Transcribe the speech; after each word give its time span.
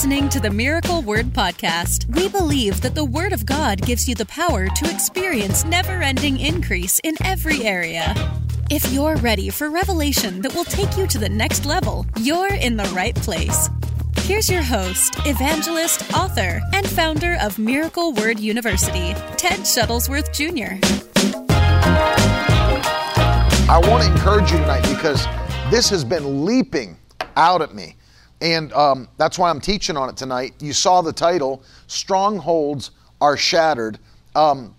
listening 0.00 0.30
to 0.30 0.40
the 0.40 0.48
Miracle 0.48 1.02
Word 1.02 1.26
Podcast. 1.26 2.06
We 2.16 2.26
believe 2.30 2.80
that 2.80 2.94
the 2.94 3.04
Word 3.04 3.34
of 3.34 3.44
God 3.44 3.82
gives 3.82 4.08
you 4.08 4.14
the 4.14 4.24
power 4.24 4.66
to 4.66 4.90
experience 4.90 5.62
never 5.66 6.00
ending 6.00 6.40
increase 6.40 6.98
in 7.04 7.16
every 7.22 7.64
area. 7.64 8.14
If 8.70 8.90
you're 8.94 9.16
ready 9.16 9.50
for 9.50 9.68
revelation 9.68 10.40
that 10.40 10.54
will 10.54 10.64
take 10.64 10.96
you 10.96 11.06
to 11.06 11.18
the 11.18 11.28
next 11.28 11.66
level, 11.66 12.06
you're 12.18 12.54
in 12.54 12.78
the 12.78 12.90
right 12.94 13.14
place. 13.14 13.68
Here's 14.20 14.48
your 14.48 14.62
host, 14.62 15.16
evangelist, 15.26 16.14
author, 16.14 16.62
and 16.72 16.88
founder 16.88 17.36
of 17.38 17.58
Miracle 17.58 18.14
Word 18.14 18.40
University, 18.40 19.12
Ted 19.36 19.60
Shuttlesworth 19.68 20.32
Jr. 20.32 20.80
I 23.70 23.78
want 23.86 24.02
to 24.04 24.10
encourage 24.10 24.50
you 24.50 24.56
tonight 24.56 24.88
because 24.88 25.26
this 25.70 25.90
has 25.90 26.04
been 26.04 26.46
leaping 26.46 26.96
out 27.36 27.60
at 27.60 27.74
me. 27.74 27.96
And 28.40 28.72
um, 28.72 29.08
that's 29.18 29.38
why 29.38 29.50
I'm 29.50 29.60
teaching 29.60 29.96
on 29.96 30.08
it 30.08 30.16
tonight. 30.16 30.54
You 30.60 30.72
saw 30.72 31.02
the 31.02 31.12
title 31.12 31.62
Strongholds 31.86 32.90
Are 33.20 33.36
Shattered. 33.36 33.98
Um, 34.34 34.74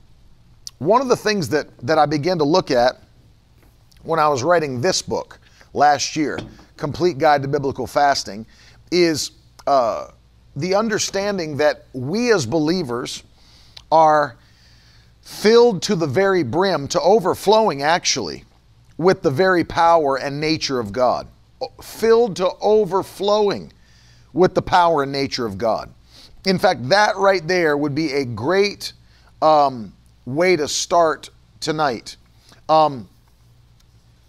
one 0.80 1.02
of 1.02 1.10
the 1.10 1.16
things 1.16 1.48
that, 1.50 1.68
that 1.86 2.00
I 2.00 2.08
began 2.08 2.40
to 2.40 2.44
look 2.44 2.72
at 2.72 3.00
when 4.04 4.20
I 4.20 4.28
was 4.28 4.42
writing 4.42 4.82
this 4.82 5.02
book 5.02 5.40
last 5.74 6.16
year, 6.16 6.40
Complete 6.76 7.20
Guide 7.20 7.44
to 7.44 7.48
Biblical 7.48 7.86
Fasting, 7.86 8.48
is 8.92 9.32
uh, 9.68 10.08
the 10.56 10.74
understanding 10.74 11.58
that 11.58 11.86
we 11.94 12.34
as 12.34 12.48
believers 12.48 13.24
are 13.92 14.38
filled 15.22 15.84
to 15.84 15.96
the 15.96 16.08
very 16.08 16.42
brim, 16.42 16.88
to 16.88 17.02
overflowing 17.02 17.84
actually, 17.84 18.44
with 18.98 19.22
the 19.22 19.30
very 19.30 19.64
power 19.64 20.18
and 20.18 20.42
nature 20.42 20.80
of 20.80 20.92
God 20.92 21.28
filled 21.82 22.36
to 22.38 22.52
overflowing 22.62 23.72
with 24.34 24.56
the 24.56 24.62
power 24.62 25.04
and 25.04 25.12
nature 25.12 25.46
of 25.46 25.58
God. 25.58 25.94
In 26.46 26.58
fact, 26.58 26.90
that 26.90 27.16
right 27.18 27.46
there 27.48 27.78
would 27.78 27.94
be 27.94 28.14
a 28.14 28.26
great 28.26 28.94
um, 29.42 29.94
way 30.26 30.56
to 30.56 30.68
start 30.68 31.30
tonight. 31.60 32.18
Um, 32.70 33.08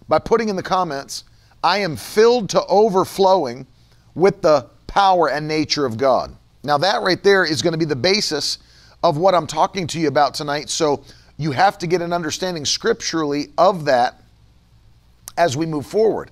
by 0.09 0.19
putting 0.19 0.49
in 0.49 0.57
the 0.57 0.63
comments, 0.63 1.25
I 1.65 1.79
am 1.79 1.97
filled 1.97 2.51
to 2.51 2.65
overflowing 2.67 3.67
with 4.15 4.43
the 4.43 4.67
power 4.87 5.31
and 5.31 5.49
nature 5.49 5.87
of 5.87 5.97
God. 5.97 6.37
Now, 6.65 6.77
that 6.79 7.03
right 7.03 7.23
there 7.23 7.45
is 7.45 7.63
going 7.63 7.73
to 7.73 7.79
be 7.79 7.85
the 7.85 7.97
basis 7.97 8.59
of 9.03 9.17
what 9.17 9.35
I'm 9.35 9.47
talking 9.47 9.87
to 9.89 10.01
you 10.01 10.09
about 10.09 10.35
tonight. 10.35 10.69
So, 10.69 11.05
you 11.39 11.51
have 11.53 11.79
to 11.79 11.87
get 11.87 12.03
an 12.03 12.13
understanding 12.13 12.65
scripturally 12.65 13.49
of 13.57 13.87
that 13.87 14.21
as 15.39 15.57
we 15.57 15.67
move 15.67 15.87
forward 15.87 16.31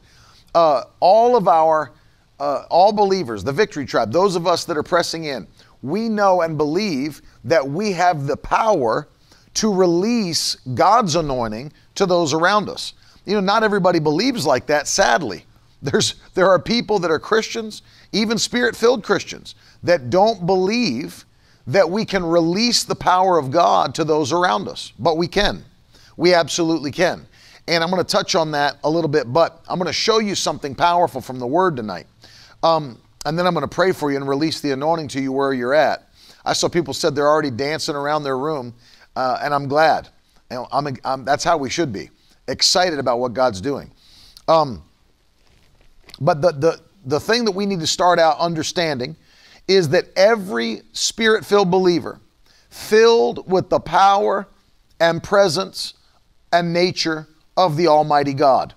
uh, 0.55 0.85
all 1.01 1.37
of 1.37 1.49
our, 1.49 1.93
uh, 2.39 2.65
all 2.71 2.93
believers, 2.93 3.45
the 3.45 3.53
victory 3.53 3.87
tribe, 3.87 4.13
those 4.13 4.37
of 4.37 4.47
us 4.47 4.65
that 4.65 4.77
are 4.77 4.83
pressing 4.83 5.25
in, 5.25 5.47
we 5.83 6.09
know 6.09 6.43
and 6.43 6.57
believe 6.57 7.23
that 7.45 7.67
we 7.67 7.93
have 7.93 8.27
the 8.27 8.37
power 8.37 9.09
to 9.55 9.73
release 9.73 10.57
God's 10.75 11.17
anointing 11.17 11.73
to 11.97 12.07
those 12.07 12.33
around 12.33 12.69
us. 12.69 12.95
You 13.27 13.35
know, 13.35 13.41
not 13.41 13.63
everybody 13.63 13.99
believes 13.99 14.47
like 14.47 14.67
that, 14.67 14.87
sadly. 14.87 15.45
There's, 15.83 16.15
there 16.35 16.49
are 16.49 16.59
people 16.59 16.99
that 16.99 17.11
are 17.11 17.19
Christians, 17.19 17.83
even 18.13 18.37
spirit 18.39 18.77
filled 18.77 19.03
Christians, 19.03 19.55
that 19.83 20.11
don't 20.11 20.45
believe 20.45 21.25
that 21.67 21.89
we 21.89 22.05
can 22.05 22.25
release 22.25 22.85
the 22.85 22.95
power 22.95 23.39
of 23.39 23.51
God 23.51 23.95
to 23.95 24.05
those 24.05 24.33
around 24.33 24.69
us. 24.69 24.93
But 24.99 25.17
we 25.17 25.27
can. 25.27 25.65
We 26.17 26.35
absolutely 26.35 26.91
can. 26.91 27.27
And 27.71 27.85
I'm 27.85 27.91
going 27.91 28.05
to 28.05 28.11
touch 28.11 28.35
on 28.35 28.51
that 28.51 28.79
a 28.83 28.91
little 28.91 29.09
bit, 29.09 29.33
but 29.33 29.63
I'm 29.69 29.79
going 29.79 29.87
to 29.87 29.93
show 29.93 30.19
you 30.19 30.35
something 30.35 30.75
powerful 30.75 31.21
from 31.21 31.39
the 31.39 31.47
Word 31.47 31.77
tonight. 31.77 32.07
Um, 32.65 32.99
and 33.25 33.39
then 33.39 33.47
I'm 33.47 33.55
going 33.55 33.63
to 33.63 33.73
pray 33.73 33.93
for 33.93 34.11
you 34.11 34.17
and 34.17 34.29
release 34.29 34.61
the 34.61 34.73
anointing 34.73 35.07
to 35.09 35.21
you 35.21 35.31
where 35.31 35.53
you're 35.53 35.73
at. 35.73 36.09
I 36.45 36.53
saw 36.53 36.69
people 36.69 36.93
said 36.93 37.15
they're 37.15 37.29
already 37.29 37.53
dancing 37.53 37.95
around 37.95 38.25
their 38.25 38.39
room, 38.39 38.75
uh, 39.15 39.39
and 39.41 39.55
I'm 39.55 39.69
glad. 39.69 40.09
You 40.51 40.57
know, 40.57 40.69
I'm, 40.73 40.97
I'm, 41.05 41.25
that's 41.25 41.45
how 41.45 41.59
we 41.59 41.71
should 41.71 41.93
be 41.93 42.11
excited 42.49 42.99
about 42.99 43.21
what 43.21 43.35
God's 43.35 43.61
doing. 43.61 43.93
Um, 44.49 44.83
but 46.21 46.43
the, 46.43 46.51
the, 46.51 46.81
the 47.07 47.21
thing 47.21 47.45
that 47.45 47.53
we 47.53 47.67
need 47.67 47.79
to 47.79 47.87
start 47.87 48.19
out 48.19 48.37
understanding 48.41 49.15
is 49.69 49.91
that 49.91 50.07
every 50.17 50.83
spirit 50.93 51.47
filled 51.47 51.71
believer, 51.71 52.19
filled 52.69 53.49
with 53.49 53.71
the 53.71 53.79
power 53.79 54.49
and 54.99 55.23
presence 55.23 55.95
and 56.53 56.73
nature 56.73 57.29
of 57.61 57.77
the 57.77 57.89
Almighty 57.89 58.33
God. 58.33 58.73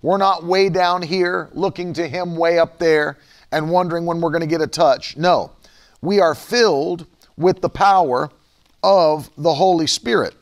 We're 0.00 0.16
not 0.16 0.42
way 0.44 0.70
down 0.70 1.02
here 1.02 1.50
looking 1.52 1.92
to 1.92 2.08
Him 2.08 2.34
way 2.34 2.58
up 2.58 2.78
there 2.78 3.18
and 3.52 3.70
wondering 3.70 4.06
when 4.06 4.22
we're 4.22 4.30
going 4.30 4.40
to 4.40 4.46
get 4.46 4.62
a 4.62 4.66
touch. 4.66 5.18
No, 5.18 5.52
we 6.00 6.18
are 6.18 6.34
filled 6.34 7.06
with 7.36 7.60
the 7.60 7.68
power 7.68 8.30
of 8.82 9.28
the 9.36 9.52
Holy 9.52 9.86
Spirit. 9.86 10.34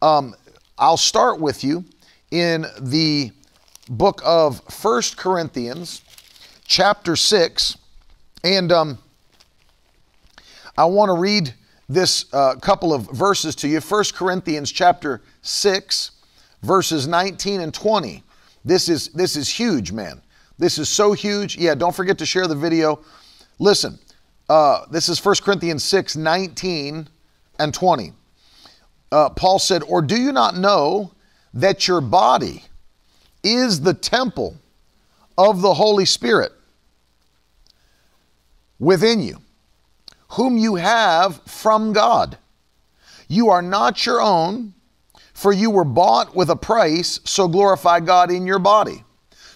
Um, 0.00 0.34
I'll 0.78 0.96
start 0.96 1.38
with 1.38 1.62
you 1.62 1.84
in 2.30 2.64
the 2.80 3.30
book 3.90 4.22
of 4.24 4.62
First 4.70 5.18
Corinthians, 5.18 6.00
chapter 6.64 7.14
6. 7.14 7.76
And 8.42 8.72
um, 8.72 8.98
I 10.78 10.86
want 10.86 11.10
to 11.10 11.14
read 11.14 11.52
this 11.90 12.24
uh, 12.32 12.54
couple 12.56 12.94
of 12.94 13.10
verses 13.10 13.54
to 13.56 13.68
you. 13.68 13.82
First 13.82 14.14
Corinthians, 14.14 14.72
chapter 14.72 15.20
6, 15.42 16.10
verses 16.64 17.06
19 17.06 17.60
and 17.60 17.72
20. 17.72 18.22
This 18.64 18.88
is 18.88 19.08
this 19.08 19.36
is 19.36 19.48
huge, 19.48 19.92
man. 19.92 20.20
This 20.58 20.78
is 20.78 20.88
so 20.88 21.12
huge. 21.12 21.56
Yeah, 21.56 21.74
don't 21.74 21.94
forget 21.94 22.18
to 22.18 22.26
share 22.26 22.46
the 22.46 22.54
video. 22.54 23.00
Listen, 23.58 23.98
uh, 24.48 24.86
this 24.90 25.08
is 25.08 25.24
1 25.24 25.36
Corinthians 25.42 25.84
6, 25.84 26.16
19 26.16 27.08
and 27.58 27.74
20. 27.74 28.12
Uh, 29.12 29.30
Paul 29.30 29.58
said, 29.58 29.82
Or 29.82 30.00
do 30.02 30.20
you 30.20 30.32
not 30.32 30.56
know 30.56 31.12
that 31.52 31.86
your 31.86 32.00
body 32.00 32.64
is 33.42 33.80
the 33.80 33.94
temple 33.94 34.56
of 35.36 35.60
the 35.60 35.74
Holy 35.74 36.04
Spirit 36.04 36.52
within 38.78 39.22
you, 39.22 39.38
whom 40.30 40.56
you 40.56 40.76
have 40.76 41.40
from 41.42 41.92
God? 41.92 42.38
You 43.28 43.50
are 43.50 43.62
not 43.62 44.04
your 44.06 44.20
own 44.20 44.74
for 45.34 45.52
you 45.52 45.70
were 45.70 45.84
bought 45.84 46.34
with 46.34 46.48
a 46.48 46.56
price, 46.56 47.20
so 47.24 47.46
glorify 47.46 48.00
God 48.00 48.30
in 48.30 48.46
your 48.46 48.60
body. 48.60 49.04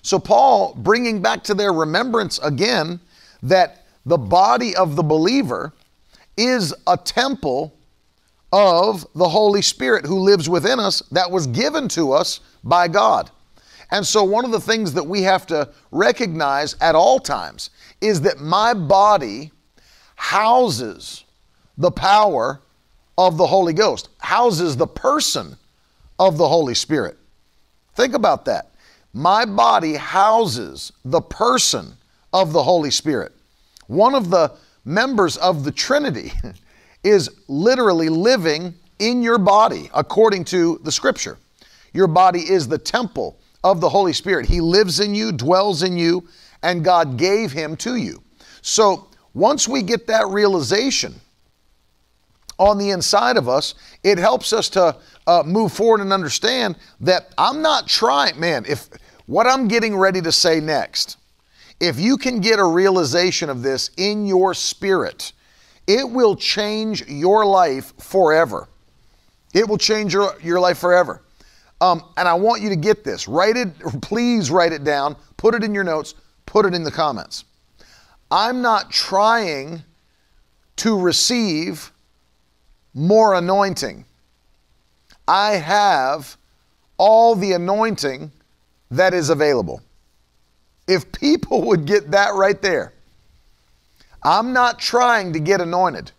So, 0.03 0.19
Paul 0.19 0.75
bringing 0.75 1.23
back 1.23 1.43
to 1.45 1.55
their 1.55 1.73
remembrance 1.73 2.39
again 2.41 3.01
that 3.43 3.87
the 4.05 4.19
body 4.19 4.75
of 4.77 4.97
the 4.97 5.03
believer 5.03 5.73
is 6.37 6.75
a 6.87 6.97
temple 6.97 7.75
of 8.53 9.07
the 9.15 9.29
Holy 9.29 9.63
Spirit 9.63 10.07
who 10.07 10.19
lives 10.19 10.49
within 10.49 10.81
us 10.81 11.01
that 11.11 11.31
was 11.31 11.47
given 11.47 11.89
to 11.89 12.13
us 12.13 12.41
by 12.65 12.89
God. 12.89 13.31
And 13.91 14.07
so, 14.07 14.25
one 14.25 14.45
of 14.45 14.51
the 14.51 14.61
things 14.61 14.93
that 14.95 15.05
we 15.05 15.23
have 15.23 15.47
to 15.47 15.71
recognize 15.91 16.75
at 16.81 16.95
all 16.95 17.19
times 17.21 17.71
is 18.01 18.21
that 18.23 18.41
my 18.41 18.75
body 18.75 19.53
houses 20.17 21.25
the 21.77 21.91
power 21.91 22.61
of 23.17 23.37
the 23.37 23.47
Holy 23.47 23.73
Ghost, 23.73 24.09
houses 24.19 24.77
the 24.77 24.87
person 24.87 25.57
of 26.19 26.39
the 26.39 26.49
Holy 26.49 26.75
Spirit. 26.75 27.17
Think 27.95 28.15
about 28.15 28.45
that. 28.45 28.71
My 29.13 29.45
body 29.45 29.95
houses 29.95 30.93
the 31.05 31.21
person 31.21 31.95
of 32.33 32.53
the 32.53 32.63
Holy 32.63 32.91
Spirit. 32.91 33.33
One 33.87 34.15
of 34.15 34.31
the 34.31 34.53
members 34.85 35.37
of 35.39 35.65
the 35.65 35.73
Trinity 35.73 36.33
is 37.05 37.31
literally 37.49 38.09
living 38.09 38.75
in 38.99 39.23
your 39.23 39.39
body 39.39 39.91
according 39.95 40.45
to 40.45 40.81
the 40.85 40.93
scripture. 40.93 41.39
Your 41.93 42.07
body 42.07 42.41
is 42.41 42.69
the 42.69 42.79
temple 42.79 43.39
of 43.65 43.81
the 43.81 43.89
Holy 43.89 44.13
Spirit. 44.13 44.47
He 44.47 44.61
lives 44.61 45.01
in 45.01 45.15
you, 45.15 45.33
dwells 45.33 45.83
in 45.83 45.97
you, 45.97 46.29
and 46.63 46.85
God 46.85 47.17
gave 47.17 47.53
him 47.53 47.77
to 47.79 47.97
you. 47.97 48.23
So 48.63 49.09
once 49.35 49.69
we 49.69 49.83
get 49.83 50.07
that 50.09 50.27
realization 50.29 51.15
on 52.59 52.79
the 52.79 52.91
inside 52.91 53.37
of 53.37 53.49
us, 53.49 53.75
it 54.03 54.19
helps 54.19 54.53
us 54.53 54.69
to 54.71 54.97
uh, 55.27 55.43
move 55.45 55.73
forward 55.73 56.01
and 56.01 56.13
understand 56.13 56.77
that 57.01 57.33
I'm 57.39 57.63
not 57.63 57.87
trying, 57.87 58.39
man, 58.39 58.65
if 58.69 58.89
what 59.27 59.47
I'm 59.47 59.69
getting 59.69 59.97
ready 59.97 60.21
to 60.23 60.33
say 60.33 60.59
next, 60.59 61.19
if 61.81 62.01
you 62.01 62.17
can 62.17 62.41
get 62.41 62.59
a 62.59 62.65
realization 62.65 63.51
of 63.51 63.63
this 63.63 63.91
in 63.97 64.27
your 64.27 64.55
spirit, 64.55 65.33
it 65.87 66.09
will 66.09 66.35
change 66.35 67.07
your 67.07 67.47
life 67.47 67.93
forever. 67.99 68.69
It 69.55 69.69
will 69.69 69.79
change 69.79 70.13
your, 70.13 70.37
your 70.43 70.61
life 70.61 70.79
forever. 70.79 71.23
Um, 71.81 72.03
and 72.17 72.27
I 72.27 72.35
want 72.35 72.61
you 72.61 72.69
to 72.71 72.77
get 72.77 73.05
this. 73.05 73.29
Write 73.29 73.57
it, 73.57 73.79
please 74.03 74.51
write 74.51 74.73
it 74.73 74.83
down, 74.83 75.17
put 75.37 75.55
it 75.55 75.63
in 75.63 75.73
your 75.73 75.85
notes, 75.85 76.15
put 76.45 76.67
it 76.67 76.75
in 76.75 76.83
the 76.83 76.91
comments. 76.91 77.45
I'm 78.31 78.61
not 78.61 78.91
trying 78.91 79.83
to 80.77 80.99
receive 80.99 81.93
more 82.95 83.35
anointing. 83.35 84.05
I 85.27 85.53
have 85.53 86.37
all 86.97 87.35
the 87.35 87.53
anointing 87.53 88.33
that 88.91 89.15
is 89.15 89.31
available. 89.31 89.83
If 90.87 91.13
people 91.13 91.63
would 91.65 91.85
get 91.85 92.11
that 92.13 92.35
right 92.35 92.61
there, 92.63 92.95
I'm 94.23 94.53
not 94.53 94.79
trying 94.79 95.33
to 95.35 95.41
get 95.41 95.61
anointed. 95.61 96.11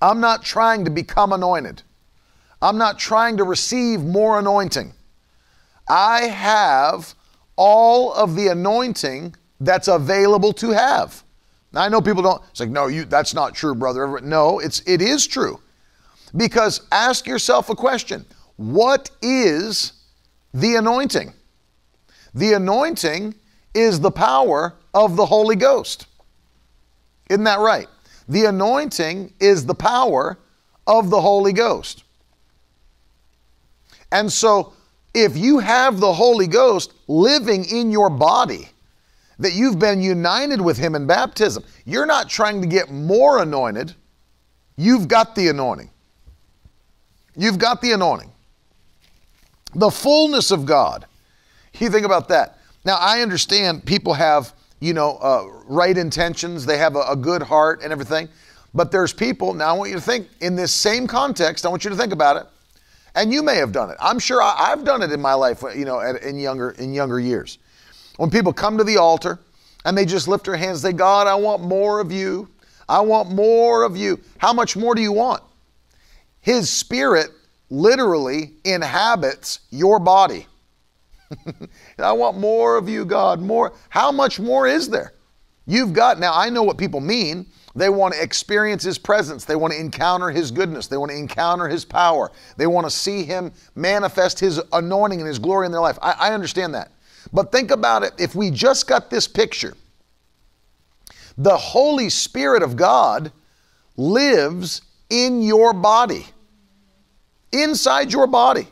I'm 0.00 0.20
not 0.20 0.44
trying 0.44 0.84
to 0.84 0.90
become 0.90 1.32
anointed. 1.32 1.82
I'm 2.62 2.78
not 2.78 2.98
trying 2.98 3.36
to 3.36 3.44
receive 3.44 4.00
more 4.00 4.38
anointing. 4.38 4.94
I 5.88 6.22
have 6.22 7.14
all 7.56 8.12
of 8.12 8.36
the 8.36 8.48
anointing 8.48 9.34
that's 9.60 9.88
available 9.88 10.52
to 10.54 10.70
have. 10.70 11.24
Now, 11.72 11.82
I 11.82 11.88
know 11.88 12.00
people 12.00 12.22
don't. 12.22 12.42
It's 12.50 12.60
like, 12.60 12.70
no, 12.70 12.86
you. 12.86 13.04
That's 13.04 13.34
not 13.34 13.54
true, 13.54 13.74
brother. 13.74 14.20
No, 14.20 14.58
it's 14.58 14.80
it 14.86 15.02
is 15.02 15.26
true, 15.26 15.60
because 16.36 16.86
ask 16.90 17.26
yourself 17.26 17.68
a 17.68 17.74
question: 17.74 18.24
What 18.56 19.10
is 19.20 19.92
the 20.54 20.76
anointing? 20.76 21.32
The 22.34 22.54
anointing 22.54 23.34
is 23.74 24.00
the 24.00 24.10
power 24.10 24.74
of 24.94 25.16
the 25.16 25.26
Holy 25.26 25.56
Ghost. 25.56 26.06
Isn't 27.28 27.44
that 27.44 27.58
right? 27.58 27.88
The 28.28 28.46
anointing 28.46 29.34
is 29.40 29.66
the 29.66 29.74
power 29.74 30.38
of 30.86 31.10
the 31.10 31.20
Holy 31.20 31.52
Ghost. 31.52 32.04
And 34.10 34.32
so, 34.32 34.72
if 35.14 35.36
you 35.36 35.58
have 35.58 36.00
the 36.00 36.12
Holy 36.12 36.46
Ghost 36.46 36.94
living 37.06 37.64
in 37.64 37.90
your 37.90 38.08
body, 38.08 38.70
that 39.38 39.52
you've 39.52 39.78
been 39.78 40.02
united 40.02 40.60
with 40.60 40.78
Him 40.78 40.94
in 40.94 41.06
baptism, 41.06 41.64
you're 41.84 42.06
not 42.06 42.28
trying 42.28 42.60
to 42.60 42.66
get 42.66 42.90
more 42.90 43.40
anointed. 43.42 43.94
You've 44.76 45.08
got 45.08 45.34
the 45.34 45.48
anointing. 45.48 45.90
You've 47.36 47.58
got 47.58 47.80
the 47.80 47.92
anointing. 47.92 48.32
The 49.74 49.90
fullness 49.90 50.50
of 50.50 50.66
God. 50.66 51.06
You 51.78 51.90
think 51.90 52.04
about 52.04 52.28
that. 52.28 52.58
Now, 52.84 52.96
I 52.96 53.20
understand 53.20 53.84
people 53.84 54.14
have, 54.14 54.52
you 54.80 54.94
know, 54.94 55.16
uh, 55.18 55.44
right 55.66 55.96
intentions, 55.96 56.66
they 56.66 56.78
have 56.78 56.96
a, 56.96 57.02
a 57.10 57.16
good 57.16 57.42
heart 57.42 57.82
and 57.82 57.92
everything. 57.92 58.28
But 58.74 58.90
there's 58.90 59.12
people, 59.12 59.54
now 59.54 59.68
I 59.68 59.72
want 59.72 59.90
you 59.90 59.96
to 59.96 60.02
think 60.02 60.28
in 60.40 60.56
this 60.56 60.72
same 60.72 61.06
context, 61.06 61.64
I 61.64 61.68
want 61.68 61.84
you 61.84 61.90
to 61.90 61.96
think 61.96 62.12
about 62.12 62.36
it. 62.36 62.46
And 63.14 63.32
you 63.32 63.42
may 63.42 63.56
have 63.56 63.72
done 63.72 63.90
it. 63.90 63.96
I'm 64.00 64.18
sure 64.18 64.42
I, 64.42 64.68
have 64.68 64.84
done 64.84 65.02
it 65.02 65.10
in 65.10 65.20
my 65.20 65.34
life, 65.34 65.62
you 65.74 65.84
know, 65.84 66.00
at, 66.00 66.22
in 66.22 66.38
younger 66.38 66.70
in 66.70 66.92
younger 66.92 67.18
years. 67.18 67.58
When 68.18 68.30
people 68.30 68.52
come 68.52 68.76
to 68.78 68.84
the 68.84 68.96
altar 68.96 69.38
and 69.84 69.96
they 69.96 70.04
just 70.04 70.26
lift 70.26 70.44
their 70.44 70.56
hands, 70.56 70.82
they, 70.82 70.92
God, 70.92 71.28
I 71.28 71.36
want 71.36 71.62
more 71.62 72.00
of 72.00 72.10
you. 72.10 72.48
I 72.88 73.00
want 73.00 73.30
more 73.30 73.84
of 73.84 73.96
you. 73.96 74.20
How 74.38 74.52
much 74.52 74.76
more 74.76 74.94
do 74.94 75.00
you 75.00 75.12
want? 75.12 75.42
His 76.40 76.68
spirit 76.68 77.28
literally 77.70 78.54
inhabits 78.64 79.60
your 79.70 80.00
body. 80.00 80.46
I 81.98 82.10
want 82.12 82.38
more 82.38 82.76
of 82.76 82.88
you, 82.88 83.04
God, 83.04 83.40
more. 83.40 83.72
How 83.88 84.10
much 84.10 84.40
more 84.40 84.66
is 84.66 84.88
there? 84.88 85.12
You've 85.66 85.92
got, 85.92 86.18
now 86.18 86.32
I 86.34 86.50
know 86.50 86.64
what 86.64 86.76
people 86.76 87.00
mean. 87.00 87.46
They 87.76 87.88
want 87.88 88.14
to 88.14 88.22
experience 88.22 88.82
His 88.82 88.98
presence. 88.98 89.44
They 89.44 89.54
want 89.54 89.74
to 89.74 89.78
encounter 89.78 90.30
His 90.30 90.50
goodness. 90.50 90.88
They 90.88 90.96
want 90.96 91.12
to 91.12 91.16
encounter 91.16 91.68
His 91.68 91.84
power. 91.84 92.32
They 92.56 92.66
want 92.66 92.84
to 92.86 92.90
see 92.90 93.22
Him 93.22 93.52
manifest 93.76 94.40
His 94.40 94.60
anointing 94.72 95.20
and 95.20 95.28
His 95.28 95.38
glory 95.38 95.66
in 95.66 95.72
their 95.72 95.80
life. 95.80 95.98
I, 96.02 96.12
I 96.18 96.32
understand 96.34 96.74
that. 96.74 96.90
But 97.32 97.52
think 97.52 97.70
about 97.70 98.02
it 98.02 98.12
if 98.18 98.34
we 98.34 98.50
just 98.50 98.86
got 98.86 99.10
this 99.10 99.28
picture, 99.28 99.74
the 101.36 101.56
Holy 101.56 102.08
Spirit 102.08 102.62
of 102.62 102.76
God 102.76 103.30
lives 103.96 104.82
in 105.10 105.42
your 105.42 105.72
body, 105.72 106.26
inside 107.52 108.12
your 108.12 108.26
body. 108.26 108.68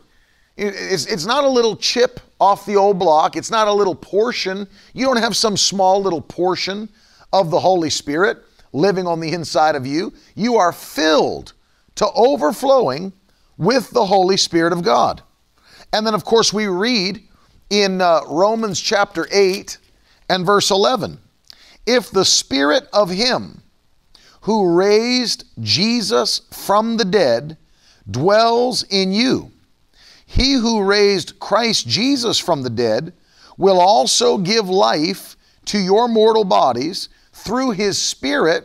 It's, 0.56 1.06
it's 1.06 1.26
not 1.26 1.44
a 1.44 1.49
little 1.49 1.76
chip 1.76 2.20
off 2.41 2.67
the 2.67 2.76
old 2.76 2.99
block, 2.99 3.37
it's 3.37 3.50
not 3.50 3.69
a 3.69 3.73
little 3.73 3.94
portion. 3.94 4.67
You 4.94 5.06
don't 5.06 5.19
have 5.19 5.37
some 5.37 5.56
small 5.56 6.03
little 6.03 6.20
portion 6.20 6.88
of 7.32 7.50
the 7.50 7.61
Holy 7.61 7.91
Spirit 7.91 8.38
living 8.73 9.06
on 9.06 9.20
the 9.20 9.32
inside 9.32 9.75
of 9.75 9.87
you. 9.87 10.12
You 10.35 10.56
are 10.56 10.73
filled 10.73 11.53
to 11.97 12.06
overflowing 12.14 13.12
with 13.58 13.91
the 13.91 14.05
Holy 14.05 14.37
Spirit 14.37 14.73
of 14.73 14.82
God. 14.82 15.23
And 15.93 16.06
then, 16.06 16.14
of 16.14 16.25
course, 16.25 16.53
we 16.53 16.67
read 16.67 17.25
in 17.71 18.01
uh, 18.01 18.21
Romans 18.29 18.81
chapter 18.81 19.27
8 19.31 19.79
and 20.29 20.47
verse 20.47 20.71
11 20.71 21.19
if 21.87 22.11
the 22.11 22.25
Spirit 22.25 22.89
of 22.93 23.11
Him 23.11 23.63
who 24.43 24.77
raised 24.77 25.45
Jesus 25.61 26.43
from 26.53 26.97
the 26.97 27.05
dead 27.05 27.57
dwells 28.09 28.85
in 28.85 29.13
you, 29.13 29.51
he 30.27 30.55
who 30.55 30.83
raised 30.83 31.39
Christ 31.39 31.87
Jesus 31.87 32.39
from 32.39 32.63
the 32.63 32.71
dead 32.71 33.13
will 33.57 33.81
also 33.81 34.39
give 34.39 34.69
life 34.69 35.37
to 35.67 35.79
your 35.79 36.09
mortal 36.09 36.45
bodies 36.45 37.09
through 37.33 37.71
his 37.71 38.01
Spirit 38.01 38.65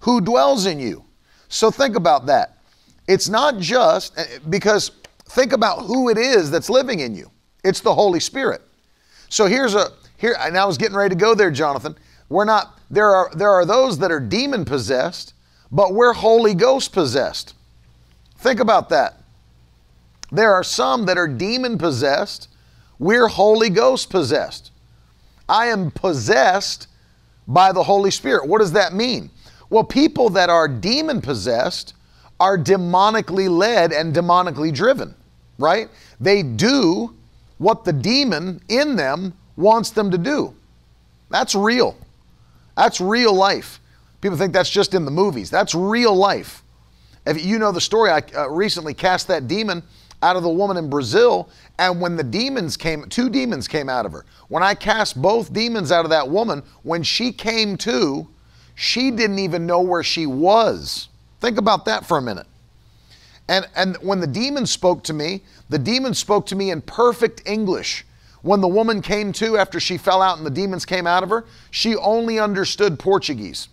who 0.00 0.20
dwells 0.20 0.66
in 0.66 0.78
you. 0.78 1.04
So 1.48 1.70
think 1.70 1.96
about 1.96 2.26
that. 2.26 2.58
It's 3.06 3.28
not 3.28 3.58
just 3.58 4.16
eh, 4.18 4.38
because 4.48 4.92
think 5.26 5.52
about 5.52 5.80
who 5.80 6.08
it 6.08 6.18
is 6.18 6.50
that's 6.50 6.70
living 6.70 7.00
in 7.00 7.14
you. 7.14 7.30
It's 7.64 7.80
the 7.80 7.94
Holy 7.94 8.20
Spirit. 8.20 8.62
So 9.28 9.46
here's 9.46 9.74
a 9.74 9.92
here 10.16 10.36
and 10.40 10.56
I 10.56 10.64
was 10.64 10.76
getting 10.76 10.96
ready 10.96 11.14
to 11.14 11.20
go 11.20 11.34
there, 11.34 11.50
Jonathan. 11.50 11.96
We're 12.28 12.44
not 12.44 12.78
there 12.90 13.14
are 13.14 13.30
there 13.34 13.50
are 13.50 13.64
those 13.64 13.98
that 13.98 14.10
are 14.10 14.20
demon 14.20 14.64
possessed, 14.64 15.34
but 15.70 15.94
we're 15.94 16.12
Holy 16.12 16.54
Ghost 16.54 16.92
possessed. 16.92 17.54
Think 18.38 18.60
about 18.60 18.88
that. 18.88 19.16
There 20.32 20.52
are 20.52 20.64
some 20.64 21.06
that 21.06 21.18
are 21.18 21.28
demon 21.28 21.78
possessed. 21.78 22.48
We're 22.98 23.28
Holy 23.28 23.70
Ghost 23.70 24.10
possessed. 24.10 24.70
I 25.48 25.66
am 25.66 25.90
possessed 25.90 26.86
by 27.48 27.72
the 27.72 27.82
Holy 27.82 28.10
Spirit. 28.10 28.46
What 28.46 28.60
does 28.60 28.72
that 28.72 28.92
mean? 28.92 29.30
Well, 29.68 29.84
people 29.84 30.30
that 30.30 30.50
are 30.50 30.68
demon 30.68 31.20
possessed 31.20 31.94
are 32.38 32.56
demonically 32.56 33.48
led 33.50 33.92
and 33.92 34.14
demonically 34.14 34.72
driven, 34.72 35.14
right? 35.58 35.88
They 36.20 36.42
do 36.42 37.14
what 37.60 37.84
the 37.84 37.92
demon 37.92 38.58
in 38.70 38.96
them 38.96 39.34
wants 39.54 39.90
them 39.90 40.10
to 40.10 40.16
do. 40.16 40.54
That's 41.28 41.54
real. 41.54 41.94
That's 42.74 43.02
real 43.02 43.34
life. 43.34 43.80
People 44.22 44.38
think 44.38 44.54
that's 44.54 44.70
just 44.70 44.94
in 44.94 45.04
the 45.04 45.10
movies. 45.10 45.50
That's 45.50 45.74
real 45.74 46.16
life. 46.16 46.62
If 47.26 47.44
you 47.44 47.58
know 47.58 47.70
the 47.70 47.80
story, 47.80 48.10
I 48.10 48.22
uh, 48.34 48.48
recently 48.48 48.94
cast 48.94 49.28
that 49.28 49.46
demon 49.46 49.82
out 50.22 50.36
of 50.36 50.42
the 50.42 50.48
woman 50.48 50.78
in 50.78 50.88
Brazil, 50.88 51.50
and 51.78 52.00
when 52.00 52.16
the 52.16 52.24
demons 52.24 52.78
came, 52.78 53.04
two 53.10 53.28
demons 53.28 53.68
came 53.68 53.90
out 53.90 54.06
of 54.06 54.12
her. 54.12 54.24
When 54.48 54.62
I 54.62 54.74
cast 54.74 55.20
both 55.20 55.52
demons 55.52 55.92
out 55.92 56.06
of 56.06 56.10
that 56.10 56.30
woman, 56.30 56.62
when 56.82 57.02
she 57.02 57.30
came 57.30 57.76
to, 57.78 58.26
she 58.74 59.10
didn't 59.10 59.38
even 59.38 59.66
know 59.66 59.82
where 59.82 60.02
she 60.02 60.24
was. 60.24 61.08
Think 61.40 61.58
about 61.58 61.84
that 61.84 62.06
for 62.06 62.16
a 62.16 62.22
minute. 62.22 62.46
And, 63.50 63.66
and 63.74 63.96
when 63.96 64.20
the 64.20 64.28
demon 64.28 64.64
spoke 64.64 65.02
to 65.04 65.12
me, 65.12 65.42
the 65.70 65.78
demon 65.78 66.14
spoke 66.14 66.46
to 66.46 66.54
me 66.54 66.70
in 66.70 66.80
perfect 66.82 67.42
English. 67.46 68.06
When 68.42 68.60
the 68.60 68.68
woman 68.68 69.02
came 69.02 69.32
to 69.34 69.58
after 69.58 69.80
she 69.80 69.98
fell 69.98 70.22
out 70.22 70.38
and 70.38 70.46
the 70.46 70.52
demons 70.52 70.86
came 70.86 71.04
out 71.04 71.24
of 71.24 71.30
her, 71.30 71.44
she 71.72 71.96
only 71.96 72.38
understood 72.38 72.96
Portuguese. 72.96 73.68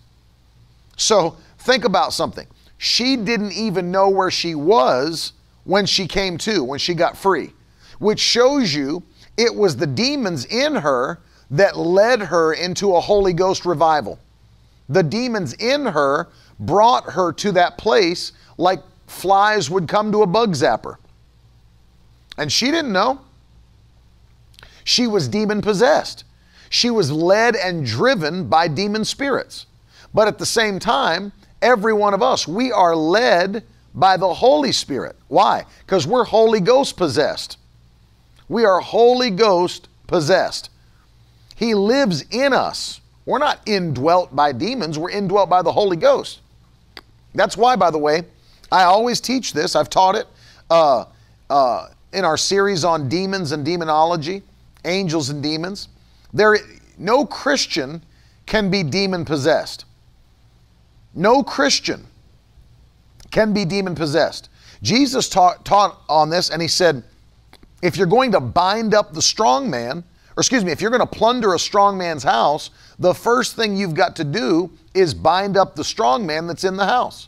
So 0.97 1.37
think 1.59 1.85
about 1.85 2.11
something. 2.11 2.47
She 2.79 3.17
didn't 3.17 3.51
even 3.51 3.91
know 3.91 4.09
where 4.09 4.31
she 4.31 4.55
was 4.55 5.33
when 5.63 5.85
she 5.85 6.07
came 6.07 6.39
to, 6.39 6.63
when 6.63 6.79
she 6.79 6.95
got 6.95 7.15
free, 7.15 7.53
which 7.99 8.19
shows 8.19 8.73
you 8.73 9.03
it 9.37 9.53
was 9.53 9.77
the 9.77 9.85
demons 9.85 10.45
in 10.45 10.73
her 10.73 11.19
that 11.51 11.77
led 11.77 12.19
her 12.19 12.53
into 12.53 12.95
a 12.95 12.99
Holy 12.99 13.31
Ghost 13.31 13.63
revival. 13.63 14.17
The 14.89 15.03
demons 15.03 15.53
in 15.53 15.85
her 15.85 16.29
brought 16.59 17.11
her 17.11 17.31
to 17.33 17.51
that 17.51 17.77
place 17.77 18.31
like 18.57 18.79
flies 19.07 19.69
would 19.69 19.87
come 19.87 20.11
to 20.11 20.21
a 20.21 20.27
bug 20.27 20.53
zapper. 20.53 20.97
And 22.37 22.51
she 22.51 22.69
didn't 22.69 22.91
know. 22.91 23.21
She 24.83 25.07
was 25.07 25.27
demon 25.27 25.61
possessed. 25.61 26.23
She 26.69 26.89
was 26.89 27.11
led 27.11 27.55
and 27.55 27.85
driven 27.85 28.47
by 28.47 28.67
demon 28.67 29.05
spirits. 29.05 29.65
But 30.13 30.27
at 30.27 30.37
the 30.37 30.45
same 30.45 30.79
time, 30.79 31.31
every 31.61 31.93
one 31.93 32.13
of 32.13 32.21
us, 32.21 32.47
we 32.47 32.71
are 32.71 32.95
led 32.95 33.63
by 33.95 34.17
the 34.17 34.33
Holy 34.33 34.71
Spirit. 34.71 35.15
Why? 35.27 35.65
Because 35.85 36.05
we're 36.05 36.23
Holy 36.23 36.59
Ghost 36.59 36.97
possessed. 36.97 37.57
We 38.47 38.63
are 38.63 38.79
Holy 38.79 39.31
Ghost 39.31 39.89
possessed. 40.05 40.69
He 41.55 41.73
lives 41.73 42.23
in 42.29 42.53
us. 42.53 43.01
We're 43.25 43.39
not 43.39 43.59
indwelt 43.65 44.35
by 44.35 44.53
demons, 44.53 44.97
we're 44.97 45.09
indwelt 45.09 45.49
by 45.49 45.61
the 45.61 45.71
Holy 45.71 45.97
Ghost. 45.97 46.39
That's 47.33 47.57
why, 47.57 47.75
by 47.75 47.91
the 47.91 47.97
way, 47.97 48.23
I 48.71 48.83
always 48.83 49.21
teach 49.21 49.53
this. 49.53 49.75
I've 49.75 49.89
taught 49.89 50.15
it 50.15 50.27
uh, 50.69 51.05
uh, 51.49 51.87
in 52.13 52.25
our 52.25 52.37
series 52.37 52.83
on 52.83 53.09
demons 53.09 53.51
and 53.51 53.63
demonology, 53.63 54.43
angels 54.85 55.29
and 55.29 55.41
demons. 55.41 55.89
There, 56.33 56.57
no 56.97 57.25
Christian 57.25 58.03
can 58.45 58.69
be 58.69 58.83
demon 58.83 59.25
possessed. 59.25 59.85
No 61.13 61.43
Christian 61.43 62.05
can 63.31 63.53
be 63.53 63.65
demon 63.65 63.95
possessed. 63.95 64.49
Jesus 64.81 65.29
taught, 65.29 65.65
taught 65.65 66.01
on 66.07 66.29
this 66.29 66.49
and 66.49 66.61
he 66.61 66.67
said, 66.67 67.03
if 67.81 67.97
you're 67.97 68.07
going 68.07 68.31
to 68.31 68.39
bind 68.39 68.93
up 68.93 69.13
the 69.13 69.21
strong 69.21 69.69
man, 69.69 70.03
or 70.35 70.41
excuse 70.41 70.63
me, 70.63 70.71
if 70.71 70.81
you're 70.81 70.91
going 70.91 71.01
to 71.01 71.05
plunder 71.05 71.53
a 71.53 71.59
strong 71.59 71.97
man's 71.97 72.23
house, 72.23 72.69
the 72.99 73.13
first 73.13 73.55
thing 73.55 73.75
you've 73.75 73.93
got 73.93 74.15
to 74.15 74.23
do 74.23 74.71
is 74.93 75.13
bind 75.13 75.57
up 75.57 75.75
the 75.75 75.83
strong 75.83 76.25
man 76.25 76.47
that's 76.47 76.63
in 76.63 76.77
the 76.77 76.85
house. 76.85 77.27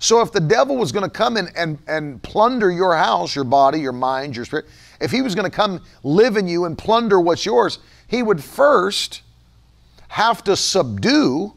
So 0.00 0.22
if 0.22 0.32
the 0.32 0.40
devil 0.40 0.76
was 0.76 0.92
going 0.92 1.04
to 1.04 1.10
come 1.10 1.36
in 1.36 1.48
and, 1.54 1.78
and 1.86 2.22
plunder 2.22 2.70
your 2.70 2.96
house, 2.96 3.34
your 3.36 3.44
body, 3.44 3.80
your 3.80 3.92
mind, 3.92 4.34
your 4.34 4.46
spirit, 4.46 4.64
if 4.98 5.10
he 5.10 5.20
was 5.20 5.34
going 5.34 5.48
to 5.48 5.54
come 5.54 5.82
live 6.02 6.38
in 6.38 6.48
you 6.48 6.64
and 6.64 6.76
plunder 6.76 7.20
what's 7.20 7.44
yours, 7.44 7.78
he 8.08 8.22
would 8.22 8.42
first 8.42 9.20
have 10.08 10.42
to 10.44 10.56
subdue 10.56 11.52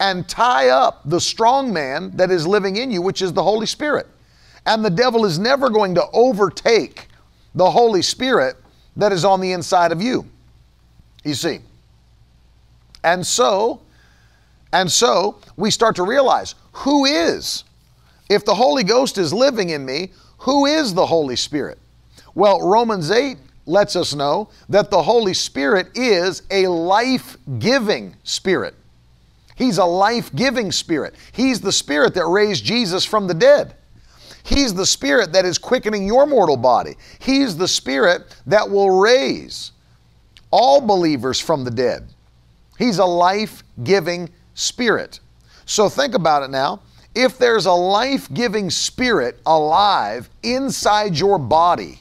and 0.00 0.28
tie 0.28 0.70
up 0.70 1.02
the 1.04 1.20
strong 1.20 1.72
man 1.72 2.10
that 2.16 2.32
is 2.32 2.46
living 2.46 2.76
in 2.76 2.90
you, 2.90 3.00
which 3.00 3.22
is 3.22 3.32
the 3.32 3.42
Holy 3.42 3.66
Spirit. 3.66 4.08
And 4.66 4.84
the 4.84 4.90
devil 4.90 5.24
is 5.24 5.38
never 5.38 5.70
going 5.70 5.94
to 5.94 6.04
overtake 6.12 7.06
the 7.54 7.70
Holy 7.70 8.02
Spirit 8.02 8.56
that 8.96 9.12
is 9.12 9.24
on 9.24 9.40
the 9.40 9.52
inside 9.52 9.92
of 9.92 10.02
you. 10.02 10.26
You 11.24 11.34
see. 11.34 11.60
And 13.04 13.24
so, 13.24 13.82
and 14.72 14.90
so 14.90 15.38
we 15.56 15.70
start 15.70 15.94
to 15.96 16.02
realize 16.02 16.56
who 16.72 17.04
is, 17.04 17.64
if 18.28 18.44
the 18.44 18.54
Holy 18.54 18.84
Ghost 18.84 19.18
is 19.18 19.32
living 19.32 19.70
in 19.70 19.84
me, 19.84 20.12
who 20.38 20.66
is 20.66 20.94
the 20.94 21.06
Holy 21.06 21.36
Spirit? 21.36 21.78
Well, 22.34 22.60
Romans 22.60 23.10
8 23.10 23.38
lets 23.66 23.96
us 23.96 24.14
know 24.14 24.48
that 24.68 24.90
the 24.90 25.02
Holy 25.02 25.34
Spirit 25.34 25.88
is 25.94 26.42
a 26.50 26.66
life 26.66 27.36
giving 27.58 28.14
spirit. 28.24 28.74
He's 29.56 29.78
a 29.78 29.84
life 29.84 30.34
giving 30.34 30.70
spirit. 30.70 31.14
He's 31.32 31.60
the 31.60 31.72
spirit 31.72 32.14
that 32.14 32.26
raised 32.26 32.64
Jesus 32.64 33.04
from 33.04 33.26
the 33.26 33.34
dead. 33.34 33.74
He's 34.44 34.72
the 34.72 34.86
spirit 34.86 35.32
that 35.32 35.44
is 35.44 35.58
quickening 35.58 36.06
your 36.06 36.26
mortal 36.26 36.56
body. 36.56 36.96
He's 37.18 37.56
the 37.56 37.68
spirit 37.68 38.34
that 38.46 38.70
will 38.70 38.98
raise 38.98 39.72
all 40.50 40.80
believers 40.80 41.38
from 41.38 41.64
the 41.64 41.70
dead. 41.70 42.06
He's 42.78 42.98
a 42.98 43.04
life 43.04 43.62
giving 43.82 44.30
spirit. 44.54 45.20
So 45.66 45.88
think 45.88 46.14
about 46.14 46.44
it 46.44 46.50
now. 46.50 46.80
If 47.18 47.36
there's 47.36 47.66
a 47.66 47.72
life 47.72 48.32
giving 48.32 48.70
spirit 48.70 49.40
alive 49.44 50.30
inside 50.44 51.18
your 51.18 51.36
body, 51.36 51.98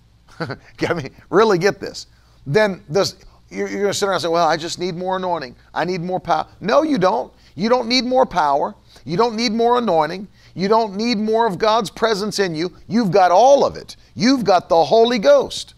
get 0.78 0.96
me, 0.96 1.10
really 1.28 1.58
get 1.58 1.78
this, 1.78 2.06
then 2.46 2.82
this, 2.88 3.16
you're, 3.50 3.68
you're 3.68 3.82
going 3.82 3.92
to 3.92 3.98
sit 3.98 4.06
around 4.06 4.14
and 4.14 4.22
say, 4.22 4.28
Well, 4.28 4.48
I 4.48 4.56
just 4.56 4.78
need 4.78 4.94
more 4.94 5.18
anointing. 5.18 5.56
I 5.74 5.84
need 5.84 6.00
more 6.00 6.18
power. 6.18 6.46
No, 6.58 6.82
you 6.82 6.96
don't. 6.96 7.30
You 7.54 7.68
don't 7.68 7.86
need 7.86 8.06
more 8.06 8.24
power. 8.24 8.74
You 9.04 9.18
don't 9.18 9.36
need 9.36 9.52
more 9.52 9.76
anointing. 9.76 10.26
You 10.54 10.68
don't 10.68 10.96
need 10.96 11.18
more 11.18 11.46
of 11.46 11.58
God's 11.58 11.90
presence 11.90 12.38
in 12.38 12.54
you. 12.54 12.74
You've 12.88 13.10
got 13.10 13.30
all 13.30 13.66
of 13.66 13.76
it. 13.76 13.96
You've 14.14 14.44
got 14.44 14.70
the 14.70 14.82
Holy 14.82 15.18
Ghost. 15.18 15.74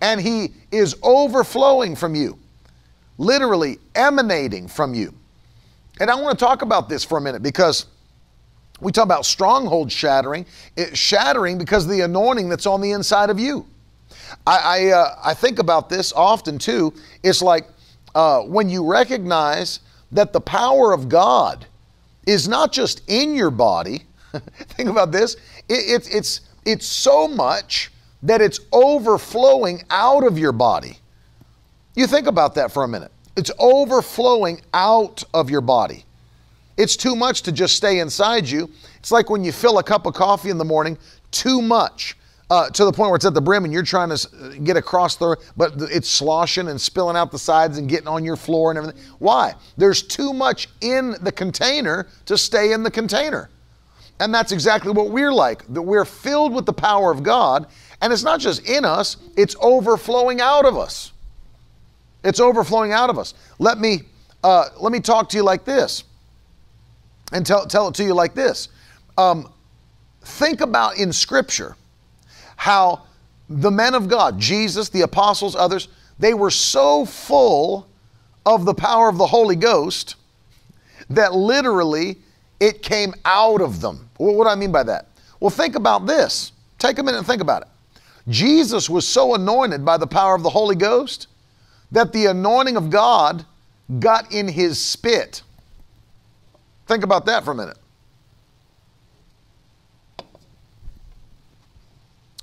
And 0.00 0.20
He 0.20 0.48
is 0.72 0.96
overflowing 1.04 1.94
from 1.94 2.16
you, 2.16 2.40
literally 3.18 3.78
emanating 3.94 4.66
from 4.66 4.94
you. 4.94 5.14
And 6.00 6.10
I 6.10 6.14
want 6.16 6.38
to 6.38 6.44
talk 6.44 6.62
about 6.62 6.88
this 6.88 7.04
for 7.04 7.18
a 7.18 7.20
minute 7.20 7.42
because 7.42 7.86
we 8.80 8.90
talk 8.92 9.04
about 9.04 9.24
stronghold 9.24 9.90
shattering. 9.90 10.46
Shattering 10.92 11.58
because 11.58 11.86
the 11.86 12.00
anointing 12.00 12.48
that's 12.48 12.66
on 12.66 12.80
the 12.80 12.90
inside 12.92 13.30
of 13.30 13.38
you. 13.38 13.66
I, 14.46 14.58
I, 14.58 14.86
uh, 14.92 15.16
I 15.24 15.34
think 15.34 15.58
about 15.58 15.88
this 15.88 16.12
often 16.12 16.58
too. 16.58 16.92
It's 17.22 17.42
like 17.42 17.66
uh, 18.14 18.40
when 18.40 18.68
you 18.68 18.84
recognize 18.84 19.80
that 20.12 20.32
the 20.32 20.40
power 20.40 20.92
of 20.92 21.08
God 21.08 21.66
is 22.26 22.48
not 22.48 22.72
just 22.72 23.02
in 23.08 23.34
your 23.34 23.50
body. 23.50 24.04
think 24.32 24.88
about 24.88 25.12
this. 25.12 25.36
It, 25.68 26.02
it, 26.02 26.14
it's, 26.14 26.40
it's 26.64 26.86
so 26.86 27.28
much 27.28 27.90
that 28.22 28.40
it's 28.40 28.60
overflowing 28.72 29.84
out 29.90 30.24
of 30.24 30.38
your 30.38 30.52
body. 30.52 30.98
You 31.94 32.06
think 32.06 32.26
about 32.26 32.54
that 32.56 32.72
for 32.72 32.84
a 32.84 32.88
minute. 32.88 33.12
It's 33.36 33.50
overflowing 33.58 34.60
out 34.72 35.24
of 35.34 35.50
your 35.50 35.60
body. 35.60 36.04
It's 36.76 36.96
too 36.96 37.14
much 37.14 37.42
to 37.42 37.52
just 37.52 37.76
stay 37.76 38.00
inside 38.00 38.48
you. 38.48 38.70
It's 38.98 39.12
like 39.12 39.30
when 39.30 39.44
you 39.44 39.52
fill 39.52 39.78
a 39.78 39.82
cup 39.82 40.06
of 40.06 40.14
coffee 40.14 40.50
in 40.50 40.58
the 40.58 40.64
morning, 40.64 40.98
too 41.30 41.62
much 41.62 42.16
uh, 42.50 42.68
to 42.70 42.84
the 42.84 42.92
point 42.92 43.10
where 43.10 43.16
it's 43.16 43.24
at 43.24 43.34
the 43.34 43.40
brim 43.40 43.64
and 43.64 43.72
you're 43.72 43.82
trying 43.82 44.10
to 44.10 44.28
uh, 44.40 44.48
get 44.62 44.76
across 44.76 45.16
the, 45.16 45.36
but 45.56 45.72
it's 45.78 46.08
sloshing 46.08 46.68
and 46.68 46.80
spilling 46.80 47.16
out 47.16 47.32
the 47.32 47.38
sides 47.38 47.78
and 47.78 47.88
getting 47.88 48.08
on 48.08 48.24
your 48.24 48.36
floor 48.36 48.70
and 48.70 48.78
everything. 48.78 49.00
Why? 49.18 49.54
There's 49.76 50.02
too 50.02 50.32
much 50.32 50.68
in 50.80 51.16
the 51.22 51.32
container 51.32 52.06
to 52.26 52.36
stay 52.36 52.72
in 52.72 52.82
the 52.82 52.90
container. 52.90 53.50
And 54.20 54.32
that's 54.32 54.52
exactly 54.52 54.92
what 54.92 55.10
we're 55.10 55.32
like. 55.32 55.66
That 55.72 55.82
we're 55.82 56.04
filled 56.04 56.54
with 56.54 56.66
the 56.66 56.72
power 56.72 57.10
of 57.10 57.22
God, 57.22 57.66
and 58.00 58.12
it's 58.12 58.22
not 58.22 58.38
just 58.38 58.68
in 58.68 58.84
us, 58.84 59.16
it's 59.36 59.56
overflowing 59.60 60.40
out 60.40 60.64
of 60.64 60.76
us. 60.76 61.12
It's 62.24 62.40
overflowing 62.40 62.92
out 62.92 63.10
of 63.10 63.18
us. 63.18 63.34
Let 63.58 63.78
me 63.78 64.02
uh, 64.42 64.68
let 64.78 64.92
me 64.92 65.00
talk 65.00 65.28
to 65.30 65.36
you 65.36 65.42
like 65.42 65.64
this, 65.64 66.04
and 67.32 67.46
tell 67.46 67.66
tell 67.66 67.88
it 67.88 67.94
to 67.96 68.04
you 68.04 68.14
like 68.14 68.34
this. 68.34 68.68
Um, 69.16 69.52
think 70.22 70.60
about 70.60 70.96
in 70.96 71.12
Scripture 71.12 71.76
how 72.56 73.02
the 73.48 73.70
men 73.70 73.94
of 73.94 74.08
God, 74.08 74.38
Jesus, 74.40 74.88
the 74.88 75.02
apostles, 75.02 75.54
others, 75.54 75.88
they 76.18 76.34
were 76.34 76.50
so 76.50 77.04
full 77.04 77.86
of 78.46 78.64
the 78.64 78.74
power 78.74 79.08
of 79.08 79.18
the 79.18 79.26
Holy 79.26 79.56
Ghost 79.56 80.16
that 81.10 81.34
literally 81.34 82.18
it 82.60 82.82
came 82.82 83.14
out 83.24 83.60
of 83.60 83.80
them. 83.80 84.08
What 84.16 84.44
do 84.44 84.50
I 84.50 84.54
mean 84.54 84.72
by 84.72 84.82
that? 84.84 85.08
Well, 85.40 85.50
think 85.50 85.74
about 85.74 86.06
this. 86.06 86.52
Take 86.78 86.98
a 86.98 87.02
minute 87.02 87.18
and 87.18 87.26
think 87.26 87.42
about 87.42 87.62
it. 87.62 87.68
Jesus 88.28 88.88
was 88.88 89.06
so 89.06 89.34
anointed 89.34 89.84
by 89.84 89.96
the 89.98 90.06
power 90.06 90.34
of 90.34 90.42
the 90.42 90.50
Holy 90.50 90.76
Ghost 90.76 91.28
that 91.94 92.12
the 92.12 92.26
anointing 92.26 92.76
of 92.76 92.90
God 92.90 93.46
got 94.00 94.32
in 94.32 94.48
his 94.48 94.80
spit. 94.80 95.42
Think 96.88 97.04
about 97.04 97.26
that 97.26 97.44
for 97.44 97.52
a 97.52 97.54
minute. 97.54 97.78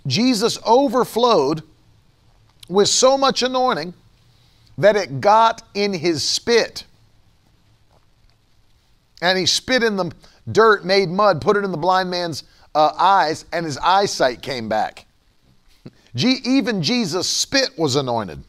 Jesus 0.08 0.58
overflowed 0.66 1.64
with 2.70 2.88
so 2.88 3.18
much 3.18 3.44
anointing 3.44 3.94
that 4.78 4.96
it 4.96 5.20
got 5.20 5.64
in 5.74 5.94
his 5.94 6.24
spit. 6.24 6.86
And 9.22 9.38
he 9.38 9.46
spit 9.46 9.84
in 9.84 9.98
the 9.98 10.14
dirt, 10.50 10.86
made 10.86 11.10
mud, 11.10 11.42
put 11.42 11.58
it 11.58 11.66
in 11.66 11.72
the 11.72 11.78
blind 11.78 12.10
man's 12.10 12.46
uh, 12.74 12.94
eyes, 12.98 13.44
and 13.52 13.66
his 13.66 13.78
eyesight 13.78 14.42
came 14.42 14.70
back. 14.70 15.06
G- 16.16 16.40
even 16.46 16.82
Jesus' 16.82 17.28
spit 17.28 17.78
was 17.78 17.98
anointed. 17.98 18.42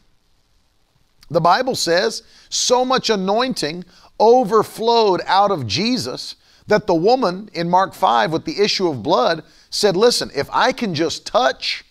The 1.33 1.41
Bible 1.41 1.75
says 1.75 2.23
so 2.49 2.85
much 2.85 3.09
anointing 3.09 3.85
overflowed 4.19 5.21
out 5.25 5.49
of 5.49 5.65
Jesus 5.65 6.35
that 6.67 6.87
the 6.87 6.95
woman 6.95 7.49
in 7.53 7.69
Mark 7.69 7.93
5 7.93 8.31
with 8.31 8.45
the 8.45 8.59
issue 8.61 8.87
of 8.87 9.03
blood 9.03 9.43
said, 9.69 9.97
Listen, 9.97 10.29
if 10.35 10.47
I 10.51 10.71
can 10.71 10.93
just 10.93 11.25
touch 11.25 11.83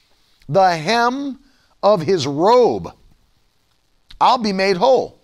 the 0.49 0.77
hem 0.77 1.41
of 1.83 2.03
his 2.03 2.27
robe, 2.27 2.89
I'll 4.21 4.39
be 4.39 4.53
made 4.53 4.77
whole. 4.77 5.21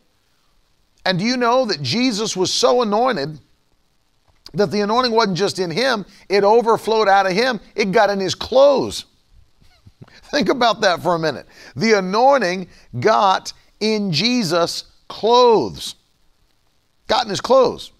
And 1.06 1.20
do 1.20 1.24
you 1.24 1.36
know 1.36 1.64
that 1.66 1.80
Jesus 1.80 2.36
was 2.36 2.52
so 2.52 2.82
anointed 2.82 3.38
that 4.52 4.72
the 4.72 4.80
anointing 4.80 5.12
wasn't 5.12 5.38
just 5.38 5.60
in 5.60 5.70
him, 5.70 6.04
it 6.28 6.42
overflowed 6.42 7.08
out 7.08 7.26
of 7.26 7.32
him, 7.32 7.60
it 7.76 7.92
got 7.92 8.10
in 8.10 8.18
his 8.18 8.34
clothes. 8.34 9.04
Think 10.30 10.48
about 10.48 10.80
that 10.80 11.02
for 11.02 11.14
a 11.14 11.18
minute. 11.18 11.46
The 11.76 11.98
anointing 11.98 12.68
got 12.98 13.52
in 13.80 14.12
Jesus' 14.12 14.84
clothes, 15.08 15.94
got 17.06 17.24
in 17.24 17.30
his 17.30 17.40
clothes. 17.40 17.92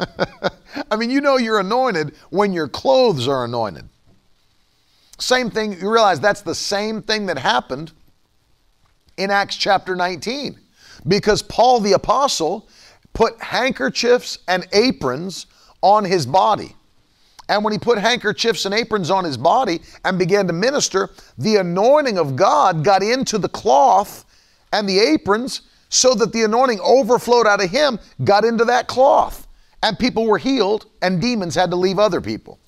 I 0.90 0.96
mean, 0.96 1.10
you 1.10 1.20
know 1.20 1.36
you're 1.36 1.60
anointed 1.60 2.14
when 2.30 2.52
your 2.52 2.68
clothes 2.68 3.28
are 3.28 3.44
anointed. 3.44 3.88
Same 5.18 5.50
thing, 5.50 5.72
you 5.72 5.90
realize 5.90 6.20
that's 6.20 6.42
the 6.42 6.54
same 6.54 7.02
thing 7.02 7.26
that 7.26 7.38
happened 7.38 7.92
in 9.16 9.30
Acts 9.30 9.56
chapter 9.56 9.96
19 9.96 10.58
because 11.06 11.42
Paul 11.42 11.80
the 11.80 11.92
apostle 11.92 12.68
put 13.12 13.40
handkerchiefs 13.42 14.38
and 14.46 14.66
aprons 14.72 15.46
on 15.82 16.04
his 16.04 16.24
body. 16.24 16.74
And 17.48 17.64
when 17.64 17.72
he 17.72 17.78
put 17.78 17.98
handkerchiefs 17.98 18.66
and 18.66 18.74
aprons 18.74 19.10
on 19.10 19.24
his 19.24 19.36
body 19.36 19.80
and 20.04 20.18
began 20.18 20.46
to 20.46 20.52
minister, 20.52 21.10
the 21.38 21.56
anointing 21.56 22.18
of 22.18 22.36
God 22.36 22.84
got 22.84 23.02
into 23.02 23.38
the 23.38 23.48
cloth 23.48 24.24
and 24.72 24.88
the 24.88 24.98
aprons 24.98 25.62
so 25.88 26.14
that 26.14 26.32
the 26.32 26.42
anointing 26.42 26.80
overflowed 26.80 27.46
out 27.46 27.62
of 27.62 27.70
him, 27.70 27.98
got 28.24 28.44
into 28.44 28.64
that 28.66 28.88
cloth 28.88 29.48
and 29.82 29.98
people 29.98 30.26
were 30.26 30.38
healed, 30.38 30.86
and 31.02 31.20
demons 31.20 31.54
had 31.54 31.70
to 31.70 31.76
leave 31.76 31.98
other 31.98 32.20
people. 32.20 32.58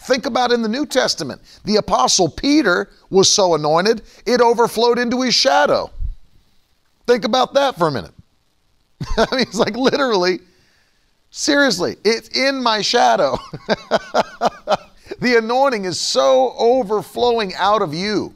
Think 0.00 0.26
about 0.26 0.52
in 0.52 0.62
the 0.62 0.68
New 0.68 0.84
Testament. 0.84 1.40
The 1.64 1.76
Apostle 1.76 2.28
Peter 2.28 2.90
was 3.10 3.30
so 3.30 3.54
anointed, 3.54 4.02
it 4.26 4.40
overflowed 4.40 4.98
into 4.98 5.22
his 5.22 5.34
shadow. 5.34 5.90
Think 7.06 7.24
about 7.24 7.54
that 7.54 7.76
for 7.76 7.88
a 7.88 7.90
minute. 7.90 8.12
I 9.16 9.26
mean, 9.32 9.40
it's 9.40 9.58
like 9.58 9.76
literally, 9.76 10.40
seriously, 11.30 11.96
it's 12.04 12.28
in 12.30 12.62
my 12.62 12.82
shadow. 12.82 13.38
the 15.18 15.36
anointing 15.38 15.84
is 15.84 15.98
so 15.98 16.54
overflowing 16.58 17.54
out 17.54 17.82
of 17.82 17.94
you, 17.94 18.34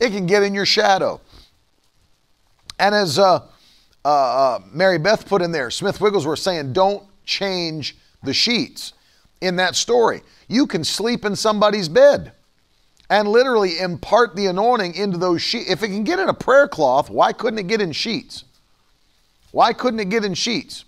it 0.00 0.10
can 0.10 0.26
get 0.26 0.42
in 0.42 0.54
your 0.54 0.66
shadow. 0.66 1.20
And 2.82 2.96
as 2.96 3.16
uh, 3.16 3.46
uh, 4.04 4.08
uh, 4.08 4.58
Mary 4.72 4.98
Beth 4.98 5.28
put 5.28 5.40
in 5.40 5.52
there, 5.52 5.70
Smith 5.70 6.00
Wigglesworth 6.00 6.40
saying, 6.40 6.72
don't 6.72 7.04
change 7.24 7.96
the 8.24 8.34
sheets 8.34 8.92
in 9.40 9.54
that 9.56 9.76
story. 9.76 10.22
You 10.48 10.66
can 10.66 10.82
sleep 10.82 11.24
in 11.24 11.36
somebody's 11.36 11.88
bed 11.88 12.32
and 13.08 13.28
literally 13.28 13.78
impart 13.78 14.34
the 14.34 14.46
anointing 14.46 14.96
into 14.96 15.16
those 15.16 15.40
sheets. 15.40 15.70
If 15.70 15.84
it 15.84 15.88
can 15.88 16.02
get 16.02 16.18
in 16.18 16.28
a 16.28 16.34
prayer 16.34 16.66
cloth, 16.66 17.08
why 17.08 17.32
couldn't 17.32 17.60
it 17.60 17.68
get 17.68 17.80
in 17.80 17.92
sheets? 17.92 18.42
Why 19.52 19.72
couldn't 19.72 20.00
it 20.00 20.08
get 20.08 20.24
in 20.24 20.34
sheets? 20.34 20.84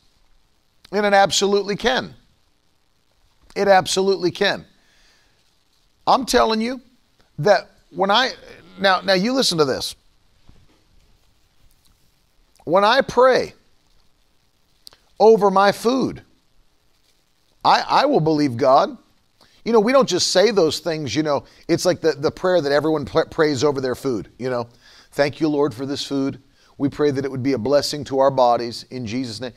And 0.90 1.06
it 1.06 1.12
absolutely 1.12 1.76
can. 1.76 2.14
It 3.54 3.68
absolutely 3.68 4.32
can. 4.32 4.64
I'm 6.08 6.26
telling 6.26 6.60
you 6.60 6.80
that 7.38 7.70
when 7.90 8.10
I 8.10 8.32
now 8.80 9.00
now 9.00 9.14
you 9.14 9.32
listen 9.32 9.58
to 9.58 9.64
this. 9.64 9.94
When 12.64 12.84
I 12.84 13.00
pray 13.02 13.54
over 15.20 15.50
my 15.50 15.72
food, 15.72 16.22
I, 17.64 17.84
I 17.88 18.06
will 18.06 18.20
believe 18.20 18.56
God. 18.56 18.96
You 19.64 19.72
know, 19.72 19.80
we 19.80 19.92
don't 19.92 20.08
just 20.08 20.28
say 20.28 20.50
those 20.50 20.80
things, 20.80 21.14
you 21.14 21.22
know, 21.22 21.44
it's 21.68 21.86
like 21.86 22.00
the, 22.00 22.12
the 22.12 22.30
prayer 22.30 22.60
that 22.60 22.72
everyone 22.72 23.06
prays 23.06 23.64
over 23.64 23.80
their 23.80 23.94
food, 23.94 24.28
you 24.38 24.50
know. 24.50 24.68
Thank 25.12 25.40
you, 25.40 25.48
Lord, 25.48 25.72
for 25.72 25.86
this 25.86 26.04
food. 26.04 26.42
We 26.76 26.88
pray 26.88 27.10
that 27.12 27.24
it 27.24 27.30
would 27.30 27.42
be 27.42 27.52
a 27.52 27.58
blessing 27.58 28.04
to 28.04 28.18
our 28.18 28.30
bodies 28.30 28.84
in 28.90 29.06
Jesus' 29.06 29.40
name. 29.40 29.52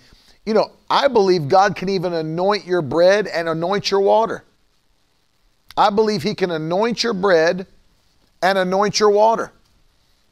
You 0.46 0.54
know, 0.54 0.72
I 0.90 1.10
believe 1.10 1.50
God 1.50 1.76
can 1.76 1.90
even 1.90 2.14
anoint 2.14 2.66
your 2.66 2.82
bread 2.82 3.28
and 3.28 3.50
anoint 3.50 3.92
your 3.92 4.00
water. 4.00 4.46
I 5.76 5.90
believe 5.90 6.24
He 6.24 6.36
can 6.36 6.52
anoint 6.52 7.04
your 7.04 7.14
bread 7.14 7.68
and 8.42 8.58
anoint 8.58 9.00
your 9.00 9.10
water. 9.10 9.52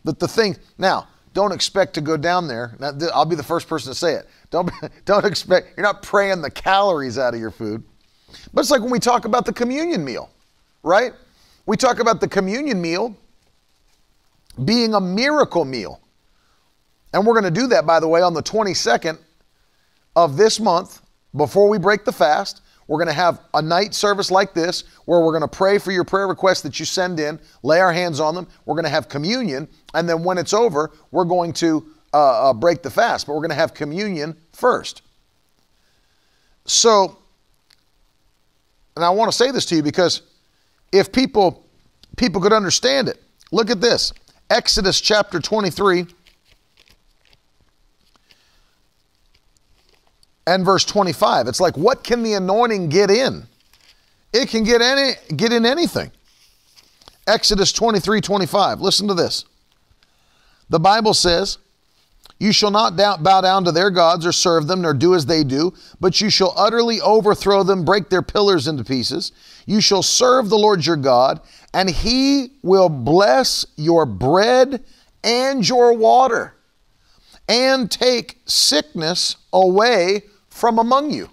But 0.06 0.20
the 0.20 0.28
thing, 0.28 0.56
now, 0.78 1.08
don't 1.36 1.52
expect 1.52 1.94
to 1.96 2.02
go 2.02 2.16
down 2.16 2.48
there. 2.48 2.78
I'll 3.14 3.26
be 3.26 3.36
the 3.36 3.44
first 3.44 3.68
person 3.68 3.92
to 3.92 3.96
say 3.96 4.14
it. 4.14 4.28
Don't, 4.50 4.72
don't 5.06 5.26
expect, 5.26 5.78
you're 5.78 5.86
not 5.86 6.02
praying 6.02 6.42
the 6.42 6.50
calories 6.50 7.20
out 7.20 7.34
of 7.34 7.40
your 7.40 7.52
food. 7.52 7.84
But 8.54 8.62
it's 8.62 8.72
like 8.72 8.82
when 8.82 8.90
we 8.90 9.00
talk 9.00 9.26
about 9.26 9.46
the 9.46 9.54
communion 9.54 10.04
meal, 10.04 10.30
right? 10.82 11.12
We 11.66 11.76
talk 11.76 12.00
about 12.00 12.22
the 12.22 12.28
communion 12.28 12.82
meal 12.82 13.16
being 14.64 14.94
a 14.94 15.02
miracle 15.02 15.66
meal. 15.66 16.00
And 17.14 17.26
we're 17.26 17.34
going 17.34 17.54
to 17.54 17.60
do 17.60 17.68
that, 17.68 17.86
by 17.86 18.00
the 18.00 18.08
way, 18.08 18.22
on 18.22 18.34
the 18.34 18.44
22nd 18.44 19.18
of 20.16 20.38
this 20.38 20.60
month 20.60 21.02
before 21.36 21.68
we 21.68 21.78
break 21.78 22.06
the 22.06 22.14
fast. 22.14 22.62
We're 22.88 22.98
going 23.00 23.08
to 23.08 23.14
have 23.14 23.42
a 23.54 23.62
night 23.62 23.94
service 23.94 24.30
like 24.30 24.54
this 24.54 24.84
where 25.06 25.20
we're 25.20 25.32
going 25.32 25.42
to 25.42 25.48
pray 25.48 25.80
for 25.80 25.92
your 25.92 26.04
prayer 26.04 26.28
requests 26.28 26.62
that 26.62 26.80
you 26.80 26.86
send 26.86 27.20
in, 27.20 27.40
lay 27.64 27.80
our 27.80 27.92
hands 27.92 28.20
on 28.20 28.36
them. 28.36 28.48
We're 28.66 28.76
going 28.76 28.86
to 28.86 28.92
have 28.92 29.10
communion. 29.10 29.68
And 29.94 30.08
then 30.08 30.24
when 30.24 30.38
it's 30.38 30.54
over, 30.54 30.92
we're 31.12 31.26
going 31.26 31.54
to 31.54 31.86
uh, 32.14 32.50
uh, 32.50 32.54
break 32.54 32.84
the 32.84 32.92
fast, 32.92 33.26
but 33.26 33.34
we're 33.34 33.42
going 33.42 33.50
to 33.50 33.56
have 33.56 33.74
communion 33.74 34.38
first. 34.54 35.02
So, 36.66 37.18
and 38.96 39.04
I 39.04 39.10
want 39.10 39.32
to 39.32 39.38
say 39.38 39.52
this 39.52 39.66
to 39.68 39.76
you 39.76 39.84
because 39.84 40.22
if 40.92 41.12
people 41.12 41.66
people 42.18 42.40
could 42.40 42.54
understand 42.54 43.10
it, 43.10 43.22
look 43.52 43.70
at 43.70 43.82
this. 43.82 44.14
Exodus 44.50 45.02
chapter 45.02 45.40
23 45.40 46.08
and 50.48 50.66
verse 50.66 50.86
25. 50.86 51.48
It's 51.48 51.60
like, 51.60 51.78
what 51.78 52.04
can 52.04 52.24
the 52.24 52.34
anointing 52.34 52.90
get 52.90 53.10
in? 53.10 53.44
It 54.34 54.50
can 54.50 54.64
get 54.64 54.82
any 54.82 55.14
get 55.36 55.54
in 55.54 55.66
anything. 55.66 56.12
Exodus 57.28 57.72
23, 57.72 58.22
25. 58.22 58.82
Listen 58.82 59.08
to 59.08 59.14
this. 59.14 59.46
The 60.70 60.80
Bible 60.80 61.14
says, 61.14 61.58
You 62.38 62.52
shall 62.52 62.70
not 62.70 62.98
bow 62.98 63.42
down 63.42 63.64
to 63.64 63.72
their 63.72 63.90
gods 63.90 64.26
or 64.26 64.32
serve 64.32 64.68
them, 64.68 64.82
nor 64.82 64.94
do 64.94 65.16
as 65.16 65.26
they 65.26 65.44
do, 65.44 65.74
but 66.00 66.22
you 66.22 66.30
shall 66.30 66.54
utterly 66.58 67.00
overthrow 67.02 67.64
them, 67.64 67.86
break 67.86 68.10
their 68.10 68.22
pillars 68.22 68.68
into 68.68 68.84
pieces. 68.84 69.32
You 69.66 69.82
shall 69.82 70.04
serve 70.04 70.50
the 70.50 70.58
Lord 70.58 70.86
your 70.86 70.98
God, 70.98 71.40
and 71.74 71.90
he 71.90 72.52
will 72.62 72.90
bless 72.90 73.66
your 73.78 74.06
bread 74.06 74.84
and 75.24 75.68
your 75.68 75.94
water, 75.94 76.54
and 77.48 77.90
take 77.90 78.42
sickness 78.46 79.38
away 79.54 80.24
from 80.56 80.80
among 80.80 81.12
you. 81.12 81.30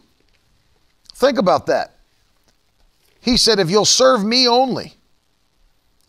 Think 1.14 1.38
about 1.38 1.66
that. 1.66 1.94
He 3.20 3.36
said, 3.36 3.60
If 3.60 3.70
you'll 3.70 3.84
serve 3.84 4.24
me 4.24 4.48
only, 4.48 4.94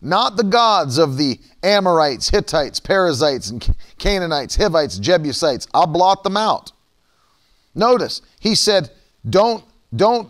not 0.02 0.36
the 0.36 0.42
gods 0.42 0.98
of 0.98 1.16
the 1.16 1.38
Amorites, 1.62 2.30
Hittites, 2.30 2.80
Perizzites, 2.80 3.50
and 3.50 3.76
Canaanites, 3.98 4.56
Hivites, 4.56 4.98
Jebusites, 4.98 5.68
I'll 5.72 5.86
blot 5.86 6.24
them 6.24 6.36
out. 6.36 6.72
Notice, 7.76 8.20
he 8.40 8.56
said, 8.56 8.90
Don't, 9.30 9.62
don't 9.94 10.28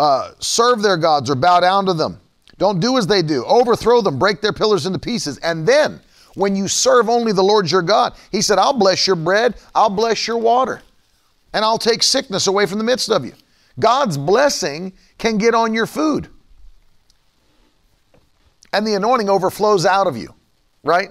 uh, 0.00 0.32
serve 0.38 0.80
their 0.80 0.96
gods 0.96 1.28
or 1.28 1.34
bow 1.34 1.60
down 1.60 1.84
to 1.86 1.92
them. 1.92 2.20
Don't 2.56 2.80
do 2.80 2.96
as 2.96 3.06
they 3.06 3.20
do. 3.20 3.44
Overthrow 3.44 4.00
them, 4.00 4.18
break 4.18 4.40
their 4.40 4.54
pillars 4.54 4.86
into 4.86 4.98
pieces. 4.98 5.36
And 5.38 5.68
then, 5.68 6.00
when 6.36 6.56
you 6.56 6.68
serve 6.68 7.10
only 7.10 7.32
the 7.32 7.44
Lord 7.44 7.70
your 7.70 7.82
God, 7.82 8.14
he 8.32 8.40
said, 8.40 8.58
I'll 8.58 8.72
bless 8.72 9.06
your 9.06 9.16
bread, 9.16 9.56
I'll 9.74 9.90
bless 9.90 10.26
your 10.26 10.38
water 10.38 10.80
and 11.52 11.64
I'll 11.64 11.78
take 11.78 12.02
sickness 12.02 12.46
away 12.46 12.66
from 12.66 12.78
the 12.78 12.84
midst 12.84 13.10
of 13.10 13.24
you. 13.24 13.32
God's 13.78 14.18
blessing 14.18 14.92
can 15.18 15.38
get 15.38 15.54
on 15.54 15.72
your 15.72 15.86
food. 15.86 16.28
And 18.72 18.86
the 18.86 18.94
anointing 18.94 19.30
overflows 19.30 19.86
out 19.86 20.06
of 20.06 20.16
you, 20.16 20.34
right? 20.82 21.08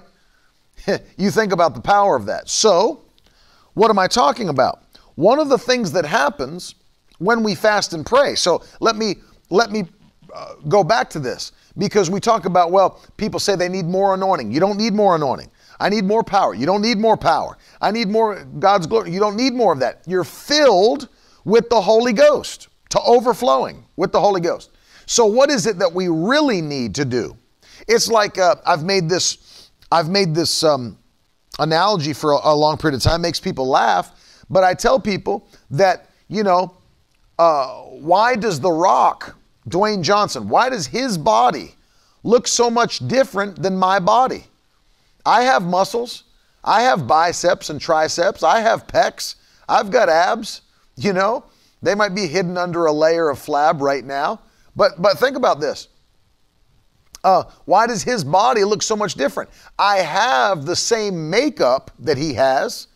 you 1.16 1.30
think 1.30 1.52
about 1.52 1.74
the 1.74 1.80
power 1.80 2.14
of 2.14 2.26
that. 2.26 2.48
So, 2.48 3.02
what 3.74 3.90
am 3.90 3.98
I 3.98 4.06
talking 4.06 4.48
about? 4.48 4.82
One 5.16 5.38
of 5.38 5.48
the 5.48 5.58
things 5.58 5.92
that 5.92 6.04
happens 6.04 6.74
when 7.18 7.42
we 7.42 7.54
fast 7.54 7.92
and 7.94 8.06
pray. 8.06 8.34
So, 8.36 8.62
let 8.80 8.96
me 8.96 9.16
let 9.50 9.72
me 9.72 9.84
uh, 10.32 10.54
go 10.68 10.84
back 10.84 11.10
to 11.10 11.18
this 11.18 11.52
because 11.78 12.10
we 12.10 12.20
talk 12.20 12.44
about 12.44 12.70
well, 12.70 13.00
people 13.16 13.40
say 13.40 13.56
they 13.56 13.68
need 13.68 13.86
more 13.86 14.14
anointing. 14.14 14.52
You 14.52 14.60
don't 14.60 14.76
need 14.76 14.92
more 14.92 15.16
anointing. 15.16 15.50
I 15.80 15.88
need 15.88 16.04
more 16.04 16.24
power. 16.24 16.54
You 16.54 16.66
don't 16.66 16.82
need 16.82 16.98
more 16.98 17.16
power. 17.16 17.56
I 17.80 17.90
need 17.90 18.08
more 18.08 18.44
God's 18.58 18.86
glory. 18.86 19.12
You 19.12 19.20
don't 19.20 19.36
need 19.36 19.54
more 19.54 19.72
of 19.72 19.80
that. 19.80 20.02
You're 20.06 20.24
filled 20.24 21.08
with 21.44 21.68
the 21.70 21.80
Holy 21.80 22.12
Ghost 22.12 22.68
to 22.90 23.00
overflowing 23.02 23.84
with 23.96 24.12
the 24.12 24.20
Holy 24.20 24.40
Ghost. 24.40 24.70
So, 25.06 25.24
what 25.24 25.50
is 25.50 25.66
it 25.66 25.78
that 25.78 25.92
we 25.92 26.08
really 26.08 26.60
need 26.60 26.94
to 26.96 27.04
do? 27.04 27.36
It's 27.86 28.08
like 28.08 28.38
uh, 28.38 28.56
I've 28.66 28.84
made 28.84 29.08
this. 29.08 29.70
I've 29.90 30.10
made 30.10 30.34
this 30.34 30.62
um, 30.62 30.98
analogy 31.58 32.12
for 32.12 32.32
a, 32.32 32.40
a, 32.44 32.54
long 32.54 32.76
period 32.76 32.96
of 32.96 33.02
time. 33.02 33.20
It 33.20 33.22
makes 33.22 33.40
people 33.40 33.66
laugh, 33.66 34.44
but 34.50 34.64
I 34.64 34.74
tell 34.74 35.00
people 35.00 35.48
that 35.70 36.10
you 36.28 36.42
know 36.42 36.76
uh, 37.38 37.68
why 37.84 38.36
does 38.36 38.60
The 38.60 38.70
Rock, 38.70 39.36
Dwayne 39.68 40.02
Johnson, 40.02 40.48
why 40.48 40.68
does 40.68 40.86
his 40.86 41.16
body 41.16 41.74
look 42.22 42.48
so 42.48 42.68
much 42.68 43.06
different 43.08 43.62
than 43.62 43.76
my 43.76 43.98
body? 43.98 44.44
I 45.28 45.42
have 45.42 45.62
muscles. 45.62 46.24
I 46.64 46.82
have 46.82 47.06
biceps 47.06 47.68
and 47.68 47.78
triceps. 47.78 48.42
I 48.42 48.60
have 48.60 48.86
pecs. 48.86 49.34
I've 49.68 49.90
got 49.90 50.08
abs. 50.08 50.62
You 50.96 51.12
know, 51.12 51.44
they 51.82 51.94
might 51.94 52.14
be 52.14 52.26
hidden 52.26 52.56
under 52.56 52.86
a 52.86 52.92
layer 52.92 53.28
of 53.28 53.38
flab 53.38 53.82
right 53.82 54.04
now. 54.04 54.40
But 54.74 55.00
but 55.02 55.18
think 55.18 55.36
about 55.36 55.60
this. 55.60 55.88
Uh, 57.22 57.44
why 57.66 57.86
does 57.86 58.02
his 58.02 58.24
body 58.24 58.64
look 58.64 58.82
so 58.82 58.96
much 58.96 59.14
different? 59.14 59.50
I 59.78 59.98
have 59.98 60.64
the 60.64 60.76
same 60.76 61.28
makeup 61.28 61.90
that 61.98 62.16
he 62.16 62.32
has. 62.34 62.86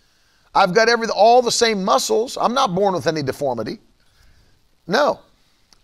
I've 0.54 0.74
got 0.74 0.88
every 0.88 1.08
all 1.08 1.42
the 1.42 1.52
same 1.52 1.84
muscles. 1.84 2.38
I'm 2.40 2.54
not 2.54 2.74
born 2.74 2.94
with 2.94 3.06
any 3.06 3.22
deformity. 3.22 3.78
No. 4.86 5.20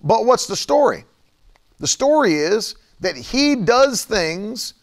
But 0.03 0.25
what's 0.25 0.47
the 0.47 0.57
story? 0.57 1.05
The 1.79 1.87
story 1.87 2.35
is 2.35 2.75
that 3.01 3.17
he 3.17 3.55
does 3.55 4.05
things 4.05 4.75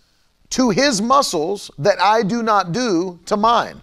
to 0.52 0.70
his 0.70 1.02
muscles 1.02 1.72
that 1.78 2.00
I 2.02 2.24
do 2.24 2.44
not 2.44 2.72
do 2.72 3.20
to 3.26 3.38
mine. 3.38 3.82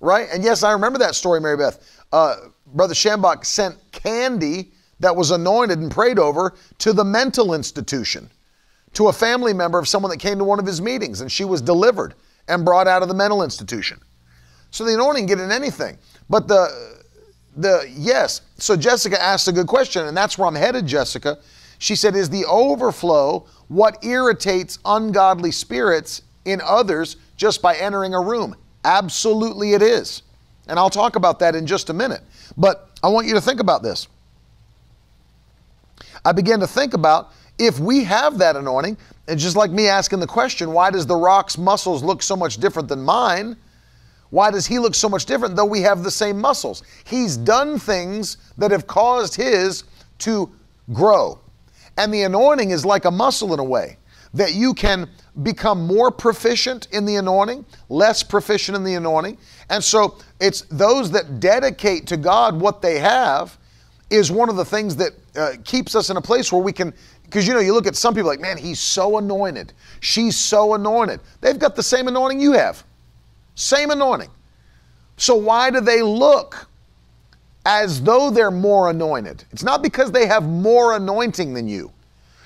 Right? 0.00 0.28
And 0.32 0.42
yes, 0.42 0.62
I 0.62 0.72
remember 0.72 0.98
that 1.00 1.14
story, 1.14 1.40
Mary 1.40 1.56
Beth. 1.56 2.02
Uh, 2.12 2.36
Brother 2.66 2.94
Schambach 2.94 3.44
sent 3.44 3.76
candy 3.92 4.72
that 5.00 5.14
was 5.14 5.30
anointed 5.30 5.78
and 5.78 5.90
prayed 5.90 6.18
over 6.18 6.54
to 6.78 6.92
the 6.92 7.04
mental 7.04 7.54
institution, 7.54 8.30
to 8.94 9.08
a 9.08 9.12
family 9.12 9.52
member 9.52 9.78
of 9.78 9.88
someone 9.88 10.10
that 10.10 10.18
came 10.18 10.38
to 10.38 10.44
one 10.44 10.58
of 10.58 10.66
his 10.66 10.80
meetings, 10.80 11.20
and 11.20 11.30
she 11.30 11.44
was 11.44 11.60
delivered 11.60 12.14
and 12.48 12.64
brought 12.64 12.86
out 12.86 13.02
of 13.02 13.08
the 13.08 13.14
mental 13.14 13.42
institution. 13.42 14.00
So 14.70 14.84
the 14.84 14.94
anointing 14.94 15.26
get 15.26 15.40
in 15.40 15.50
anything. 15.50 15.98
But 16.28 16.48
the 16.48 17.00
the 17.56 17.92
yes, 17.94 18.42
so 18.56 18.76
Jessica 18.76 19.20
asked 19.20 19.48
a 19.48 19.52
good 19.52 19.66
question, 19.66 20.06
and 20.06 20.16
that's 20.16 20.38
where 20.38 20.46
I'm 20.46 20.54
headed, 20.54 20.86
Jessica. 20.86 21.38
She 21.80 21.96
said, 21.96 22.14
Is 22.14 22.28
the 22.30 22.44
overflow 22.44 23.46
what 23.68 24.04
irritates 24.04 24.78
ungodly 24.84 25.50
spirits 25.50 26.22
in 26.44 26.60
others 26.62 27.16
just 27.36 27.62
by 27.62 27.74
entering 27.74 28.14
a 28.14 28.20
room? 28.20 28.54
Absolutely, 28.84 29.72
it 29.72 29.82
is. 29.82 30.22
And 30.68 30.78
I'll 30.78 30.90
talk 30.90 31.16
about 31.16 31.38
that 31.40 31.56
in 31.56 31.66
just 31.66 31.88
a 31.88 31.94
minute. 31.94 32.20
But 32.56 32.90
I 33.02 33.08
want 33.08 33.26
you 33.26 33.34
to 33.34 33.40
think 33.40 33.60
about 33.60 33.82
this. 33.82 34.08
I 36.22 36.32
began 36.32 36.60
to 36.60 36.66
think 36.66 36.92
about 36.92 37.32
if 37.58 37.78
we 37.78 38.04
have 38.04 38.36
that 38.38 38.56
anointing, 38.56 38.98
and 39.26 39.40
just 39.40 39.56
like 39.56 39.70
me 39.70 39.88
asking 39.88 40.20
the 40.20 40.26
question, 40.26 40.72
why 40.72 40.90
does 40.90 41.06
the 41.06 41.16
rock's 41.16 41.56
muscles 41.56 42.02
look 42.02 42.22
so 42.22 42.36
much 42.36 42.58
different 42.58 42.88
than 42.88 43.00
mine? 43.02 43.56
Why 44.28 44.50
does 44.50 44.66
he 44.66 44.78
look 44.78 44.94
so 44.94 45.08
much 45.08 45.24
different 45.24 45.56
though 45.56 45.64
we 45.64 45.80
have 45.80 46.02
the 46.02 46.10
same 46.10 46.38
muscles? 46.38 46.82
He's 47.04 47.38
done 47.38 47.78
things 47.78 48.36
that 48.58 48.70
have 48.70 48.86
caused 48.86 49.34
his 49.34 49.84
to 50.18 50.50
grow. 50.92 51.38
And 52.00 52.14
the 52.14 52.22
anointing 52.22 52.70
is 52.70 52.86
like 52.86 53.04
a 53.04 53.10
muscle 53.10 53.52
in 53.52 53.60
a 53.60 53.64
way 53.64 53.98
that 54.32 54.54
you 54.54 54.72
can 54.72 55.06
become 55.42 55.86
more 55.86 56.10
proficient 56.10 56.88
in 56.92 57.04
the 57.04 57.16
anointing, 57.16 57.66
less 57.90 58.22
proficient 58.22 58.74
in 58.74 58.84
the 58.84 58.94
anointing. 58.94 59.36
And 59.68 59.84
so 59.84 60.16
it's 60.40 60.62
those 60.70 61.10
that 61.10 61.40
dedicate 61.40 62.06
to 62.06 62.16
God 62.16 62.58
what 62.58 62.80
they 62.80 62.98
have 63.00 63.58
is 64.08 64.32
one 64.32 64.48
of 64.48 64.56
the 64.56 64.64
things 64.64 64.96
that 64.96 65.12
uh, 65.36 65.52
keeps 65.62 65.94
us 65.94 66.08
in 66.08 66.16
a 66.16 66.22
place 66.22 66.50
where 66.50 66.62
we 66.62 66.72
can 66.72 66.94
because 67.24 67.46
you 67.46 67.52
know 67.52 67.60
you 67.60 67.74
look 67.74 67.86
at 67.86 67.94
some 67.94 68.14
people 68.14 68.28
like 68.28 68.40
man 68.40 68.56
he's 68.56 68.80
so 68.80 69.18
anointed. 69.18 69.74
She's 70.00 70.36
so 70.38 70.72
anointed. 70.72 71.20
They've 71.42 71.58
got 71.58 71.76
the 71.76 71.82
same 71.82 72.08
anointing 72.08 72.40
you 72.40 72.52
have. 72.52 72.82
Same 73.56 73.90
anointing. 73.90 74.30
So 75.18 75.34
why 75.34 75.70
do 75.70 75.82
they 75.82 76.00
look 76.00 76.66
as 77.70 78.02
though 78.02 78.30
they're 78.30 78.50
more 78.50 78.90
anointed 78.90 79.44
it's 79.52 79.62
not 79.62 79.82
because 79.82 80.10
they 80.10 80.26
have 80.26 80.42
more 80.42 80.96
anointing 80.96 81.54
than 81.54 81.68
you 81.68 81.92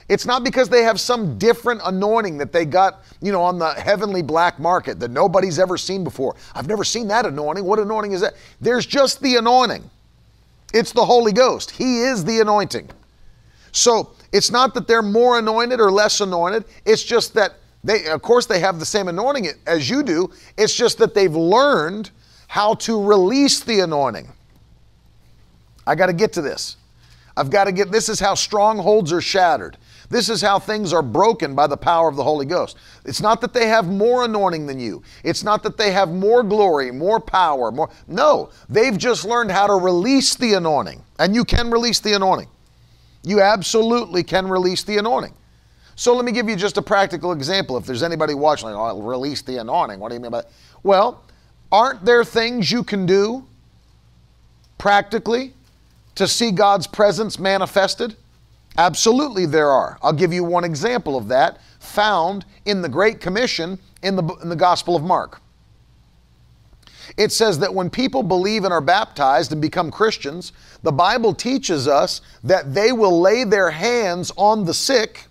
it's 0.08 0.26
not 0.26 0.44
because 0.44 0.68
they 0.68 0.82
have 0.82 1.00
some 1.00 1.38
different 1.38 1.80
anointing 1.84 2.36
that 2.38 2.52
they 2.52 2.66
got, 2.66 3.02
you 3.22 3.32
know, 3.32 3.42
on 3.42 3.58
the 3.58 3.72
heavenly 3.72 4.22
black 4.22 4.58
market 4.58 5.00
that 5.00 5.10
nobody's 5.10 5.58
ever 5.58 5.78
seen 5.78 6.04
before. 6.04 6.36
I've 6.54 6.68
never 6.68 6.84
seen 6.84 7.08
that 7.08 7.24
anointing. 7.24 7.64
What 7.64 7.78
anointing 7.78 8.12
is 8.12 8.20
that? 8.20 8.34
There's 8.60 8.84
just 8.84 9.22
the 9.22 9.36
anointing. 9.36 9.88
It's 10.74 10.92
the 10.92 11.04
Holy 11.04 11.32
Ghost. 11.32 11.70
He 11.70 12.00
is 12.00 12.24
the 12.24 12.40
anointing. 12.40 12.90
So 13.72 14.12
it's 14.32 14.50
not 14.50 14.74
that 14.74 14.86
they're 14.86 15.02
more 15.02 15.38
anointed 15.38 15.80
or 15.80 15.90
less 15.90 16.20
anointed. 16.20 16.64
It's 16.84 17.02
just 17.02 17.32
that 17.34 17.54
they, 17.82 18.06
of 18.06 18.22
course, 18.22 18.46
they 18.46 18.60
have 18.60 18.78
the 18.78 18.86
same 18.86 19.08
anointing 19.08 19.48
as 19.66 19.88
you 19.88 20.02
do. 20.02 20.30
It's 20.58 20.74
just 20.74 20.98
that 20.98 21.14
they've 21.14 21.34
learned 21.34 22.10
how 22.48 22.74
to 22.74 23.02
release 23.02 23.60
the 23.60 23.80
anointing. 23.80 24.28
I 25.86 25.94
got 25.94 26.06
to 26.06 26.12
get 26.12 26.32
to 26.34 26.42
this. 26.42 26.76
I've 27.36 27.50
got 27.50 27.64
to 27.64 27.72
get 27.72 27.90
this 27.90 28.08
is 28.08 28.20
how 28.20 28.34
strongholds 28.34 29.12
are 29.12 29.20
shattered. 29.20 29.76
This 30.08 30.28
is 30.28 30.40
how 30.40 30.58
things 30.58 30.92
are 30.92 31.02
broken 31.02 31.54
by 31.54 31.66
the 31.66 31.76
power 31.76 32.08
of 32.08 32.16
the 32.16 32.22
Holy 32.22 32.46
Ghost. 32.46 32.76
It's 33.04 33.20
not 33.20 33.40
that 33.40 33.52
they 33.52 33.66
have 33.66 33.88
more 33.88 34.24
anointing 34.24 34.66
than 34.66 34.78
you. 34.78 35.02
It's 35.24 35.42
not 35.42 35.62
that 35.64 35.76
they 35.76 35.90
have 35.92 36.10
more 36.10 36.42
glory, 36.42 36.92
more 36.92 37.18
power, 37.18 37.72
more. 37.72 37.90
No, 38.06 38.50
they've 38.68 38.96
just 38.96 39.24
learned 39.24 39.50
how 39.50 39.66
to 39.66 39.74
release 39.74 40.36
the 40.36 40.54
anointing. 40.54 41.02
And 41.18 41.34
you 41.34 41.44
can 41.44 41.70
release 41.70 42.00
the 42.00 42.12
anointing. 42.12 42.48
You 43.24 43.40
absolutely 43.40 44.22
can 44.22 44.46
release 44.46 44.84
the 44.84 44.98
anointing. 44.98 45.34
So 45.96 46.14
let 46.14 46.24
me 46.24 46.32
give 46.32 46.48
you 46.48 46.56
just 46.56 46.76
a 46.76 46.82
practical 46.82 47.32
example. 47.32 47.76
If 47.76 47.86
there's 47.86 48.02
anybody 48.02 48.34
watching, 48.34 48.68
like, 48.68 48.76
oh, 48.76 48.82
I'll 48.82 49.02
release 49.02 49.42
the 49.42 49.56
anointing. 49.56 49.98
What 49.98 50.10
do 50.10 50.14
you 50.14 50.20
mean 50.20 50.30
by 50.30 50.42
that? 50.42 50.50
Well, 50.82 51.24
aren't 51.72 52.04
there 52.04 52.24
things 52.24 52.70
you 52.70 52.84
can 52.84 53.06
do 53.06 53.46
practically 54.76 55.54
to 56.14 56.28
see 56.28 56.50
God's 56.50 56.86
presence 56.86 57.38
manifested? 57.38 58.16
Absolutely, 58.76 59.46
there 59.46 59.70
are. 59.70 59.98
I'll 60.02 60.12
give 60.12 60.32
you 60.32 60.44
one 60.44 60.64
example 60.64 61.16
of 61.16 61.28
that 61.28 61.60
found 61.78 62.44
in 62.64 62.82
the 62.82 62.88
Great 62.88 63.20
Commission 63.20 63.78
in 64.02 64.16
the, 64.16 64.24
in 64.42 64.48
the 64.48 64.56
Gospel 64.56 64.96
of 64.96 65.02
Mark. 65.02 65.40
It 67.16 67.30
says 67.32 67.58
that 67.60 67.72
when 67.72 67.90
people 67.90 68.22
believe 68.22 68.64
and 68.64 68.72
are 68.72 68.80
baptized 68.80 69.52
and 69.52 69.60
become 69.60 69.90
Christians, 69.90 70.52
the 70.82 70.90
Bible 70.90 71.34
teaches 71.34 71.86
us 71.86 72.22
that 72.42 72.74
they 72.74 72.92
will 72.92 73.20
lay 73.20 73.44
their 73.44 73.70
hands 73.70 74.32
on 74.36 74.64
the 74.64 74.74
sick 74.74 75.26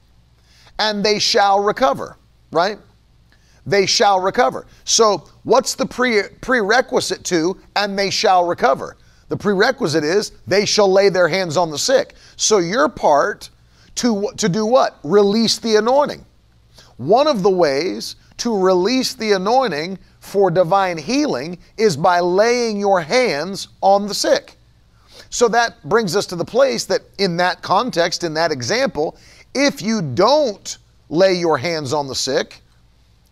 and 0.79 1.03
they 1.03 1.19
shall 1.19 1.61
recover, 1.61 2.17
right? 2.51 2.77
They 3.65 3.85
shall 3.85 4.19
recover. 4.19 4.65
So, 4.83 5.29
what's 5.43 5.75
the 5.75 5.85
pre- 5.85 6.29
prerequisite 6.41 7.23
to 7.25 7.59
and 7.75 7.97
they 7.97 8.09
shall 8.09 8.45
recover? 8.45 8.97
The 9.33 9.37
prerequisite 9.37 10.03
is 10.03 10.31
they 10.45 10.63
shall 10.63 10.91
lay 10.91 11.09
their 11.09 11.27
hands 11.27 11.57
on 11.57 11.71
the 11.71 11.77
sick. 11.79 12.13
So 12.35 12.59
your 12.59 12.87
part 12.87 13.49
to, 13.95 14.29
to 14.37 14.47
do 14.47 14.63
what? 14.63 14.99
Release 15.01 15.57
the 15.57 15.77
anointing. 15.77 16.23
One 16.97 17.25
of 17.25 17.41
the 17.41 17.49
ways 17.49 18.15
to 18.37 18.55
release 18.55 19.15
the 19.15 19.31
anointing 19.31 19.97
for 20.19 20.51
divine 20.51 20.99
healing 20.99 21.57
is 21.77 21.97
by 21.97 22.19
laying 22.19 22.77
your 22.77 23.01
hands 23.01 23.69
on 23.81 24.05
the 24.05 24.13
sick. 24.13 24.55
So 25.31 25.47
that 25.47 25.83
brings 25.89 26.15
us 26.15 26.27
to 26.27 26.35
the 26.35 26.45
place 26.45 26.85
that 26.85 27.01
in 27.17 27.35
that 27.37 27.63
context, 27.63 28.23
in 28.23 28.35
that 28.35 28.51
example, 28.51 29.17
if 29.55 29.81
you 29.81 30.03
don't 30.03 30.77
lay 31.09 31.33
your 31.33 31.57
hands 31.57 31.91
on 31.91 32.05
the 32.07 32.13
sick, 32.13 32.61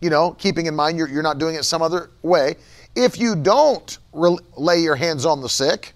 you 0.00 0.10
know, 0.10 0.32
keeping 0.32 0.66
in 0.66 0.74
mind 0.74 0.98
you're, 0.98 1.08
you're 1.08 1.22
not 1.22 1.38
doing 1.38 1.54
it 1.54 1.64
some 1.64 1.80
other 1.80 2.10
way, 2.22 2.56
if 2.94 3.18
you 3.18 3.34
don't 3.36 3.98
re- 4.12 4.38
lay 4.56 4.80
your 4.80 4.96
hands 4.96 5.24
on 5.24 5.40
the 5.40 5.48
sick, 5.48 5.92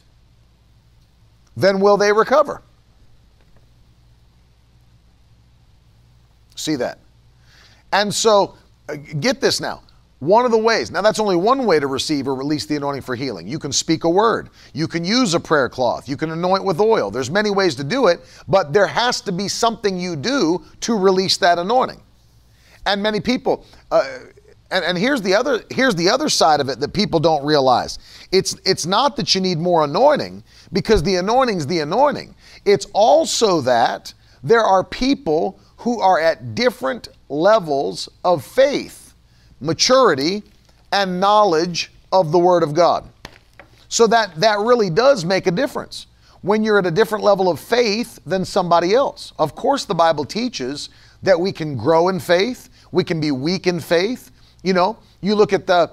then 1.57 1.81
will 1.81 1.97
they 1.97 2.13
recover? 2.13 2.63
See 6.55 6.77
that? 6.77 6.99
And 7.93 8.13
so, 8.13 8.57
uh, 8.89 8.97
get 9.21 9.41
this 9.41 9.61
now. 9.61 9.83
One 10.21 10.47
of 10.47 10.51
the 10.51 10.59
ways, 10.59 10.91
now 10.91 11.03
that's 11.03 11.21
only 11.21 11.37
one 11.37 11.67
way 11.67 11.79
to 11.79 11.87
receive 11.87 12.27
or 12.27 12.35
release 12.35 12.65
the 12.65 12.77
anointing 12.77 13.03
for 13.03 13.15
healing. 13.15 13.47
You 13.47 13.59
can 13.59 13.71
speak 13.71 14.05
a 14.05 14.09
word, 14.09 14.49
you 14.73 14.89
can 14.89 15.05
use 15.05 15.35
a 15.35 15.41
prayer 15.41 15.69
cloth, 15.69 16.09
you 16.09 16.17
can 16.17 16.31
anoint 16.31 16.65
with 16.65 16.81
oil. 16.81 17.11
There's 17.11 17.31
many 17.31 17.51
ways 17.51 17.75
to 17.77 17.85
do 17.85 18.07
it, 18.07 18.21
but 18.49 18.73
there 18.73 18.87
has 18.87 19.21
to 19.23 19.33
be 19.33 19.47
something 19.47 19.99
you 19.99 20.17
do 20.17 20.65
to 20.81 20.97
release 20.97 21.37
that 21.39 21.59
anointing. 21.59 22.01
And 22.87 23.03
many 23.03 23.21
people, 23.21 23.67
uh, 23.91 24.09
and, 24.71 24.85
and 24.85 24.99
here's 24.99 25.23
the 25.23 25.35
other 25.35 25.65
here's 25.71 25.95
the 25.95 26.09
other 26.09 26.29
side 26.29 26.61
of 26.61 26.69
it 26.69 26.81
that 26.81 26.93
people 26.93 27.21
don't 27.21 27.45
realize. 27.45 27.99
It's 28.33 28.57
it's 28.65 28.87
not 28.87 29.17
that 29.17 29.35
you 29.35 29.41
need 29.41 29.59
more 29.59 29.85
anointing 29.85 30.43
because 30.73 31.03
the 31.03 31.17
anointing's 31.17 31.67
the 31.67 31.81
anointing. 31.81 32.35
It's 32.65 32.87
also 32.93 33.61
that 33.63 34.13
there 34.43 34.63
are 34.63 34.83
people 34.83 35.61
who 35.79 36.01
are 36.01 36.19
at 36.21 36.55
different 36.55 37.09
levels 37.29 38.09
of 38.25 38.45
faith, 38.45 39.15
maturity, 39.61 40.43
and 40.93 41.21
knowledge 41.21 41.93
of 42.13 42.33
the 42.33 42.39
Word 42.39 42.63
of 42.63 42.75
God. 42.75 43.09
So 43.89 44.07
that 44.09 44.35
that 44.41 44.59
really 44.59 44.91
does 44.91 45.25
make 45.25 45.47
a 45.47 45.53
difference 45.53 46.07
when 46.43 46.63
you're 46.63 46.79
at 46.79 46.87
a 46.87 46.91
different 46.91 47.25
level 47.25 47.49
of 47.49 47.59
faith 47.59 48.19
than 48.27 48.45
somebody 48.45 48.95
else. 48.95 49.33
Of 49.39 49.55
course, 49.55 49.85
the 49.85 49.95
Bible 49.95 50.25
teaches 50.25 50.91
that 51.23 51.39
we 51.39 51.53
can 51.53 51.77
grow 51.77 52.09
in 52.09 52.21
faith, 52.21 52.69
we 52.93 53.05
can 53.05 53.21
be 53.21 53.31
weak 53.31 53.67
in 53.67 53.81
faith, 53.81 54.31
you 54.67 54.73
know, 54.73 54.99
you 55.21 55.37
look 55.37 55.53
at 55.53 55.69
the 55.69 55.93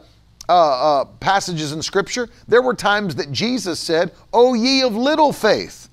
uh, 0.50 1.02
uh, 1.02 1.06
passages 1.20 1.74
in 1.74 1.82
Scripture, 1.84 2.28
there 2.48 2.64
were 2.64 2.74
times 2.74 3.14
that 3.16 3.32
Jesus 3.32 3.80
said, 3.80 4.12
O 4.34 4.56
ye 4.56 4.82
of 4.82 4.96
little 4.96 5.32
faith. 5.32 5.90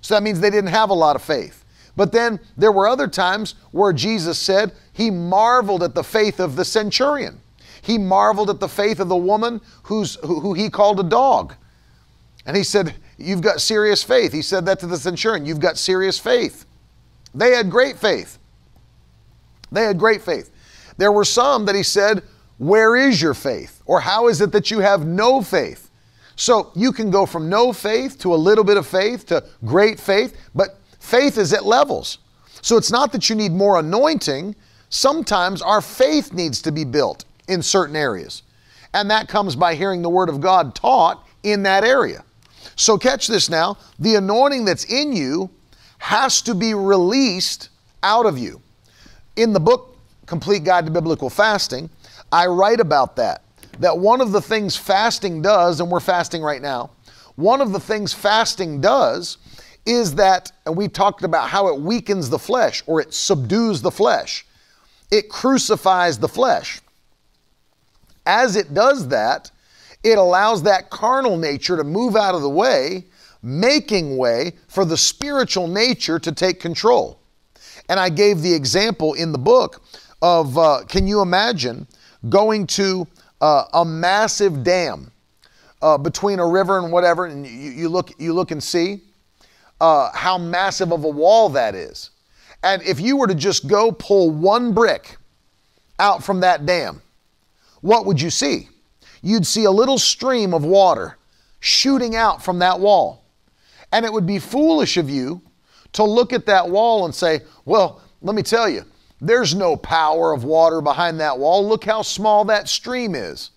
So 0.00 0.14
that 0.14 0.24
means 0.24 0.40
they 0.40 0.50
didn't 0.50 0.70
have 0.70 0.90
a 0.90 0.94
lot 0.94 1.14
of 1.14 1.22
faith. 1.22 1.64
But 1.94 2.10
then 2.10 2.40
there 2.56 2.72
were 2.72 2.88
other 2.88 3.06
times 3.06 3.54
where 3.70 3.92
Jesus 3.92 4.40
said 4.40 4.72
he 4.92 5.08
marveled 5.08 5.84
at 5.84 5.94
the 5.94 6.02
faith 6.02 6.40
of 6.40 6.56
the 6.56 6.64
centurion. 6.64 7.40
He 7.80 7.96
marveled 7.96 8.50
at 8.50 8.58
the 8.58 8.68
faith 8.68 8.98
of 8.98 9.08
the 9.08 9.16
woman 9.16 9.60
who's, 9.84 10.16
who, 10.16 10.40
who 10.40 10.52
he 10.52 10.68
called 10.68 10.98
a 10.98 11.04
dog. 11.04 11.54
And 12.44 12.56
he 12.56 12.64
said, 12.64 12.94
You've 13.18 13.40
got 13.40 13.60
serious 13.60 14.02
faith. 14.02 14.32
He 14.32 14.42
said 14.42 14.66
that 14.66 14.80
to 14.80 14.86
the 14.86 14.98
centurion. 14.98 15.46
You've 15.46 15.60
got 15.60 15.78
serious 15.78 16.18
faith. 16.18 16.66
They 17.34 17.52
had 17.52 17.70
great 17.70 17.98
faith. 17.98 18.38
They 19.70 19.84
had 19.84 19.98
great 19.98 20.22
faith. 20.22 20.50
There 20.96 21.12
were 21.12 21.24
some 21.24 21.64
that 21.66 21.74
he 21.74 21.82
said, 21.82 22.22
Where 22.58 22.96
is 22.96 23.20
your 23.20 23.34
faith? 23.34 23.82
Or 23.86 24.00
how 24.00 24.28
is 24.28 24.40
it 24.40 24.52
that 24.52 24.70
you 24.70 24.80
have 24.80 25.06
no 25.06 25.42
faith? 25.42 25.90
So 26.36 26.70
you 26.74 26.92
can 26.92 27.10
go 27.10 27.24
from 27.26 27.48
no 27.48 27.72
faith 27.72 28.18
to 28.20 28.34
a 28.34 28.36
little 28.36 28.64
bit 28.64 28.76
of 28.76 28.86
faith 28.86 29.26
to 29.26 29.44
great 29.64 29.98
faith, 29.98 30.36
but 30.54 30.78
faith 31.00 31.38
is 31.38 31.52
at 31.52 31.64
levels. 31.64 32.18
So 32.60 32.76
it's 32.76 32.90
not 32.90 33.12
that 33.12 33.30
you 33.30 33.36
need 33.36 33.52
more 33.52 33.78
anointing. 33.78 34.54
Sometimes 34.90 35.62
our 35.62 35.80
faith 35.80 36.32
needs 36.32 36.60
to 36.62 36.72
be 36.72 36.84
built 36.84 37.24
in 37.48 37.62
certain 37.62 37.96
areas. 37.96 38.42
And 38.92 39.10
that 39.10 39.28
comes 39.28 39.56
by 39.56 39.74
hearing 39.74 40.02
the 40.02 40.10
Word 40.10 40.28
of 40.28 40.40
God 40.40 40.74
taught 40.74 41.26
in 41.42 41.62
that 41.62 41.84
area. 41.84 42.24
So 42.76 42.98
catch 42.98 43.26
this 43.26 43.48
now 43.48 43.78
the 43.98 44.16
anointing 44.16 44.64
that's 44.64 44.84
in 44.84 45.12
you 45.14 45.50
has 45.98 46.42
to 46.42 46.54
be 46.54 46.74
released 46.74 47.70
out 48.02 48.26
of 48.26 48.38
you. 48.38 48.60
In 49.36 49.52
the 49.52 49.60
book 49.60 49.95
Complete 50.26 50.64
Guide 50.64 50.86
to 50.86 50.92
Biblical 50.92 51.30
Fasting, 51.30 51.88
I 52.32 52.46
write 52.46 52.80
about 52.80 53.16
that. 53.16 53.42
That 53.78 53.98
one 53.98 54.20
of 54.20 54.32
the 54.32 54.40
things 54.40 54.76
fasting 54.76 55.42
does, 55.42 55.80
and 55.80 55.90
we're 55.90 56.00
fasting 56.00 56.42
right 56.42 56.62
now, 56.62 56.90
one 57.36 57.60
of 57.60 57.72
the 57.72 57.80
things 57.80 58.12
fasting 58.12 58.80
does 58.80 59.38
is 59.84 60.14
that, 60.16 60.50
and 60.64 60.76
we 60.76 60.88
talked 60.88 61.22
about 61.22 61.48
how 61.48 61.68
it 61.68 61.80
weakens 61.80 62.28
the 62.28 62.38
flesh 62.38 62.82
or 62.86 63.00
it 63.00 63.14
subdues 63.14 63.82
the 63.82 63.90
flesh, 63.90 64.46
it 65.10 65.28
crucifies 65.28 66.18
the 66.18 66.28
flesh. 66.28 66.80
As 68.24 68.56
it 68.56 68.74
does 68.74 69.08
that, 69.08 69.50
it 70.02 70.18
allows 70.18 70.62
that 70.64 70.90
carnal 70.90 71.36
nature 71.36 71.76
to 71.76 71.84
move 71.84 72.16
out 72.16 72.34
of 72.34 72.42
the 72.42 72.50
way, 72.50 73.04
making 73.42 74.16
way 74.16 74.54
for 74.66 74.84
the 74.84 74.96
spiritual 74.96 75.68
nature 75.68 76.18
to 76.18 76.32
take 76.32 76.58
control. 76.58 77.20
And 77.88 78.00
I 78.00 78.08
gave 78.08 78.42
the 78.42 78.52
example 78.52 79.14
in 79.14 79.30
the 79.30 79.38
book 79.38 79.82
of 80.22 80.56
uh, 80.56 80.84
can 80.88 81.06
you 81.06 81.20
imagine 81.20 81.86
going 82.28 82.66
to 82.66 83.06
uh, 83.40 83.64
a 83.74 83.84
massive 83.84 84.62
dam 84.62 85.10
uh, 85.82 85.98
between 85.98 86.38
a 86.38 86.46
river 86.46 86.78
and 86.78 86.90
whatever, 86.90 87.26
and 87.26 87.46
you, 87.46 87.70
you 87.70 87.88
look 87.88 88.10
you 88.18 88.32
look 88.32 88.50
and 88.50 88.62
see 88.62 89.00
uh, 89.80 90.10
how 90.14 90.38
massive 90.38 90.92
of 90.92 91.04
a 91.04 91.08
wall 91.08 91.48
that 91.50 91.74
is. 91.74 92.10
And 92.62 92.82
if 92.82 93.00
you 93.00 93.16
were 93.16 93.26
to 93.26 93.34
just 93.34 93.68
go 93.68 93.92
pull 93.92 94.30
one 94.30 94.72
brick 94.72 95.16
out 95.98 96.24
from 96.24 96.40
that 96.40 96.66
dam, 96.66 97.02
what 97.80 98.06
would 98.06 98.20
you 98.20 98.30
see? 98.30 98.68
You'd 99.22 99.46
see 99.46 99.64
a 99.64 99.70
little 99.70 99.98
stream 99.98 100.54
of 100.54 100.64
water 100.64 101.16
shooting 101.60 102.16
out 102.16 102.42
from 102.42 102.58
that 102.60 102.80
wall. 102.80 103.24
And 103.92 104.04
it 104.04 104.12
would 104.12 104.26
be 104.26 104.38
foolish 104.38 104.96
of 104.96 105.08
you 105.08 105.40
to 105.92 106.04
look 106.04 106.32
at 106.32 106.46
that 106.46 106.68
wall 106.68 107.04
and 107.04 107.14
say, 107.14 107.40
well, 107.64 108.02
let 108.20 108.34
me 108.34 108.42
tell 108.42 108.68
you, 108.68 108.84
there's 109.20 109.54
no 109.54 109.76
power 109.76 110.32
of 110.32 110.44
water 110.44 110.80
behind 110.80 111.20
that 111.20 111.38
wall. 111.38 111.66
Look 111.66 111.84
how 111.84 112.02
small 112.02 112.44
that 112.46 112.68
stream 112.68 113.14
is. 113.14 113.50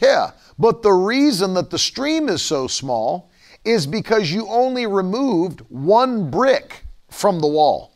Yeah, 0.00 0.30
but 0.58 0.82
the 0.82 0.92
reason 0.92 1.54
that 1.54 1.70
the 1.70 1.78
stream 1.78 2.28
is 2.28 2.42
so 2.42 2.66
small 2.66 3.30
is 3.64 3.86
because 3.86 4.30
you 4.30 4.46
only 4.48 4.86
removed 4.86 5.60
one 5.68 6.30
brick 6.30 6.84
from 7.10 7.40
the 7.40 7.46
wall. 7.46 7.92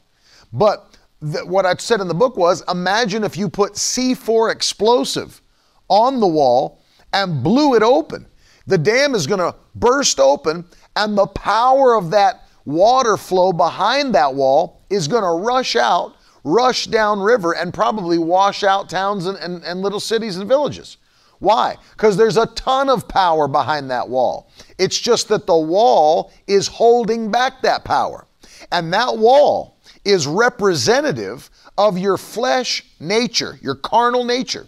But 0.52 0.96
th- 1.20 1.44
what 1.44 1.66
I 1.66 1.74
said 1.76 2.00
in 2.00 2.08
the 2.08 2.14
book 2.14 2.36
was 2.36 2.62
imagine 2.68 3.24
if 3.24 3.36
you 3.36 3.48
put 3.48 3.74
C4 3.74 4.52
explosive 4.52 5.40
on 5.88 6.20
the 6.20 6.26
wall 6.26 6.82
and 7.12 7.42
blew 7.42 7.74
it 7.74 7.82
open. 7.82 8.26
The 8.66 8.78
dam 8.78 9.14
is 9.14 9.26
going 9.26 9.40
to 9.40 9.54
burst 9.74 10.18
open, 10.18 10.64
and 10.96 11.16
the 11.16 11.26
power 11.28 11.94
of 11.94 12.10
that 12.10 12.48
water 12.64 13.16
flow 13.16 13.52
behind 13.52 14.14
that 14.14 14.34
wall 14.34 14.82
is 14.90 15.06
going 15.06 15.22
to 15.22 15.46
rush 15.46 15.76
out, 15.76 16.15
rush 16.46 16.86
down 16.86 17.18
river, 17.18 17.54
and 17.54 17.74
probably 17.74 18.18
wash 18.18 18.62
out 18.62 18.88
towns 18.88 19.26
and, 19.26 19.36
and, 19.38 19.64
and 19.64 19.82
little 19.82 19.98
cities 19.98 20.36
and 20.36 20.48
villages. 20.48 20.96
Why? 21.40 21.76
Because 21.90 22.16
there's 22.16 22.36
a 22.36 22.46
ton 22.46 22.88
of 22.88 23.08
power 23.08 23.48
behind 23.48 23.90
that 23.90 24.08
wall. 24.08 24.48
It's 24.78 24.98
just 24.98 25.26
that 25.28 25.46
the 25.46 25.56
wall 25.56 26.32
is 26.46 26.68
holding 26.68 27.32
back 27.32 27.62
that 27.62 27.84
power. 27.84 28.26
And 28.70 28.92
that 28.92 29.18
wall 29.18 29.76
is 30.04 30.28
representative 30.28 31.50
of 31.76 31.98
your 31.98 32.16
flesh 32.16 32.84
nature, 33.00 33.58
your 33.60 33.74
carnal 33.74 34.24
nature. 34.24 34.66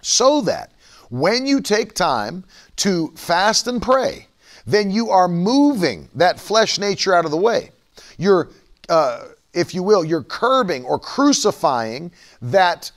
So 0.00 0.42
that 0.42 0.70
when 1.10 1.44
you 1.44 1.60
take 1.60 1.94
time 1.94 2.44
to 2.76 3.12
fast 3.16 3.66
and 3.66 3.82
pray, 3.82 4.28
then 4.64 4.92
you 4.92 5.10
are 5.10 5.26
moving 5.26 6.08
that 6.14 6.38
flesh 6.38 6.78
nature 6.78 7.12
out 7.12 7.24
of 7.24 7.32
the 7.32 7.36
way. 7.36 7.72
You're, 8.16 8.50
uh, 8.88 9.24
if 9.52 9.74
you 9.74 9.82
will, 9.82 10.04
you're 10.04 10.22
curbing 10.22 10.84
or 10.84 10.98
crucifying 10.98 12.10
that 12.40 12.90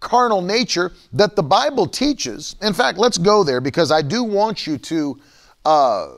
carnal 0.00 0.42
nature 0.42 0.92
that 1.12 1.36
the 1.36 1.42
Bible 1.42 1.86
teaches. 1.86 2.56
In 2.60 2.72
fact, 2.72 2.98
let's 2.98 3.18
go 3.18 3.44
there 3.44 3.60
because 3.60 3.90
I 3.92 4.02
do 4.02 4.24
want 4.24 4.66
you 4.66 4.78
to, 4.78 5.20
uh, 5.64 6.08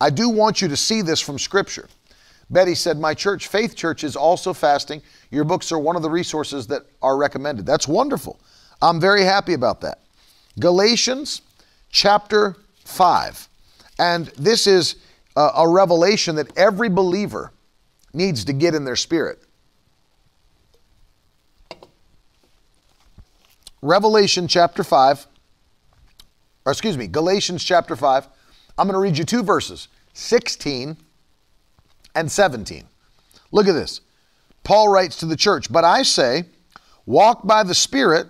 I 0.00 0.10
do 0.10 0.28
want 0.28 0.62
you 0.62 0.68
to 0.68 0.76
see 0.76 1.02
this 1.02 1.20
from 1.20 1.38
Scripture. 1.38 1.88
Betty 2.50 2.74
said, 2.74 2.98
My 2.98 3.14
church, 3.14 3.48
Faith 3.48 3.74
Church, 3.74 4.04
is 4.04 4.14
also 4.14 4.52
fasting. 4.52 5.02
Your 5.30 5.44
books 5.44 5.72
are 5.72 5.78
one 5.78 5.96
of 5.96 6.02
the 6.02 6.10
resources 6.10 6.66
that 6.68 6.82
are 7.00 7.16
recommended. 7.16 7.64
That's 7.66 7.88
wonderful. 7.88 8.38
I'm 8.82 9.00
very 9.00 9.24
happy 9.24 9.54
about 9.54 9.80
that. 9.80 10.00
Galatians 10.58 11.40
chapter 11.90 12.56
5. 12.84 13.48
And 13.98 14.26
this 14.38 14.66
is 14.66 14.96
a 15.36 15.66
revelation 15.66 16.36
that 16.36 16.56
every 16.58 16.90
believer 16.90 17.52
needs 18.12 18.44
to 18.44 18.52
get 18.52 18.74
in 18.74 18.84
their 18.84 18.96
spirit. 18.96 19.40
Revelation 23.80 24.46
chapter 24.46 24.84
5, 24.84 25.26
or 26.64 26.72
excuse 26.72 26.96
me, 26.96 27.08
Galatians 27.08 27.64
chapter 27.64 27.96
5. 27.96 28.28
I'm 28.78 28.86
going 28.86 28.94
to 28.94 29.00
read 29.00 29.18
you 29.18 29.24
two 29.24 29.42
verses 29.42 29.88
16 30.14 30.96
and 32.14 32.30
17. 32.30 32.84
Look 33.50 33.66
at 33.66 33.72
this. 33.72 34.00
Paul 34.64 34.88
writes 34.88 35.16
to 35.16 35.26
the 35.26 35.36
church, 35.36 35.72
But 35.72 35.84
I 35.84 36.02
say, 36.02 36.44
walk 37.06 37.46
by 37.46 37.64
the 37.64 37.74
Spirit, 37.74 38.28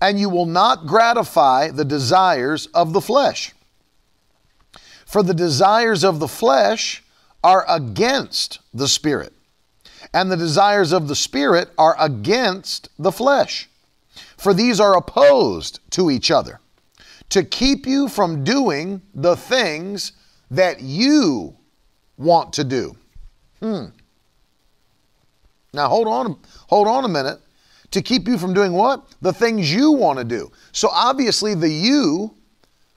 and 0.00 0.18
you 0.18 0.30
will 0.30 0.46
not 0.46 0.86
gratify 0.86 1.70
the 1.70 1.84
desires 1.84 2.66
of 2.68 2.92
the 2.92 3.00
flesh. 3.00 3.52
For 5.04 5.22
the 5.22 5.34
desires 5.34 6.04
of 6.04 6.18
the 6.18 6.28
flesh 6.28 7.02
are 7.48 7.64
against 7.68 8.60
the 8.74 8.88
Spirit, 8.88 9.32
and 10.12 10.30
the 10.30 10.36
desires 10.36 10.92
of 10.92 11.08
the 11.08 11.16
Spirit 11.16 11.70
are 11.78 11.96
against 11.98 12.88
the 12.98 13.12
flesh 13.12 13.68
for 14.38 14.54
these 14.54 14.80
are 14.80 14.96
opposed 14.96 15.80
to 15.90 16.10
each 16.10 16.30
other, 16.30 16.60
to 17.28 17.42
keep 17.42 17.86
you 17.86 18.08
from 18.08 18.44
doing 18.44 19.02
the 19.14 19.36
things 19.36 20.12
that 20.50 20.80
you 20.80 21.54
want 22.16 22.52
to 22.54 22.64
do. 22.64 22.96
Hmm. 23.60 23.86
Now 25.74 25.88
hold 25.88 26.06
on, 26.06 26.38
hold 26.68 26.88
on 26.88 27.04
a 27.04 27.08
minute. 27.08 27.40
To 27.92 28.02
keep 28.02 28.28
you 28.28 28.36
from 28.36 28.52
doing 28.52 28.72
what? 28.72 29.06
The 29.22 29.32
things 29.32 29.72
you 29.72 29.92
want 29.92 30.18
to 30.18 30.24
do. 30.24 30.52
So 30.72 30.88
obviously 30.92 31.54
the 31.54 31.70
you 31.70 32.34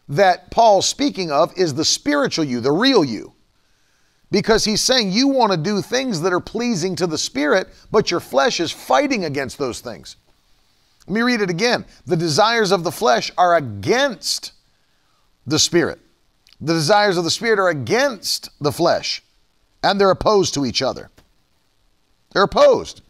that 0.10 0.52
Paul's 0.52 0.88
speaking 0.88 1.32
of 1.32 1.58
is 1.58 1.74
the 1.74 1.86
spiritual 1.86 2.44
you, 2.44 2.60
the 2.60 2.74
real 2.74 3.04
you. 3.06 3.31
Because 4.32 4.64
he's 4.64 4.82
saying 4.82 5.12
you 5.12 5.28
want 5.28 5.52
to 5.52 5.58
do 5.58 5.82
things 5.82 6.22
that 6.22 6.32
are 6.32 6.40
pleasing 6.40 6.96
to 6.96 7.06
the 7.06 7.18
spirit, 7.18 7.68
but 7.92 8.10
your 8.10 8.22
flesh 8.22 8.60
is 8.60 8.72
fighting 8.72 9.26
against 9.26 9.58
those 9.58 9.82
things. 9.82 10.16
Let 11.08 11.16
me 11.16 11.22
read 11.22 11.42
it 11.42 11.50
again. 11.50 11.86
The 12.06 12.16
desires 12.16 12.72
of 12.72 12.84
the 12.84 12.92
flesh 12.92 13.32
are 13.38 13.58
against 13.58 14.54
the 15.46 15.60
spirit. 15.60 16.00
The 16.62 16.74
desires 16.74 17.18
of 17.18 17.24
the 17.24 17.32
spirit 17.32 17.60
are 17.60 17.70
against 17.70 18.50
the 18.62 18.72
flesh, 18.72 19.22
and 19.84 20.00
they're 20.00 20.12
opposed 20.12 20.54
to 20.54 20.66
each 20.66 20.82
other. 20.82 21.10
They're 22.32 22.44
opposed. 22.44 23.02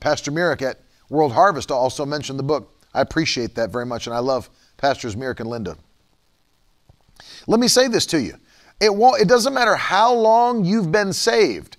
Pastor 0.00 0.30
Merrick 0.30 0.60
at 0.60 0.80
World 1.08 1.32
Harvest 1.32 1.70
also 1.70 2.04
mentioned 2.04 2.38
the 2.38 2.42
book. 2.42 2.70
I 2.92 3.00
appreciate 3.00 3.54
that 3.54 3.70
very 3.70 3.86
much, 3.86 4.06
and 4.06 4.14
I 4.14 4.18
love 4.18 4.50
Pastors 4.76 5.16
Merrick 5.16 5.40
and 5.40 5.48
Linda. 5.48 5.78
Let 7.46 7.60
me 7.60 7.68
say 7.68 7.88
this 7.88 8.04
to 8.06 8.20
you. 8.20 8.34
It, 8.80 8.94
won't, 8.94 9.20
it 9.20 9.28
doesn't 9.28 9.54
matter 9.54 9.76
how 9.76 10.14
long 10.14 10.64
you've 10.64 10.92
been 10.92 11.12
saved, 11.12 11.76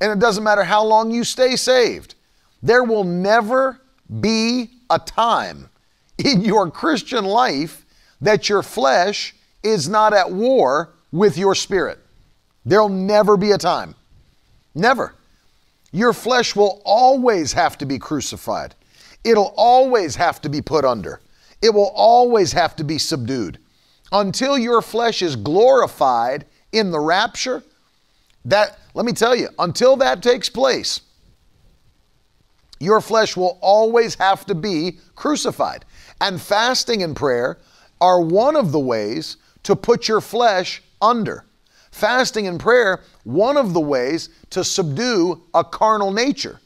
and 0.00 0.10
it 0.10 0.18
doesn't 0.18 0.44
matter 0.44 0.64
how 0.64 0.84
long 0.84 1.10
you 1.10 1.24
stay 1.24 1.56
saved. 1.56 2.14
There 2.62 2.84
will 2.84 3.04
never 3.04 3.80
be 4.20 4.70
a 4.88 4.98
time 4.98 5.68
in 6.18 6.42
your 6.42 6.70
Christian 6.70 7.24
life 7.24 7.84
that 8.20 8.48
your 8.48 8.62
flesh 8.62 9.34
is 9.62 9.88
not 9.88 10.12
at 10.12 10.30
war 10.30 10.94
with 11.12 11.36
your 11.38 11.54
spirit. 11.54 11.98
There'll 12.64 12.88
never 12.88 13.36
be 13.36 13.52
a 13.52 13.58
time. 13.58 13.94
Never. 14.74 15.14
Your 15.92 16.12
flesh 16.12 16.54
will 16.54 16.80
always 16.84 17.52
have 17.52 17.76
to 17.78 17.86
be 17.86 17.98
crucified. 17.98 18.74
It'll 19.24 19.52
always 19.56 20.16
have 20.16 20.40
to 20.42 20.48
be 20.48 20.62
put 20.62 20.84
under. 20.84 21.20
It 21.62 21.74
will 21.74 21.92
always 21.94 22.52
have 22.52 22.76
to 22.76 22.84
be 22.84 22.98
subdued. 22.98 23.58
Until 24.12 24.58
your 24.58 24.82
flesh 24.82 25.22
is 25.22 25.36
glorified 25.36 26.46
in 26.72 26.90
the 26.90 27.00
rapture, 27.00 27.62
that 28.44 28.78
let 28.94 29.04
me 29.06 29.12
tell 29.12 29.34
you, 29.34 29.48
until 29.58 29.96
that 29.96 30.22
takes 30.22 30.48
place, 30.48 31.02
your 32.80 33.00
flesh 33.00 33.36
will 33.36 33.58
always 33.60 34.14
have 34.14 34.46
to 34.46 34.54
be 34.54 34.98
crucified. 35.14 35.84
And 36.20 36.40
fasting 36.40 37.02
and 37.02 37.14
prayer 37.14 37.58
are 38.00 38.20
one 38.20 38.56
of 38.56 38.72
the 38.72 38.80
ways 38.80 39.36
to 39.64 39.76
put 39.76 40.08
your 40.08 40.20
flesh 40.20 40.82
under. 41.02 41.44
Fasting 41.90 42.46
and 42.46 42.58
prayer, 42.58 43.02
one 43.24 43.56
of 43.56 43.74
the 43.74 43.80
ways 43.80 44.30
to 44.50 44.64
subdue 44.64 45.42
a 45.54 45.62
carnal 45.62 46.10
nature. 46.10 46.60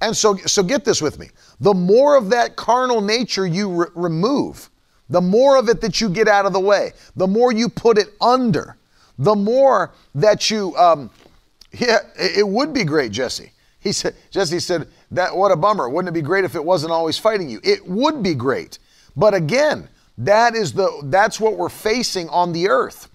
And 0.00 0.16
so, 0.16 0.36
so 0.36 0.62
get 0.62 0.84
this 0.84 1.02
with 1.02 1.18
me. 1.18 1.28
The 1.60 1.74
more 1.74 2.16
of 2.16 2.30
that 2.30 2.56
carnal 2.56 3.00
nature 3.00 3.46
you 3.46 3.68
re- 3.68 3.86
remove, 3.94 4.70
the 5.08 5.20
more 5.20 5.56
of 5.56 5.68
it 5.68 5.80
that 5.80 6.00
you 6.00 6.08
get 6.08 6.28
out 6.28 6.46
of 6.46 6.52
the 6.52 6.60
way, 6.60 6.92
the 7.16 7.26
more 7.26 7.52
you 7.52 7.68
put 7.68 7.98
it 7.98 8.08
under, 8.20 8.76
the 9.18 9.34
more 9.34 9.92
that 10.14 10.50
you, 10.50 10.76
um, 10.76 11.10
yeah, 11.72 11.98
it 12.16 12.46
would 12.46 12.72
be 12.72 12.84
great, 12.84 13.12
Jesse. 13.12 13.52
He 13.80 13.92
said, 13.92 14.14
Jesse 14.30 14.60
said, 14.60 14.88
that 15.12 15.34
what 15.34 15.52
a 15.52 15.56
bummer. 15.56 15.88
Wouldn't 15.88 16.08
it 16.08 16.18
be 16.18 16.22
great 16.22 16.44
if 16.44 16.54
it 16.54 16.64
wasn't 16.64 16.92
always 16.92 17.18
fighting 17.18 17.48
you? 17.48 17.60
It 17.62 17.86
would 17.86 18.22
be 18.22 18.34
great. 18.34 18.78
But 19.16 19.34
again, 19.34 19.88
that 20.18 20.54
is 20.54 20.72
the 20.72 21.00
that's 21.04 21.40
what 21.40 21.56
we're 21.56 21.68
facing 21.68 22.28
on 22.28 22.52
the 22.52 22.68
earth. 22.68 23.08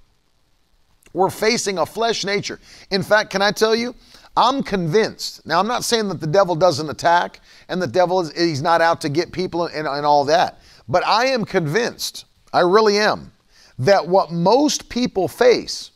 We're 1.13 1.29
facing 1.29 1.77
a 1.77 1.86
flesh 1.86 2.25
nature. 2.25 2.60
In 2.89 3.03
fact, 3.03 3.29
can 3.29 3.41
I 3.41 3.51
tell 3.51 3.75
you, 3.75 3.93
I'm 4.36 4.63
convinced. 4.63 5.45
Now, 5.45 5.60
I'm 5.60 5.67
not 5.67 5.84
saying 5.84 6.08
that 6.10 6.19
the 6.19 6.27
devil 6.27 6.56
doesn't 6.56 6.89
attack 6.89 7.41
and 7.69 7.79
the 7.79 7.88
devil 7.88 8.21
is 8.21 8.32
he's 8.36 8.62
not 8.63 8.82
out 8.82 9.01
to 9.01 9.10
get 9.10 9.32
people 9.32 9.67
and, 9.67 9.88
and 9.88 10.06
all 10.06 10.25
that. 10.25 10.60
But 10.93 11.08
I 11.08 11.25
am 11.25 11.43
convinced, 11.43 12.25
I 12.53 12.60
really 12.60 12.99
am, 12.99 13.32
that 13.79 14.08
what 14.08 14.32
most 14.32 14.89
people 14.89 15.27
face, 15.27 15.89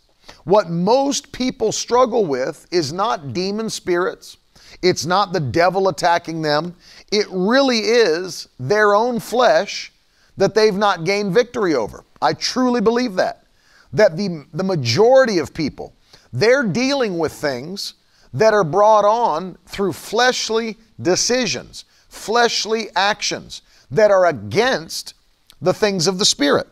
what 0.44 0.72
most 0.72 1.32
people 1.32 1.72
struggle 1.72 2.26
with 2.26 2.66
is 2.72 2.92
not 2.92 3.32
demon 3.32 3.70
spirits, 3.70 4.38
it's 4.82 5.06
not 5.06 5.34
the 5.34 5.40
devil 5.40 5.88
attacking 5.90 6.42
them. 6.42 6.76
it 7.12 7.28
really 7.30 7.78
is 7.78 8.48
their 8.60 8.96
own 8.96 9.20
flesh 9.20 9.94
that 10.36 10.56
they've 10.56 10.74
not 10.74 11.04
gained 11.04 11.32
victory 11.32 11.76
over. 11.76 12.04
I 12.20 12.34
truly 12.34 12.82
believe 12.82 13.14
that. 13.18 13.46
That 13.94 14.18
the, 14.18 14.48
the 14.52 14.64
majority 14.64 15.38
of 15.38 15.54
people, 15.54 15.94
they're 16.34 16.64
dealing 16.64 17.20
with 17.20 17.34
things 17.34 17.94
that 18.34 18.52
are 18.52 18.64
brought 18.64 19.06
on 19.06 19.60
through 19.68 19.94
fleshly 19.94 20.76
decisions, 21.00 21.86
fleshly 22.10 22.88
actions 22.96 23.62
that 23.91 24.12
are 24.12 24.26
against 24.26 25.13
the 25.62 25.73
things 25.73 26.08
of 26.08 26.19
the 26.19 26.26
Spirit. 26.26 26.67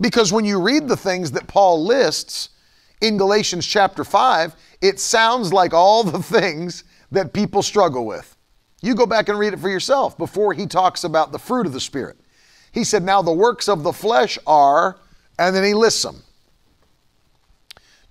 Because 0.00 0.32
when 0.32 0.44
you 0.44 0.60
read 0.60 0.88
the 0.88 0.96
things 0.96 1.32
that 1.32 1.46
Paul 1.46 1.84
lists 1.84 2.50
in 3.00 3.16
Galatians 3.16 3.66
chapter 3.66 4.04
5, 4.04 4.54
it 4.80 5.00
sounds 5.00 5.52
like 5.52 5.74
all 5.74 6.04
the 6.04 6.22
things 6.22 6.84
that 7.10 7.32
people 7.32 7.62
struggle 7.62 8.06
with. 8.06 8.36
You 8.80 8.94
go 8.94 9.06
back 9.06 9.28
and 9.28 9.38
read 9.38 9.52
it 9.52 9.58
for 9.58 9.68
yourself 9.68 10.16
before 10.16 10.52
he 10.52 10.66
talks 10.66 11.02
about 11.02 11.32
the 11.32 11.38
fruit 11.38 11.66
of 11.66 11.72
the 11.72 11.80
Spirit. 11.80 12.16
He 12.70 12.84
said, 12.84 13.02
Now 13.02 13.22
the 13.22 13.32
works 13.32 13.68
of 13.68 13.82
the 13.82 13.92
flesh 13.92 14.38
are, 14.46 15.00
and 15.38 15.54
then 15.54 15.64
he 15.64 15.74
lists 15.74 16.02
them 16.02 16.22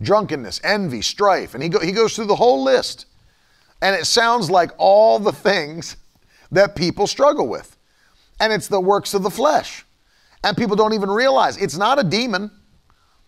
drunkenness, 0.02 0.62
envy, 0.64 1.02
strife. 1.02 1.54
And 1.54 1.64
he, 1.64 1.70
go, 1.70 1.80
he 1.80 1.92
goes 1.92 2.16
through 2.16 2.26
the 2.26 2.36
whole 2.36 2.64
list. 2.64 3.06
And 3.82 3.96
it 3.96 4.06
sounds 4.06 4.50
like 4.50 4.72
all 4.78 5.20
the 5.20 5.32
things 5.32 5.98
that 6.52 6.76
people 6.76 7.08
struggle 7.08 7.48
with. 7.48 7.77
And 8.40 8.54
it's 8.54 8.68
the 8.68 8.80
works 8.80 9.14
of 9.14 9.24
the 9.24 9.30
flesh. 9.30 9.86
And 10.44 10.56
people 10.56 10.76
don't 10.76 10.94
even 10.94 11.10
realize 11.10 11.58
it's 11.58 11.78
not 11.78 12.00
a 12.00 12.04
demon. 12.04 12.52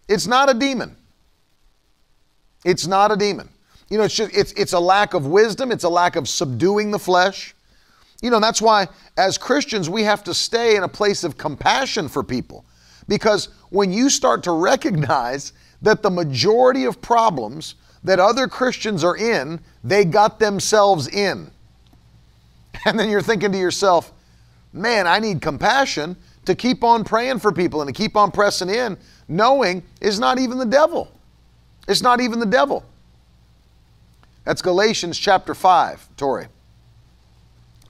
It's 0.08 0.28
not 0.28 0.50
a 0.50 0.54
demon. 0.54 0.96
It's 2.66 2.88
not 2.88 3.12
a 3.12 3.16
demon. 3.16 3.50
You 3.90 3.98
know, 3.98 4.04
it's 4.04 4.16
just 4.16 4.36
it's 4.36 4.52
it's 4.54 4.74
a 4.74 4.80
lack 4.80 5.14
of 5.14 5.26
wisdom, 5.26 5.72
it's 5.72 5.84
a 5.84 5.90
lack 5.90 6.16
of 6.16 6.28
subduing 6.28 6.92
the 6.92 7.00
flesh. 7.00 7.56
You 8.22 8.30
know, 8.30 8.40
that's 8.40 8.62
why 8.62 8.88
as 9.18 9.38
Christians 9.38 9.90
we 9.90 10.04
have 10.04 10.24
to 10.26 10.34
stay 10.34 10.76
in 10.76 10.84
a 10.84 10.88
place 10.88 11.24
of 11.24 11.38
compassion 11.38 12.08
for 12.08 12.24
people. 12.24 12.66
Because 13.08 13.50
when 13.70 13.92
you 13.92 14.10
start 14.10 14.44
to 14.44 14.52
recognize 14.52 15.54
that 15.82 16.04
the 16.04 16.10
majority 16.10 16.86
of 16.86 17.02
problems 17.02 17.76
that 18.04 18.20
other 18.20 18.48
Christians 18.48 19.04
are 19.04 19.18
in, 19.18 19.60
they 19.84 20.06
got 20.06 20.40
themselves 20.40 21.08
in. 21.08 21.52
And 22.86 22.98
then 22.98 23.10
you're 23.10 23.22
thinking 23.22 23.52
to 23.52 23.58
yourself, 23.58 24.14
man, 24.74 25.08
I 25.08 25.20
need 25.20 25.42
compassion 25.42 26.16
to 26.46 26.56
keep 26.56 26.84
on 26.84 27.04
praying 27.04 27.40
for 27.40 27.52
people 27.52 27.82
and 27.82 27.88
to 27.88 27.94
keep 27.94 28.16
on 28.16 28.32
pressing 28.32 28.70
in, 28.70 28.98
knowing 29.28 29.84
is 30.02 30.20
not 30.20 30.40
even 30.40 30.58
the 30.58 30.66
devil. 30.66 31.12
It's 31.88 32.02
not 32.02 32.22
even 32.22 32.40
the 32.40 32.46
devil. 32.46 32.84
That's 34.46 34.62
Galatians 34.62 35.18
chapter 35.18 35.54
5, 35.54 36.16
Tori. 36.18 36.48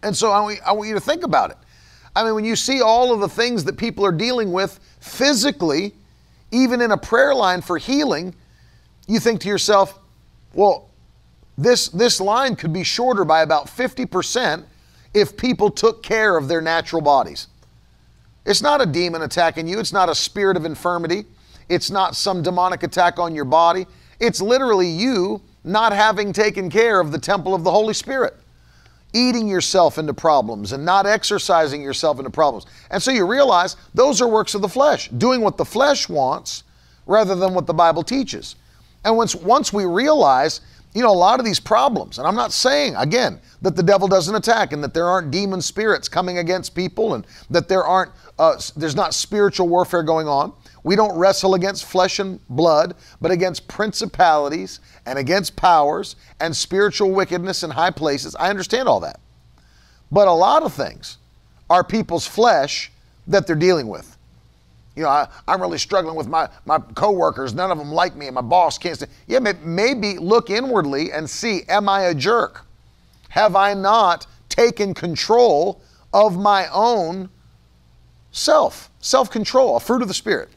And 0.04 0.16
so 0.16 0.32
I 0.32 0.42
want, 0.42 0.60
I 0.66 0.72
want 0.72 0.90
you 0.90 0.96
to 0.96 1.02
think 1.02 1.24
about 1.24 1.52
it. 1.52 1.58
I 2.16 2.24
mean, 2.24 2.36
when 2.36 2.46
you 2.46 2.56
see 2.56 2.82
all 2.82 3.14
of 3.14 3.20
the 3.20 3.30
things 3.30 3.64
that 3.66 3.78
people 3.78 4.06
are 4.06 4.12
dealing 4.12 4.52
with 4.52 4.80
physically, 5.00 5.94
even 6.52 6.82
in 6.82 6.92
a 6.92 6.98
prayer 6.98 7.36
line 7.36 7.62
for 7.62 7.78
healing, 7.78 8.34
you 9.08 9.20
think 9.20 9.42
to 9.42 9.48
yourself, 9.48 10.00
well, 10.54 10.90
this, 11.58 11.90
this 11.90 12.20
line 12.20 12.56
could 12.56 12.74
be 12.74 12.84
shorter 12.84 13.26
by 13.26 13.42
about 13.42 13.68
50% 13.68 14.64
if 15.14 15.36
people 15.36 15.72
took 15.72 16.04
care 16.04 16.38
of 16.38 16.48
their 16.48 16.62
natural 16.62 17.02
bodies. 17.02 17.48
It's 18.46 18.62
not 18.62 18.82
a 18.82 18.86
demon 18.86 19.22
attacking 19.22 19.68
you, 19.68 19.80
it's 19.80 19.94
not 19.94 20.10
a 20.10 20.16
spirit 20.16 20.58
of 20.58 20.66
infirmity, 20.66 21.26
it's 21.68 21.92
not 21.92 22.16
some 22.16 22.42
demonic 22.42 22.84
attack 22.84 23.20
on 23.20 23.36
your 23.36 23.46
body. 23.46 23.86
It's 24.20 24.42
literally 24.42 24.90
you 24.90 25.42
not 25.64 25.94
having 25.94 26.34
taken 26.34 26.70
care 26.70 27.00
of 27.00 27.12
the 27.12 27.20
temple 27.20 27.54
of 27.54 27.64
the 27.64 27.72
Holy 27.72 27.94
Spirit, 27.94 28.36
eating 29.14 29.48
yourself 29.48 29.98
into 29.98 30.14
problems 30.14 30.72
and 30.72 30.84
not 30.84 31.06
exercising 31.06 31.82
yourself 31.82 32.18
into 32.18 32.32
problems. 32.32 32.66
And 32.92 33.02
so 33.02 33.12
you 33.12 33.26
realize 33.26 33.76
those 33.94 34.22
are 34.22 34.28
works 34.28 34.56
of 34.56 34.62
the 34.62 34.70
flesh, 34.70 35.10
doing 35.10 35.42
what 35.42 35.58
the 35.58 35.66
flesh 35.66 36.10
wants 36.10 36.64
rather 37.06 37.36
than 37.36 37.54
what 37.54 37.66
the 37.66 37.74
Bible 37.74 38.04
teaches. 38.04 38.56
And 39.06 39.16
once, 39.16 39.36
once 39.36 39.72
we 39.72 39.86
realize, 39.86 40.62
you 40.94 41.04
know, 41.04 41.12
a 41.12 41.14
lot 41.14 41.40
of 41.40 41.46
these 41.46 41.60
problems, 41.60 42.18
and 42.18 42.28
I'm 42.28 42.36
not 42.36 42.52
saying, 42.52 42.96
again, 42.96 43.40
that 43.62 43.76
the 43.76 43.84
devil 43.84 44.08
doesn't 44.08 44.34
attack 44.34 44.74
and 44.74 44.84
that 44.84 44.94
there 44.94 45.08
aren't 45.08 45.30
demon 45.30 45.62
spirits 45.62 46.10
coming 46.10 46.40
against 46.40 46.74
people 46.74 47.14
and 47.14 47.28
that 47.50 47.68
there 47.68 47.84
aren't, 47.84 48.12
uh, 48.40 48.60
there's 48.76 48.96
not 48.96 49.14
spiritual 49.14 49.70
warfare 49.70 50.02
going 50.02 50.28
on. 50.28 50.52
We 50.84 50.96
don't 50.96 51.16
wrestle 51.16 51.54
against 51.54 51.86
flesh 51.86 52.20
and 52.20 52.40
blood, 52.50 52.96
but 53.22 53.30
against 53.30 53.68
principalities 53.68 54.80
and 55.06 55.20
against 55.20 55.56
powers 55.56 56.16
and 56.40 56.56
spiritual 56.56 57.12
wickedness 57.12 57.64
in 57.64 57.70
high 57.70 57.92
places. 57.92 58.36
I 58.40 58.50
understand 58.50 58.88
all 58.88 59.02
that. 59.02 59.20
But 60.12 60.28
a 60.28 60.34
lot 60.34 60.64
of 60.64 60.74
things 60.74 61.18
are 61.70 61.84
people's 61.84 62.26
flesh 62.26 62.92
that 63.28 63.46
they're 63.46 63.56
dealing 63.56 63.88
with. 63.88 64.18
You 65.00 65.06
know, 65.06 65.12
I, 65.12 65.30
am 65.48 65.62
really 65.62 65.78
struggling 65.78 66.18
with 66.18 66.28
my, 66.28 66.50
my 66.66 66.78
coworkers. 66.94 67.54
None 67.54 67.72
of 67.72 67.78
them 67.78 67.90
like 67.90 68.18
me, 68.18 68.26
and 68.26 68.36
my 68.36 68.42
boss 68.42 68.78
can't 68.78 68.98
stand. 68.98 69.10
Yeah, 69.28 69.40
maybe 69.64 70.18
look 70.18 70.50
inwardly 70.50 71.14
and 71.14 71.30
see: 71.30 71.62
Am 71.70 71.88
I 71.88 72.08
a 72.08 72.14
jerk? 72.14 72.66
Have 73.30 73.56
I 73.56 73.74
not 73.74 74.28
taken 74.50 74.94
control 74.94 75.82
of 76.14 76.38
my 76.38 76.68
own 76.74 77.30
self? 78.32 78.92
Self-control, 79.00 79.78
a 79.78 79.80
fruit 79.80 80.02
of 80.02 80.10
the 80.10 80.14
spirit. 80.14 80.50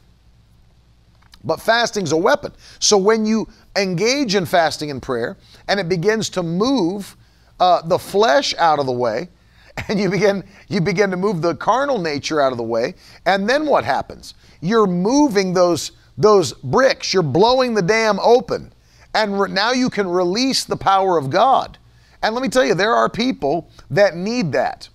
But 1.45 1.61
fasting's 1.61 2.11
a 2.11 2.17
weapon. 2.17 2.51
So 2.81 2.99
when 2.99 3.25
you 3.25 3.47
engage 3.77 4.35
in 4.35 4.45
fasting 4.45 4.91
and 4.91 5.01
prayer 5.01 5.37
and 5.69 5.79
it 5.79 5.89
begins 5.89 6.29
to 6.31 6.43
move 6.43 7.17
uh, 7.61 7.83
the 7.83 7.99
flesh 7.99 8.57
out 8.59 8.81
of 8.81 8.87
the 8.87 8.93
way, 8.93 9.29
and 9.89 9.99
you 9.99 10.11
begin 10.11 10.45
you 10.69 10.81
begin 10.81 11.11
to 11.11 11.17
move 11.17 11.43
the 11.43 11.55
carnal 11.55 11.99
nature 11.99 12.41
out 12.41 12.53
of 12.53 12.59
the 12.59 12.65
way, 12.65 12.95
and 13.27 13.49
then 13.49 13.67
what 13.67 13.85
happens? 13.85 14.35
You're 14.61 14.87
moving 14.87 15.55
those 15.55 15.93
those 16.19 16.53
bricks. 16.53 17.13
You're 17.13 17.23
blowing 17.23 17.75
the 17.75 17.83
dam 17.83 18.19
open, 18.21 18.73
and 19.15 19.41
re- 19.41 19.51
now 19.51 19.73
you 19.73 19.89
can 19.91 20.07
release 20.07 20.65
the 20.65 20.77
power 20.77 21.17
of 21.17 21.31
God. 21.31 21.79
And 22.23 22.35
let 22.35 22.43
me 22.43 22.49
tell 22.49 22.65
you, 22.65 22.75
there 22.75 22.95
are 22.95 23.09
people 23.09 23.69
that 23.91 24.17
need 24.17 24.53
that. 24.53 24.89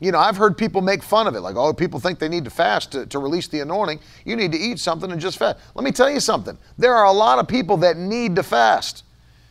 You 0.00 0.10
know, 0.10 0.18
I've 0.18 0.36
heard 0.36 0.58
people 0.58 0.82
make 0.82 1.02
fun 1.02 1.28
of 1.28 1.36
it, 1.36 1.40
like, 1.40 1.54
oh, 1.54 1.72
people 1.72 2.00
think 2.00 2.18
they 2.18 2.28
need 2.28 2.44
to 2.44 2.50
fast 2.50 2.90
to, 2.92 3.06
to 3.06 3.20
release 3.20 3.46
the 3.46 3.60
anointing. 3.60 4.00
You 4.24 4.34
need 4.34 4.50
to 4.50 4.58
eat 4.58 4.80
something 4.80 5.12
and 5.12 5.20
just 5.20 5.38
fast. 5.38 5.58
Let 5.76 5.84
me 5.84 5.92
tell 5.92 6.10
you 6.10 6.18
something. 6.18 6.58
There 6.76 6.92
are 6.92 7.04
a 7.04 7.12
lot 7.12 7.38
of 7.38 7.46
people 7.46 7.76
that 7.78 7.96
need 7.96 8.34
to 8.34 8.42
fast 8.42 9.04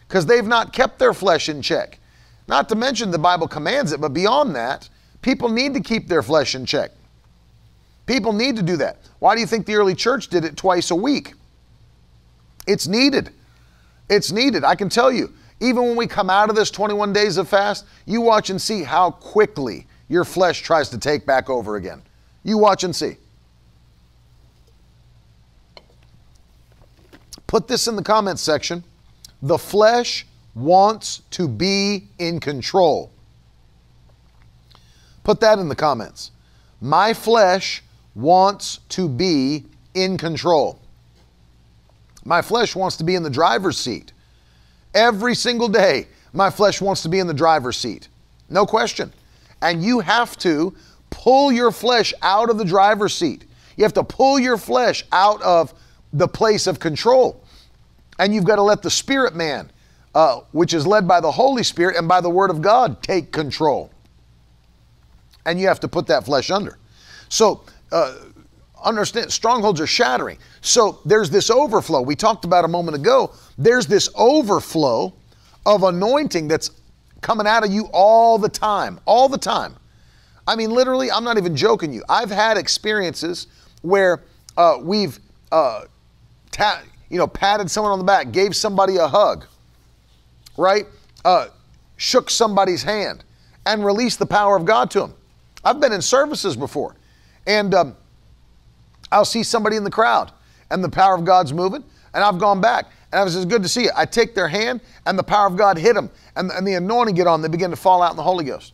because 0.08 0.26
they've 0.26 0.46
not 0.46 0.74
kept 0.74 1.00
their 1.00 1.14
flesh 1.14 1.48
in 1.48 1.62
check. 1.62 2.01
Not 2.48 2.70
to 2.70 2.76
mention 2.76 3.12
the 3.12 3.20
Bible 3.20 3.48
commands 3.48 3.92
it, 3.92 4.02
but 4.02 4.14
beyond 4.14 4.56
that, 4.56 4.90
people 5.22 5.50
need 5.50 5.74
to 5.74 5.80
keep 5.80 6.08
their 6.08 6.24
flesh 6.24 6.56
in 6.56 6.66
check. 6.66 6.92
People 8.06 8.34
need 8.34 8.56
to 8.58 8.64
do 8.64 8.78
that. 8.78 8.98
Why 9.20 9.36
do 9.36 9.42
you 9.42 9.48
think 9.48 9.66
the 9.66 9.76
early 9.76 9.96
church 9.96 10.28
did 10.28 10.44
it 10.44 10.58
twice 10.58 10.92
a 10.92 10.96
week? 10.96 11.34
It's 12.68 12.88
needed. 12.88 13.32
It's 14.10 14.32
needed. 14.32 14.64
I 14.64 14.76
can 14.76 14.90
tell 14.90 15.12
you, 15.12 15.34
even 15.60 15.84
when 15.84 15.96
we 15.96 16.08
come 16.08 16.30
out 16.30 16.50
of 16.50 16.56
this 16.56 16.72
21 16.72 17.14
days 17.14 17.38
of 17.38 17.48
fast, 17.48 17.86
you 18.06 18.20
watch 18.20 18.50
and 18.50 18.62
see 18.62 18.84
how 18.84 19.12
quickly 19.12 19.88
your 20.10 20.26
flesh 20.26 20.62
tries 20.62 20.90
to 20.90 20.98
take 20.98 21.26
back 21.26 21.50
over 21.50 21.76
again. 21.76 22.02
You 22.44 22.58
watch 22.58 22.84
and 22.84 22.96
see. 22.96 23.18
Put 27.48 27.68
this 27.68 27.88
in 27.88 27.96
the 27.96 28.04
comments 28.04 28.42
section. 28.42 28.84
The 29.42 29.58
flesh 29.58 30.26
wants 30.54 31.22
to 31.32 31.48
be 31.48 32.08
in 32.20 32.40
control. 32.40 33.12
Put 35.24 35.40
that 35.42 35.60
in 35.60 35.70
the 35.70 35.76
comments. 35.76 36.32
My 36.82 37.14
flesh 37.14 37.84
wants 38.16 38.80
to 38.90 39.08
be 39.08 39.66
in 39.94 40.18
control. 40.18 40.80
My 42.26 42.42
flesh 42.42 42.76
wants 42.76 42.98
to 42.98 43.04
be 43.04 43.16
in 43.16 43.24
the 43.24 43.30
driver's 43.30 43.78
seat. 43.78 44.14
Every 44.94 45.36
single 45.36 45.70
day, 45.70 46.08
my 46.34 46.50
flesh 46.50 46.82
wants 46.82 47.02
to 47.04 47.10
be 47.10 47.20
in 47.20 47.28
the 47.28 47.34
driver's 47.34 47.78
seat. 47.78 48.08
No 48.50 48.66
question. 48.66 49.12
And 49.62 49.84
you 49.84 50.00
have 50.00 50.38
to 50.40 50.76
pull 51.10 51.52
your 51.52 51.72
flesh 51.72 52.14
out 52.22 52.50
of 52.50 52.58
the 52.58 52.66
driver's 52.66 53.14
seat. 53.14 53.46
You 53.78 53.84
have 53.84 53.94
to 53.94 54.04
pull 54.04 54.40
your 54.40 54.58
flesh 54.58 55.04
out 55.12 55.42
of 55.42 55.74
the 56.14 56.28
place 56.28 56.68
of 56.68 56.80
control. 56.80 57.44
And 58.20 58.34
you've 58.34 58.44
got 58.44 58.58
to 58.58 58.62
let 58.62 58.82
the 58.82 58.90
spirit 58.90 59.36
man, 59.36 59.72
uh, 60.14 60.42
which 60.52 60.74
is 60.74 60.86
led 60.86 61.08
by 61.08 61.20
the 61.20 61.32
Holy 61.32 61.64
Spirit 61.64 61.96
and 61.96 62.08
by 62.08 62.22
the 62.22 62.30
Word 62.30 62.50
of 62.50 62.62
God, 62.62 63.02
take 63.02 63.32
control. 63.32 63.92
And 65.46 65.60
you 65.60 65.68
have 65.68 65.80
to 65.80 65.88
put 65.88 66.08
that 66.08 66.26
flesh 66.26 66.52
under. 66.52 66.78
So, 67.30 67.64
uh, 67.92 68.16
understand, 68.84 69.32
strongholds 69.32 69.80
are 69.80 69.88
shattering. 69.88 70.38
So, 70.62 71.00
there's 71.06 71.30
this 71.30 71.50
overflow. 71.50 72.02
We 72.02 72.16
talked 72.16 72.46
about 72.46 72.66
a 72.66 72.68
moment 72.68 72.96
ago. 72.96 73.34
There's 73.58 73.88
this 73.88 74.10
overflow 74.16 75.14
of 75.66 75.84
anointing 75.84 76.48
that's 76.48 76.72
coming 77.22 77.48
out 77.48 77.64
of 77.64 77.72
you 77.72 77.88
all 77.94 78.38
the 78.38 78.50
time, 78.50 79.00
all 79.06 79.30
the 79.30 79.38
time. 79.38 79.76
I 80.48 80.56
mean, 80.56 80.72
literally, 80.72 81.12
I'm 81.12 81.24
not 81.24 81.38
even 81.38 81.56
joking 81.56 81.94
you. 81.94 82.04
I've 82.10 82.32
had 82.32 82.58
experiences 82.58 83.48
where 83.82 84.24
uh, 84.58 84.78
we've, 84.82 85.20
uh, 85.52 85.84
ta- 86.52 86.82
you 87.10 87.18
know, 87.18 87.28
patted 87.28 87.70
someone 87.70 87.94
on 87.94 88.00
the 88.00 88.06
back, 88.06 88.32
gave 88.32 88.56
somebody 88.56 88.98
a 88.98 89.08
hug, 89.08 89.46
right? 90.58 90.86
Uh, 91.24 91.48
shook 91.98 92.30
somebody's 92.30 92.84
hand, 92.84 93.24
and 93.66 93.86
released 93.86 94.20
the 94.20 94.26
power 94.26 94.56
of 94.56 94.66
God 94.66 94.90
to 94.92 95.00
them. 95.02 95.14
I've 95.64 95.80
been 95.80 95.94
in 95.94 96.02
services 96.02 96.58
before, 96.58 96.96
and 97.46 97.74
um, 97.76 97.96
I'll 99.12 99.26
see 99.26 99.44
somebody 99.44 99.76
in 99.76 99.84
the 99.84 99.92
crowd, 99.92 100.32
and 100.70 100.84
the 100.84 100.90
power 100.90 101.16
of 101.16 101.26
God's 101.26 101.54
moving, 101.54 101.84
and 102.14 102.24
I've 102.24 102.40
gone 102.40 102.60
back, 102.62 102.86
and 103.12 103.20
I 103.20 103.24
was 103.24 103.46
good 103.46 103.62
to 103.62 103.70
see 103.70 103.86
it. 103.86 103.92
I 103.96 104.06
take 104.06 104.34
their 104.34 104.48
hand, 104.48 104.82
and 105.06 105.18
the 105.18 105.24
power 105.24 105.48
of 105.48 105.58
God 105.58 105.78
hit 105.78 105.94
them, 105.94 106.10
and, 106.36 106.50
and 106.52 106.66
the 106.66 106.74
anointing 106.74 107.16
get 107.16 107.28
on. 107.28 107.42
They 107.42 107.48
begin 107.48 107.70
to 107.70 107.76
fall 107.76 108.02
out 108.02 108.12
in 108.12 108.18
the 108.18 108.24
Holy 108.24 108.46
Ghost. 108.46 108.74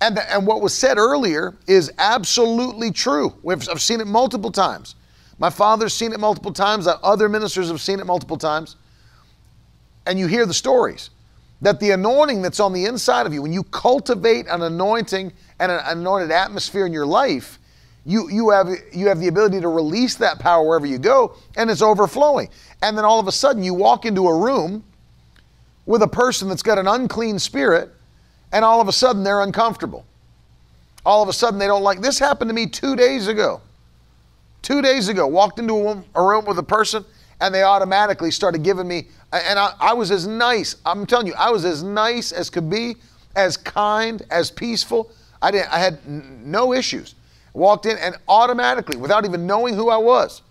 And, 0.00 0.16
the, 0.16 0.32
and 0.32 0.46
what 0.46 0.60
was 0.60 0.74
said 0.74 0.98
earlier 0.98 1.56
is 1.66 1.92
absolutely 1.98 2.90
true. 2.90 3.32
We've, 3.42 3.68
I've 3.68 3.80
seen 3.80 4.00
it 4.00 4.06
multiple 4.06 4.50
times. 4.50 4.96
My 5.38 5.48
father's 5.48 5.94
seen 5.94 6.12
it 6.12 6.20
multiple 6.20 6.52
times. 6.52 6.86
Other 6.86 7.28
ministers 7.28 7.68
have 7.68 7.80
seen 7.80 8.00
it 8.00 8.06
multiple 8.06 8.36
times. 8.36 8.76
And 10.06 10.18
you 10.18 10.26
hear 10.26 10.46
the 10.46 10.54
stories 10.54 11.10
that 11.60 11.78
the 11.78 11.92
anointing 11.92 12.42
that's 12.42 12.58
on 12.58 12.72
the 12.72 12.86
inside 12.86 13.24
of 13.24 13.32
you, 13.32 13.40
when 13.40 13.52
you 13.52 13.62
cultivate 13.62 14.46
an 14.48 14.62
anointing 14.62 15.32
and 15.60 15.72
an 15.72 15.80
anointed 15.86 16.32
atmosphere 16.32 16.86
in 16.86 16.92
your 16.92 17.06
life, 17.06 17.60
you, 18.04 18.28
you, 18.30 18.50
have, 18.50 18.68
you 18.92 19.06
have 19.06 19.20
the 19.20 19.28
ability 19.28 19.60
to 19.60 19.68
release 19.68 20.16
that 20.16 20.40
power 20.40 20.66
wherever 20.66 20.86
you 20.86 20.98
go, 20.98 21.36
and 21.56 21.70
it's 21.70 21.82
overflowing. 21.82 22.48
And 22.82 22.98
then 22.98 23.04
all 23.04 23.20
of 23.20 23.28
a 23.28 23.32
sudden, 23.32 23.62
you 23.62 23.74
walk 23.74 24.04
into 24.04 24.26
a 24.26 24.36
room 24.36 24.82
with 25.86 26.02
a 26.02 26.08
person 26.08 26.48
that's 26.48 26.64
got 26.64 26.78
an 26.78 26.88
unclean 26.88 27.38
spirit, 27.38 27.90
and 28.50 28.64
all 28.64 28.80
of 28.80 28.88
a 28.88 28.92
sudden, 28.92 29.22
they're 29.22 29.42
uncomfortable. 29.42 30.04
All 31.06 31.22
of 31.22 31.28
a 31.28 31.32
sudden, 31.32 31.60
they 31.60 31.68
don't 31.68 31.84
like 31.84 32.00
this. 32.00 32.18
Happened 32.18 32.48
to 32.48 32.54
me 32.54 32.66
two 32.66 32.96
days 32.96 33.28
ago. 33.28 33.60
Two 34.62 34.82
days 34.82 35.08
ago, 35.08 35.26
walked 35.28 35.60
into 35.60 35.74
a, 35.74 36.04
a 36.16 36.22
room 36.22 36.44
with 36.44 36.58
a 36.58 36.62
person, 36.62 37.04
and 37.42 37.52
they 37.52 37.64
automatically 37.64 38.30
started 38.30 38.62
giving 38.62 38.86
me, 38.86 39.08
and 39.32 39.58
I, 39.58 39.74
I 39.80 39.92
was 39.94 40.12
as 40.12 40.28
nice. 40.28 40.76
I'm 40.86 41.04
telling 41.06 41.26
you, 41.26 41.34
I 41.34 41.50
was 41.50 41.64
as 41.64 41.82
nice 41.82 42.30
as 42.30 42.48
could 42.48 42.70
be, 42.70 42.94
as 43.34 43.56
kind, 43.56 44.22
as 44.30 44.50
peaceful. 44.50 45.10
I 45.42 45.50
didn't. 45.50 45.72
I 45.72 45.80
had 45.80 46.06
no 46.06 46.72
issues. 46.72 47.16
Walked 47.52 47.86
in 47.86 47.98
and 47.98 48.16
automatically, 48.28 48.96
without 48.96 49.24
even 49.24 49.44
knowing 49.44 49.74
who 49.74 49.90
I 49.90 49.96
was, 49.96 50.42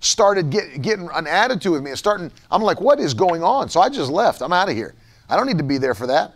started 0.00 0.50
get, 0.50 0.82
getting 0.82 1.08
an 1.14 1.26
attitude 1.26 1.72
with 1.72 1.82
me 1.82 1.90
and 1.90 1.98
starting. 1.98 2.30
I'm 2.50 2.62
like, 2.62 2.78
what 2.80 3.00
is 3.00 3.14
going 3.14 3.42
on? 3.42 3.70
So 3.70 3.80
I 3.80 3.88
just 3.88 4.10
left. 4.10 4.42
I'm 4.42 4.52
out 4.52 4.68
of 4.68 4.76
here. 4.76 4.94
I 5.30 5.36
don't 5.36 5.46
need 5.46 5.58
to 5.58 5.64
be 5.64 5.78
there 5.78 5.94
for 5.94 6.06
that. 6.08 6.34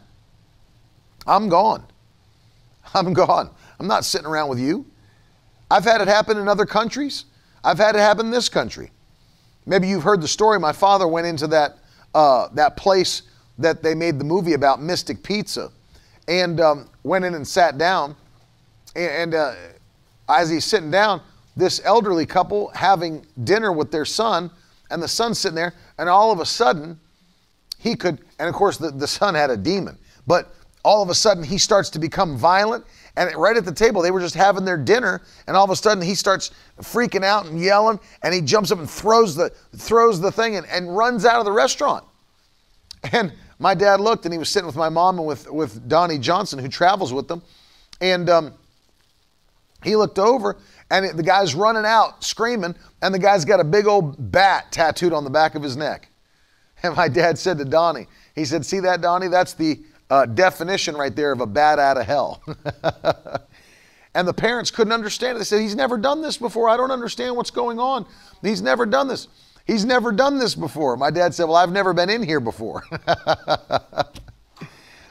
I'm 1.27 1.51
gone. 1.51 1.85
I'm 2.95 3.13
gone. 3.13 3.51
I'm 3.79 3.87
not 3.87 4.07
sitting 4.07 4.27
around 4.27 4.49
with 4.49 4.59
you. 4.59 4.87
I've 5.71 5.85
had 5.85 6.01
it 6.01 6.09
happen 6.09 6.39
in 6.39 6.49
other 6.49 6.65
countries. 6.65 7.27
I've 7.63 7.79
had 7.79 7.95
it 7.95 7.99
happen 7.99 8.27
in 8.27 8.33
this 8.33 8.49
country. 8.49 8.91
Maybe 9.69 9.87
you've 9.87 10.03
heard 10.03 10.23
the 10.23 10.29
story. 10.29 10.59
My 10.59 10.73
father 10.73 11.07
went 11.07 11.27
into 11.27 11.47
that 11.49 11.77
uh, 12.15 12.49
that 12.55 12.77
place 12.77 13.23
that 13.59 13.83
they 13.83 13.95
made 13.95 14.19
the 14.19 14.25
movie 14.25 14.55
about, 14.55 14.81
Mystic 14.81 15.23
Pizza, 15.23 15.71
and 16.27 16.59
um, 16.59 16.89
went 17.03 17.25
in 17.25 17.35
and 17.35 17.47
sat 17.47 17.77
down. 17.77 18.17
And, 18.97 19.35
uh, 19.35 19.55
as 20.29 20.49
he's 20.49 20.65
sitting 20.65 20.91
down, 20.91 21.21
this 21.57 21.81
elderly 21.85 22.25
couple 22.25 22.69
having 22.69 23.27
dinner 23.45 23.73
with 23.73 23.91
their 23.91 24.05
son, 24.05 24.51
and 24.91 25.03
the 25.03 25.09
son's 25.09 25.39
sitting 25.39 25.57
there, 25.57 25.75
and 25.99 26.09
all 26.09 26.33
of 26.33 26.41
a 26.41 26.47
sudden, 26.47 26.99
he 27.79 27.95
could, 27.95 28.21
and 28.39 28.49
of 28.49 28.55
course, 28.55 28.79
the, 28.79 28.91
the 28.91 29.07
son 29.07 29.35
had 29.35 29.51
a 29.51 29.57
demon, 29.57 29.99
but 30.27 30.55
all 30.85 31.03
of 31.03 31.11
a 31.11 31.15
sudden, 31.15 31.43
he 31.43 31.59
starts 31.59 31.91
to 31.91 31.99
become 31.99 32.37
violent. 32.37 32.85
And 33.19 33.35
right 33.35 33.57
at 33.57 33.65
the 33.65 33.73
table, 33.73 34.01
they 34.01 34.13
were 34.13 34.21
just 34.21 34.37
having 34.37 34.65
their 34.65 34.77
dinner, 34.77 35.23
and 35.49 35.57
all 35.57 35.65
of 35.65 35.71
a 35.71 35.77
sudden, 35.77 36.01
he 36.05 36.15
starts 36.15 36.53
freaking 36.81 37.25
out 37.25 37.47
and 37.47 37.61
yelling, 37.61 37.99
and 38.23 38.33
he 38.33 38.41
jumps 38.41 38.71
up 38.71 38.79
and 38.79 38.89
throws 38.89 39.35
the, 39.35 39.51
throws 39.77 40.21
the 40.21 40.31
thing 40.31 40.55
and, 40.55 40.65
and 40.69 40.97
runs 40.97 41.25
out 41.25 41.41
of 41.41 41.45
the 41.45 41.51
restaurant. 41.51 42.05
And 43.13 43.33
my 43.59 43.75
dad 43.75 44.01
looked, 44.01 44.25
and 44.25 44.33
he 44.33 44.39
was 44.39 44.49
sitting 44.49 44.69
with 44.69 44.77
my 44.77 44.89
mom 44.89 45.19
and 45.19 45.27
with, 45.27 45.51
with 45.51 45.89
Donnie 45.89 46.19
Johnson, 46.19 46.61
who 46.61 46.69
travels 46.69 47.13
with 47.13 47.27
them. 47.27 47.43
And 48.01 48.31
um, 48.31 48.53
he 49.83 49.97
looked 49.97 50.21
over, 50.21 50.57
and 50.89 51.19
the 51.19 51.23
guy's 51.25 51.57
running 51.57 51.85
out 51.85 52.23
screaming, 52.23 52.77
and 53.03 53.13
the 53.13 53.19
guy's 53.19 53.45
got 53.45 53.59
a 53.59 53.65
big 53.65 53.89
old 53.89 54.31
bat 54.31 54.71
tattooed 54.71 55.13
on 55.13 55.25
the 55.25 55.31
back 55.31 55.57
of 55.57 55.63
his 55.65 55.77
neck. 55.77 56.09
And 56.85 56.95
my 56.95 57.09
dad 57.09 57.37
said 57.37 57.59
to 57.59 57.65
Donnie, 57.65 58.07
he 58.37 58.45
said, 58.45 58.65
See 58.65 58.79
that, 58.79 59.01
Donnie? 59.01 59.27
That's 59.27 59.55
the 59.55 59.81
uh, 60.11 60.27
definition 60.27 60.97
right 60.97 61.15
there 61.15 61.33
of 61.33 61.41
a 61.41 61.47
bat 61.47 61.79
out 61.79 61.97
of 61.97 62.07
hell. 62.07 62.43
and 64.15 64.27
the 64.27 64.35
parents 64.35 64.71
couldn't 64.71 64.93
understand 64.93 65.37
it. 65.37 65.39
They 65.39 65.45
said, 65.45 65.61
He's 65.61 65.75
never 65.75 65.99
done 65.99 66.23
this 66.23 66.39
before. 66.39 66.69
I 66.69 66.77
don't 66.77 66.91
understand 66.91 67.37
what's 67.37 67.51
going 67.51 67.79
on. 67.79 68.07
He's 68.43 68.63
never 68.63 68.87
done 68.87 69.09
this. 69.09 69.29
He's 69.67 69.85
never 69.85 70.13
done 70.13 70.39
this 70.39 70.55
before. 70.55 70.97
My 70.97 71.11
dad 71.11 71.35
said, 71.35 71.45
Well, 71.45 71.57
I've 71.57 71.73
never 71.73 71.93
been 71.93 72.11
in 72.11 72.23
here 72.23 72.41
before. 72.41 72.85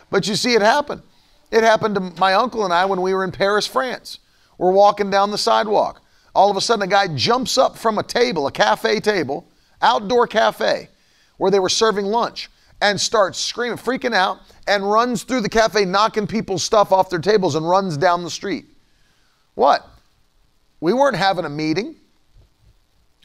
but 0.10 0.28
you 0.28 0.36
see, 0.36 0.54
it 0.54 0.62
happened. 0.62 1.04
It 1.52 1.64
happened 1.64 1.96
to 1.96 2.02
my 2.20 2.34
uncle 2.34 2.66
and 2.66 2.74
I 2.74 2.86
when 2.86 3.02
we 3.02 3.14
were 3.14 3.24
in 3.24 3.32
Paris, 3.32 3.68
France. 3.68 4.20
We're 4.58 4.72
walking 4.72 5.10
down 5.10 5.32
the 5.32 5.38
sidewalk. 5.38 6.02
All 6.34 6.52
of 6.52 6.58
a 6.58 6.62
sudden, 6.62 6.84
a 6.84 6.88
guy 6.88 7.08
jumps 7.16 7.58
up 7.58 7.78
from 7.78 7.98
a 7.98 8.04
table, 8.04 8.48
a 8.48 8.52
cafe 8.52 9.00
table, 9.00 9.48
outdoor 9.82 10.28
cafe, 10.28 10.90
where 11.38 11.50
they 11.50 11.60
were 11.60 11.70
serving 11.70 12.06
lunch, 12.06 12.50
and 12.82 13.00
starts 13.00 13.40
screaming, 13.40 13.78
freaking 13.78 14.14
out, 14.14 14.40
and 14.68 14.90
runs 14.90 15.24
through 15.24 15.42
the 15.42 15.50
cafe, 15.50 15.86
knocking 15.86 16.28
people's 16.28 16.64
stuff 16.64 16.92
off 16.92 17.10
their 17.10 17.20
tables, 17.20 17.56
and 17.56 17.68
runs 17.68 17.98
down 17.98 18.24
the 18.24 18.30
street. 18.30 18.66
What? 19.56 19.88
We 20.80 20.94
weren't 20.94 21.16
having 21.16 21.46
a 21.46 21.50
meeting. 21.50 21.96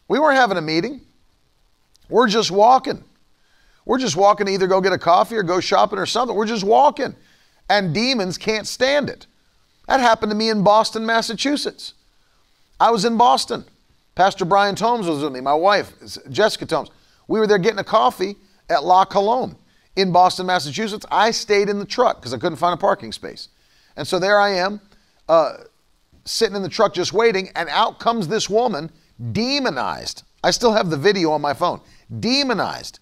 We 0.08 0.18
weren't 0.18 0.38
having 0.38 0.56
a 0.56 0.62
meeting. 0.62 1.00
We're 2.08 2.28
just 2.28 2.50
walking. 2.50 3.02
We're 3.84 3.98
just 3.98 4.16
walking 4.16 4.46
to 4.46 4.52
either 4.52 4.66
go 4.66 4.80
get 4.80 4.92
a 4.92 4.98
coffee 4.98 5.36
or 5.36 5.42
go 5.42 5.60
shopping 5.60 5.98
or 5.98 6.06
something. 6.06 6.36
We're 6.36 6.46
just 6.46 6.64
walking. 6.64 7.14
And 7.68 7.94
demons 7.94 8.38
can't 8.38 8.66
stand 8.66 9.10
it. 9.10 9.26
That 9.88 10.00
happened 10.00 10.30
to 10.30 10.36
me 10.36 10.50
in 10.50 10.62
Boston, 10.62 11.04
Massachusetts. 11.04 11.94
I 12.78 12.90
was 12.90 13.04
in 13.04 13.16
Boston. 13.16 13.64
Pastor 14.14 14.44
Brian 14.44 14.74
Tomes 14.74 15.06
was 15.06 15.22
with 15.22 15.32
me, 15.32 15.40
my 15.40 15.54
wife, 15.54 15.92
Jessica 16.30 16.66
Tomes. 16.66 16.90
We 17.28 17.40
were 17.40 17.46
there 17.46 17.58
getting 17.58 17.78
a 17.78 17.84
coffee 17.84 18.36
at 18.68 18.84
La 18.84 19.04
Colombe 19.04 19.56
in 19.96 20.12
Boston, 20.12 20.46
Massachusetts. 20.46 21.06
I 21.10 21.30
stayed 21.30 21.68
in 21.68 21.78
the 21.78 21.84
truck 21.84 22.16
because 22.16 22.32
I 22.32 22.38
couldn't 22.38 22.56
find 22.56 22.74
a 22.74 22.80
parking 22.80 23.12
space. 23.12 23.48
And 23.96 24.06
so 24.06 24.18
there 24.18 24.40
I 24.40 24.50
am, 24.50 24.80
uh, 25.28 25.54
sitting 26.24 26.56
in 26.56 26.62
the 26.62 26.68
truck 26.68 26.94
just 26.94 27.12
waiting, 27.12 27.50
and 27.54 27.68
out 27.68 27.98
comes 27.98 28.28
this 28.28 28.48
woman, 28.48 28.90
demonized. 29.32 30.22
I 30.42 30.50
still 30.50 30.72
have 30.72 30.90
the 30.90 30.96
video 30.96 31.30
on 31.32 31.40
my 31.40 31.54
phone, 31.54 31.80
demonized. 32.20 33.00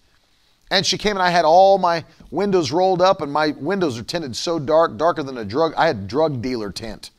And 0.69 0.85
she 0.85 0.97
came 0.97 1.17
and 1.17 1.23
I 1.23 1.29
had 1.29 1.43
all 1.43 1.77
my 1.77 2.05
windows 2.29 2.71
rolled 2.71 3.01
up, 3.01 3.21
and 3.21 3.31
my 3.31 3.49
windows 3.59 3.99
are 3.99 4.03
tinted 4.03 4.35
so 4.35 4.59
dark, 4.59 4.97
darker 4.97 5.23
than 5.23 5.37
a 5.37 5.45
drug. 5.45 5.73
I 5.75 5.87
had 5.87 6.07
drug 6.07 6.41
dealer 6.41 6.71
tint, 6.71 7.11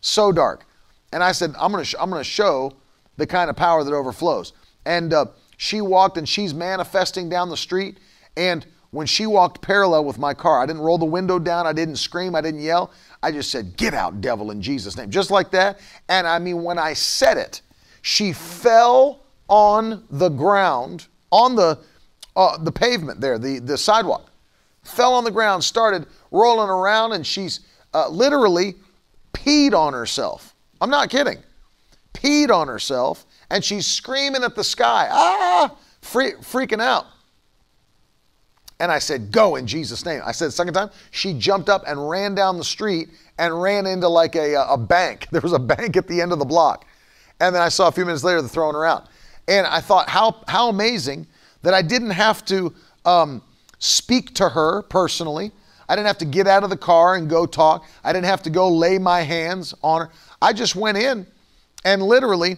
so 0.00 0.32
dark. 0.32 0.66
And 1.12 1.22
I 1.22 1.32
said, 1.32 1.54
I'm 1.58 1.70
gonna, 1.70 1.84
sh- 1.84 1.94
I'm 2.00 2.10
gonna 2.10 2.24
show 2.24 2.72
the 3.16 3.26
kind 3.26 3.48
of 3.48 3.56
power 3.56 3.84
that 3.84 3.92
overflows. 3.92 4.52
And 4.84 5.12
uh, 5.12 5.26
she 5.56 5.80
walked, 5.80 6.16
and 6.16 6.28
she's 6.28 6.52
manifesting 6.52 7.28
down 7.28 7.48
the 7.48 7.56
street. 7.56 7.98
And 8.36 8.66
when 8.90 9.06
she 9.06 9.26
walked 9.26 9.60
parallel 9.60 10.04
with 10.04 10.18
my 10.18 10.34
car, 10.34 10.62
I 10.62 10.66
didn't 10.66 10.82
roll 10.82 10.98
the 10.98 11.04
window 11.04 11.38
down, 11.38 11.66
I 11.66 11.72
didn't 11.72 11.96
scream, 11.96 12.34
I 12.34 12.40
didn't 12.40 12.60
yell. 12.60 12.92
I 13.22 13.32
just 13.32 13.50
said, 13.50 13.76
Get 13.76 13.94
out, 13.94 14.20
devil, 14.20 14.50
in 14.50 14.62
Jesus' 14.62 14.96
name, 14.96 15.10
just 15.10 15.30
like 15.30 15.50
that. 15.50 15.80
And 16.08 16.26
I 16.26 16.38
mean, 16.38 16.62
when 16.62 16.78
I 16.78 16.92
said 16.92 17.36
it, 17.36 17.62
she 18.02 18.32
fell 18.32 19.22
on 19.48 20.04
the 20.10 20.28
ground, 20.28 21.06
on 21.30 21.56
the 21.56 21.78
uh, 22.36 22.58
the 22.58 22.70
pavement 22.70 23.20
there, 23.20 23.38
the, 23.38 23.58
the 23.58 23.78
sidewalk, 23.78 24.30
fell 24.84 25.14
on 25.14 25.24
the 25.24 25.30
ground, 25.30 25.64
started 25.64 26.06
rolling 26.30 26.68
around, 26.68 27.12
and 27.12 27.26
she's 27.26 27.60
uh, 27.94 28.08
literally 28.08 28.74
peed 29.32 29.72
on 29.72 29.94
herself. 29.94 30.54
I'm 30.80 30.90
not 30.90 31.08
kidding. 31.08 31.38
Peed 32.12 32.50
on 32.50 32.68
herself, 32.68 33.24
and 33.50 33.64
she's 33.64 33.86
screaming 33.86 34.44
at 34.44 34.54
the 34.54 34.64
sky, 34.64 35.08
ah, 35.10 35.74
free, 36.02 36.32
freaking 36.32 36.82
out. 36.82 37.06
And 38.78 38.92
I 38.92 38.98
said, 38.98 39.32
Go 39.32 39.56
in 39.56 39.66
Jesus' 39.66 40.04
name. 40.04 40.20
I 40.24 40.32
said, 40.32 40.52
second 40.52 40.74
time, 40.74 40.90
she 41.10 41.32
jumped 41.32 41.68
up 41.68 41.84
and 41.86 42.08
ran 42.08 42.34
down 42.34 42.58
the 42.58 42.64
street 42.64 43.08
and 43.38 43.60
ran 43.60 43.86
into 43.86 44.08
like 44.08 44.36
a, 44.36 44.54
a 44.68 44.76
bank. 44.76 45.28
There 45.32 45.40
was 45.40 45.52
a 45.52 45.58
bank 45.58 45.96
at 45.96 46.08
the 46.08 46.20
end 46.20 46.32
of 46.32 46.38
the 46.38 46.44
block. 46.44 46.86
And 47.40 47.54
then 47.54 47.62
I 47.62 47.68
saw 47.68 47.88
a 47.88 47.92
few 47.92 48.04
minutes 48.04 48.24
later, 48.24 48.40
they're 48.40 48.48
throwing 48.48 48.74
her 48.74 48.84
out. 48.84 49.08
And 49.48 49.66
I 49.66 49.80
thought, 49.80 50.08
how, 50.08 50.42
how 50.48 50.68
amazing 50.68 51.26
that 51.62 51.74
I 51.74 51.82
didn't 51.82 52.10
have 52.10 52.44
to 52.46 52.74
um, 53.04 53.42
speak 53.78 54.34
to 54.34 54.48
her 54.48 54.82
personally. 54.82 55.52
I 55.88 55.94
didn't 55.94 56.08
have 56.08 56.18
to 56.18 56.24
get 56.24 56.46
out 56.46 56.64
of 56.64 56.70
the 56.70 56.76
car 56.76 57.14
and 57.14 57.28
go 57.28 57.46
talk. 57.46 57.86
I 58.02 58.12
didn't 58.12 58.26
have 58.26 58.42
to 58.44 58.50
go 58.50 58.68
lay 58.68 58.98
my 58.98 59.22
hands 59.22 59.74
on 59.82 60.02
her. 60.02 60.10
I 60.42 60.52
just 60.52 60.74
went 60.74 60.98
in 60.98 61.26
and 61.84 62.02
literally, 62.02 62.56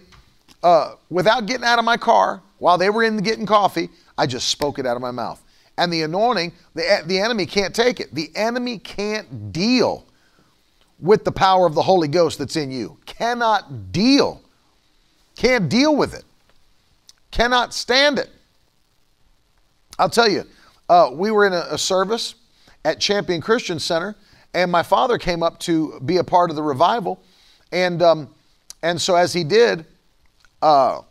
uh, 0.63 0.95
without 1.09 1.45
getting 1.45 1.65
out 1.65 1.79
of 1.79 1.85
my 1.85 1.97
car, 1.97 2.41
while 2.57 2.77
they 2.77 2.89
were 2.89 3.03
in 3.03 3.17
getting 3.17 3.45
coffee, 3.45 3.89
I 4.17 4.25
just 4.25 4.49
spoke 4.49 4.79
it 4.79 4.85
out 4.85 4.95
of 4.95 5.01
my 5.01 5.11
mouth. 5.11 5.41
And 5.79 5.93
the 5.93 6.01
anointing, 6.01 6.51
the, 6.73 7.03
the 7.05 7.19
enemy 7.19 7.45
can't 7.45 7.73
take 7.73 8.01
it. 8.01 8.13
The 8.13 8.29
enemy 8.35 8.79
can't 8.79 9.53
deal 9.53 10.05
with 10.99 11.23
the 11.23 11.31
power 11.31 11.65
of 11.65 11.73
the 11.73 11.81
Holy 11.81 12.09
Ghost 12.09 12.37
that's 12.37 12.57
in 12.57 12.69
you. 12.69 12.97
Cannot 13.05 13.93
deal. 13.93 14.41
Can't 15.37 15.69
deal 15.69 15.95
with 15.95 16.13
it. 16.13 16.25
Cannot 17.31 17.73
stand 17.73 18.19
it. 18.19 18.29
I'll 19.97 20.09
tell 20.09 20.29
you, 20.29 20.43
uh, 20.89 21.11
we 21.13 21.31
were 21.31 21.47
in 21.47 21.53
a, 21.53 21.67
a, 21.71 21.77
service 21.77 22.35
at 22.83 22.99
Champion 22.99 23.39
Christian 23.39 23.79
Center, 23.79 24.15
and 24.53 24.69
my 24.69 24.83
father 24.83 25.17
came 25.17 25.43
up 25.43 25.59
to 25.59 25.97
be 26.01 26.17
a 26.17 26.23
part 26.25 26.49
of 26.49 26.57
the 26.57 26.63
revival, 26.63 27.21
and 27.71 28.01
um, 28.01 28.33
and 28.81 28.99
so 28.99 29.15
as 29.15 29.31
he 29.31 29.43
did, 29.43 29.85
uh, 30.61 31.01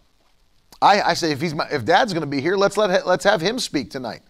I, 0.82 1.02
I 1.02 1.14
say 1.14 1.32
if 1.32 1.40
he's 1.40 1.54
my, 1.54 1.68
if 1.70 1.84
Dad's 1.84 2.12
going 2.12 2.22
to 2.22 2.26
be 2.26 2.40
here, 2.40 2.56
let's 2.56 2.76
let 2.76 3.06
let's 3.06 3.24
have 3.24 3.40
him 3.40 3.58
speak 3.58 3.90
tonight, 3.90 4.22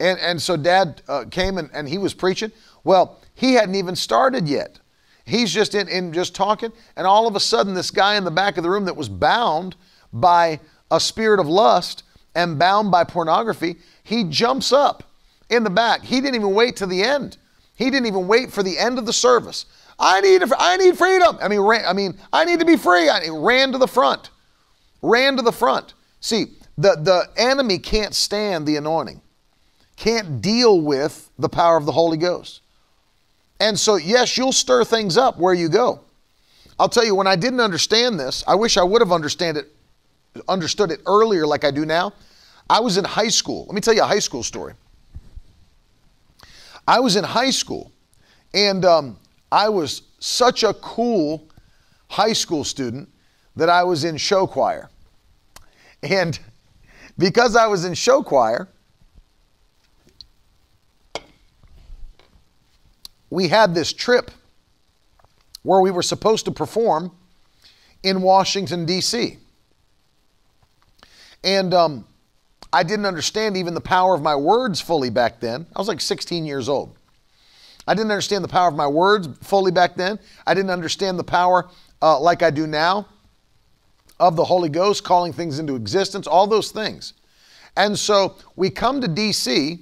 and 0.00 0.18
and 0.18 0.42
so 0.42 0.56
Dad 0.56 1.02
uh, 1.08 1.24
came 1.30 1.58
and, 1.58 1.70
and 1.72 1.88
he 1.88 1.98
was 1.98 2.14
preaching. 2.14 2.50
Well, 2.82 3.20
he 3.34 3.54
hadn't 3.54 3.74
even 3.74 3.94
started 3.94 4.48
yet. 4.48 4.80
He's 5.24 5.52
just 5.52 5.74
in, 5.74 5.86
in 5.88 6.12
just 6.12 6.34
talking, 6.34 6.72
and 6.96 7.06
all 7.06 7.28
of 7.28 7.36
a 7.36 7.40
sudden, 7.40 7.74
this 7.74 7.90
guy 7.90 8.16
in 8.16 8.24
the 8.24 8.30
back 8.30 8.56
of 8.56 8.64
the 8.64 8.70
room 8.70 8.86
that 8.86 8.96
was 8.96 9.08
bound 9.08 9.76
by 10.12 10.58
a 10.90 10.98
spirit 10.98 11.38
of 11.38 11.46
lust 11.46 12.02
and 12.34 12.58
bound 12.58 12.90
by 12.90 13.04
pornography, 13.04 13.76
he 14.02 14.24
jumps 14.24 14.72
up 14.72 15.04
in 15.48 15.62
the 15.62 15.70
back. 15.70 16.02
He 16.02 16.20
didn't 16.20 16.36
even 16.36 16.54
wait 16.54 16.76
to 16.76 16.86
the 16.86 17.02
end. 17.02 17.36
He 17.74 17.90
didn't 17.90 18.06
even 18.06 18.26
wait 18.26 18.52
for 18.52 18.62
the 18.62 18.78
end 18.78 18.98
of 18.98 19.06
the 19.06 19.12
service. 19.12 19.66
I 19.98 20.20
need, 20.20 20.42
I 20.58 20.76
need 20.76 20.96
freedom. 20.96 21.38
I 21.40 21.48
mean, 21.48 21.60
ran, 21.60 21.84
I 21.84 21.92
mean, 21.92 22.18
I 22.32 22.44
need 22.44 22.58
to 22.60 22.64
be 22.64 22.76
free. 22.76 23.08
I 23.08 23.28
ran 23.30 23.72
to 23.72 23.78
the 23.78 23.86
front. 23.86 24.30
Ran 25.02 25.36
to 25.36 25.42
the 25.42 25.52
front. 25.52 25.94
See, 26.20 26.46
the, 26.76 26.96
the 26.96 27.28
enemy 27.36 27.78
can't 27.78 28.14
stand 28.14 28.66
the 28.66 28.76
anointing, 28.76 29.20
can't 30.00 30.40
deal 30.40 30.80
with 30.80 31.30
the 31.38 31.48
power 31.48 31.76
of 31.76 31.84
the 31.84 31.92
Holy 31.92 32.16
Ghost. 32.16 32.62
And 33.60 33.78
so, 33.78 33.96
yes, 33.96 34.38
you'll 34.38 34.50
stir 34.50 34.82
things 34.82 35.18
up 35.18 35.38
where 35.38 35.52
you 35.52 35.68
go. 35.68 36.00
I'll 36.78 36.88
tell 36.88 37.04
you, 37.04 37.14
when 37.14 37.26
I 37.26 37.36
didn't 37.36 37.60
understand 37.60 38.18
this, 38.18 38.42
I 38.48 38.54
wish 38.54 38.78
I 38.78 38.82
would 38.82 39.02
have 39.02 39.12
understand 39.12 39.58
it, 39.58 39.66
understood 40.48 40.90
it 40.90 41.00
earlier 41.04 41.46
like 41.46 41.64
I 41.64 41.70
do 41.70 41.84
now. 41.84 42.14
I 42.70 42.80
was 42.80 42.96
in 42.96 43.04
high 43.04 43.28
school. 43.28 43.66
Let 43.66 43.74
me 43.74 43.82
tell 43.82 43.92
you 43.92 44.00
a 44.00 44.06
high 44.06 44.20
school 44.20 44.42
story. 44.42 44.72
I 46.88 46.98
was 46.98 47.16
in 47.16 47.24
high 47.24 47.50
school, 47.50 47.92
and 48.54 48.86
um, 48.86 49.18
I 49.52 49.68
was 49.68 50.00
such 50.18 50.62
a 50.62 50.72
cool 50.72 51.46
high 52.08 52.32
school 52.32 52.64
student 52.64 53.06
that 53.54 53.68
I 53.68 53.84
was 53.84 54.04
in 54.04 54.16
show 54.16 54.46
choir. 54.46 54.88
And 56.02 56.40
because 57.18 57.54
I 57.54 57.66
was 57.66 57.84
in 57.84 57.92
show 57.92 58.22
choir, 58.22 58.66
we 63.30 63.48
had 63.48 63.74
this 63.74 63.92
trip 63.92 64.30
where 65.62 65.80
we 65.80 65.90
were 65.90 66.02
supposed 66.02 66.44
to 66.46 66.50
perform 66.50 67.12
in 68.02 68.22
Washington, 68.22 68.86
D.C. 68.86 69.38
And 71.44 71.72
um, 71.72 72.06
I 72.72 72.82
didn't 72.82 73.06
understand 73.06 73.56
even 73.56 73.74
the 73.74 73.80
power 73.80 74.14
of 74.14 74.22
my 74.22 74.36
words 74.36 74.80
fully 74.80 75.10
back 75.10 75.40
then. 75.40 75.66
I 75.74 75.78
was 75.78 75.88
like 75.88 76.00
16 76.00 76.44
years 76.44 76.68
old. 76.68 76.96
I 77.86 77.94
didn't 77.94 78.10
understand 78.10 78.44
the 78.44 78.48
power 78.48 78.68
of 78.68 78.76
my 78.76 78.86
words 78.86 79.28
fully 79.42 79.72
back 79.72 79.96
then. 79.96 80.18
I 80.46 80.54
didn't 80.54 80.70
understand 80.70 81.18
the 81.18 81.24
power 81.24 81.68
uh, 82.02 82.18
like 82.20 82.42
I 82.42 82.50
do 82.50 82.66
now 82.66 83.06
of 84.18 84.36
the 84.36 84.44
Holy 84.44 84.68
Ghost 84.68 85.02
calling 85.02 85.32
things 85.32 85.58
into 85.58 85.74
existence, 85.74 86.26
all 86.26 86.46
those 86.46 86.70
things. 86.70 87.14
And 87.76 87.98
so 87.98 88.36
we 88.54 88.68
come 88.68 89.00
to 89.00 89.08
DC, 89.08 89.80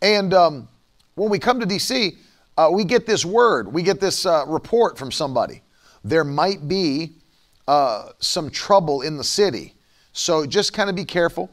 and 0.00 0.32
um, 0.34 0.68
when 1.14 1.30
we 1.30 1.38
come 1.38 1.60
to 1.60 1.66
DC, 1.66 2.16
uh, 2.62 2.70
we 2.70 2.84
get 2.84 3.06
this 3.06 3.24
word, 3.24 3.72
we 3.72 3.82
get 3.82 4.00
this 4.00 4.26
uh, 4.26 4.44
report 4.46 4.96
from 4.96 5.10
somebody. 5.10 5.62
There 6.04 6.24
might 6.24 6.68
be 6.68 7.12
uh, 7.66 8.10
some 8.18 8.50
trouble 8.50 9.02
in 9.02 9.16
the 9.16 9.24
city. 9.24 9.74
So 10.12 10.46
just 10.46 10.72
kind 10.72 10.90
of 10.90 10.96
be 10.96 11.04
careful. 11.04 11.50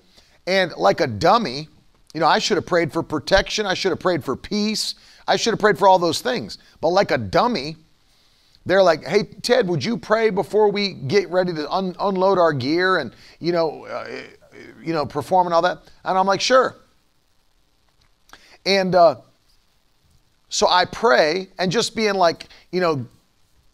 And 0.48 0.72
like 0.78 1.02
a 1.02 1.08
dummy, 1.08 1.68
you 2.14 2.20
know, 2.20 2.28
I 2.28 2.40
should 2.40 2.58
have 2.58 2.66
prayed 2.66 2.92
for 2.92 3.04
protection. 3.04 3.66
I 3.66 3.74
should 3.74 3.92
have 3.92 4.00
prayed 4.00 4.24
for 4.24 4.36
peace. 4.36 4.96
I 5.28 5.36
should 5.36 5.52
have 5.52 5.60
prayed 5.60 5.78
for 5.78 5.88
all 5.88 6.00
those 6.00 6.22
things. 6.22 6.58
But 6.82 6.90
like 6.90 7.12
a 7.12 7.18
dummy, 7.18 7.78
they're 8.66 8.84
like, 8.84 9.06
"Hey 9.06 9.24
Ted, 9.24 9.68
would 9.68 9.84
you 9.86 9.98
pray 9.98 10.30
before 10.30 10.72
we 10.72 10.94
get 10.94 11.30
ready 11.30 11.54
to 11.54 11.70
un- 11.72 11.96
unload 12.00 12.38
our 12.38 12.52
gear 12.54 12.98
and 12.98 13.14
you 13.40 13.52
know, 13.52 13.86
uh, 13.86 14.08
you 14.84 14.94
know, 14.94 15.06
perform 15.06 15.48
and 15.48 15.54
all 15.54 15.62
that?" 15.62 15.84
And 16.04 16.18
I'm 16.18 16.26
like, 16.26 16.42
"Sure." 16.42 16.76
And 18.66 18.96
uh, 18.96 19.22
so 20.50 20.68
I 20.68 20.86
pray, 20.86 21.48
and 21.58 21.72
just 21.72 21.96
being 21.96 22.16
like, 22.16 22.48
you 22.72 22.82
know, 22.82 23.06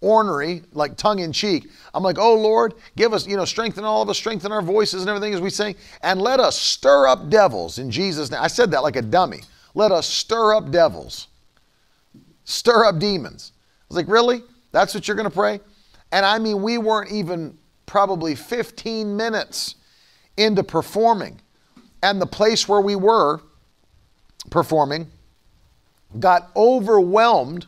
ornery, 0.02 0.62
like 0.74 0.98
tongue 0.98 1.20
in 1.20 1.32
cheek. 1.32 1.70
I'm 1.94 2.04
like, 2.04 2.20
oh 2.20 2.36
Lord, 2.36 2.76
give 2.96 3.14
us, 3.14 3.26
you 3.26 3.36
know, 3.36 3.46
strengthen 3.46 3.84
all 3.84 4.02
of 4.02 4.10
us, 4.10 4.18
strengthen 4.18 4.52
our 4.52 4.62
voices 4.62 5.02
and 5.02 5.10
everything 5.10 5.34
as 5.34 5.42
we 5.42 5.50
sing, 5.50 5.76
and 6.04 6.22
let 6.22 6.40
us 6.40 6.60
stir 6.60 7.08
up 7.08 7.30
devils 7.30 7.80
in 7.80 7.90
Jesus' 7.90 8.30
name. 8.30 8.42
I 8.42 8.48
said 8.48 8.72
that 8.72 8.84
like 8.84 8.98
a 8.98 9.02
dummy. 9.02 9.42
Let 9.74 9.92
us 9.92 10.08
stir 10.08 10.54
up 10.54 10.70
devils, 10.70 11.28
stir 12.44 12.86
up 12.86 13.00
demons. 13.00 13.52
I 13.56 13.86
was 13.90 13.98
like, 13.98 14.08
really? 14.08 14.44
That's 14.72 14.94
what 14.94 15.08
you're 15.08 15.18
going 15.18 15.30
to 15.30 15.36
pray? 15.36 15.60
And 16.12 16.26
I 16.26 16.38
mean, 16.38 16.62
we 16.62 16.78
weren't 16.78 17.12
even 17.12 17.58
probably 17.86 18.36
15 18.36 19.16
minutes 19.16 19.76
into 20.38 20.64
performing, 20.64 21.40
and 22.04 22.22
the 22.22 22.28
place 22.28 22.68
where 22.68 22.82
we 22.82 22.96
were 22.96 23.42
performing 24.50 25.08
got 26.20 26.52
overwhelmed 26.56 27.66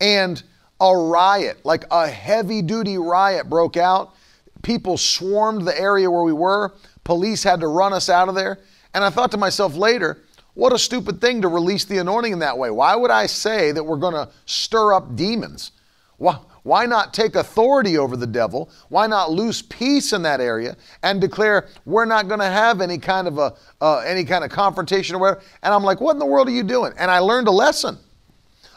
and 0.00 0.42
a 0.80 0.96
riot, 0.96 1.64
like 1.64 1.84
a 1.90 2.06
heavy 2.08 2.62
duty 2.62 2.98
riot, 2.98 3.48
broke 3.48 3.76
out. 3.76 4.14
People 4.62 4.96
swarmed 4.96 5.66
the 5.66 5.78
area 5.78 6.10
where 6.10 6.22
we 6.22 6.32
were. 6.32 6.74
Police 7.04 7.42
had 7.42 7.60
to 7.60 7.68
run 7.68 7.92
us 7.92 8.08
out 8.08 8.28
of 8.28 8.34
there. 8.34 8.58
And 8.94 9.04
I 9.04 9.10
thought 9.10 9.30
to 9.32 9.36
myself 9.36 9.76
later, 9.76 10.18
what 10.54 10.72
a 10.72 10.78
stupid 10.78 11.20
thing 11.20 11.42
to 11.42 11.48
release 11.48 11.84
the 11.84 11.98
anointing 11.98 12.32
in 12.32 12.38
that 12.40 12.56
way. 12.56 12.70
Why 12.70 12.96
would 12.96 13.10
I 13.10 13.26
say 13.26 13.72
that 13.72 13.84
we're 13.84 13.96
going 13.96 14.14
to 14.14 14.28
stir 14.46 14.94
up 14.94 15.14
demons? 15.14 15.72
Why, 16.16 16.38
why 16.66 16.84
not 16.84 17.14
take 17.14 17.36
authority 17.36 17.96
over 17.96 18.16
the 18.16 18.26
devil? 18.26 18.70
Why 18.88 19.06
not 19.06 19.30
loose 19.30 19.62
peace 19.62 20.12
in 20.12 20.22
that 20.22 20.40
area 20.40 20.76
and 21.04 21.20
declare 21.20 21.68
we're 21.84 22.06
not 22.06 22.26
going 22.26 22.40
to 22.40 22.46
have 22.46 22.80
any 22.80 22.98
kind 22.98 23.28
of 23.28 23.38
a 23.38 23.54
uh, 23.80 23.98
any 23.98 24.24
kind 24.24 24.42
of 24.42 24.50
confrontation 24.50 25.14
or 25.14 25.20
whatever? 25.20 25.42
And 25.62 25.72
I'm 25.72 25.84
like, 25.84 26.00
what 26.00 26.14
in 26.14 26.18
the 26.18 26.26
world 26.26 26.48
are 26.48 26.52
you 26.52 26.64
doing? 26.64 26.92
And 26.98 27.08
I 27.08 27.20
learned 27.20 27.46
a 27.46 27.52
lesson. 27.52 27.98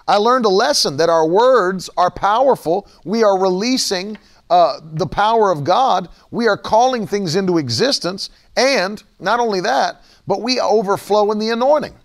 I 0.08 0.18
learned 0.18 0.46
a 0.46 0.50
lesson 0.50 0.98
that 0.98 1.10
our 1.10 1.28
words 1.28 1.90
are 1.98 2.12
powerful. 2.12 2.88
We 3.06 3.24
are 3.24 3.40
releasing 3.40 4.20
uh, 4.52 4.82
the 4.84 5.08
power 5.08 5.52
of 5.52 5.64
God. 5.64 6.10
We 6.30 6.48
are 6.48 6.58
calling 6.58 7.08
things 7.08 7.36
into 7.36 7.58
existence. 7.58 8.30
And 8.56 9.02
not 9.20 9.40
only 9.40 9.62
that, 9.62 10.04
but 10.28 10.44
we 10.44 10.60
overflow 10.60 11.32
in 11.32 11.40
the 11.40 11.50
anointing. 11.50 11.96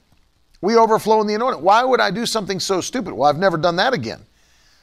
We 0.62 0.76
overflow 0.76 1.20
in 1.20 1.26
the 1.26 1.34
anointing. 1.34 1.62
Why 1.62 1.84
would 1.84 2.00
I 2.00 2.10
do 2.10 2.24
something 2.24 2.58
so 2.58 2.80
stupid? 2.80 3.12
Well, 3.12 3.28
I've 3.28 3.38
never 3.38 3.58
done 3.58 3.76
that 3.76 3.92
again. 3.92 4.24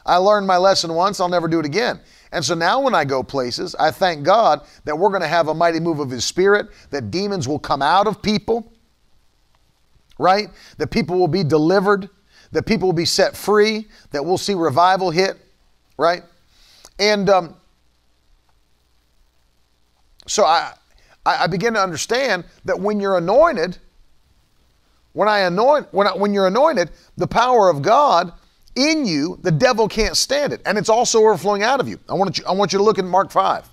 I 0.06 0.18
learned 0.18 0.48
my 0.48 0.58
lesson 0.58 0.94
once, 0.94 1.20
I'll 1.20 1.30
never 1.30 1.48
do 1.48 1.60
it 1.60 1.66
again. 1.66 2.00
And 2.32 2.44
so 2.44 2.56
now 2.56 2.82
when 2.82 2.96
I 2.96 3.06
go 3.06 3.24
places, 3.24 3.76
I 3.76 3.92
thank 3.92 4.24
God 4.24 4.62
that 4.86 4.98
we're 4.98 5.10
going 5.10 5.22
to 5.22 5.28
have 5.28 5.48
a 5.48 5.54
mighty 5.54 5.80
move 5.80 6.00
of 6.00 6.10
His 6.10 6.26
Spirit, 6.26 6.68
that 6.90 7.12
demons 7.12 7.48
will 7.48 7.60
come 7.60 7.82
out 7.82 8.08
of 8.08 8.22
people, 8.22 8.72
right? 10.18 10.50
That 10.78 10.92
people 10.92 11.18
will 11.18 11.28
be 11.28 11.44
delivered 11.44 12.10
that 12.52 12.66
people 12.66 12.88
will 12.88 12.94
be 12.94 13.06
set 13.06 13.36
free, 13.36 13.88
that 14.12 14.24
we'll 14.24 14.38
see 14.38 14.54
revival 14.54 15.10
hit, 15.10 15.38
right? 15.98 16.24
And 17.00 17.30
um, 17.30 17.56
so 20.28 20.46
I, 20.46 20.74
I 21.26 21.48
begin 21.48 21.74
to 21.74 21.82
understand 21.82 22.44
that 22.66 22.80
when 22.80 23.00
you're 23.00 23.18
anointed, 23.18 23.78
when 25.14 25.28
I 25.28 25.40
anoint, 25.40 25.88
when, 25.94 26.08
I, 26.08 26.16
when 26.16 26.34
you're 26.34 26.48
anointed, 26.48 26.92
the 27.18 27.28
power 27.28 27.70
of 27.70 27.82
God 27.82 28.34
in 28.76 29.06
you, 29.06 29.38
the 29.42 29.52
devil 29.52 29.88
can't 29.88 30.16
stand 30.16 30.54
it, 30.54 30.62
and 30.66 30.78
it's 30.78 30.90
also 30.90 31.20
overflowing 31.20 31.64
out 31.64 31.80
of 31.80 31.88
you. 31.88 32.00
I 32.08 32.14
want 32.14 32.38
you, 32.38 32.46
I 32.48 32.52
want 32.54 32.74
you 32.74 32.80
to 32.80 32.84
look 32.84 33.00
at 33.00 33.06
Mark 33.06 33.32
five, 33.32 33.68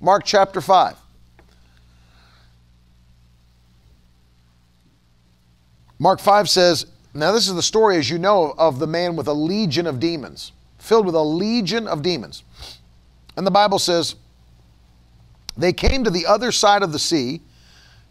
Mark 0.00 0.24
chapter 0.24 0.60
five. 0.60 0.96
Mark 6.00 6.18
5 6.18 6.48
says, 6.48 6.86
now, 7.12 7.30
this 7.30 7.46
is 7.46 7.54
the 7.54 7.62
story, 7.62 7.98
as 7.98 8.08
you 8.08 8.18
know, 8.18 8.54
of 8.56 8.78
the 8.78 8.86
man 8.86 9.16
with 9.16 9.28
a 9.28 9.34
legion 9.34 9.86
of 9.86 10.00
demons, 10.00 10.52
filled 10.78 11.04
with 11.04 11.14
a 11.14 11.22
legion 11.22 11.86
of 11.86 12.00
demons. 12.02 12.42
And 13.36 13.46
the 13.46 13.50
Bible 13.50 13.78
says, 13.78 14.14
they 15.58 15.74
came 15.74 16.02
to 16.04 16.10
the 16.10 16.24
other 16.24 16.52
side 16.52 16.82
of 16.82 16.92
the 16.92 16.98
sea, 16.98 17.42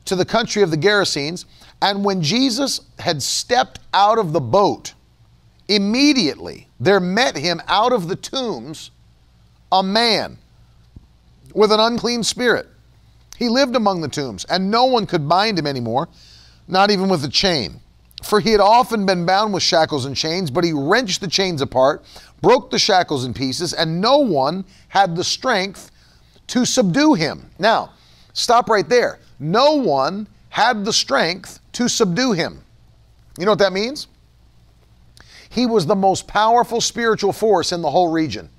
to 0.05 0.15
the 0.15 0.25
country 0.25 0.61
of 0.61 0.69
the 0.69 0.77
Gerasenes, 0.77 1.45
and 1.82 2.05
when 2.05 2.21
Jesus 2.21 2.82
had 2.99 3.23
stepped 3.23 3.80
out 3.91 4.19
of 4.19 4.34
the 4.34 4.41
boat, 4.41 4.93
immediately 5.70 6.67
there 6.82 6.99
met 6.99 7.38
him 7.38 7.61
out 7.70 7.93
of 7.93 8.09
the 8.09 8.17
tombs 8.17 8.91
a 9.72 9.82
man 9.82 10.38
with 11.53 11.72
an 11.72 11.80
unclean 11.80 12.24
spirit. 12.24 12.67
He 13.38 13.47
lived 13.47 13.78
among 13.78 14.01
the 14.01 14.09
tombs, 14.09 14.43
and 14.45 14.70
no 14.70 14.86
one 14.86 15.05
could 15.05 15.30
bind 15.30 15.57
him 15.57 15.65
anymore, 15.65 16.09
not 16.67 16.91
even 16.91 17.07
with 17.07 17.24
a 17.24 17.30
chain 17.30 17.80
for 18.24 18.39
he 18.39 18.51
had 18.51 18.59
often 18.59 19.05
been 19.05 19.26
bound 19.26 19.53
with 19.53 19.63
shackles 19.63 20.05
and 20.05 20.15
chains, 20.15 20.51
but 20.51 20.63
he 20.63 20.74
wrenched 20.74 21.22
the 21.22 21.28
chains 21.28 21.61
apart, 21.61 22.03
broke 22.41 22.70
the 22.70 22.80
shackles 22.80 23.26
in 23.26 23.34
pieces, 23.34 23.74
and 23.74 24.01
no 24.01 24.17
one 24.17 24.65
had 24.89 25.15
the 25.15 25.24
strength 25.24 25.91
to 26.47 26.65
subdue 26.65 27.13
him. 27.13 27.49
Now, 27.59 27.93
stop 28.34 28.70
right 28.70 28.88
there. 28.88 29.20
No 29.39 29.74
one 29.74 30.28
had 30.49 30.84
the 30.84 30.93
strength 30.93 31.59
to 31.74 31.88
subdue 31.88 32.34
him. 32.34 32.61
You 33.38 33.45
know 33.45 33.51
what 33.51 33.59
that 33.59 33.74
means? 33.74 34.07
He 35.50 35.66
was 35.66 35.86
the 35.86 35.95
most 35.95 36.28
powerful 36.28 36.80
spiritual 36.80 37.34
force 37.34 37.72
in 37.72 37.82
the 37.82 37.89
whole 37.89 38.10
region. 38.10 38.50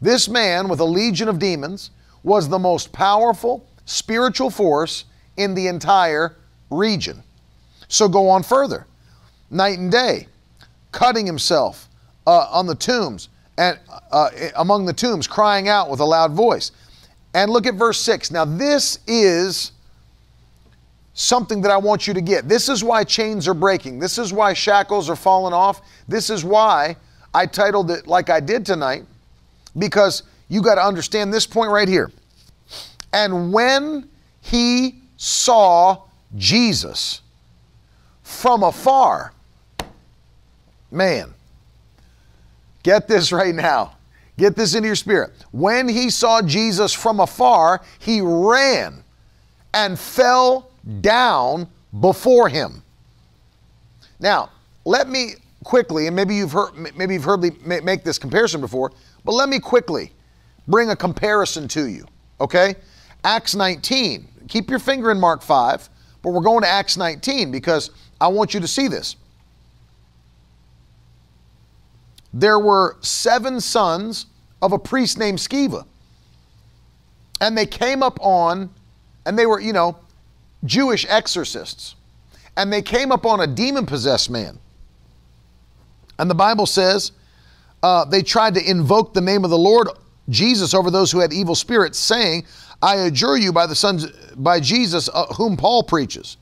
This 0.00 0.28
man 0.28 0.68
with 0.68 0.80
a 0.80 0.84
legion 0.84 1.28
of 1.28 1.38
demons 1.38 1.90
was 2.22 2.48
the 2.48 2.58
most 2.58 2.92
powerful 2.92 3.66
spiritual 3.84 4.50
force 4.50 5.04
in 5.36 5.54
the 5.54 5.68
entire 5.68 6.36
region. 6.70 7.22
So 7.88 8.08
go 8.08 8.28
on 8.28 8.42
further. 8.42 8.86
Night 9.50 9.78
and 9.78 9.90
day, 9.90 10.28
cutting 10.92 11.26
himself 11.26 11.88
uh, 12.26 12.48
on 12.50 12.66
the 12.66 12.74
tombs 12.74 13.28
and 13.58 13.78
uh, 14.10 14.30
among 14.56 14.86
the 14.86 14.92
tombs, 14.92 15.26
crying 15.26 15.68
out 15.68 15.90
with 15.90 16.00
a 16.00 16.04
loud 16.04 16.32
voice. 16.32 16.72
And 17.34 17.50
look 17.50 17.66
at 17.66 17.74
verse 17.74 18.00
6. 18.00 18.30
Now, 18.30 18.44
this 18.44 18.98
is 19.06 19.72
something 21.14 21.60
that 21.62 21.70
I 21.70 21.76
want 21.76 22.06
you 22.06 22.14
to 22.14 22.20
get. 22.20 22.48
This 22.48 22.68
is 22.68 22.82
why 22.82 23.04
chains 23.04 23.46
are 23.46 23.54
breaking. 23.54 23.98
This 23.98 24.18
is 24.18 24.32
why 24.32 24.52
shackles 24.54 25.10
are 25.10 25.16
falling 25.16 25.52
off. 25.52 25.82
This 26.08 26.30
is 26.30 26.44
why 26.44 26.96
I 27.34 27.46
titled 27.46 27.90
it 27.90 28.06
like 28.06 28.30
I 28.30 28.40
did 28.40 28.64
tonight, 28.64 29.04
because 29.78 30.22
you 30.48 30.62
got 30.62 30.76
to 30.76 30.84
understand 30.84 31.32
this 31.32 31.46
point 31.46 31.70
right 31.70 31.88
here. 31.88 32.10
And 33.12 33.52
when 33.52 34.08
he 34.40 35.02
saw 35.16 36.02
Jesus 36.36 37.20
from 38.22 38.62
afar, 38.62 39.32
man, 40.90 41.32
get 42.82 43.06
this 43.06 43.32
right 43.32 43.54
now. 43.54 43.96
Get 44.38 44.56
this 44.56 44.74
into 44.74 44.86
your 44.86 44.96
spirit. 44.96 45.30
When 45.52 45.86
he 45.88 46.08
saw 46.08 46.40
Jesus 46.40 46.92
from 46.92 47.20
afar, 47.20 47.82
he 47.98 48.22
ran 48.22 49.04
and 49.74 49.98
fell 49.98 50.70
down 51.00 51.68
before 52.00 52.48
him. 52.48 52.82
Now, 54.20 54.50
let 54.84 55.08
me 55.08 55.34
quickly, 55.64 56.06
and 56.06 56.16
maybe 56.16 56.34
you've 56.34 56.52
heard, 56.52 56.74
maybe 56.96 57.14
you've 57.14 57.24
heard 57.24 57.42
me 57.42 57.80
make 57.80 58.04
this 58.04 58.18
comparison 58.18 58.60
before, 58.60 58.92
but 59.24 59.32
let 59.32 59.48
me 59.48 59.58
quickly 59.58 60.12
bring 60.68 60.90
a 60.90 60.96
comparison 60.96 61.68
to 61.68 61.86
you. 61.86 62.06
Okay, 62.40 62.74
Acts 63.24 63.54
19. 63.54 64.28
Keep 64.48 64.70
your 64.70 64.78
finger 64.78 65.10
in 65.10 65.20
Mark 65.20 65.42
5, 65.42 65.88
but 66.22 66.30
we're 66.30 66.42
going 66.42 66.62
to 66.62 66.68
Acts 66.68 66.96
19 66.96 67.50
because 67.52 67.90
I 68.20 68.28
want 68.28 68.54
you 68.54 68.60
to 68.60 68.68
see 68.68 68.88
this. 68.88 69.16
There 72.34 72.58
were 72.58 72.96
seven 73.02 73.60
sons 73.60 74.26
of 74.60 74.72
a 74.72 74.78
priest 74.78 75.18
named 75.18 75.38
Sceva, 75.38 75.84
and 77.40 77.56
they 77.56 77.66
came 77.66 78.02
up 78.02 78.18
on, 78.20 78.70
and 79.26 79.38
they 79.38 79.46
were, 79.46 79.60
you 79.60 79.72
know, 79.72 79.98
Jewish 80.64 81.06
exorcists, 81.08 81.96
and 82.56 82.72
they 82.72 82.82
came 82.82 83.12
upon 83.12 83.40
a 83.40 83.46
demon 83.46 83.86
possessed 83.86 84.30
man. 84.30 84.58
And 86.18 86.30
the 86.30 86.34
Bible 86.34 86.66
says 86.66 87.12
uh, 87.82 88.04
they 88.04 88.22
tried 88.22 88.54
to 88.54 88.70
invoke 88.70 89.12
the 89.12 89.20
name 89.20 89.44
of 89.44 89.50
the 89.50 89.58
Lord 89.58 89.88
Jesus 90.28 90.72
over 90.74 90.90
those 90.90 91.10
who 91.10 91.18
had 91.18 91.32
evil 91.32 91.54
spirits, 91.54 91.98
saying, 91.98 92.44
I 92.80 92.96
adjure 92.96 93.36
you 93.36 93.52
by 93.52 93.66
the 93.66 93.74
sons 93.74 94.06
by 94.36 94.60
Jesus 94.60 95.08
uh, 95.12 95.26
whom 95.34 95.56
Paul 95.56 95.82
preaches. 95.82 96.36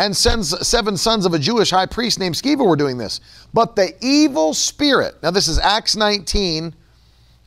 And 0.00 0.16
sends 0.16 0.66
seven 0.66 0.96
sons 0.96 1.26
of 1.26 1.34
a 1.34 1.38
Jewish 1.40 1.70
high 1.70 1.86
priest 1.86 2.20
named 2.20 2.36
Sceva 2.36 2.64
were 2.64 2.76
doing 2.76 2.98
this. 2.98 3.20
But 3.52 3.74
the 3.74 3.94
evil 4.00 4.54
spirit, 4.54 5.20
now 5.24 5.32
this 5.32 5.48
is 5.48 5.58
Acts 5.58 5.96
19 5.96 6.72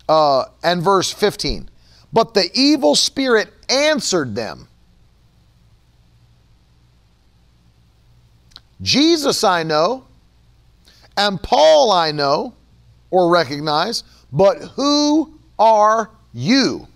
uh, 0.09 0.45
and 0.61 0.83
verse 0.83 1.13
15. 1.13 1.69
But 2.11 2.33
the 2.33 2.49
evil 2.53 2.95
spirit 2.95 3.53
answered 3.69 4.35
them 4.35 4.67
Jesus 8.81 9.43
I 9.43 9.63
know, 9.63 10.05
and 11.17 11.41
Paul 11.41 11.91
I 11.91 12.11
know 12.11 12.53
or 13.11 13.31
recognize, 13.31 14.03
but 14.31 14.59
who 14.59 15.39
are 15.59 16.09
you? 16.33 16.87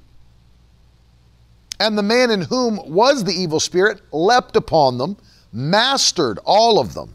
And 1.79 1.97
the 1.97 2.03
man 2.03 2.31
in 2.31 2.41
whom 2.41 2.79
was 2.91 3.23
the 3.23 3.33
evil 3.33 3.59
spirit 3.59 4.01
leapt 4.11 4.55
upon 4.55 4.97
them, 4.97 5.17
mastered 5.51 6.39
all 6.45 6.79
of 6.79 6.93
them, 6.93 7.13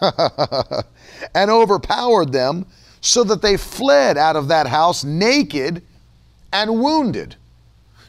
and 1.34 1.50
overpowered 1.50 2.32
them, 2.32 2.66
so 3.02 3.24
that 3.24 3.42
they 3.42 3.56
fled 3.56 4.16
out 4.16 4.36
of 4.36 4.48
that 4.48 4.66
house 4.66 5.04
naked 5.04 5.82
and 6.52 6.80
wounded. 6.80 7.36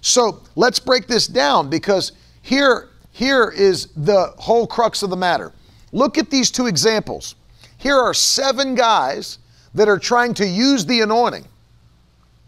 So 0.01 0.41
let's 0.55 0.79
break 0.79 1.07
this 1.07 1.27
down 1.27 1.69
because 1.69 2.13
here, 2.41 2.89
here 3.11 3.49
is 3.49 3.87
the 3.95 4.33
whole 4.37 4.65
crux 4.65 5.03
of 5.03 5.09
the 5.09 5.17
matter. 5.17 5.53
Look 5.91 6.17
at 6.17 6.29
these 6.29 6.51
two 6.51 6.67
examples. 6.67 7.35
Here 7.77 7.97
are 7.97 8.13
seven 8.13 8.75
guys 8.75 9.39
that 9.73 9.87
are 9.87 9.99
trying 9.99 10.33
to 10.35 10.45
use 10.45 10.85
the 10.85 11.01
anointing 11.01 11.45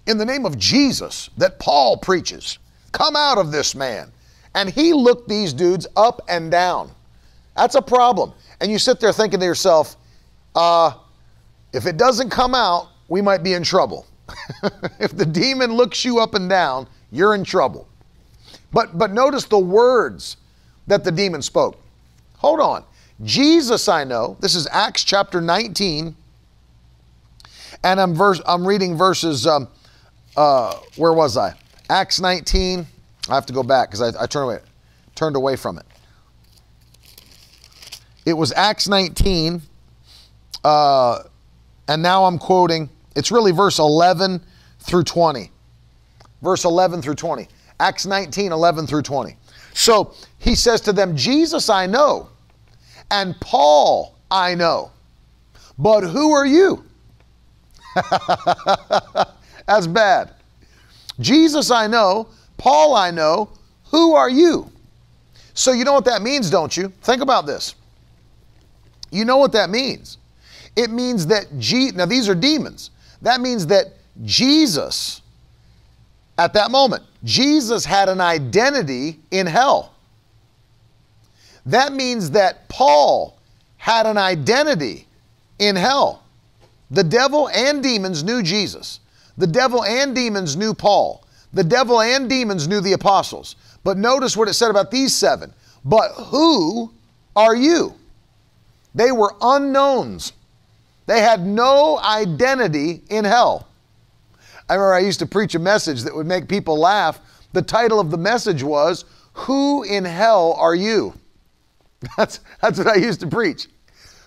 in 0.08 0.18
the 0.18 0.26
name 0.26 0.46
of 0.46 0.58
Jesus 0.58 1.30
that 1.38 1.60
Paul 1.60 1.98
preaches. 1.98 2.60
Come 2.92 3.16
out 3.16 3.38
of 3.38 3.52
this 3.52 3.76
man. 3.76 4.12
And 4.56 4.70
he 4.70 4.94
looked 4.94 5.28
these 5.28 5.52
dudes 5.52 5.88
up 5.96 6.22
and 6.30 6.52
down. 6.52 6.92
That's 7.56 7.76
a 7.76 7.82
problem. 7.82 8.34
And 8.62 8.72
you 8.72 8.78
sit 8.78 9.00
there 9.00 9.12
thinking 9.12 9.40
to 9.40 9.46
yourself, 9.46 9.96
uh, 10.56 10.94
if 11.74 11.86
it 11.86 11.98
doesn't 11.98 12.30
come 12.30 12.54
out, 12.54 12.90
we 13.08 13.22
might 13.22 13.44
be 13.44 13.54
in 13.54 13.64
trouble. 13.64 14.06
if 15.00 15.16
the 15.16 15.26
demon 15.26 15.74
looks 15.74 16.06
you 16.06 16.20
up 16.20 16.36
and 16.36 16.50
down, 16.50 16.88
you're 17.12 17.36
in 17.36 17.44
trouble. 17.44 17.88
But 18.72 18.98
but 18.98 19.12
notice 19.12 19.46
the 19.46 19.60
words 19.60 20.38
that 20.88 21.04
the 21.04 21.12
demon 21.12 21.42
spoke. 21.42 21.80
Hold 22.38 22.60
on. 22.60 22.84
Jesus 23.22 23.88
I 23.88 24.04
know. 24.04 24.38
This 24.40 24.56
is 24.56 24.68
Acts 24.72 25.04
chapter 25.04 25.42
19. 25.42 26.16
And 27.84 28.00
I'm 28.00 28.16
verse 28.16 28.42
I'm 28.46 28.66
reading 28.66 28.96
verses 28.98 29.46
um, 29.46 29.68
uh, 30.36 30.76
where 30.96 31.14
was 31.14 31.38
I? 31.38 31.54
Acts 31.90 32.20
19. 32.20 32.86
I 33.30 33.36
have 33.36 33.46
to 33.46 33.54
go 33.54 33.64
back 33.64 33.90
because 33.90 34.02
I, 34.02 34.24
I 34.24 34.26
turned 34.26 34.46
away 34.46 34.60
turned 35.16 35.36
away 35.36 35.56
from 35.56 35.78
it. 35.78 35.86
It 38.26 38.34
was 38.34 38.52
Acts 38.54 38.88
19, 38.88 39.62
uh, 40.64 41.24
and 41.88 42.02
now 42.02 42.26
I'm 42.26 42.38
quoting, 42.38 42.90
it's 43.16 43.32
really 43.32 43.52
verse 43.52 43.80
11 43.80 44.42
through 44.80 45.04
20. 45.04 45.52
Verse 46.42 46.64
11 46.66 47.02
through 47.02 47.16
20. 47.16 47.48
Acts 47.80 48.06
19, 48.06 48.52
11 48.52 48.88
through 48.88 49.02
20. 49.02 49.36
So 49.74 50.14
he 50.40 50.56
says 50.56 50.80
to 50.82 50.94
them, 50.94 51.18
Jesus 51.18 51.70
I 51.70 51.86
know, 51.86 52.30
and 53.14 53.40
Paul 53.40 54.16
I 54.30 54.56
know. 54.56 54.92
But 55.78 56.02
who 56.02 56.32
are 56.32 56.46
you? 56.46 56.84
That's 59.68 59.88
bad. 59.88 60.32
Jesus 61.20 61.70
I 61.70 61.88
know, 61.88 62.28
Paul 62.58 62.96
I 62.96 63.12
know. 63.12 63.50
Who 63.92 64.16
are 64.16 64.30
you? 64.30 64.70
So 65.54 65.72
you 65.72 65.84
know 65.84 65.94
what 65.94 66.06
that 66.06 66.24
means, 66.24 66.50
don't 66.50 66.76
you? 66.76 66.92
Think 67.04 67.22
about 67.22 67.46
this. 67.46 67.76
You 69.12 69.24
know 69.24 69.38
what 69.38 69.52
that 69.52 69.70
means. 69.70 70.18
It 70.76 70.90
means 70.90 71.28
that 71.28 71.46
G 71.60 71.92
now 71.92 72.08
these 72.08 72.28
are 72.28 72.36
demons. 72.36 72.90
That 73.22 73.40
means 73.40 73.68
that 73.68 73.94
Jesus 74.24 75.22
at 76.40 76.54
that 76.54 76.72
moment, 76.72 77.04
Jesus 77.24 77.86
had 77.86 78.10
an 78.10 78.20
identity 78.20 79.20
in 79.30 79.46
hell. 79.46 79.93
That 81.66 81.94
means 81.94 82.32
that 82.32 82.68
Paul 82.70 83.38
had 83.78 84.06
an 84.06 84.18
identity 84.18 85.08
in 85.60 85.76
hell. 85.76 86.24
The 86.92 87.04
devil 87.04 87.50
and 87.50 87.82
demons 87.82 88.24
knew 88.24 88.44
Jesus. 88.44 89.00
The 89.38 89.48
devil 89.48 89.84
and 89.84 90.16
demons 90.16 90.56
knew 90.56 90.74
Paul. 90.74 91.26
The 91.54 91.64
devil 91.64 92.02
and 92.02 92.30
demons 92.30 92.68
knew 92.68 92.82
the 92.82 92.94
apostles. 92.94 93.56
But 93.84 93.98
notice 93.98 94.38
what 94.38 94.48
it 94.48 94.54
said 94.54 94.70
about 94.70 94.92
these 94.92 95.14
seven. 95.14 95.54
But 95.86 96.12
who 96.12 96.92
are 97.36 97.56
you? 97.56 97.94
They 98.96 99.12
were 99.12 99.36
unknowns. 99.42 100.34
They 101.06 101.20
had 101.20 101.46
no 101.46 102.00
identity 102.00 103.02
in 103.10 103.26
hell. 103.26 103.68
I 104.70 104.76
remember 104.76 104.94
I 104.94 105.00
used 105.00 105.20
to 105.20 105.26
preach 105.26 105.56
a 105.56 105.60
message 105.60 106.04
that 106.04 106.16
would 106.16 106.28
make 106.28 106.48
people 106.48 106.80
laugh. 106.80 107.20
The 107.54 107.62
title 107.62 108.00
of 108.00 108.12
the 108.12 108.18
message 108.18 108.64
was, 108.64 109.06
Who 109.34 109.84
in 109.84 110.06
Hell 110.06 110.54
Are 110.54 110.76
You? 110.76 111.14
That's, 112.18 112.40
that's 112.62 112.78
what 112.78 112.88
I 112.88 112.96
used 112.96 113.22
to 113.22 113.28
preach. 113.28 113.68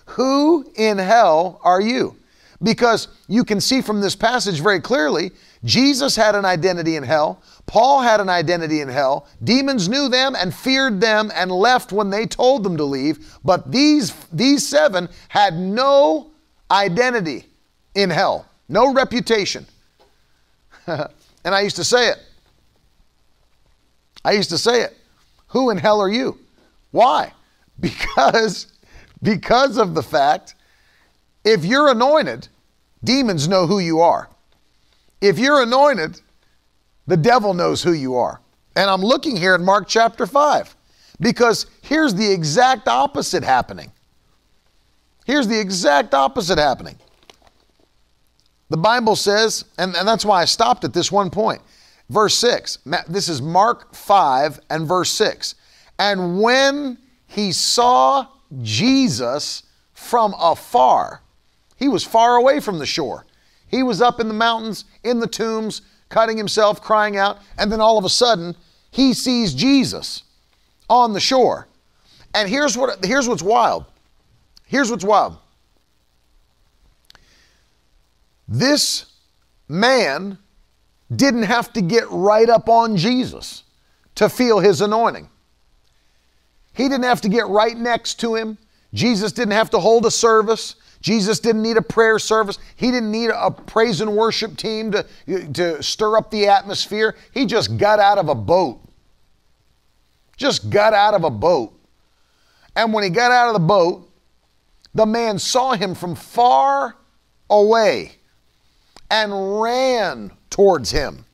Who 0.07 0.71
in 0.75 0.97
hell 0.97 1.59
are 1.63 1.81
you? 1.81 2.15
Because 2.63 3.07
you 3.27 3.43
can 3.43 3.61
see 3.61 3.81
from 3.81 4.01
this 4.01 4.15
passage 4.15 4.61
very 4.61 4.79
clearly, 4.79 5.31
Jesus 5.63 6.15
had 6.15 6.33
an 6.33 6.45
identity 6.45 6.95
in 6.95 7.03
hell. 7.03 7.41
Paul 7.65 8.01
had 8.01 8.19
an 8.19 8.29
identity 8.29 8.81
in 8.81 8.87
hell. 8.87 9.27
Demons 9.43 9.89
knew 9.89 10.09
them 10.09 10.35
and 10.35 10.53
feared 10.53 10.99
them 10.99 11.31
and 11.35 11.51
left 11.51 11.91
when 11.91 12.09
they 12.09 12.25
told 12.25 12.63
them 12.63 12.77
to 12.77 12.83
leave. 12.83 13.37
But 13.43 13.71
these, 13.71 14.13
these 14.31 14.67
seven 14.67 15.09
had 15.29 15.55
no 15.55 16.31
identity 16.71 17.45
in 17.93 18.09
hell, 18.09 18.47
no 18.69 18.93
reputation. 18.93 19.65
and 20.87 21.09
I 21.43 21.61
used 21.61 21.75
to 21.75 21.83
say 21.83 22.09
it. 22.09 22.17
I 24.23 24.31
used 24.31 24.49
to 24.49 24.57
say 24.57 24.81
it. 24.81 24.97
Who 25.49 25.69
in 25.69 25.77
hell 25.77 26.01
are 26.01 26.09
you? 26.09 26.39
Why? 26.91 27.33
because 27.81 28.67
because 29.21 29.77
of 29.77 29.95
the 29.95 30.03
fact 30.03 30.55
If 31.43 31.63
you're 31.63 31.89
anointed, 31.89 32.49
demons 33.03 33.47
know 33.47 33.67
who 33.67 33.79
you 33.79 34.01
are. 34.01 34.29
If 35.21 35.39
you're 35.39 35.61
anointed, 35.61 36.21
the 37.07 37.17
devil 37.17 37.53
knows 37.53 37.81
who 37.81 37.93
you 37.93 38.15
are. 38.15 38.41
And 38.75 38.89
I'm 38.89 39.01
looking 39.01 39.37
here 39.37 39.55
in 39.55 39.63
Mark 39.63 39.87
chapter 39.87 40.27
5 40.27 40.75
because 41.21 41.67
here's 41.81 42.13
the 42.13 42.29
exact 42.31 42.87
opposite 42.87 43.43
happening. 43.43 43.91
Here's 45.25 45.47
the 45.47 45.59
exact 45.59 46.13
opposite 46.13 46.57
happening. 46.57 46.97
The 48.69 48.77
Bible 48.77 49.15
says, 49.15 49.65
and, 49.77 49.95
and 49.95 50.07
that's 50.07 50.25
why 50.25 50.41
I 50.41 50.45
stopped 50.45 50.83
at 50.83 50.93
this 50.93 51.11
one 51.11 51.29
point. 51.29 51.61
Verse 52.09 52.35
6. 52.35 52.79
This 53.07 53.29
is 53.29 53.41
Mark 53.41 53.95
5 53.95 54.59
and 54.69 54.85
verse 54.85 55.11
6. 55.11 55.55
And 55.97 56.41
when 56.41 56.97
he 57.37 57.51
saw 57.51 58.25
Jesus 58.63 59.61
from 59.93 60.33
afar, 60.39 61.21
he 61.75 61.87
was 61.87 62.03
far 62.03 62.37
away 62.37 62.59
from 62.59 62.79
the 62.79 62.85
shore. 62.87 63.27
He 63.67 63.83
was 63.83 64.01
up 64.01 64.19
in 64.19 64.27
the 64.27 64.33
mountains, 64.33 64.85
in 65.03 65.19
the 65.19 65.27
tombs, 65.27 65.83
cutting 66.09 66.35
himself, 66.35 66.81
crying 66.81 67.15
out, 67.15 67.37
and 67.59 67.71
then 67.71 67.79
all 67.79 67.99
of 67.99 68.05
a 68.05 68.09
sudden, 68.09 68.55
he 68.89 69.13
sees 69.13 69.53
Jesus 69.53 70.23
on 70.89 71.13
the 71.13 71.19
shore. 71.19 71.67
And 72.33 72.49
here's 72.49 72.75
what 72.75 73.05
here's 73.05 73.27
what's 73.27 73.43
wild. 73.43 73.85
Here's 74.65 74.89
what's 74.89 75.03
wild. 75.03 75.37
This 78.47 79.05
man 79.67 80.39
didn't 81.15 81.43
have 81.43 81.71
to 81.73 81.81
get 81.81 82.09
right 82.09 82.49
up 82.49 82.67
on 82.67 82.97
Jesus 82.97 83.63
to 84.15 84.27
feel 84.27 84.57
his 84.57 84.81
anointing. 84.81 85.29
He 86.77 86.87
didn't 86.87 87.05
have 87.05 87.21
to 87.21 87.29
get 87.29 87.47
right 87.47 87.75
next 87.75 88.19
to 88.19 88.35
him. 88.35 88.59
Jesus 88.93 89.31
didn't 89.31 89.53
have 89.53 89.71
to 89.71 89.79
hold 89.79 90.05
a 90.05 90.11
service. 90.11 90.75
Jesus 91.01 91.39
didn't 91.39 91.63
need 91.63 91.75
a 91.75 91.81
prayer 91.81 92.19
service. 92.19 92.59
He 92.75 92.91
didn't 92.91 93.11
need 93.11 93.31
a 93.33 93.49
praise 93.49 93.99
and 93.99 94.15
worship 94.15 94.55
team 94.57 94.91
to, 94.91 95.05
to 95.53 95.81
stir 95.81 96.17
up 96.17 96.29
the 96.29 96.47
atmosphere. 96.47 97.15
He 97.33 97.47
just 97.47 97.77
got 97.77 97.99
out 97.99 98.19
of 98.19 98.29
a 98.29 98.35
boat. 98.35 98.79
Just 100.37 100.69
got 100.69 100.93
out 100.93 101.15
of 101.15 101.23
a 101.23 101.31
boat. 101.31 101.73
And 102.75 102.93
when 102.93 103.03
he 103.03 103.09
got 103.09 103.31
out 103.31 103.47
of 103.47 103.53
the 103.53 103.67
boat, 103.67 104.07
the 104.93 105.07
man 105.07 105.39
saw 105.39 105.73
him 105.73 105.95
from 105.95 106.13
far 106.13 106.95
away 107.49 108.11
and 109.09 109.59
ran 109.59 110.31
towards 110.51 110.91
him. 110.91 111.25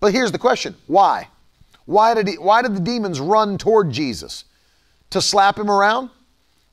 But 0.00 0.12
here's 0.12 0.32
the 0.32 0.38
question 0.38 0.74
why? 0.88 1.28
Why 1.86 2.14
did, 2.14 2.26
he, 2.26 2.34
why 2.38 2.62
did 2.62 2.74
the 2.74 2.80
demons 2.80 3.20
run 3.20 3.56
toward 3.56 3.92
Jesus? 3.92 4.44
To 5.14 5.22
slap 5.22 5.60
him 5.60 5.70
around? 5.70 6.10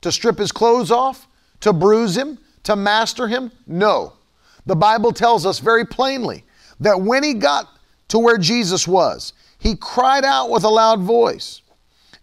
To 0.00 0.10
strip 0.10 0.36
his 0.36 0.50
clothes 0.50 0.90
off? 0.90 1.28
To 1.60 1.72
bruise 1.72 2.16
him? 2.16 2.40
To 2.64 2.74
master 2.74 3.28
him? 3.28 3.52
No. 3.68 4.14
The 4.66 4.74
Bible 4.74 5.12
tells 5.12 5.46
us 5.46 5.60
very 5.60 5.86
plainly 5.86 6.42
that 6.80 7.00
when 7.00 7.22
he 7.22 7.34
got 7.34 7.68
to 8.08 8.18
where 8.18 8.38
Jesus 8.38 8.88
was, 8.88 9.32
he 9.60 9.76
cried 9.76 10.24
out 10.24 10.50
with 10.50 10.64
a 10.64 10.68
loud 10.68 10.98
voice 10.98 11.62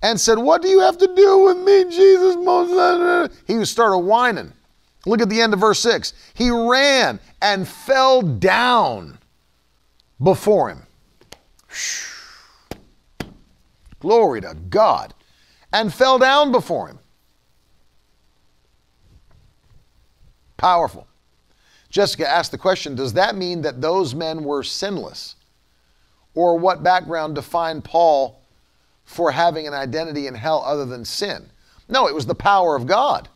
and 0.01 0.20
said, 0.20 0.38
What 0.38 0.61
do 0.61 0.67
you 0.67 0.82
have 0.82 0.97
to 0.97 1.07
do 1.15 1.38
with 1.38 1.57
me, 1.59 1.86
Jesus? 1.86 2.36
He 3.47 3.63
started 3.63 3.99
whining. 3.99 4.51
Look 5.05 5.22
at 5.22 5.30
the 5.30 5.39
end 5.39 5.53
of 5.53 5.61
verse 5.61 5.80
6. 5.80 6.11
He 6.34 6.49
ran 6.49 7.22
and 7.41 7.65
fell 7.65 8.22
down 8.22 9.20
before 10.22 10.67
him. 10.67 10.84
Glory 14.01 14.41
to 14.41 14.53
God. 14.70 15.13
And 15.72 15.93
fell 15.93 16.17
down 16.17 16.51
before 16.51 16.88
him. 16.88 16.99
Powerful. 20.57 21.07
Jessica 21.89 22.28
asked 22.28 22.51
the 22.51 22.57
question 22.57 22.95
Does 22.95 23.13
that 23.13 23.36
mean 23.36 23.61
that 23.61 23.82
those 23.82 24.13
men 24.13 24.43
were 24.43 24.63
sinless? 24.63 25.36
Or 26.36 26.57
what 26.57 26.84
background 26.84 27.36
defined 27.36 27.84
Paul 27.84 28.41
for 29.03 29.32
having 29.32 29.67
an 29.67 29.74
identity 29.74 30.28
in 30.28 30.36
hell 30.36 30.63
other 30.65 30.86
than 30.86 31.05
sin? 31.05 31.49
No, 31.88 32.07
it 32.07 32.13
was 32.13 32.26
the 32.26 32.36
power 32.36 32.76
of 32.76 32.86
God. 32.86 33.28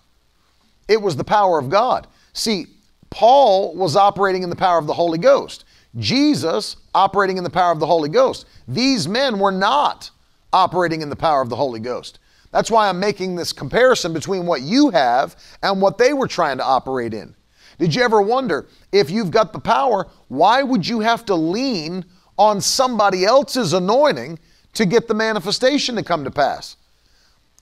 It 0.88 1.01
was 1.01 1.15
the 1.15 1.23
power 1.23 1.57
of 1.57 1.69
God. 1.69 2.07
See, 2.34 2.67
Paul 3.09 3.75
was 3.75 3.95
operating 3.95 4.43
in 4.43 4.49
the 4.49 4.55
power 4.55 4.77
of 4.77 4.88
the 4.88 4.93
Holy 4.93 5.17
Ghost. 5.17 5.65
Jesus 5.97 6.75
operating 6.93 7.38
in 7.38 7.43
the 7.43 7.49
power 7.49 7.71
of 7.71 7.79
the 7.79 7.86
Holy 7.86 8.09
Ghost. 8.09 8.45
These 8.67 9.07
men 9.07 9.39
were 9.39 9.51
not 9.51 10.09
operating 10.51 11.01
in 11.01 11.09
the 11.09 11.15
power 11.15 11.41
of 11.41 11.49
the 11.49 11.55
Holy 11.55 11.79
Ghost. 11.79 12.19
That's 12.54 12.70
why 12.70 12.88
I'm 12.88 12.99
making 12.99 13.36
this 13.36 13.51
comparison 13.51 14.14
between 14.14 14.45
what 14.45 14.62
you 14.62 14.91
have 14.91 15.36
and 15.64 15.82
what 15.82 15.97
they 15.97 16.14
were 16.14 16.28
trying 16.28 16.58
to 16.60 16.64
operate 16.64 17.14
in. 17.14 17.36
Did 17.80 17.95
you 17.95 18.04
ever 18.04 18.22
wonder 18.22 18.68
if 18.91 19.10
you've 19.10 19.32
got 19.32 19.51
the 19.51 19.60
power, 19.60 20.08
why 20.28 20.62
would 20.62 20.88
you 20.88 20.99
have 20.99 21.26
to 21.26 21.36
lean 21.36 22.06
on 22.38 22.62
somebody 22.62 23.26
else's 23.26 23.74
anointing 23.74 24.38
to 24.74 24.86
get 24.86 25.08
the 25.08 25.16
manifestation 25.16 25.95
to 25.95 26.04
come 26.04 26.24
to 26.24 26.32
pass? 26.32 26.78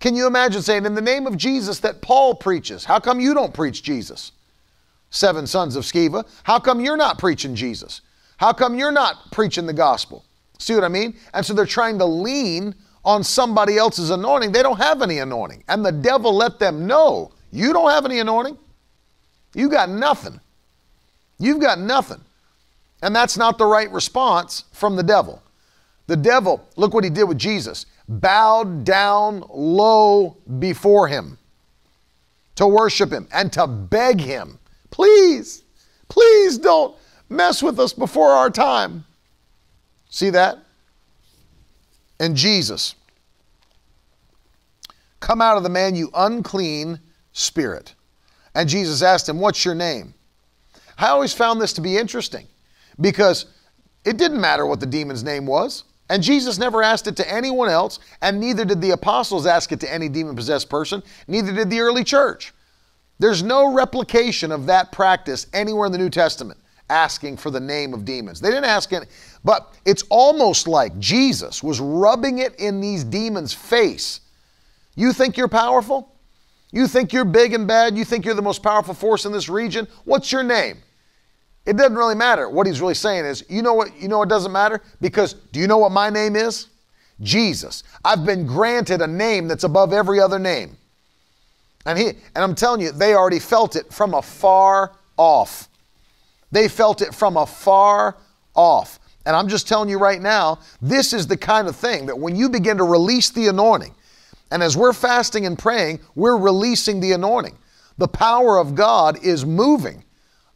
Can 0.02 0.14
you 0.14 0.28
imagine 0.28 0.62
saying, 0.62 0.86
in 0.86 0.96
the 0.96 1.02
name 1.02 1.26
of 1.26 1.38
Jesus 1.38 1.80
that 1.80 2.02
Paul 2.02 2.36
preaches, 2.36 2.84
how 2.84 3.00
come 3.00 3.22
you 3.22 3.34
don't 3.34 3.54
preach 3.54 3.84
Jesus? 3.84 4.34
Seven 5.10 5.48
sons 5.48 5.78
of 5.78 5.86
Sceva, 5.86 6.28
how 6.44 6.60
come 6.60 6.82
you're 6.82 6.98
not 6.98 7.18
preaching 7.18 7.56
Jesus? 7.56 8.02
How 8.38 8.52
come 8.52 8.76
you're 8.76 8.92
not 8.92 9.32
preaching 9.32 9.68
the 9.68 9.74
gospel? 9.74 10.26
See 10.58 10.76
what 10.76 10.84
I 10.84 10.90
mean? 10.90 11.16
And 11.34 11.46
so 11.46 11.54
they're 11.54 11.66
trying 11.66 11.98
to 12.00 12.06
lean 12.06 12.76
on 13.04 13.24
somebody 13.24 13.78
else's 13.78 14.10
anointing. 14.10 14.52
They 14.52 14.64
don't 14.64 14.78
have 14.78 15.02
any 15.02 15.20
anointing. 15.20 15.64
And 15.68 15.86
the 15.86 15.92
devil 15.92 16.34
let 16.34 16.60
them 16.60 16.86
know 16.88 17.32
you 17.52 17.74
don't 17.74 17.90
have 17.90 18.06
any 18.06 18.20
anointing. 18.20 18.58
You 19.54 19.70
got 19.70 19.90
nothing. 19.90 20.40
You've 21.40 21.60
got 21.60 21.80
nothing. 21.80 22.22
And 23.02 23.16
that's 23.16 23.38
not 23.38 23.58
the 23.58 23.66
right 23.66 23.92
response 23.92 24.66
from 24.72 24.96
the 24.96 25.04
devil. 25.04 25.42
The 26.08 26.16
devil, 26.16 26.66
look 26.76 26.94
what 26.94 27.04
he 27.04 27.10
did 27.10 27.24
with 27.24 27.38
Jesus, 27.38 27.86
bowed 28.08 28.84
down 28.84 29.44
low 29.50 30.38
before 30.60 31.08
him 31.08 31.38
to 32.56 32.68
worship 32.68 33.12
him 33.12 33.28
and 33.34 33.52
to 33.54 33.66
beg 33.66 34.20
him, 34.20 34.60
please, 34.90 35.64
please 36.10 36.58
don't 36.58 36.96
mess 37.30 37.64
with 37.64 37.80
us 37.80 37.94
before 37.94 38.32
our 38.32 38.50
time. 38.50 39.06
See 40.10 40.30
that? 40.32 40.60
And 42.22 42.38
Jesus, 42.38 42.94
come 45.20 45.42
out 45.42 45.58
of 45.58 45.64
the 45.64 45.70
man, 45.70 45.96
you 45.96 46.12
unclean 46.14 47.00
spirit. 47.32 47.96
And 48.54 48.70
Jesus 48.70 49.02
asked 49.02 49.28
him, 49.28 49.40
What's 49.40 49.66
your 49.66 49.74
name? 49.74 50.14
I 51.00 51.08
always 51.08 51.34
found 51.34 51.60
this 51.60 51.74
to 51.74 51.82
be 51.82 51.98
interesting 51.98 52.46
because 53.00 53.48
it 54.06 54.18
didn't 54.18 54.40
matter 54.40 54.68
what 54.68 54.80
the 54.80 54.86
demon's 54.86 55.24
name 55.24 55.48
was. 55.48 55.84
And 56.12 56.22
Jesus 56.22 56.60
never 56.60 56.84
asked 56.84 57.08
it 57.08 57.16
to 57.16 57.34
anyone 57.34 57.70
else, 57.70 57.98
and 58.22 58.40
neither 58.40 58.66
did 58.66 58.82
the 58.82 58.92
apostles 58.92 59.48
ask 59.48 59.72
it 59.72 59.80
to 59.80 59.92
any 59.92 60.08
demon 60.08 60.36
possessed 60.36 60.70
person, 60.70 61.02
neither 61.28 61.52
did 61.52 61.72
the 61.72 61.80
early 61.80 62.04
church. 62.04 62.54
There's 63.18 63.42
no 63.42 63.74
replication 63.74 64.52
of 64.52 64.68
that 64.68 64.92
practice 64.92 65.48
anywhere 65.54 65.88
in 65.88 65.92
the 65.92 65.98
New 65.98 66.10
Testament 66.12 66.60
asking 66.92 67.38
for 67.38 67.50
the 67.50 67.60
name 67.60 67.94
of 67.94 68.06
demons. 68.06 68.40
They 68.40 68.50
didn't 68.50 68.66
ask 68.66 68.92
it, 68.92 69.08
but 69.44 69.74
it's 69.86 70.04
almost 70.10 70.68
like 70.68 70.98
Jesus 71.00 71.64
was 71.64 71.80
rubbing 71.80 72.40
it 72.40 72.56
in 72.60 72.80
these 72.80 73.04
demons' 73.04 73.54
face. 73.54 74.22
You 74.96 75.14
think 75.14 75.38
you're 75.38 75.48
powerful? 75.48 76.14
You 76.72 76.88
think 76.88 77.12
you're 77.12 77.26
big 77.26 77.54
and 77.54 77.68
bad? 77.68 77.98
You 77.98 78.06
think 78.06 78.26
you're 78.26 78.36
the 78.36 78.42
most 78.42 78.64
powerful 78.64 78.94
force 78.94 79.26
in 79.26 79.32
this 79.32 79.50
region? 79.50 79.88
What's 80.06 80.32
your 80.32 80.44
name? 80.44 80.78
It 81.66 81.78
doesn't 81.78 81.96
really 81.96 82.16
matter. 82.16 82.50
What 82.50 82.66
he's 82.66 82.82
really 82.82 82.94
saying 82.96 83.26
is, 83.26 83.44
you 83.50 83.62
know 83.62 83.74
what, 83.74 83.96
you 84.00 84.08
know 84.08 84.22
it 84.24 84.30
doesn't 84.30 84.52
matter? 84.52 84.82
Because 85.00 85.34
do 85.34 85.60
you 85.60 85.68
know 85.68 85.78
what 85.78 85.92
my 85.92 86.10
name 86.10 86.36
is? 86.36 86.68
Jesus. 87.22 87.84
I've 88.04 88.26
been 88.26 88.48
granted 88.48 89.02
a 89.02 89.08
name 89.08 89.48
that's 89.48 89.64
above 89.64 89.94
every 89.94 90.20
other 90.20 90.40
name. 90.40 90.78
And 91.86 91.98
he 91.98 92.08
and 92.10 92.44
I'm 92.44 92.56
telling 92.56 92.82
you, 92.82 92.92
they 92.92 93.16
already 93.16 93.40
felt 93.40 93.76
it 93.76 93.92
from 93.92 94.14
afar 94.14 94.92
off. 95.18 95.68
They 96.52 96.68
felt 96.68 97.02
it 97.02 97.14
from 97.14 97.38
afar 97.38 98.18
off. 98.56 99.00
And 99.26 99.36
I'm 99.36 99.48
just 99.48 99.68
telling 99.68 99.90
you 99.90 100.00
right 100.00 100.22
now, 100.22 100.60
this 100.82 101.14
is 101.14 101.28
the 101.28 101.38
kind 101.38 101.68
of 101.68 101.76
thing 101.76 102.06
that 102.08 102.18
when 102.18 102.36
you 102.36 102.50
begin 102.50 102.78
to 102.78 102.84
release 102.84 103.30
the 103.30 103.48
anointing, 103.48 103.94
and 104.52 104.62
as 104.62 104.76
we're 104.76 104.94
fasting 104.94 105.46
and 105.46 105.58
praying, 105.58 106.00
we're 106.16 106.38
releasing 106.38 107.00
the 107.00 107.14
anointing. 107.14 107.58
The 107.98 108.08
power 108.08 108.58
of 108.58 108.76
God 108.76 109.24
is 109.24 109.46
moving 109.46 110.04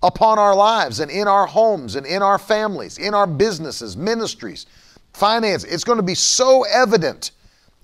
upon 0.03 0.37
our 0.37 0.55
lives 0.55 0.99
and 0.99 1.09
in 1.09 1.27
our 1.27 1.45
homes 1.45 1.95
and 1.95 2.05
in 2.05 2.21
our 2.21 2.37
families, 2.37 2.97
in 2.97 3.13
our 3.13 3.27
businesses, 3.27 3.95
ministries, 3.95 4.65
finance. 5.13 5.63
It's 5.63 5.83
going 5.83 5.97
to 5.97 6.03
be 6.03 6.15
so 6.15 6.63
evident 6.63 7.31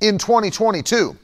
in 0.01 0.17
2022 0.17 1.17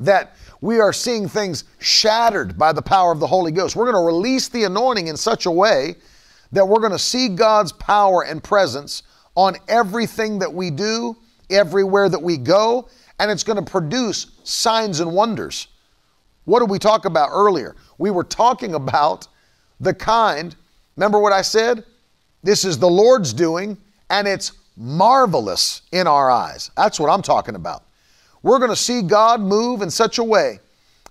that 0.00 0.36
we 0.60 0.80
are 0.80 0.92
seeing 0.92 1.28
things 1.28 1.64
shattered 1.78 2.58
by 2.58 2.72
the 2.72 2.82
power 2.82 3.12
of 3.12 3.20
the 3.20 3.26
Holy 3.26 3.52
Ghost. 3.52 3.76
We're 3.76 3.90
going 3.90 4.02
to 4.02 4.06
release 4.06 4.48
the 4.48 4.64
anointing 4.64 5.08
in 5.08 5.16
such 5.16 5.46
a 5.46 5.50
way 5.50 5.96
that 6.52 6.66
we're 6.66 6.80
going 6.80 6.92
to 6.92 6.98
see 6.98 7.28
God's 7.28 7.72
power 7.72 8.24
and 8.24 8.42
presence 8.42 9.02
on 9.34 9.56
everything 9.68 10.38
that 10.40 10.52
we 10.52 10.70
do, 10.70 11.16
everywhere 11.50 12.08
that 12.08 12.22
we 12.22 12.36
go, 12.36 12.88
and 13.18 13.30
it's 13.30 13.44
going 13.44 13.62
to 13.62 13.70
produce 13.70 14.28
signs 14.44 15.00
and 15.00 15.12
wonders 15.12 15.68
What 16.44 16.60
did 16.60 16.70
we 16.70 16.78
talk 16.78 17.04
about 17.06 17.30
earlier? 17.32 17.76
We 17.98 18.10
were 18.10 18.24
talking 18.24 18.74
about 18.74 19.28
the 19.80 19.94
kind, 19.94 20.54
remember 20.96 21.20
what 21.20 21.32
I 21.32 21.42
said? 21.42 21.84
This 22.42 22.64
is 22.64 22.78
the 22.78 22.90
Lord's 22.90 23.32
doing, 23.32 23.78
and 24.10 24.28
it's 24.28 24.52
marvelous 24.76 25.82
in 25.92 26.06
our 26.06 26.30
eyes. 26.30 26.70
That's 26.76 27.00
what 27.00 27.10
I'm 27.10 27.22
talking 27.22 27.54
about. 27.54 27.84
We're 28.42 28.58
going 28.58 28.70
to 28.70 28.76
see 28.76 29.02
God 29.02 29.40
move 29.40 29.82
in 29.82 29.90
such 29.90 30.18
a 30.18 30.24
way 30.24 30.60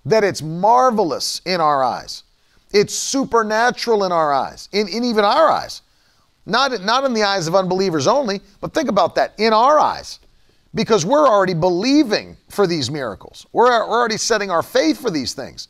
that 0.04 0.24
it's 0.24 0.42
marvelous 0.42 1.42
in 1.46 1.60
our 1.60 1.82
eyes. 1.84 2.24
It's 2.72 2.94
supernatural 2.94 4.04
in 4.04 4.12
our 4.12 4.32
eyes, 4.32 4.68
in, 4.72 4.88
in 4.88 5.04
even 5.04 5.24
our 5.24 5.50
eyes. 5.50 5.82
Not, 6.46 6.82
not 6.82 7.04
in 7.04 7.12
the 7.12 7.22
eyes 7.22 7.46
of 7.46 7.54
unbelievers 7.54 8.06
only, 8.06 8.40
but 8.60 8.74
think 8.74 8.88
about 8.88 9.14
that 9.14 9.34
in 9.38 9.52
our 9.52 9.78
eyes. 9.78 10.18
Because 10.74 11.04
we're 11.04 11.28
already 11.28 11.54
believing 11.54 12.36
for 12.48 12.66
these 12.66 12.90
miracles. 12.90 13.46
We're, 13.52 13.66
we're 13.66 13.98
already 13.98 14.16
setting 14.16 14.50
our 14.50 14.62
faith 14.62 15.00
for 15.00 15.10
these 15.10 15.34
things. 15.34 15.68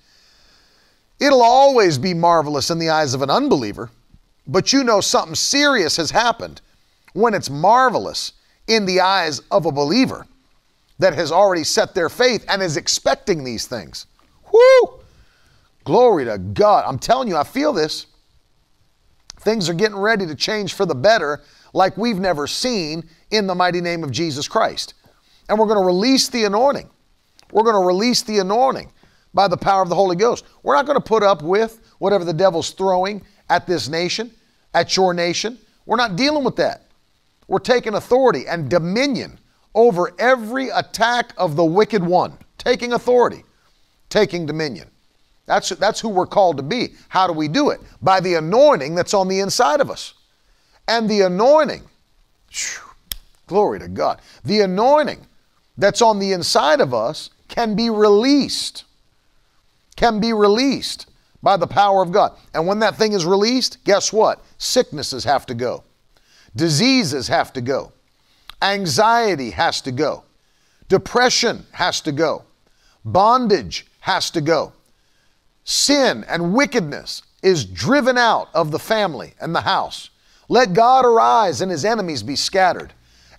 It'll 1.20 1.42
always 1.42 1.98
be 1.98 2.14
marvelous 2.14 2.70
in 2.70 2.78
the 2.78 2.90
eyes 2.90 3.14
of 3.14 3.22
an 3.22 3.30
unbeliever, 3.30 3.90
but 4.46 4.72
you 4.72 4.82
know 4.82 5.00
something 5.00 5.34
serious 5.34 5.96
has 5.96 6.10
happened 6.10 6.60
when 7.12 7.34
it's 7.34 7.50
marvelous 7.50 8.32
in 8.66 8.86
the 8.86 9.00
eyes 9.00 9.40
of 9.50 9.66
a 9.66 9.72
believer 9.72 10.26
that 10.98 11.14
has 11.14 11.32
already 11.32 11.64
set 11.64 11.94
their 11.94 12.08
faith 12.08 12.44
and 12.48 12.62
is 12.62 12.76
expecting 12.76 13.44
these 13.44 13.66
things. 13.66 14.06
Whoo! 14.52 15.01
Glory 15.84 16.24
to 16.24 16.38
God. 16.38 16.84
I'm 16.86 16.98
telling 16.98 17.28
you, 17.28 17.36
I 17.36 17.44
feel 17.44 17.72
this. 17.72 18.06
Things 19.40 19.68
are 19.68 19.74
getting 19.74 19.98
ready 19.98 20.26
to 20.26 20.34
change 20.34 20.74
for 20.74 20.86
the 20.86 20.94
better 20.94 21.42
like 21.72 21.96
we've 21.96 22.20
never 22.20 22.46
seen 22.46 23.08
in 23.30 23.46
the 23.46 23.54
mighty 23.54 23.80
name 23.80 24.04
of 24.04 24.12
Jesus 24.12 24.46
Christ. 24.46 24.94
And 25.48 25.58
we're 25.58 25.66
going 25.66 25.80
to 25.80 25.84
release 25.84 26.28
the 26.28 26.44
anointing. 26.44 26.88
We're 27.50 27.64
going 27.64 27.80
to 27.80 27.86
release 27.86 28.22
the 28.22 28.38
anointing 28.38 28.92
by 29.34 29.48
the 29.48 29.56
power 29.56 29.82
of 29.82 29.88
the 29.88 29.94
Holy 29.94 30.16
Ghost. 30.16 30.44
We're 30.62 30.76
not 30.76 30.86
going 30.86 30.98
to 30.98 31.04
put 31.04 31.22
up 31.22 31.42
with 31.42 31.80
whatever 31.98 32.24
the 32.24 32.32
devil's 32.32 32.70
throwing 32.70 33.22
at 33.50 33.66
this 33.66 33.88
nation, 33.88 34.30
at 34.74 34.96
your 34.96 35.12
nation. 35.12 35.58
We're 35.86 35.96
not 35.96 36.16
dealing 36.16 36.44
with 36.44 36.56
that. 36.56 36.86
We're 37.48 37.58
taking 37.58 37.94
authority 37.94 38.46
and 38.46 38.70
dominion 38.70 39.38
over 39.74 40.12
every 40.18 40.68
attack 40.68 41.32
of 41.36 41.56
the 41.56 41.64
wicked 41.64 42.02
one, 42.02 42.38
taking 42.58 42.92
authority, 42.92 43.42
taking 44.08 44.46
dominion. 44.46 44.91
That's, 45.46 45.70
that's 45.70 46.00
who 46.00 46.08
we're 46.08 46.26
called 46.26 46.56
to 46.58 46.62
be. 46.62 46.94
How 47.08 47.26
do 47.26 47.32
we 47.32 47.48
do 47.48 47.70
it? 47.70 47.80
By 48.00 48.20
the 48.20 48.34
anointing 48.34 48.94
that's 48.94 49.14
on 49.14 49.28
the 49.28 49.40
inside 49.40 49.80
of 49.80 49.90
us. 49.90 50.14
And 50.88 51.08
the 51.08 51.22
anointing, 51.22 51.82
whew, 52.50 52.90
glory 53.46 53.80
to 53.80 53.88
God, 53.88 54.20
the 54.44 54.60
anointing 54.60 55.26
that's 55.76 56.02
on 56.02 56.18
the 56.18 56.32
inside 56.32 56.80
of 56.80 56.94
us 56.94 57.30
can 57.48 57.74
be 57.74 57.90
released. 57.90 58.84
Can 59.96 60.20
be 60.20 60.32
released 60.32 61.06
by 61.42 61.56
the 61.56 61.66
power 61.66 62.02
of 62.02 62.12
God. 62.12 62.36
And 62.54 62.66
when 62.66 62.78
that 62.80 62.96
thing 62.96 63.12
is 63.12 63.26
released, 63.26 63.82
guess 63.84 64.12
what? 64.12 64.42
Sicknesses 64.58 65.24
have 65.24 65.44
to 65.46 65.54
go, 65.54 65.82
diseases 66.54 67.28
have 67.28 67.52
to 67.54 67.60
go, 67.60 67.92
anxiety 68.60 69.50
has 69.50 69.80
to 69.82 69.92
go, 69.92 70.24
depression 70.88 71.66
has 71.72 72.00
to 72.02 72.12
go, 72.12 72.44
bondage 73.04 73.86
has 74.00 74.30
to 74.30 74.40
go. 74.40 74.72
Sin 75.64 76.24
and 76.28 76.54
wickedness 76.54 77.22
is 77.42 77.64
driven 77.64 78.18
out 78.18 78.48
of 78.54 78.70
the 78.70 78.78
family 78.78 79.34
and 79.40 79.54
the 79.54 79.60
house. 79.60 80.10
Let 80.48 80.74
God 80.74 81.04
arise 81.04 81.60
and 81.60 81.70
his 81.70 81.84
enemies 81.84 82.22
be 82.22 82.36
scattered. 82.36 82.92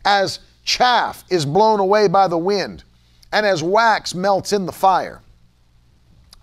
As 0.06 0.40
chaff 0.64 1.24
is 1.30 1.46
blown 1.46 1.80
away 1.80 2.08
by 2.08 2.28
the 2.28 2.38
wind, 2.38 2.84
and 3.32 3.46
as 3.46 3.64
wax 3.64 4.14
melts 4.14 4.54
in 4.54 4.66
the 4.66 4.72
fire, 4.72 5.22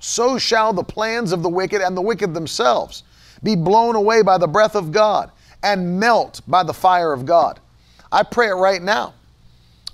so 0.00 0.38
shall 0.38 0.72
the 0.72 0.82
plans 0.82 1.32
of 1.32 1.42
the 1.42 1.48
wicked 1.48 1.82
and 1.82 1.96
the 1.96 2.02
wicked 2.02 2.34
themselves 2.34 3.02
be 3.42 3.54
blown 3.54 3.96
away 3.96 4.22
by 4.22 4.38
the 4.38 4.48
breath 4.48 4.74
of 4.74 4.92
God 4.92 5.30
and 5.62 6.00
melt 6.00 6.40
by 6.48 6.62
the 6.62 6.72
fire 6.72 7.12
of 7.12 7.26
God. 7.26 7.60
I 8.10 8.22
pray 8.22 8.48
it 8.48 8.54
right 8.54 8.82
now. 8.82 9.14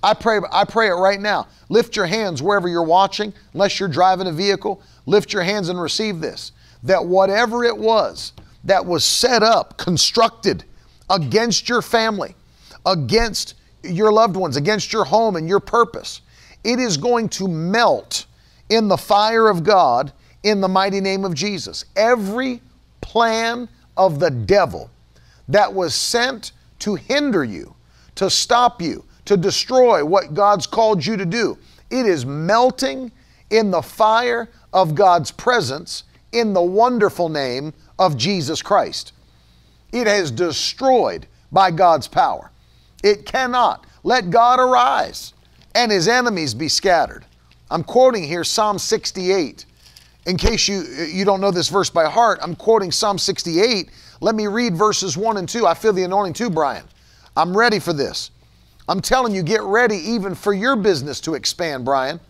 I 0.07 0.15
pray, 0.15 0.39
I 0.53 0.65
pray 0.65 0.87
it 0.87 0.93
right 0.93 1.21
now. 1.21 1.49
Lift 1.69 1.97
your 1.97 2.07
hands 2.07 2.41
wherever 2.41 2.69
you're 2.69 2.85
watching, 2.85 3.35
unless 3.55 3.81
you're 3.81 3.89
driving 3.89 4.29
a 4.29 4.33
vehicle. 4.33 4.81
Lift 5.05 5.33
your 5.33 5.43
hands 5.43 5.69
and 5.69 5.81
receive 5.81 6.21
this. 6.21 6.53
That 6.85 7.05
whatever 7.05 7.65
it 7.65 7.77
was 7.77 8.33
that 8.63 8.87
was 8.87 9.05
set 9.05 9.43
up, 9.43 9.77
constructed 9.77 10.63
against 11.11 11.69
your 11.69 11.83
family, 11.83 12.37
against 12.87 13.55
your 13.83 14.13
loved 14.13 14.37
ones, 14.37 14.57
against 14.57 14.93
your 14.93 15.05
home 15.05 15.35
and 15.35 15.49
your 15.49 15.59
purpose, 15.59 16.21
it 16.63 16.79
is 16.79 16.97
going 16.97 17.29
to 17.31 17.49
melt 17.49 18.27
in 18.69 18.87
the 18.87 18.97
fire 18.97 19.49
of 19.49 19.65
God 19.65 20.13
in 20.45 20.61
the 20.61 20.69
mighty 20.69 21.01
name 21.01 21.25
of 21.25 21.35
Jesus. 21.35 21.85
Every 21.97 22.63
plan 23.01 23.69
of 23.97 24.21
the 24.21 24.31
devil 24.31 24.89
that 25.49 25.75
was 25.75 25.97
sent 25.97 26.53
to 26.79 26.95
hinder 26.95 27.43
you, 27.43 27.75
to 28.15 28.31
stop 28.31 28.81
you, 28.81 29.05
to 29.27 29.37
destroy 29.37 30.05
what 30.05 30.35
God's 30.35 30.66
called 30.66 31.05
you 31.05 31.16
to 31.16 31.27
do, 31.27 31.59
it 31.91 32.07
is 32.07 32.27
melting 32.27 33.12
in 33.51 33.70
the 33.70 33.83
fire 33.83 34.49
of 34.72 34.95
God's 34.95 35.31
presence 35.31 36.05
in 36.33 36.53
the 36.53 36.62
wonderful 36.62 37.29
name 37.29 37.72
of 37.99 38.16
Jesus 38.16 38.62
Christ. 38.62 39.12
It 39.93 40.07
has 40.07 40.31
destroyed 40.31 41.27
by 41.53 41.70
God's 41.70 42.09
power. 42.09 42.51
It 43.03 43.24
cannot. 43.24 43.87
Let 44.03 44.31
God 44.31 44.61
arise 44.61 45.33
and 45.74 45.93
his 45.93 46.09
enemies 46.09 46.55
be 46.55 46.68
scattered. 46.68 47.24
I'm 47.70 47.85
quoting 47.85 48.24
here 48.24 48.45
Psalm 48.45 48.79
68. 48.79 49.66
In 50.27 50.37
case 50.37 50.66
you, 50.66 50.83
you 50.83 51.24
don't 51.24 51.41
know 51.41 51.51
this 51.51 51.68
verse 51.68 51.91
by 51.91 52.07
heart, 52.07 52.39
I'm 52.43 52.57
quoting 52.57 52.91
Psalm 52.91 53.18
68. 53.18 53.91
Let 54.20 54.35
me 54.35 54.47
read 54.47 54.74
verses 54.74 55.16
1 55.16 55.37
and 55.37 55.49
2. 55.49 55.66
I 55.66 55.74
feel 55.74 55.93
the 55.93 56.03
anointing 56.03 56.35
too, 56.35 56.51
Brian. 56.51 56.85
I'm 57.37 57.57
ready 57.57 57.79
for 57.79 57.93
this. 57.93 58.31
I'm 58.89 59.01
telling 59.01 59.34
you, 59.34 59.43
get 59.43 59.62
ready 59.62 59.97
even 59.97 60.34
for 60.34 60.53
your 60.53 60.76
business 60.76 61.20
to 61.22 61.34
expand, 61.34 61.84
Brian. 61.84 62.20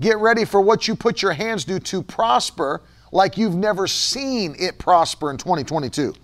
Get 0.00 0.18
ready 0.18 0.44
for 0.44 0.60
what 0.60 0.88
you 0.88 0.94
put 0.94 1.22
your 1.22 1.32
hands 1.32 1.64
to 1.66 1.80
to 1.80 2.02
prosper 2.02 2.82
like 3.12 3.36
you've 3.36 3.54
never 3.54 3.86
seen 3.86 4.56
it 4.58 4.78
prosper 4.78 5.30
in 5.30 5.36
2022. 5.36 6.14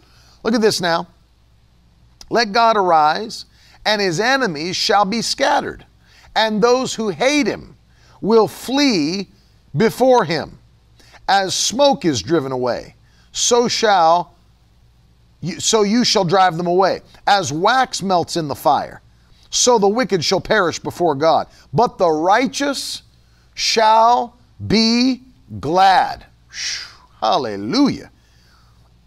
Look 0.42 0.54
at 0.54 0.60
this 0.60 0.80
now. 0.80 1.06
Let 2.30 2.52
God 2.52 2.76
arise, 2.76 3.46
and 3.86 4.00
his 4.00 4.20
enemies 4.20 4.76
shall 4.76 5.04
be 5.04 5.22
scattered, 5.22 5.86
and 6.36 6.62
those 6.62 6.94
who 6.94 7.08
hate 7.08 7.46
him 7.46 7.76
will 8.20 8.48
flee 8.48 9.28
before 9.76 10.24
him. 10.24 10.58
As 11.28 11.54
smoke 11.54 12.04
is 12.04 12.22
driven 12.22 12.52
away, 12.52 12.94
so 13.32 13.68
shall 13.68 14.34
you, 15.40 15.60
so 15.60 15.82
you 15.82 16.04
shall 16.04 16.24
drive 16.24 16.56
them 16.56 16.66
away. 16.66 17.00
As 17.26 17.52
wax 17.52 18.02
melts 18.02 18.36
in 18.36 18.48
the 18.48 18.54
fire, 18.54 19.02
so 19.50 19.78
the 19.78 19.88
wicked 19.88 20.24
shall 20.24 20.40
perish 20.40 20.78
before 20.78 21.14
God. 21.14 21.48
But 21.72 21.98
the 21.98 22.10
righteous 22.10 23.02
shall 23.54 24.36
be 24.66 25.22
glad. 25.60 26.26
Hallelujah. 27.20 28.10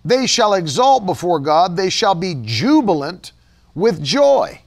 They 0.04 0.26
shall 0.26 0.56
exalt 0.56 1.06
before 1.06 1.40
God, 1.40 1.78
they 1.78 1.90
shall 1.90 2.16
be 2.16 2.36
jubilant 2.44 3.34
with 3.76 4.04
joy. 4.04 4.60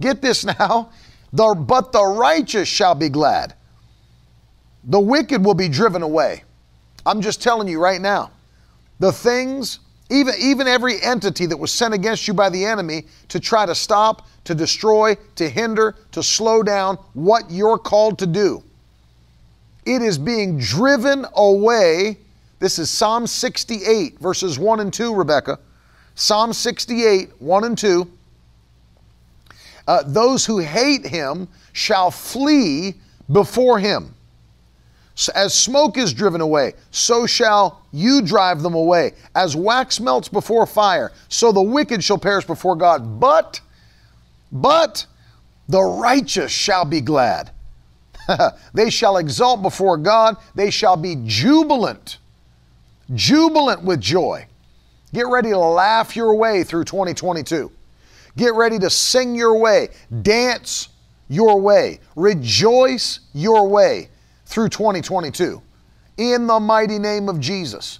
Get 0.00 0.22
this 0.22 0.44
now. 0.58 0.90
The, 1.32 1.54
but 1.54 1.92
the 1.92 2.04
righteous 2.04 2.68
shall 2.68 2.94
be 2.94 3.08
glad. 3.08 3.54
The 4.84 5.00
wicked 5.00 5.44
will 5.44 5.54
be 5.54 5.68
driven 5.68 6.02
away. 6.02 6.44
I'm 7.06 7.20
just 7.20 7.42
telling 7.42 7.68
you 7.68 7.80
right 7.80 8.00
now. 8.00 8.30
The 8.98 9.12
things, 9.12 9.80
even, 10.10 10.34
even 10.38 10.68
every 10.68 11.00
entity 11.00 11.46
that 11.46 11.56
was 11.56 11.72
sent 11.72 11.94
against 11.94 12.28
you 12.28 12.34
by 12.34 12.48
the 12.48 12.64
enemy 12.64 13.04
to 13.28 13.40
try 13.40 13.66
to 13.66 13.74
stop, 13.74 14.26
to 14.44 14.54
destroy, 14.54 15.16
to 15.36 15.48
hinder, 15.48 15.94
to 16.12 16.22
slow 16.22 16.62
down 16.62 16.96
what 17.14 17.50
you're 17.50 17.78
called 17.78 18.18
to 18.18 18.26
do 18.26 18.62
it 19.84 20.02
is 20.02 20.18
being 20.18 20.58
driven 20.58 21.26
away. 21.34 22.18
This 22.58 22.78
is 22.78 22.90
Psalm 22.90 23.26
68, 23.26 24.18
verses 24.18 24.58
1 24.58 24.80
and 24.80 24.92
2, 24.92 25.14
Rebecca. 25.14 25.58
Psalm 26.14 26.52
68, 26.52 27.30
1 27.40 27.64
and 27.64 27.76
2. 27.76 28.10
Uh, 29.88 30.02
those 30.06 30.46
who 30.46 30.58
hate 30.58 31.04
him 31.04 31.48
shall 31.72 32.10
flee 32.10 32.94
before 33.32 33.80
him. 33.80 34.14
So 35.14 35.32
as 35.34 35.52
smoke 35.52 35.98
is 35.98 36.14
driven 36.14 36.40
away, 36.40 36.74
so 36.90 37.26
shall 37.26 37.82
you 37.92 38.22
drive 38.22 38.62
them 38.62 38.74
away. 38.74 39.12
As 39.34 39.56
wax 39.56 40.00
melts 40.00 40.28
before 40.28 40.64
fire, 40.66 41.12
so 41.28 41.50
the 41.52 41.62
wicked 41.62 42.02
shall 42.02 42.18
perish 42.18 42.46
before 42.46 42.76
God. 42.76 43.20
But, 43.20 43.60
but 44.52 45.06
the 45.68 45.82
righteous 45.82 46.52
shall 46.52 46.84
be 46.84 47.00
glad. 47.00 47.50
they 48.74 48.90
shall 48.90 49.16
exalt 49.16 49.62
before 49.62 49.96
God. 49.96 50.36
They 50.54 50.70
shall 50.70 50.96
be 50.96 51.16
jubilant, 51.24 52.18
jubilant 53.14 53.82
with 53.82 54.00
joy. 54.00 54.46
Get 55.12 55.26
ready 55.26 55.50
to 55.50 55.58
laugh 55.58 56.14
your 56.14 56.34
way 56.34 56.62
through 56.62 56.84
2022. 56.84 57.70
Get 58.36 58.54
ready 58.54 58.78
to 58.78 58.88
sing 58.88 59.34
your 59.34 59.58
way, 59.58 59.88
dance 60.22 60.88
your 61.28 61.60
way, 61.60 62.00
rejoice 62.16 63.20
your 63.34 63.68
way 63.68 64.08
through 64.46 64.68
2022 64.68 65.60
in 66.16 66.46
the 66.46 66.60
mighty 66.60 66.98
name 66.98 67.28
of 67.28 67.40
Jesus. 67.40 67.98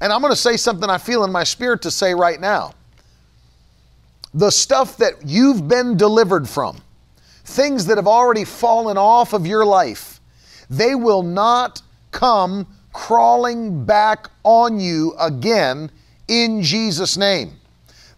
And 0.00 0.12
I'm 0.12 0.20
going 0.20 0.32
to 0.32 0.38
say 0.38 0.56
something 0.56 0.88
I 0.88 0.98
feel 0.98 1.24
in 1.24 1.32
my 1.32 1.44
spirit 1.44 1.82
to 1.82 1.90
say 1.90 2.14
right 2.14 2.40
now. 2.40 2.74
The 4.36 4.50
stuff 4.50 4.98
that 4.98 5.14
you've 5.24 5.66
been 5.66 5.96
delivered 5.96 6.46
from, 6.46 6.76
things 7.44 7.86
that 7.86 7.96
have 7.96 8.06
already 8.06 8.44
fallen 8.44 8.98
off 8.98 9.32
of 9.32 9.46
your 9.46 9.64
life, 9.64 10.20
they 10.68 10.94
will 10.94 11.22
not 11.22 11.80
come 12.10 12.66
crawling 12.92 13.86
back 13.86 14.28
on 14.44 14.78
you 14.78 15.14
again 15.18 15.90
in 16.28 16.62
Jesus' 16.62 17.16
name. 17.16 17.52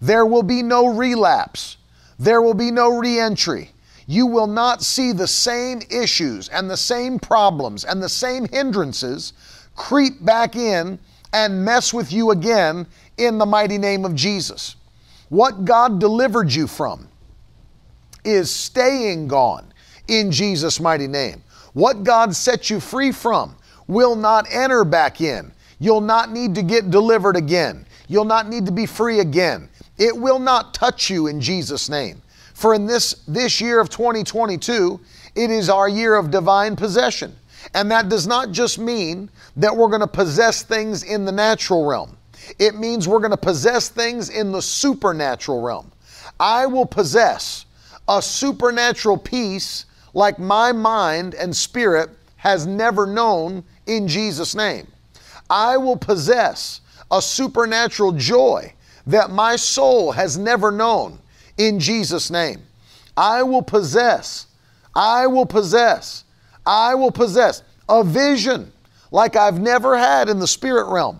There 0.01 0.27
will 0.27 0.43
be 0.43 0.61
no 0.61 0.89
relapse. 0.89 1.77
There 2.19 2.43
will 2.43 2.55
be 2.55 2.73
no 2.73 2.99
reentry. 2.99 3.71
You 4.09 4.27
will 4.27 4.49
not 4.49 4.83
see 4.83 5.13
the 5.13 5.29
same 5.29 5.83
issues 5.89 6.49
and 6.49 6.69
the 6.69 6.77
same 6.77 7.21
problems 7.21 7.85
and 7.85 8.03
the 8.03 8.09
same 8.09 8.49
hindrances 8.49 9.35
creep 9.77 10.25
back 10.25 10.57
in 10.57 10.99
and 11.33 11.65
mess 11.65 11.95
with 11.95 12.13
you 12.13 12.33
again 12.33 12.89
in 13.19 13.39
the 13.39 13.47
mighty 13.47 13.79
name 13.79 14.05
of 14.05 14.17
Jesus. 14.17 14.75
What 15.29 15.65
God 15.65 15.99
delivered 15.99 16.53
you 16.53 16.67
from 16.67 17.09
is 18.25 18.51
staying 18.51 19.29
gone 19.29 19.73
in 20.09 20.31
Jesus' 20.31 20.81
mighty 20.81 21.07
name. 21.07 21.43
What 21.75 22.03
God 22.03 22.35
set 22.35 22.71
you 22.71 22.81
free 22.81 23.13
from 23.13 23.57
will 23.87 24.17
not 24.17 24.47
enter 24.53 24.85
back 24.85 25.21
in. 25.21 25.53
You'll 25.79 26.01
not 26.01 26.33
need 26.33 26.55
to 26.57 26.63
get 26.63 26.91
delivered 26.91 27.37
again. 27.37 27.87
You'll 28.09 28.25
not 28.25 28.49
need 28.49 28.67
to 28.67 28.73
be 28.73 28.87
free 28.87 29.21
again. 29.21 29.69
It 29.97 30.17
will 30.17 30.39
not 30.39 30.75
touch 30.75 31.11
you 31.11 31.27
in 31.27 31.41
Jesus' 31.41 31.89
name. 31.89 32.23
For 32.55 32.75
in 32.75 32.87
this, 32.87 33.23
this 33.29 33.61
year 33.61 33.81
of 33.81 33.89
2022, 33.89 34.99
it 35.37 35.51
is 35.51 35.71
our 35.71 35.89
year 35.89 36.17
of 36.17 36.31
divine 36.31 36.75
possession. 36.75 37.37
And 37.75 37.91
that 37.91 38.09
does 38.09 38.27
not 38.27 38.51
just 38.51 38.79
mean 38.79 39.31
that 39.57 39.77
we're 39.77 39.89
going 39.89 40.01
to 40.01 40.07
possess 40.07 40.63
things 40.63 41.05
in 41.05 41.25
the 41.25 41.33
natural 41.33 41.87
realm. 41.87 42.18
It 42.59 42.75
means 42.75 43.07
we're 43.07 43.19
going 43.19 43.31
to 43.31 43.37
possess 43.37 43.89
things 43.89 44.31
in 44.31 44.53
the 44.53 44.63
supernatural 44.63 45.61
realm. 45.61 45.91
I 46.41 46.67
will 46.67 46.87
possess 46.87 47.67
a 48.09 48.23
supernatural 48.23 49.19
peace 49.19 49.87
like 50.15 50.39
my 50.39 50.73
mind 50.73 51.35
and 51.35 51.55
spirit 51.55 52.11
has 52.37 52.67
never 52.67 53.07
known 53.07 53.65
in 53.87 54.09
Jesus' 54.09 54.55
name. 54.55 54.87
I 55.51 55.77
will 55.77 55.97
possess 55.97 56.81
a 57.11 57.21
supernatural 57.21 58.13
joy 58.13 58.73
that 59.07 59.31
my 59.31 59.57
soul 59.57 60.13
has 60.13 60.37
never 60.37 60.71
known 60.71 61.19
in 61.57 61.81
Jesus' 61.81 62.31
name. 62.31 62.63
I 63.17 63.43
will 63.43 63.63
possess, 63.63 64.47
I 64.95 65.27
will 65.27 65.47
possess, 65.47 66.25
I 66.67 66.95
will 66.95 67.11
possess 67.11 67.63
a 67.89 68.05
vision 68.05 68.71
like 69.11 69.37
I've 69.37 69.61
never 69.61 69.97
had 69.97 70.29
in 70.29 70.39
the 70.39 70.47
spirit 70.47 70.91
realm. 70.91 71.19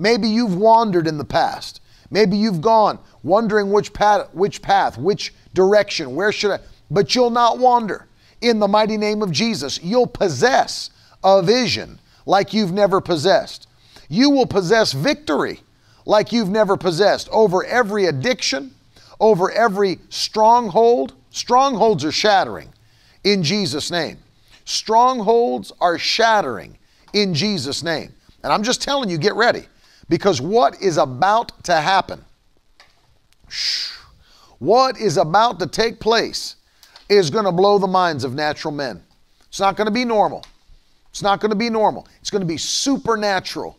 Maybe 0.00 0.28
you've 0.28 0.56
wandered 0.56 1.06
in 1.06 1.18
the 1.18 1.24
past. 1.24 1.82
Maybe 2.10 2.36
you've 2.36 2.62
gone 2.62 2.98
wondering 3.22 3.70
which 3.70 3.92
path, 3.92 4.30
which 4.32 4.62
path, 4.62 4.96
which 4.96 5.34
direction, 5.52 6.14
where 6.14 6.32
should 6.32 6.52
I, 6.52 6.58
but 6.90 7.14
you'll 7.14 7.30
not 7.30 7.58
wander 7.58 8.08
in 8.40 8.58
the 8.58 8.66
mighty 8.66 8.96
name 8.96 9.22
of 9.22 9.30
Jesus. 9.30 9.78
You'll 9.82 10.06
possess 10.06 10.90
a 11.22 11.42
vision 11.42 12.00
like 12.24 12.54
you've 12.54 12.72
never 12.72 13.02
possessed. 13.02 13.68
You 14.08 14.30
will 14.30 14.46
possess 14.46 14.92
victory 14.92 15.60
like 16.06 16.32
you've 16.32 16.48
never 16.48 16.78
possessed 16.78 17.28
over 17.30 17.62
every 17.66 18.06
addiction, 18.06 18.74
over 19.20 19.50
every 19.52 19.98
stronghold. 20.08 21.12
Strongholds 21.30 22.06
are 22.06 22.10
shattering 22.10 22.72
in 23.22 23.42
Jesus' 23.42 23.90
name. 23.90 24.16
Strongholds 24.64 25.72
are 25.78 25.98
shattering 25.98 26.78
in 27.12 27.34
Jesus' 27.34 27.82
name. 27.82 28.14
And 28.42 28.50
I'm 28.50 28.62
just 28.62 28.80
telling 28.80 29.10
you, 29.10 29.18
get 29.18 29.34
ready 29.34 29.66
because 30.10 30.40
what 30.40 30.82
is 30.82 30.98
about 30.98 31.64
to 31.64 31.76
happen, 31.76 32.22
what 34.58 34.98
is 34.98 35.16
about 35.16 35.60
to 35.60 35.66
take 35.68 36.00
place, 36.00 36.56
is 37.08 37.30
going 37.30 37.44
to 37.44 37.52
blow 37.52 37.78
the 37.78 37.86
minds 37.86 38.24
of 38.24 38.34
natural 38.34 38.74
men. 38.74 39.02
It's 39.48 39.60
not 39.60 39.76
going 39.76 39.86
to 39.86 39.92
be 39.92 40.04
normal. 40.04 40.44
It's 41.10 41.22
not 41.22 41.40
going 41.40 41.50
to 41.50 41.56
be 41.56 41.70
normal. 41.70 42.06
It's 42.20 42.30
going 42.30 42.42
to 42.42 42.46
be 42.46 42.56
supernatural 42.56 43.78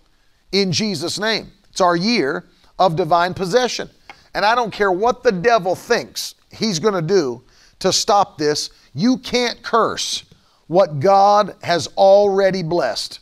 in 0.54 0.72
Jesus' 0.72 1.20
name. 1.20 1.52
It's 1.70 1.82
our 1.82 1.96
year 1.96 2.46
of 2.80 2.96
divine 2.96 3.34
possession. 3.34 3.90
And 4.34 4.46
I 4.46 4.56
don't 4.56 4.72
care 4.72 4.92
what 4.92 5.24
the 5.24 5.32
devil 5.34 5.76
thinks 5.76 6.36
he's 6.50 6.80
going 6.80 6.94
to 6.94 7.02
do 7.02 7.44
to 7.80 7.92
stop 7.92 8.38
this, 8.38 8.70
you 8.94 9.18
can't 9.18 9.62
curse 9.64 10.24
what 10.68 11.00
God 11.02 11.56
has 11.64 11.88
already 11.98 12.64
blessed. 12.64 13.20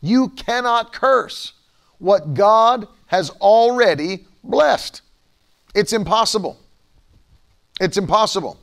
You 0.00 0.30
cannot 0.30 0.92
curse 0.92 1.52
what 2.00 2.34
God 2.34 2.88
has 3.06 3.30
already 3.40 4.26
blessed. 4.42 5.02
It's 5.74 5.92
impossible. 5.92 6.58
It's 7.80 7.96
impossible. 7.96 8.58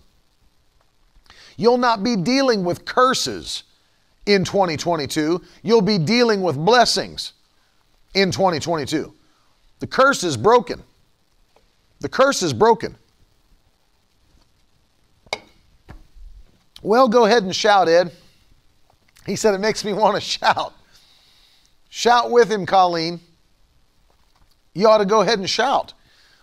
You'll 1.56 1.78
not 1.78 2.04
be 2.04 2.16
dealing 2.16 2.64
with 2.64 2.86
curses 2.86 3.64
in 4.26 4.44
2022, 4.44 5.42
you'll 5.64 5.82
be 5.82 5.98
dealing 5.98 6.42
with 6.42 6.58
blessings 6.58 7.32
in 8.14 8.30
2022. 8.30 9.14
The 9.80 9.88
curse 9.88 10.24
is 10.24 10.36
broken. 10.36 10.84
The 12.02 12.10
curse 12.10 12.44
is 12.44 12.52
broken. 12.52 12.98
Well, 16.82 17.08
go 17.08 17.26
ahead 17.26 17.44
and 17.44 17.56
shout, 17.56 17.88
Ed. 17.88 18.12
He 19.26 19.36
said, 19.36 19.54
It 19.54 19.60
makes 19.60 19.84
me 19.86 19.94
want 19.94 20.16
to 20.16 20.22
shout. 20.22 20.74
Shout 21.90 22.30
with 22.30 22.52
him, 22.52 22.66
Colleen. 22.66 23.20
You 24.78 24.88
ought 24.88 25.00
to 25.00 25.06
go 25.06 25.22
ahead 25.22 25.40
and 25.40 25.50
shout. 25.50 25.94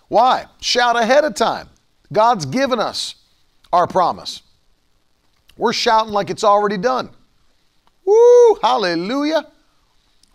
Why? 0.08 0.46
Shout 0.60 0.96
ahead 0.96 1.22
of 1.22 1.36
time. 1.36 1.68
God's 2.12 2.44
given 2.44 2.80
us 2.80 3.14
our 3.72 3.86
promise. 3.86 4.42
We're 5.56 5.72
shouting 5.72 6.12
like 6.12 6.30
it's 6.30 6.42
already 6.42 6.76
done. 6.76 7.10
Woo! 8.04 8.58
Hallelujah. 8.60 9.46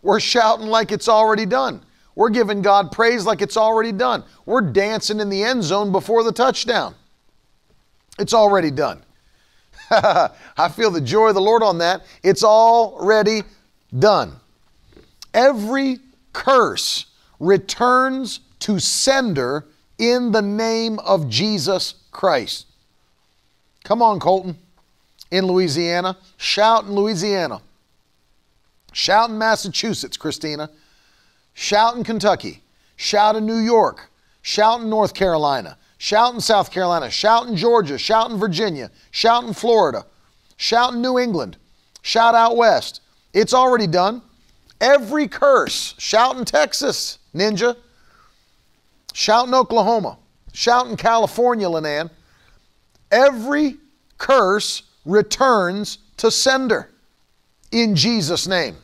We're 0.01 0.21
shouting 0.21 0.67
like 0.67 0.93
it's 0.93 1.09
already 1.09 1.45
done. 1.45 1.83
We're 2.15 2.29
giving 2.29 2.61
God 2.61 2.93
praise 2.93 3.25
like 3.25 3.41
it's 3.41 3.57
already 3.57 3.91
done. 3.91 4.23
We're 4.45 4.61
dancing 4.61 5.19
in 5.19 5.27
the 5.27 5.43
end 5.43 5.61
zone 5.61 5.91
before 5.91 6.23
the 6.23 6.31
touchdown. 6.31 6.95
It's 8.17 8.33
already 8.33 8.71
done. 8.71 9.03
I 9.91 10.69
feel 10.73 10.89
the 10.89 11.01
joy 11.01 11.27
of 11.27 11.35
the 11.35 11.41
Lord 11.41 11.63
on 11.63 11.79
that. 11.79 12.03
It's 12.23 12.45
already 12.45 13.41
done. 13.97 14.37
Every 15.33 15.99
curse 16.31 17.05
returns 17.39 18.41
to 18.59 18.79
sender 18.79 19.65
in 19.97 20.31
the 20.31 20.41
name 20.41 20.99
of 20.99 21.29
Jesus 21.29 21.95
Christ. 22.11 22.65
Come 23.83 24.01
on, 24.01 24.19
Colton, 24.19 24.57
in 25.31 25.45
Louisiana. 25.45 26.17
Shout 26.37 26.85
in 26.85 26.93
Louisiana. 26.93 27.61
Shout 28.91 29.29
in 29.29 29.37
Massachusetts, 29.37 30.17
Christina. 30.17 30.69
Shout 31.53 31.95
in 31.95 32.03
Kentucky. 32.03 32.63
Shout 32.95 33.35
in 33.35 33.45
New 33.45 33.57
York. 33.57 34.09
Shout 34.41 34.81
in 34.81 34.89
North 34.89 35.13
Carolina. 35.13 35.77
Shout 35.97 36.33
in 36.33 36.41
South 36.41 36.71
Carolina. 36.71 37.09
Shout 37.09 37.47
in 37.47 37.55
Georgia. 37.55 37.97
Shout 37.97 38.31
in 38.31 38.37
Virginia. 38.37 38.89
Shout 39.11 39.43
in 39.43 39.53
Florida. 39.53 40.05
Shout 40.57 40.93
in 40.93 41.01
New 41.01 41.19
England. 41.19 41.57
Shout 42.01 42.35
out 42.35 42.57
west. 42.57 43.01
It's 43.33 43.53
already 43.53 43.87
done. 43.87 44.21
Every 44.81 45.27
curse. 45.27 45.95
Shout 45.97 46.37
in 46.37 46.45
Texas, 46.45 47.19
Ninja. 47.35 47.75
Shout 49.13 49.47
in 49.47 49.53
Oklahoma. 49.53 50.17
Shout 50.53 50.87
in 50.87 50.95
California, 50.95 51.67
Lenan. 51.69 52.09
Every 53.11 53.77
curse 54.17 54.83
returns 55.05 55.97
to 56.17 56.31
sender 56.31 56.89
in 57.71 57.95
Jesus' 57.95 58.47
name. 58.47 58.75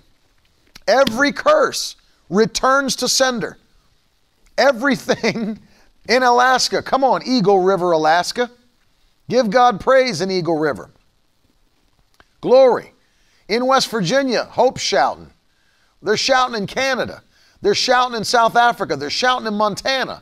Every 0.88 1.32
curse 1.32 1.96
returns 2.30 2.96
to 2.98 3.08
sender. 3.08 3.58
Everything 4.58 5.60
in 6.10 6.24
Alaska. 6.24 6.82
Come 6.82 7.04
on, 7.04 7.22
Eagle 7.26 7.60
River, 7.60 7.92
Alaska. 7.92 8.50
Give 9.30 9.50
God 9.50 9.80
praise 9.80 10.22
in 10.22 10.30
Eagle 10.30 10.58
River. 10.58 10.90
Glory. 12.42 12.94
In 13.48 13.66
West 13.66 13.90
Virginia, 13.90 14.44
Hope 14.46 14.78
shouting. 14.78 15.32
They're 16.02 16.18
shouting 16.18 16.56
in 16.56 16.68
Canada. 16.68 17.22
They're 17.62 17.76
shouting 17.76 18.16
in 18.18 18.24
South 18.24 18.56
Africa. 18.56 18.96
They're 18.96 19.10
shouting 19.10 19.48
in 19.48 19.56
Montana. 19.56 20.22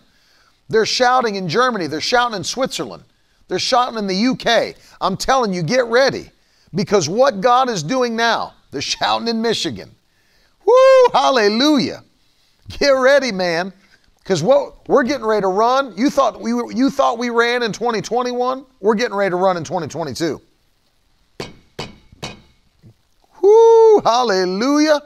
They're 0.70 0.86
shouting 0.86 1.36
in 1.36 1.50
Germany. 1.50 1.88
They're 1.88 2.02
shouting 2.02 2.38
in 2.38 2.44
Switzerland. 2.44 3.04
They're 3.48 3.60
shouting 3.60 3.98
in 3.98 4.08
the 4.08 4.28
UK. 4.28 4.76
I'm 5.02 5.18
telling 5.18 5.54
you, 5.54 5.62
get 5.62 5.86
ready 5.86 6.32
because 6.74 7.10
what 7.10 7.42
God 7.42 7.70
is 7.70 7.84
doing 7.84 8.16
now, 8.16 8.54
they're 8.72 8.82
shouting 8.82 9.28
in 9.28 9.42
Michigan. 9.42 9.92
Woo, 10.66 11.08
hallelujah. 11.12 12.04
Get 12.70 12.92
ready, 12.92 13.32
man. 13.32 13.74
Because 14.20 14.42
what 14.42 14.88
we're 14.88 15.04
getting 15.04 15.26
ready 15.26 15.42
to 15.42 15.50
run, 15.50 15.94
you 15.98 16.10
thought 16.10 16.40
we 16.40 16.52
you 16.52 16.90
thought 16.90 17.18
we 17.18 17.30
ran 17.30 17.62
in 17.62 17.74
2021, 17.74 18.66
we're 18.80 18.96
getting 18.96 19.16
ready 19.16 19.32
to 19.32 19.36
run 19.36 19.58
in 19.58 19.66
2022. 19.66 20.42
Woo, 23.42 24.02
hallelujah. 24.02 25.02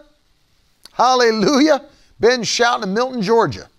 Hallelujah. 0.98 1.86
Been 2.20 2.41
shouting 2.41 2.89
in 2.89 2.93
Milton, 2.95 3.22
Georgia, 3.22 3.70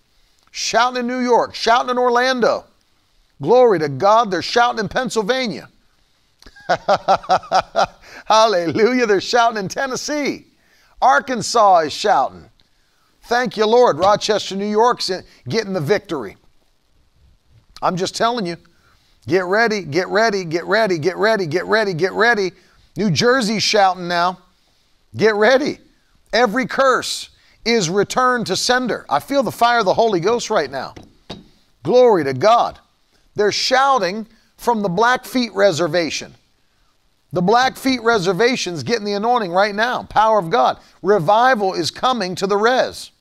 shouting 0.51 1.01
in 1.01 1.07
New 1.07 1.19
York, 1.19 1.53
shouting 1.53 1.89
in 1.89 1.97
Orlando. 1.97 2.63
Glory 3.41 3.77
to 3.79 3.89
God. 3.89 4.31
They're 4.31 4.41
shouting 4.41 4.79
in 4.79 4.87
Pennsylvania. 4.87 5.67
Hallelujah. 8.25 9.05
They're 9.05 9.19
shouting 9.19 9.57
in 9.57 9.67
Tennessee. 9.67 10.47
Arkansas 11.01 11.79
is 11.79 11.93
shouting. 11.93 12.49
Thank 13.23 13.57
you, 13.57 13.65
Lord. 13.65 13.99
Rochester, 13.99 14.55
New 14.55 14.65
York's 14.65 15.11
getting 15.47 15.73
the 15.73 15.81
victory. 15.81 16.37
I'm 17.81 17.97
just 17.97 18.15
telling 18.15 18.45
you. 18.45 18.55
Get 19.27 19.43
ready, 19.43 19.83
get 19.83 20.07
ready, 20.07 20.45
get 20.45 20.65
ready, 20.65 20.97
get 20.97 21.17
ready, 21.17 21.45
get 21.45 21.65
ready, 21.65 21.93
get 21.93 22.13
ready. 22.13 22.51
New 22.95 23.11
Jersey's 23.11 23.61
shouting 23.61 24.07
now. 24.07 24.39
Get 25.17 25.35
ready. 25.35 25.79
Every 26.33 26.65
curse 26.65 27.29
is 27.65 27.89
returned 27.89 28.47
to 28.47 28.55
sender. 28.55 29.05
I 29.09 29.19
feel 29.19 29.43
the 29.43 29.51
fire 29.51 29.79
of 29.79 29.85
the 29.85 29.93
Holy 29.93 30.19
Ghost 30.19 30.49
right 30.49 30.69
now. 30.69 30.93
Glory 31.83 32.23
to 32.23 32.33
God. 32.33 32.79
They're 33.35 33.51
shouting 33.51 34.27
from 34.57 34.81
the 34.81 34.89
Blackfeet 34.89 35.53
Reservation. 35.53 36.33
The 37.31 37.41
Blackfeet 37.41 38.01
Reservation's 38.01 38.83
getting 38.83 39.05
the 39.05 39.13
anointing 39.13 39.51
right 39.51 39.75
now. 39.75 40.03
Power 40.03 40.39
of 40.39 40.49
God. 40.49 40.79
Revival 41.01 41.73
is 41.73 41.91
coming 41.91 42.35
to 42.35 42.47
the 42.47 42.57
res. 42.57 43.11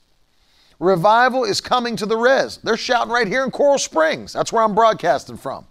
Revival 0.81 1.45
is 1.45 1.61
coming 1.61 1.97
to 1.97 2.07
the 2.07 2.17
res. 2.17 2.59
They're 2.59 2.77
shouting 2.77 3.13
right 3.13 3.27
here 3.27 3.45
in 3.45 3.51
Coral 3.51 3.79
Springs. 3.79 4.33
That's 4.33 4.53
where 4.53 4.63
I'm 4.63 4.75
broadcasting 4.75 5.37
from. 5.37 5.67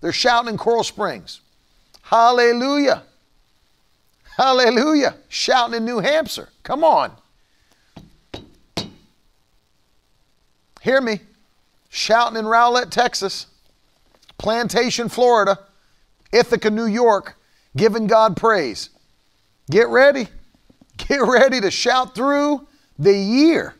They're 0.00 0.12
shouting 0.12 0.50
in 0.50 0.58
Coral 0.58 0.82
Springs. 0.82 1.40
Hallelujah. 2.02 3.04
Hallelujah. 4.40 5.16
Shouting 5.28 5.74
in 5.74 5.84
New 5.84 5.98
Hampshire. 5.98 6.48
Come 6.62 6.82
on. 6.82 7.12
Hear 10.80 11.02
me. 11.02 11.20
Shouting 11.90 12.38
in 12.38 12.46
Rowlett, 12.46 12.90
Texas. 12.90 13.48
Plantation, 14.38 15.10
Florida. 15.10 15.58
Ithaca, 16.32 16.70
New 16.70 16.86
York. 16.86 17.36
Giving 17.76 18.06
God 18.06 18.34
praise. 18.34 18.88
Get 19.70 19.88
ready. 19.88 20.26
Get 20.96 21.20
ready 21.20 21.60
to 21.60 21.70
shout 21.70 22.14
through 22.14 22.66
the 22.98 23.14
year. 23.14 23.74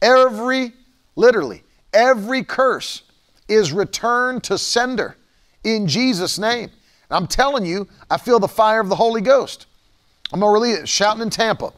Every, 0.00 0.74
literally, 1.16 1.64
every 1.92 2.44
curse 2.44 3.02
is 3.48 3.72
returned 3.72 4.44
to 4.44 4.58
sender 4.58 5.16
in 5.64 5.88
Jesus' 5.88 6.38
name. 6.38 6.70
I'm 7.10 7.26
telling 7.26 7.66
you, 7.66 7.88
I 8.08 8.16
feel 8.16 8.38
the 8.38 8.46
fire 8.46 8.80
of 8.80 8.88
the 8.88 8.94
Holy 8.94 9.22
Ghost. 9.22 9.66
I'm 10.32 10.40
going 10.40 10.50
to 10.50 10.60
release 10.60 10.78
it, 10.78 10.88
shouting 10.88 11.22
in 11.22 11.30
Tampa. 11.30 11.72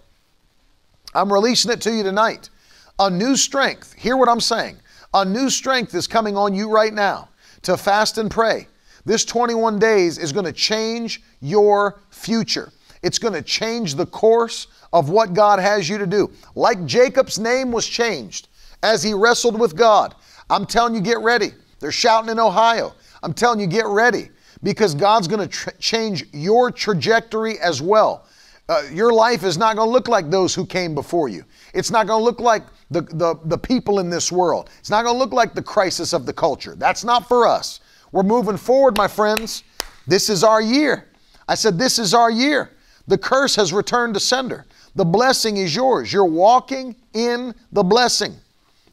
I'm 1.15 1.33
releasing 1.33 1.71
it 1.71 1.81
to 1.83 1.95
you 1.95 2.03
tonight. 2.03 2.51
A 2.99 3.11
new 3.11 3.37
strength, 3.37 3.93
hear 3.95 4.17
what 4.17 4.29
I'm 4.29 4.41
saying. 4.41 4.77
A 5.15 5.25
new 5.25 5.51
strength 5.51 5.95
is 5.95 6.07
coming 6.07 6.37
on 6.37 6.55
you 6.55 6.71
right 6.71 6.93
now 6.93 7.29
to 7.63 7.77
fast 7.77 8.19
and 8.19 8.31
pray. 8.31 8.67
This 9.05 9.25
21 9.25 9.79
days 9.79 10.19
is 10.19 10.33
going 10.33 10.45
to 10.45 10.53
change 10.53 11.23
your 11.41 12.01
future. 12.11 12.73
It's 13.03 13.19
going 13.19 13.35
to 13.35 13.43
change 13.43 13.95
the 13.95 14.07
course 14.07 14.67
of 14.93 15.09
what 15.09 15.33
God 15.33 15.59
has 15.59 15.89
you 15.89 15.99
to 15.99 16.07
do. 16.07 16.31
Like 16.55 16.85
Jacob's 16.85 17.39
name 17.39 17.73
was 17.73 17.87
changed 17.87 18.49
as 18.83 19.03
he 19.03 19.15
wrestled 19.15 19.59
with 19.59 19.77
God. 19.77 20.15
I'm 20.49 20.67
telling 20.67 20.95
you, 20.95 21.01
get 21.01 21.21
ready. 21.21 21.53
They're 21.79 21.93
shouting 21.93 22.31
in 22.31 22.39
Ohio. 22.39 22.95
I'm 23.23 23.33
telling 23.33 23.61
you, 23.61 23.67
get 23.67 23.87
ready 23.87 24.31
because 24.63 24.95
God's 24.95 25.29
going 25.29 25.41
to 25.41 25.49
tra- 25.49 25.77
change 25.79 26.27
your 26.33 26.71
trajectory 26.71 27.59
as 27.61 27.81
well. 27.81 28.27
Uh, 28.71 28.85
your 28.93 29.13
life 29.13 29.43
is 29.43 29.59
not 29.59 29.75
going 29.75 29.89
to 29.89 29.91
look 29.91 30.07
like 30.07 30.31
those 30.31 30.55
who 30.55 30.65
came 30.65 30.95
before 30.95 31.29
you. 31.29 31.45
It's 31.75 31.91
not 31.91 32.07
going 32.07 32.21
to 32.21 32.25
look 32.25 32.39
like 32.39 32.63
the, 32.93 33.01
the, 33.01 33.35
the 33.47 33.59
people 33.59 33.99
in 33.99 34.09
this 34.09 34.31
world. 34.31 34.71
It's 34.79 34.91
not 34.91 35.03
going 35.03 35.17
to 35.17 35.19
look 35.19 35.33
like 35.33 35.55
the 35.55 35.63
crisis 35.63 36.13
of 36.13 36.25
the 36.25 36.33
culture. 36.33 36.77
That's 36.77 37.03
not 37.03 37.27
for 37.27 37.49
us. 37.49 37.81
We're 38.13 38.23
moving 38.23 38.57
forward, 38.57 38.97
my 38.97 39.09
friends. 39.09 39.65
This 40.07 40.31
is 40.31 40.45
our 40.45 40.63
year. 40.63 41.09
I 41.49 41.57
said, 41.57 41.79
This 41.81 41.99
is 41.99 42.15
our 42.15 42.31
year. 42.31 42.71
The 43.09 43.19
curse 43.19 43.57
has 43.57 43.73
returned 43.73 44.15
to 44.15 44.21
sender. 44.21 44.67
The 44.95 45.05
blessing 45.05 45.57
is 45.57 45.75
yours. 45.75 46.13
You're 46.13 46.25
walking 46.25 46.95
in 47.13 47.53
the 47.73 47.83
blessing. 47.83 48.37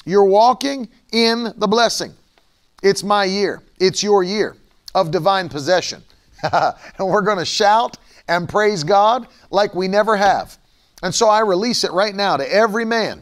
You're 0.06 0.26
walking 0.26 0.90
in 1.12 1.54
the 1.58 1.68
blessing. 1.68 2.14
It's 2.82 3.04
my 3.04 3.26
year. 3.26 3.62
It's 3.80 4.02
your 4.02 4.24
year 4.24 4.58
of 4.96 5.12
divine 5.12 5.50
possession. 5.50 6.02
and 6.52 6.74
we're 7.00 7.22
going 7.22 7.38
to 7.38 7.46
shout 7.46 7.98
and 8.28 8.50
praise 8.50 8.84
God 8.84 9.28
like 9.50 9.74
we 9.74 9.88
never 9.88 10.16
have. 10.16 10.58
And 11.04 11.14
so 11.14 11.30
I 11.30 11.42
release 11.42 11.84
it 11.84 11.92
right 11.92 12.16
now 12.16 12.38
to 12.38 12.54
every 12.54 12.86
man. 12.86 13.22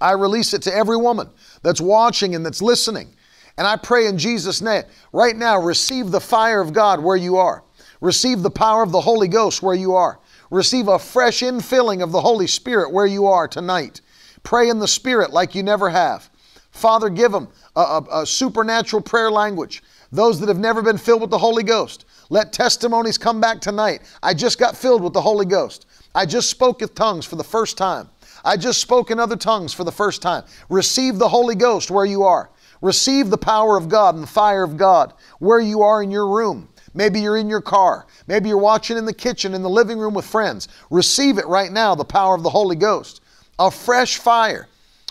I 0.00 0.12
release 0.12 0.54
it 0.54 0.62
to 0.62 0.74
every 0.74 0.96
woman 0.96 1.30
that's 1.62 1.80
watching 1.80 2.34
and 2.34 2.44
that's 2.44 2.62
listening. 2.62 3.14
And 3.56 3.66
I 3.66 3.76
pray 3.76 4.06
in 4.06 4.18
Jesus' 4.18 4.60
name, 4.60 4.82
right 5.12 5.36
now, 5.36 5.60
receive 5.60 6.10
the 6.10 6.20
fire 6.20 6.60
of 6.60 6.72
God 6.72 7.02
where 7.02 7.16
you 7.16 7.36
are. 7.36 7.64
Receive 8.00 8.42
the 8.42 8.50
power 8.50 8.82
of 8.82 8.92
the 8.92 9.00
Holy 9.00 9.28
Ghost 9.28 9.62
where 9.62 9.74
you 9.74 9.94
are. 9.94 10.18
Receive 10.50 10.88
a 10.88 10.98
fresh 10.98 11.40
infilling 11.40 12.02
of 12.02 12.12
the 12.12 12.20
Holy 12.20 12.46
Spirit 12.46 12.92
where 12.92 13.06
you 13.06 13.26
are 13.26 13.48
tonight. 13.48 14.00
Pray 14.42 14.68
in 14.68 14.78
the 14.78 14.88
Spirit 14.88 15.32
like 15.32 15.54
you 15.54 15.62
never 15.62 15.88
have. 15.88 16.28
Father, 16.70 17.08
give 17.08 17.32
them 17.32 17.48
a, 17.76 17.80
a, 17.80 18.22
a 18.22 18.26
supernatural 18.26 19.00
prayer 19.00 19.30
language. 19.30 19.82
Those 20.12 20.38
that 20.40 20.48
have 20.48 20.58
never 20.58 20.82
been 20.82 20.98
filled 20.98 21.22
with 21.22 21.30
the 21.30 21.38
Holy 21.38 21.62
Ghost, 21.62 22.04
let 22.30 22.52
testimonies 22.52 23.18
come 23.18 23.40
back 23.40 23.60
tonight. 23.60 24.02
I 24.22 24.34
just 24.34 24.58
got 24.58 24.76
filled 24.76 25.02
with 25.02 25.12
the 25.12 25.20
Holy 25.20 25.46
Ghost. 25.46 25.86
I 26.14 26.26
just 26.26 26.50
spoke 26.50 26.80
with 26.80 26.94
tongues 26.94 27.26
for 27.26 27.36
the 27.36 27.44
first 27.44 27.76
time. 27.76 28.08
I 28.44 28.56
just 28.56 28.80
spoke 28.80 29.10
in 29.10 29.18
other 29.18 29.36
tongues 29.36 29.72
for 29.72 29.84
the 29.84 29.92
first 29.92 30.22
time. 30.22 30.44
Receive 30.68 31.18
the 31.18 31.28
Holy 31.28 31.54
Ghost 31.54 31.90
where 31.90 32.04
you 32.04 32.24
are. 32.24 32.50
Receive 32.82 33.30
the 33.30 33.38
power 33.38 33.76
of 33.76 33.88
God 33.88 34.14
and 34.14 34.22
the 34.22 34.28
fire 34.28 34.62
of 34.62 34.76
God 34.76 35.14
where 35.38 35.60
you 35.60 35.82
are 35.82 36.02
in 36.02 36.10
your 36.10 36.28
room. 36.28 36.68
Maybe 36.92 37.20
you're 37.20 37.36
in 37.36 37.48
your 37.48 37.60
car. 37.60 38.06
Maybe 38.26 38.48
you're 38.48 38.58
watching 38.58 38.96
in 38.96 39.04
the 39.04 39.14
kitchen, 39.14 39.54
in 39.54 39.62
the 39.62 39.70
living 39.70 39.98
room 39.98 40.14
with 40.14 40.24
friends. 40.24 40.68
Receive 40.90 41.38
it 41.38 41.46
right 41.46 41.72
now, 41.72 41.94
the 41.94 42.04
power 42.04 42.34
of 42.34 42.42
the 42.42 42.50
Holy 42.50 42.76
Ghost. 42.76 43.20
A 43.58 43.70
fresh 43.70 44.18
fire, 44.18 44.68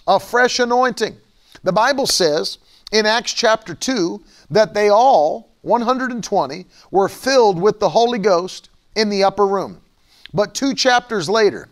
a 0.08 0.20
fresh 0.20 0.60
anointing. 0.60 1.18
The 1.64 1.74
Bible 1.74 2.08
says 2.08 2.60
in 2.92 3.06
Acts 3.06 3.34
chapter 3.34 3.74
2 3.74 4.24
that 4.52 4.74
they 4.74 4.90
all, 4.90 5.53
120, 5.64 6.66
were 6.92 7.10
filled 7.10 7.60
with 7.60 7.80
the 7.80 7.90
Holy 7.90 8.20
Ghost 8.20 8.70
in 8.96 9.10
the 9.10 9.24
upper 9.24 9.48
room. 9.48 9.82
But 10.34 10.54
two 10.54 10.74
chapters 10.74 11.30
later, 11.30 11.68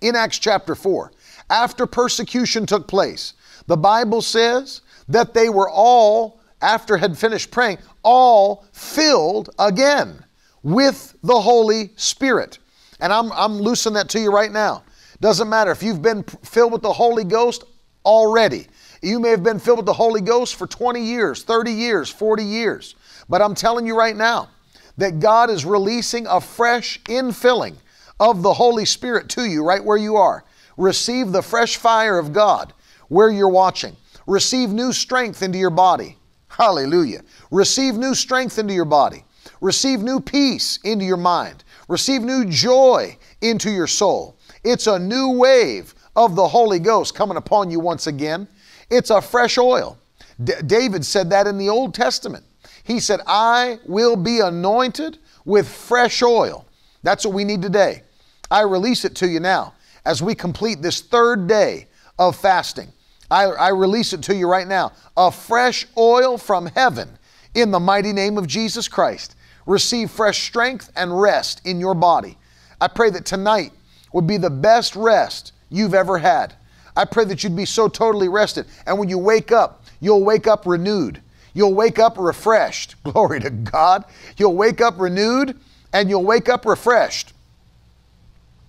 in 0.00 0.16
Acts 0.16 0.38
chapter 0.38 0.74
4, 0.74 1.12
after 1.50 1.86
persecution 1.86 2.66
took 2.66 2.86
place, 2.86 3.34
the 3.66 3.76
Bible 3.76 4.22
says 4.22 4.82
that 5.08 5.34
they 5.34 5.48
were 5.48 5.70
all, 5.70 6.40
after 6.60 6.96
had 6.96 7.16
finished 7.16 7.50
praying, 7.50 7.78
all 8.02 8.64
filled 8.72 9.50
again 9.58 10.24
with 10.62 11.14
the 11.22 11.40
Holy 11.40 11.90
Spirit. 11.96 12.58
And 13.00 13.12
I'm, 13.12 13.32
I'm 13.32 13.58
loosing 13.58 13.94
that 13.94 14.08
to 14.10 14.20
you 14.20 14.32
right 14.32 14.52
now. 14.52 14.82
Doesn't 15.20 15.48
matter 15.48 15.70
if 15.70 15.82
you've 15.82 16.02
been 16.02 16.24
filled 16.24 16.72
with 16.72 16.82
the 16.82 16.92
Holy 16.92 17.24
Ghost 17.24 17.64
already. 18.04 18.66
You 19.02 19.18
may 19.18 19.30
have 19.30 19.42
been 19.42 19.58
filled 19.58 19.78
with 19.78 19.86
the 19.86 19.92
Holy 19.92 20.20
Ghost 20.20 20.54
for 20.54 20.68
20 20.68 21.02
years, 21.02 21.42
30 21.42 21.72
years, 21.72 22.08
40 22.08 22.44
years. 22.44 22.94
But 23.28 23.42
I'm 23.42 23.54
telling 23.54 23.84
you 23.84 23.96
right 23.96 24.16
now 24.16 24.48
that 24.96 25.18
God 25.18 25.50
is 25.50 25.64
releasing 25.64 26.26
a 26.28 26.40
fresh 26.40 27.00
infilling 27.04 27.74
of 28.20 28.42
the 28.42 28.54
Holy 28.54 28.84
Spirit 28.84 29.28
to 29.30 29.44
you 29.44 29.64
right 29.64 29.84
where 29.84 29.96
you 29.96 30.16
are. 30.16 30.44
Receive 30.76 31.32
the 31.32 31.42
fresh 31.42 31.76
fire 31.76 32.16
of 32.16 32.32
God 32.32 32.72
where 33.08 33.28
you're 33.28 33.48
watching. 33.48 33.96
Receive 34.28 34.70
new 34.70 34.92
strength 34.92 35.42
into 35.42 35.58
your 35.58 35.70
body. 35.70 36.16
Hallelujah. 36.46 37.22
Receive 37.50 37.94
new 37.94 38.14
strength 38.14 38.58
into 38.58 38.72
your 38.72 38.84
body. 38.84 39.24
Receive 39.60 40.00
new 40.00 40.20
peace 40.20 40.78
into 40.84 41.04
your 41.04 41.16
mind. 41.16 41.64
Receive 41.88 42.22
new 42.22 42.44
joy 42.44 43.16
into 43.40 43.70
your 43.70 43.88
soul. 43.88 44.38
It's 44.62 44.86
a 44.86 44.98
new 44.98 45.30
wave 45.30 45.94
of 46.14 46.36
the 46.36 46.46
Holy 46.46 46.78
Ghost 46.78 47.14
coming 47.14 47.36
upon 47.36 47.70
you 47.70 47.80
once 47.80 48.06
again. 48.06 48.46
It's 48.92 49.10
a 49.10 49.22
fresh 49.22 49.56
oil. 49.56 49.96
D- 50.42 50.52
David 50.66 51.04
said 51.04 51.30
that 51.30 51.46
in 51.46 51.56
the 51.56 51.70
Old 51.70 51.94
Testament. 51.94 52.44
He 52.84 53.00
said, 53.00 53.20
I 53.26 53.78
will 53.86 54.16
be 54.16 54.40
anointed 54.40 55.18
with 55.44 55.68
fresh 55.68 56.22
oil. 56.22 56.66
That's 57.02 57.24
what 57.24 57.34
we 57.34 57.44
need 57.44 57.62
today. 57.62 58.02
I 58.50 58.60
release 58.62 59.04
it 59.04 59.14
to 59.16 59.28
you 59.28 59.40
now 59.40 59.74
as 60.04 60.22
we 60.22 60.34
complete 60.34 60.82
this 60.82 61.00
third 61.00 61.46
day 61.46 61.86
of 62.18 62.36
fasting. 62.36 62.88
I, 63.30 63.44
I 63.44 63.68
release 63.70 64.12
it 64.12 64.22
to 64.24 64.34
you 64.34 64.46
right 64.46 64.68
now. 64.68 64.92
A 65.16 65.32
fresh 65.32 65.86
oil 65.96 66.36
from 66.36 66.66
heaven 66.66 67.08
in 67.54 67.70
the 67.70 67.80
mighty 67.80 68.12
name 68.12 68.36
of 68.36 68.46
Jesus 68.46 68.88
Christ. 68.88 69.36
Receive 69.64 70.10
fresh 70.10 70.42
strength 70.42 70.92
and 70.96 71.18
rest 71.18 71.66
in 71.66 71.80
your 71.80 71.94
body. 71.94 72.36
I 72.80 72.88
pray 72.88 73.08
that 73.10 73.24
tonight 73.24 73.72
would 74.12 74.26
be 74.26 74.36
the 74.36 74.50
best 74.50 74.96
rest 74.96 75.52
you've 75.70 75.94
ever 75.94 76.18
had. 76.18 76.54
I 76.96 77.04
pray 77.04 77.24
that 77.24 77.42
you'd 77.42 77.56
be 77.56 77.64
so 77.64 77.88
totally 77.88 78.28
rested. 78.28 78.66
And 78.86 78.98
when 78.98 79.08
you 79.08 79.18
wake 79.18 79.52
up, 79.52 79.84
you'll 80.00 80.24
wake 80.24 80.46
up 80.46 80.66
renewed. 80.66 81.20
You'll 81.54 81.74
wake 81.74 81.98
up 81.98 82.16
refreshed. 82.18 82.96
Glory 83.04 83.40
to 83.40 83.50
God. 83.50 84.04
You'll 84.36 84.56
wake 84.56 84.80
up 84.80 84.98
renewed 84.98 85.58
and 85.92 86.08
you'll 86.08 86.24
wake 86.24 86.48
up 86.48 86.66
refreshed. 86.66 87.32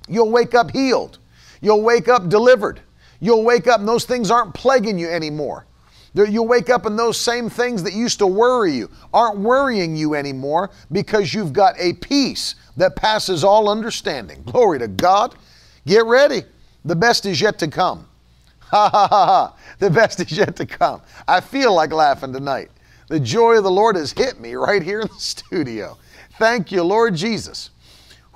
You'll 0.07 0.31
wake 0.31 0.53
up 0.53 0.71
healed. 0.71 1.19
You'll 1.61 1.81
wake 1.81 2.07
up 2.07 2.29
delivered. 2.29 2.81
You'll 3.19 3.43
wake 3.43 3.67
up 3.67 3.79
and 3.79 3.87
those 3.87 4.05
things 4.05 4.29
aren't 4.29 4.53
plaguing 4.53 4.99
you 4.99 5.09
anymore. 5.09 5.65
You'll 6.13 6.47
wake 6.47 6.69
up 6.69 6.85
and 6.85 6.99
those 6.99 7.19
same 7.19 7.49
things 7.49 7.81
that 7.83 7.93
used 7.93 8.19
to 8.19 8.27
worry 8.27 8.73
you 8.73 8.89
aren't 9.13 9.39
worrying 9.39 9.95
you 9.95 10.13
anymore 10.13 10.69
because 10.91 11.33
you've 11.33 11.53
got 11.53 11.75
a 11.79 11.93
peace 11.93 12.55
that 12.77 12.95
passes 12.95 13.43
all 13.43 13.69
understanding. 13.69 14.43
Glory 14.43 14.77
to 14.79 14.87
God. 14.87 15.35
Get 15.87 16.05
ready. 16.05 16.43
The 16.85 16.95
best 16.95 17.25
is 17.25 17.41
yet 17.41 17.57
to 17.59 17.67
come. 17.67 18.07
Ha 18.73 18.89
ha 18.89 19.07
ha 19.07 19.25
ha. 19.27 19.55
The 19.77 19.91
best 19.91 20.19
is 20.19 20.31
yet 20.31 20.55
to 20.55 20.65
come. 20.65 20.99
I 21.27 21.41
feel 21.41 21.75
like 21.75 21.93
laughing 21.93 22.33
tonight. 22.33 22.71
The 23.07 23.19
joy 23.19 23.57
of 23.57 23.63
the 23.63 23.69
Lord 23.69 23.95
has 23.95 24.11
hit 24.13 24.39
me 24.39 24.55
right 24.55 24.81
here 24.81 25.01
in 25.01 25.07
the 25.09 25.19
studio. 25.19 25.95
Thank 26.39 26.71
you, 26.71 26.81
Lord 26.81 27.13
Jesus. 27.15 27.69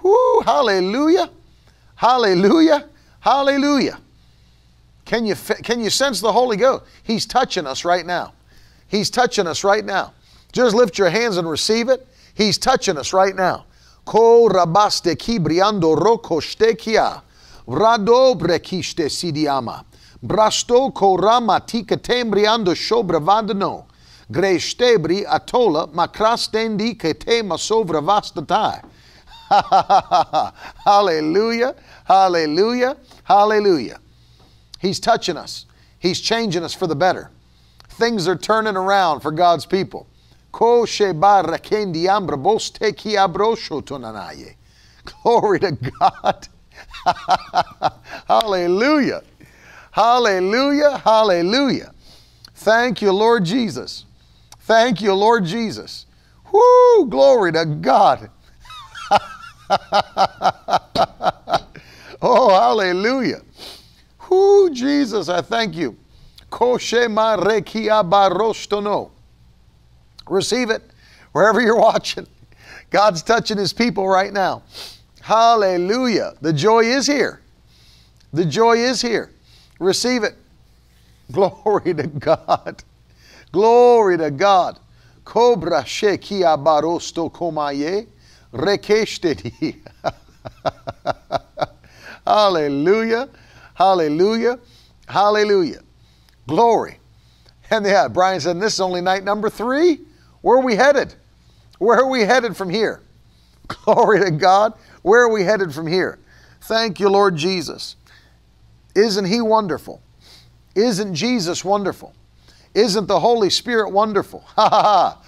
Whoo, 0.04 0.42
hallelujah. 0.42 1.32
Hallelujah. 1.96 2.88
Hallelujah. 3.20 4.00
Can 5.06 5.26
you, 5.26 5.34
can 5.64 5.82
you 5.84 5.90
sense 5.90 6.22
the 6.22 6.32
Holy 6.32 6.56
Ghost? 6.56 6.84
He's 7.02 7.26
touching 7.26 7.66
us 7.66 7.84
right 7.84 8.06
now. 8.06 8.34
He's 8.90 9.10
touching 9.10 9.48
us 9.48 9.64
right 9.64 9.84
now. 9.84 10.14
Just 10.52 10.76
lift 10.76 11.00
your 11.00 11.10
hands 11.10 11.38
and 11.38 11.50
receive 11.50 11.90
it. 11.90 12.08
He's 12.36 12.60
touching 12.60 12.96
us 12.98 13.12
right 13.12 13.36
now. 13.36 13.66
Ko 14.06 14.48
rabaste 14.50 15.18
roko 15.18 16.42
stekia. 16.42 17.24
Brekiste 17.68 19.10
sidiama. 19.10 19.84
Brasto 20.23 20.91
korama 20.91 21.60
tika 21.65 21.98
tembriando 21.98 22.73
shobra 22.73 23.19
vandano. 23.19 23.85
Greštebri 24.31 25.26
atola 25.26 25.88
makrastendi 25.88 26.98
kete 26.98 27.44
masovra 27.44 28.02
vastatai. 28.02 28.81
Hallelujah. 30.84 31.76
Hallelujah. 32.06 32.98
Hallelujah. 33.23 33.99
He's 34.80 34.99
touching 34.99 35.38
us. 35.38 35.65
He's 35.99 36.19
changing 36.19 36.64
us 36.64 36.73
for 36.73 36.88
the 36.88 36.95
better. 36.95 37.31
Things 37.89 38.27
are 38.27 38.35
turning 38.35 38.76
around 38.76 39.22
for 39.22 39.31
God's 39.31 39.65
people. 39.65 40.07
Glory 40.52 40.88
to 45.60 45.72
God. 45.72 46.48
Hallelujah. 48.27 49.23
Hallelujah. 49.98 50.99
Hallelujah. 50.99 51.91
Thank 52.53 53.02
you, 53.02 53.11
Lord 53.11 53.44
Jesus. 53.44 54.06
Thank 54.60 55.02
you, 55.02 55.11
Lord 55.11 55.44
Jesus. 55.44 56.06
Whoo, 56.53 57.07
glory 57.10 57.52
to 57.53 57.65
God. 57.65 58.30
oh, 62.22 62.49
hallelujah. 62.52 63.41
Whoo, 64.30 64.69
Jesus, 64.69 65.30
I 65.30 65.41
thank 65.41 65.74
you. 65.76 65.98
Receive 70.30 70.69
it 70.69 70.84
wherever 71.32 71.60
you're 71.60 71.76
watching. 71.80 72.28
God's 72.91 73.24
touching 73.24 73.57
his 73.57 73.74
people 73.74 74.07
right 74.07 74.32
now. 74.32 74.61
Hallelujah. 75.22 76.36
The 76.41 76.53
joy 76.53 76.82
is 76.82 77.07
here. 77.07 77.41
The 78.32 78.45
joy 78.45 78.78
is 78.78 79.02
here. 79.02 79.32
Receive 79.80 80.24
it. 80.24 80.36
Glory 81.32 81.94
to 81.94 82.08
God. 82.08 82.84
Glory 83.52 84.18
to 84.18 84.32
God. 84.32 84.80
Cobra 85.26 85.84
shekia 85.84 86.58
barosto 86.58 87.32
komaye 87.32 88.08
rekeshtedi. 88.54 89.76
Hallelujah. 92.26 93.30
Hallelujah. 93.74 94.60
Hallelujah. 95.08 95.82
Glory. 96.48 96.99
And 97.70 97.86
yeah, 97.86 98.08
Brian 98.08 98.40
said, 98.40 98.60
This 98.60 98.76
is 98.76 98.80
only 98.80 99.02
night 99.02 99.24
number 99.24 99.49
three. 99.49 99.99
Where 100.41 100.58
are 100.58 100.64
we 100.64 100.76
headed? 100.76 101.14
Where 101.80 101.99
are 101.99 102.10
we 102.10 102.22
headed 102.22 102.56
from 102.56 102.70
here? 102.70 103.02
Glory 103.68 104.24
to 104.24 104.32
God. 104.32 104.74
Where 105.02 105.24
are 105.24 105.32
we 105.32 105.44
headed 105.44 105.74
from 105.74 105.88
here? 105.88 106.20
Thank 106.62 106.99
you, 106.99 107.10
Lord 107.10 107.36
Jesus. 107.36 107.95
Isn't 108.98 109.26
He 109.26 109.40
wonderful? 109.41 110.02
Isn't 110.76 111.14
Jesus 111.14 111.64
wonderful? 111.64 112.14
Isn't 112.74 113.07
the 113.07 113.19
Holy 113.19 113.49
Spirit 113.49 113.91
wonderful? 113.91 114.44
Ha 114.56 114.69
ha 114.69 115.22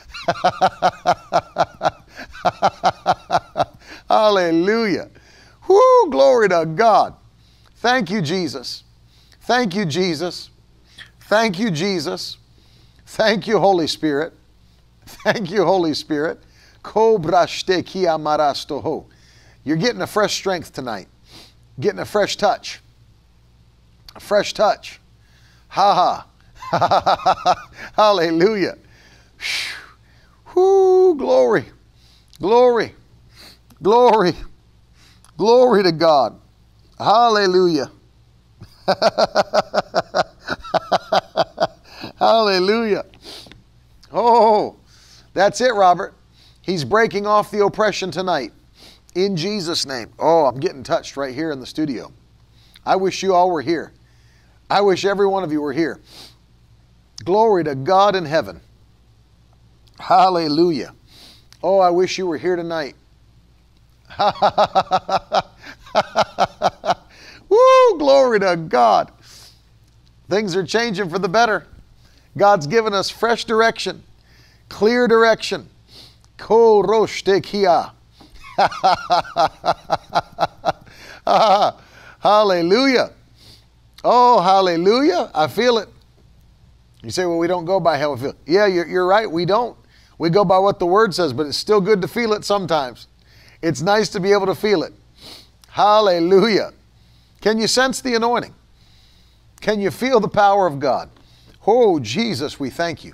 ha. 3.54 3.74
Hallelujah. 4.10 5.10
Whoo, 5.68 6.10
glory 6.10 6.50
to 6.50 6.66
God. 6.66 7.16
Thank 7.76 8.10
you, 8.10 8.22
Jesus. 8.22 8.84
Thank 9.42 9.76
you, 9.76 9.86
Jesus. 9.86 10.50
Thank 11.22 11.60
you, 11.60 11.72
Jesus. 11.72 12.38
Thank 13.06 13.48
you, 13.48 13.60
Holy 13.60 13.88
Spirit. 13.88 14.34
Thank 15.06 15.52
you, 15.52 15.64
Holy 15.66 15.94
Spirit. 15.94 16.40
You're 19.64 19.78
getting 19.78 20.02
a 20.02 20.08
fresh 20.08 20.34
strength 20.36 20.74
tonight, 20.74 21.08
getting 21.80 22.00
a 22.00 22.06
fresh 22.06 22.36
touch. 22.36 22.80
A 24.20 24.22
fresh 24.22 24.54
touch. 24.54 25.00
Ha 25.70 26.26
ha. 26.72 27.66
Hallelujah. 27.96 28.78
Whoo, 30.54 31.16
glory, 31.16 31.64
glory, 32.42 32.96
glory, 33.82 34.34
glory 35.38 35.84
to 35.84 35.94
God. 35.94 36.38
Hallelujah. 36.98 37.90
Hallelujah. 42.18 43.06
Oh, 44.12 44.76
that's 45.34 45.62
it, 45.62 45.74
Robert. 45.74 46.14
He's 46.62 46.84
breaking 46.84 47.26
off 47.26 47.52
the 47.52 47.64
oppression 47.64 48.12
tonight. 48.12 48.52
In 49.16 49.38
Jesus' 49.38 49.86
name. 49.86 50.12
Oh, 50.20 50.46
I'm 50.46 50.60
getting 50.60 50.84
touched 50.84 51.16
right 51.16 51.34
here 51.34 51.52
in 51.52 51.62
the 51.62 51.66
studio. 51.66 52.12
I 52.86 52.98
wish 52.98 53.24
you 53.24 53.34
all 53.34 53.50
were 53.50 53.62
here. 53.62 53.94
I 54.70 54.82
wish 54.82 55.06
every 55.06 55.28
one 55.28 55.44
of 55.44 55.52
you 55.52 55.62
were 55.62 55.74
here. 55.74 56.00
Glory 57.24 57.64
to 57.64 57.76
God 57.76 58.16
in 58.16 58.26
heaven. 58.26 58.62
Hallelujah. 60.00 60.94
Oh, 61.62 61.80
I 61.80 61.90
wish 61.90 62.18
you 62.18 62.28
were 62.28 62.38
here 62.38 62.56
tonight. 62.56 62.96
Woo, 67.50 67.98
glory 67.98 68.40
to 68.40 68.56
God. 68.56 69.12
Things 70.30 70.56
are 70.56 70.64
changing 70.64 71.10
for 71.10 71.20
the 71.20 71.28
better. 71.28 71.66
God's 72.38 72.68
given 72.68 72.94
us 72.94 73.10
fresh 73.10 73.44
direction, 73.46 74.04
clear 74.70 75.08
direction. 75.08 75.68
Ko 76.38 76.82
roshte 76.84 77.44
Hallelujah. 82.20 83.12
Oh, 84.04 84.42
hallelujah. 84.42 85.30
I 85.34 85.48
feel 85.48 85.78
it. 85.78 85.90
You 87.04 87.12
say, 87.12 87.26
well, 87.26 87.38
we 87.38 87.48
don't 87.48 87.66
go 87.66 87.80
by 87.80 87.98
how 87.98 88.14
we 88.14 88.20
feel. 88.20 88.36
Yeah, 88.46 88.66
you're, 88.66 88.88
you're 88.88 89.08
right. 89.08 89.30
We 89.30 89.46
don't. 89.46 89.78
We 90.18 90.30
go 90.30 90.44
by 90.44 90.58
what 90.60 90.80
the 90.80 90.86
word 90.86 91.14
says, 91.16 91.32
but 91.32 91.46
it's 91.48 91.58
still 91.58 91.80
good 91.80 92.02
to 92.02 92.08
feel 92.08 92.34
it 92.34 92.44
sometimes. 92.44 93.08
It's 93.62 93.82
nice 93.82 94.10
to 94.10 94.20
be 94.20 94.32
able 94.34 94.48
to 94.48 94.56
feel 94.56 94.84
it. 94.84 94.94
Hallelujah. 95.70 96.74
Can 97.42 97.58
you 97.58 97.68
sense 97.68 98.02
the 98.02 98.16
anointing? 98.16 98.54
Can 99.62 99.80
you 99.80 99.92
feel 99.92 100.20
the 100.20 100.28
power 100.28 100.68
of 100.68 100.80
God? 100.80 101.10
Oh, 101.66 102.00
Jesus, 102.00 102.60
we 102.60 102.70
thank 102.70 103.06
you. 103.06 103.14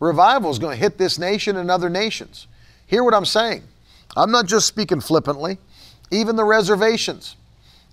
Revival 0.00 0.50
is 0.50 0.58
going 0.58 0.74
to 0.74 0.80
hit 0.80 0.98
this 0.98 1.18
nation 1.18 1.56
and 1.56 1.70
other 1.70 1.88
nations. 1.88 2.46
Hear 2.86 3.04
what 3.04 3.14
I'm 3.14 3.24
saying. 3.24 3.62
I'm 4.16 4.30
not 4.30 4.46
just 4.46 4.66
speaking 4.66 5.00
flippantly. 5.00 5.58
Even 6.10 6.36
the 6.36 6.44
reservations, 6.44 7.36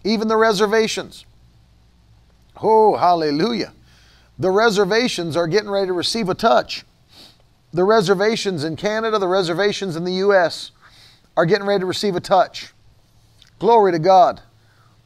even 0.04 0.28
the 0.28 0.38
reservations. 0.38 1.26
Oh, 2.62 2.96
hallelujah. 2.96 3.74
The 4.40 4.52
reservations 4.52 5.36
are 5.36 5.48
getting 5.48 5.70
ready 5.70 5.88
to 5.88 5.94
receive 5.94 6.30
a 6.30 6.36
touch. 6.36 6.86
The 7.74 7.84
reservations 7.84 8.64
in 8.64 8.76
Canada, 8.76 9.20
the 9.20 9.28
reservations 9.28 9.96
in 9.96 10.06
the 10.06 10.14
U.S. 10.14 10.72
are 11.36 11.46
getting 11.46 11.68
ready 11.68 11.82
to 11.82 11.86
receive 11.86 12.16
a 12.16 12.22
touch. 12.22 12.74
Glory 13.60 13.92
to 13.92 14.00
God. 14.00 14.42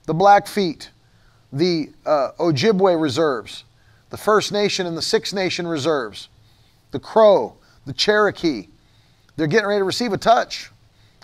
The 0.05 0.13
Blackfeet, 0.13 0.89
the 1.51 1.89
uh, 2.05 2.31
Ojibwe 2.39 2.99
reserves, 2.99 3.63
the 4.09 4.17
First 4.17 4.51
Nation 4.51 4.85
and 4.85 4.97
the 4.97 5.01
Six 5.01 5.33
Nation 5.33 5.67
reserves, 5.67 6.29
the 6.91 6.99
Crow, 6.99 7.55
the 7.85 7.93
Cherokee, 7.93 8.67
they're 9.35 9.47
getting 9.47 9.67
ready 9.67 9.79
to 9.79 9.85
receive 9.85 10.13
a 10.13 10.17
touch 10.17 10.71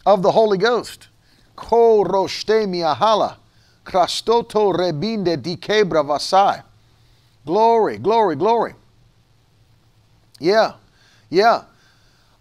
of 0.06 0.22
the 0.22 0.32
Holy 0.32 0.58
Ghost. 0.58 1.08
Ko 1.56 2.04
roshte 2.04 2.66
miahala. 2.68 3.38
Krastoto 3.86 4.74
rebinde 4.74 5.38
dikebra 5.38 6.04
vasai. 6.04 6.64
Glory, 7.46 7.98
glory, 7.98 8.36
glory. 8.36 8.74
Yeah, 10.40 10.74
yeah. 11.30 11.64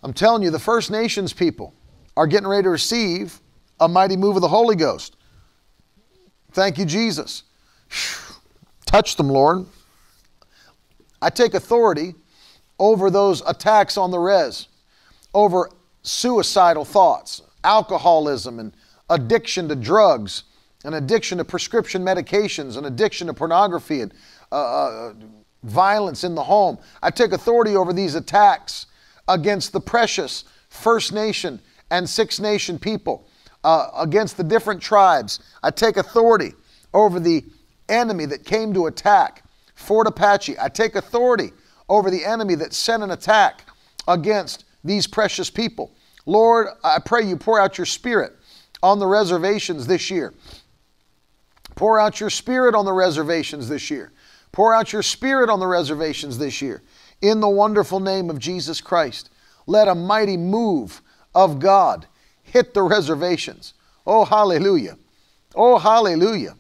I'm 0.03 0.13
telling 0.13 0.43
you, 0.43 0.51
the 0.51 0.59
First 0.59 0.91
Nations 0.91 1.33
people 1.33 1.75
are 2.17 2.27
getting 2.27 2.49
ready 2.49 2.65
to 2.65 2.71
receive 2.71 3.41
a 3.81 3.89
mighty 3.89 4.17
move 4.17 4.37
of 4.37 4.43
the 4.43 4.49
Holy 4.49 4.77
Ghost. 4.77 5.17
Thank 6.53 6.79
you, 6.79 6.85
Jesus. 6.85 7.43
Touch 8.87 9.17
them, 9.17 9.29
Lord. 9.29 9.67
I 11.21 11.31
take 11.31 11.55
authority 11.55 12.15
over 12.79 13.11
those 13.11 13.43
attacks 13.47 13.97
on 13.97 14.11
the 14.11 14.19
res, 14.19 14.69
over 15.33 15.71
suicidal 16.03 16.85
thoughts, 16.85 17.43
alcoholism, 17.63 18.61
and 18.61 18.75
addiction 19.11 19.69
to 19.69 19.77
drugs, 19.77 20.45
an 20.85 20.95
addiction 20.95 21.39
to 21.39 21.45
prescription 21.45 22.03
medications, 22.03 22.77
an 22.77 22.85
addiction 22.85 23.27
to 23.27 23.35
pornography, 23.35 24.01
and 24.01 24.13
uh, 24.53 24.55
uh, 25.09 25.13
violence 25.63 26.25
in 26.25 26.35
the 26.35 26.43
home. 26.43 26.79
I 27.03 27.11
take 27.11 27.33
authority 27.33 27.77
over 27.77 27.93
these 27.93 28.15
attacks 28.15 28.87
against 29.29 29.73
the 29.73 29.81
precious 29.81 30.45
First 30.69 31.13
Nation 31.13 31.61
and 31.91 32.09
Six 32.09 32.41
Nation 32.41 32.79
people, 32.79 33.29
uh, 33.63 33.89
against 33.97 34.37
the 34.37 34.45
different 34.45 34.83
tribes. 34.83 35.41
I 35.63 35.71
take 35.71 35.97
authority 35.97 36.53
over 36.93 37.19
the 37.19 37.45
enemy 37.89 38.27
that 38.27 38.45
came 38.45 38.75
to 38.75 38.87
attack 38.87 39.43
Fort 39.75 40.07
Apache. 40.07 40.57
I 40.61 40.69
take 40.69 40.95
authority 40.95 41.51
over 41.89 42.11
the 42.11 42.25
enemy 42.25 42.55
that 42.57 42.73
sent 42.73 43.03
an 43.03 43.11
attack 43.11 43.67
against 44.09 44.65
these 44.83 45.07
precious 45.07 45.51
people. 45.51 45.93
Lord, 46.27 46.69
I 46.83 46.99
pray 47.05 47.23
you 47.23 47.37
pour 47.37 47.61
out 47.61 47.79
your 47.79 47.87
spirit 47.87 48.37
on 48.85 48.99
the 48.99 49.07
reservations 49.07 49.87
this 49.87 50.11
year. 50.11 50.35
Pour 51.75 51.99
out 51.99 52.21
your 52.21 52.29
spirit 52.29 52.75
on 52.75 52.85
the 52.85 52.93
reservations 52.93 53.67
this 53.67 53.91
year. 53.91 54.13
Pour 54.53 54.75
out 54.75 54.93
your 54.93 55.03
spirit 55.03 55.49
on 55.49 55.59
the 55.59 55.67
reservations 55.67 56.37
this 56.37 56.61
year. 56.61 56.83
In 57.23 57.41
the 57.41 57.49
wonderful 57.49 57.99
name 57.99 58.29
of 58.29 58.39
Jesus 58.39 58.83
Christ, 58.83 59.31
let 59.67 59.89
a 59.89 59.95
mighty 59.95 60.37
move 60.37 61.01
of 61.35 61.59
God 61.59 62.07
hit 62.43 62.75
the 62.75 62.83
reservations. 62.83 63.73
Oh, 64.07 64.27
hallelujah. 64.27 64.99
Oh, 65.55 65.79
hallelujah. 65.79 66.55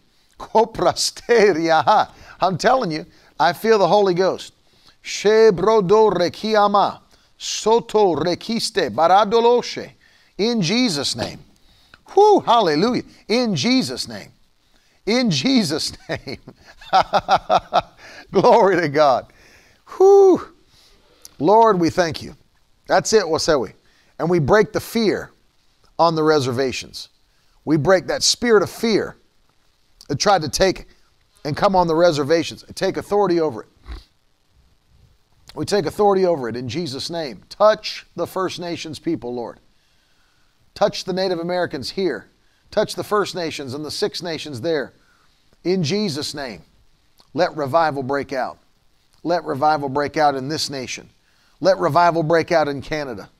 I'm 2.41 2.57
telling 2.57 2.91
you, 2.91 3.05
I 3.39 3.53
feel 3.53 3.79
the 3.79 3.87
Holy 3.87 4.15
Ghost. 4.15 4.55
Shebrodo 5.03 6.11
rekiama, 6.11 7.01
soto 7.37 8.15
rekiste 8.17 8.89
baradoloshe. 8.89 9.93
In 10.39 10.63
Jesus' 10.63 11.15
name. 11.15 11.44
Whew, 12.15 12.41
hallelujah. 12.41 13.03
In 13.29 13.55
Jesus' 13.55 14.09
name. 14.09 14.31
In 15.07 15.31
Jesus' 15.31 15.93
name. 16.09 16.41
Glory 18.33 18.81
to 18.81 18.89
God. 18.89 19.33
Whew. 19.97 20.41
Lord, 21.39 21.79
we 21.79 21.91
thank 21.91 22.23
you. 22.23 22.37
That's 22.87 23.13
it, 23.13 23.29
what 23.29 23.41
say 23.41 23.57
we? 23.57 23.71
And 24.19 24.31
we 24.31 24.39
break 24.39 24.73
the 24.73 24.81
fear 24.81 25.31
on 25.99 26.15
the 26.15 26.23
reservations. 26.23 27.09
We 27.65 27.77
break 27.77 28.07
that 28.07 28.23
spirit 28.23 28.63
of 28.63 28.71
fear 28.71 29.17
that 30.09 30.19
tried 30.19 30.43
to 30.43 30.49
take 30.49 30.87
and 31.45 31.57
come 31.57 31.75
on 31.75 31.87
the 31.87 31.95
reservations 31.95 32.63
and 32.63 32.77
take 32.77 32.97
authority 32.97 33.41
over 33.41 33.63
it. 33.63 33.69
We 35.55 35.65
take 35.65 35.87
authority 35.87 36.27
over 36.27 36.49
it 36.49 36.57
in 36.57 36.69
Jesus' 36.69 37.11
name. 37.11 37.43
Touch 37.49 38.07
the 38.17 38.27
First 38.27 38.59
Nations 38.59 38.99
people, 38.99 39.35
Lord. 39.35 39.61
Touch 40.75 41.05
the 41.05 41.13
Native 41.13 41.39
Americans 41.39 41.91
here. 41.91 42.29
Touch 42.71 42.95
the 42.95 43.05
First 43.05 43.35
Nations 43.35 43.75
and 43.75 43.85
the 43.85 43.91
Six 43.91 44.23
Nations 44.23 44.61
there. 44.61 44.93
In 45.63 45.83
Jesus' 45.83 46.35
name, 46.35 46.63
let 47.33 47.57
revival 47.57 48.03
break 48.03 48.33
out. 48.33 48.59
Let 49.23 49.45
revival 49.45 49.89
break 49.89 50.17
out 50.17 50.35
in 50.35 50.49
this 50.49 50.69
nation. 50.69 51.09
Let 51.61 51.79
revival 51.79 52.23
break 52.23 52.53
out 52.53 52.69
in 52.69 52.83
Canada. 52.83 53.31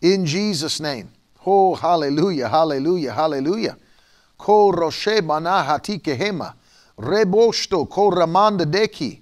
In 0.00 0.26
Jesus' 0.26 0.78
name. 0.78 1.10
Oh, 1.44 1.74
hallelujah, 1.74 2.48
hallelujah, 2.48 3.12
hallelujah. 3.12 3.76
Ko 4.38 4.72
roshe 4.72 5.20
manahati 5.20 6.00
kehema. 6.00 6.54
Rebosto 6.98 7.88
ko 7.88 8.10
ramanda 8.10 8.64
deki. 8.64 9.20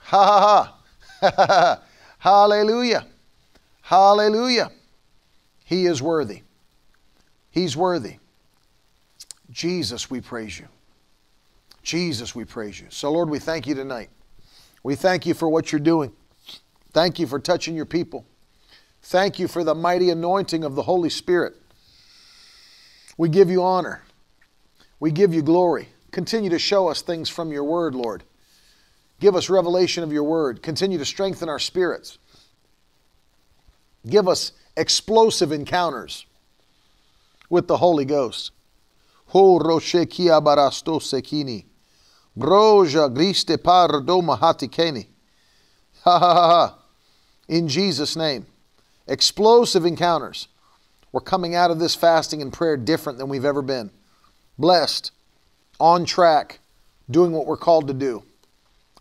Ha 0.00 0.24
ha 0.24 0.40
ha. 0.40 0.74
Hallelujah. 2.18 3.06
Hallelujah. 3.82 4.70
He 5.64 5.86
is 5.86 6.02
worthy. 6.02 6.42
He's 7.58 7.76
worthy. 7.76 8.18
Jesus, 9.50 10.08
we 10.08 10.20
praise 10.20 10.60
you. 10.60 10.68
Jesus, 11.82 12.32
we 12.32 12.44
praise 12.44 12.78
you. 12.78 12.86
So, 12.88 13.10
Lord, 13.10 13.28
we 13.28 13.40
thank 13.40 13.66
you 13.66 13.74
tonight. 13.74 14.10
We 14.84 14.94
thank 14.94 15.26
you 15.26 15.34
for 15.34 15.48
what 15.48 15.72
you're 15.72 15.80
doing. 15.80 16.12
Thank 16.92 17.18
you 17.18 17.26
for 17.26 17.40
touching 17.40 17.74
your 17.74 17.84
people. 17.84 18.24
Thank 19.02 19.40
you 19.40 19.48
for 19.48 19.64
the 19.64 19.74
mighty 19.74 20.10
anointing 20.10 20.62
of 20.62 20.76
the 20.76 20.82
Holy 20.82 21.10
Spirit. 21.10 21.56
We 23.16 23.28
give 23.28 23.50
you 23.50 23.64
honor. 23.64 24.02
We 25.00 25.10
give 25.10 25.34
you 25.34 25.42
glory. 25.42 25.88
Continue 26.12 26.50
to 26.50 26.60
show 26.60 26.86
us 26.86 27.02
things 27.02 27.28
from 27.28 27.50
your 27.50 27.64
word, 27.64 27.96
Lord. 27.96 28.22
Give 29.18 29.34
us 29.34 29.50
revelation 29.50 30.04
of 30.04 30.12
your 30.12 30.22
word. 30.22 30.62
Continue 30.62 30.98
to 30.98 31.04
strengthen 31.04 31.48
our 31.48 31.58
spirits. 31.58 32.18
Give 34.06 34.28
us 34.28 34.52
explosive 34.76 35.50
encounters 35.50 36.24
with 37.48 37.66
the 37.66 37.76
Holy 37.76 38.04
Ghost. 38.04 38.52
Ho 39.26 39.58
roche 39.58 40.08
kia 40.08 40.40
barasto 40.40 41.00
sekini. 41.00 41.64
Groja 42.38 43.08
griste 43.12 43.58
pardo 43.58 44.22
mahatikeni. 44.22 45.06
Ha 46.02 46.18
ha 46.18 46.34
ha 46.34 46.48
ha. 46.48 46.78
In 47.48 47.68
Jesus' 47.68 48.16
name. 48.16 48.46
Explosive 49.06 49.84
encounters. 49.86 50.48
We're 51.12 51.20
coming 51.20 51.54
out 51.54 51.70
of 51.70 51.78
this 51.78 51.94
fasting 51.94 52.42
and 52.42 52.52
prayer 52.52 52.76
different 52.76 53.18
than 53.18 53.28
we've 53.28 53.44
ever 53.44 53.62
been. 53.62 53.90
Blessed, 54.58 55.10
on 55.80 56.04
track, 56.04 56.60
doing 57.10 57.32
what 57.32 57.46
we're 57.46 57.56
called 57.56 57.88
to 57.88 57.94
do. 57.94 58.22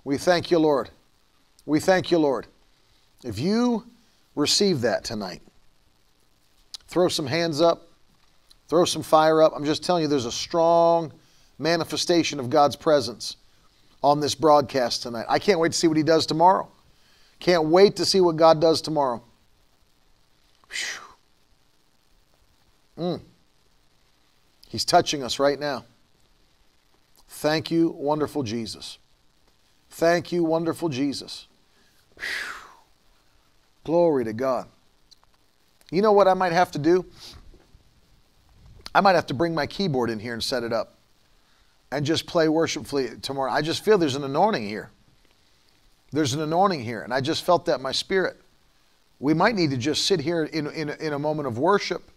We 0.04 0.18
thank 0.18 0.50
you, 0.50 0.60
Lord. 0.60 0.90
We 1.66 1.80
thank 1.82 2.12
you, 2.12 2.18
Lord. 2.18 2.48
If 3.24 3.40
you 3.40 3.86
receive 4.36 4.82
that 4.82 5.04
tonight, 5.04 5.42
throw 6.88 7.10
some 7.10 7.28
hands 7.28 7.60
up, 7.60 7.87
Throw 8.68 8.86
some 8.86 9.04
fire 9.04 9.42
up. 9.42 9.54
I'm 9.56 9.66
just 9.66 9.84
telling 9.84 10.04
you, 10.04 10.08
there's 10.08 10.26
a 10.26 10.32
strong 10.32 11.14
manifestation 11.58 12.40
of 12.40 12.50
God's 12.50 12.76
presence 12.76 13.38
on 14.04 14.20
this 14.20 14.36
broadcast 14.36 15.04
tonight. 15.04 15.26
I 15.30 15.40
can't 15.40 15.60
wait 15.60 15.72
to 15.72 15.78
see 15.78 15.88
what 15.88 15.98
He 15.98 16.04
does 16.04 16.26
tomorrow. 16.26 16.70
Can't 17.40 17.66
wait 17.66 17.96
to 17.98 18.06
see 18.06 18.22
what 18.22 18.36
God 18.36 18.60
does 18.60 18.82
tomorrow. 18.82 19.22
Mm. 22.98 23.22
He's 24.70 24.84
touching 24.84 25.24
us 25.24 25.40
right 25.40 25.60
now. 25.60 25.86
Thank 27.30 27.70
you, 27.70 27.90
wonderful 27.90 28.44
Jesus. 28.44 28.98
Thank 29.92 30.32
you, 30.32 30.44
wonderful 30.44 30.90
Jesus. 30.90 31.48
Whew. 32.18 32.26
Glory 33.84 34.26
to 34.26 34.34
God. 34.34 34.68
You 35.92 36.02
know 36.02 36.12
what 36.12 36.28
I 36.28 36.34
might 36.34 36.52
have 36.52 36.72
to 36.72 36.80
do? 36.80 37.06
I 38.98 39.00
might 39.00 39.14
have 39.14 39.28
to 39.28 39.36
bring 39.36 39.54
my 39.54 39.68
keyboard 39.68 40.10
in 40.10 40.18
here 40.18 40.34
and 40.34 40.44
set 40.44 40.64
it 40.64 40.74
up 40.74 40.96
and 41.92 42.04
just 42.04 42.26
play 42.26 42.50
worshipfully 42.50 43.12
tomorrow. 43.22 43.52
I 43.52 43.62
just 43.62 43.86
feel 43.86 44.00
there's 44.00 44.16
an 44.16 44.24
anointing 44.24 44.68
here. 44.68 44.90
There's 46.12 46.34
an 46.34 46.42
anointing 46.42 46.82
here, 46.82 47.04
and 47.04 47.14
I 47.14 47.22
just 47.22 47.46
felt 47.46 47.66
that 47.66 47.76
in 47.76 47.84
my 47.84 47.92
spirit. 47.92 48.42
We 49.20 49.36
might 49.36 49.54
need 49.54 49.70
to 49.70 49.78
just 49.78 50.08
sit 50.08 50.20
here 50.20 50.46
in, 50.46 50.66
in, 50.72 50.90
in 50.90 51.14
a 51.14 51.20
moment 51.20 51.46
of 51.46 51.60
worship 51.60 52.10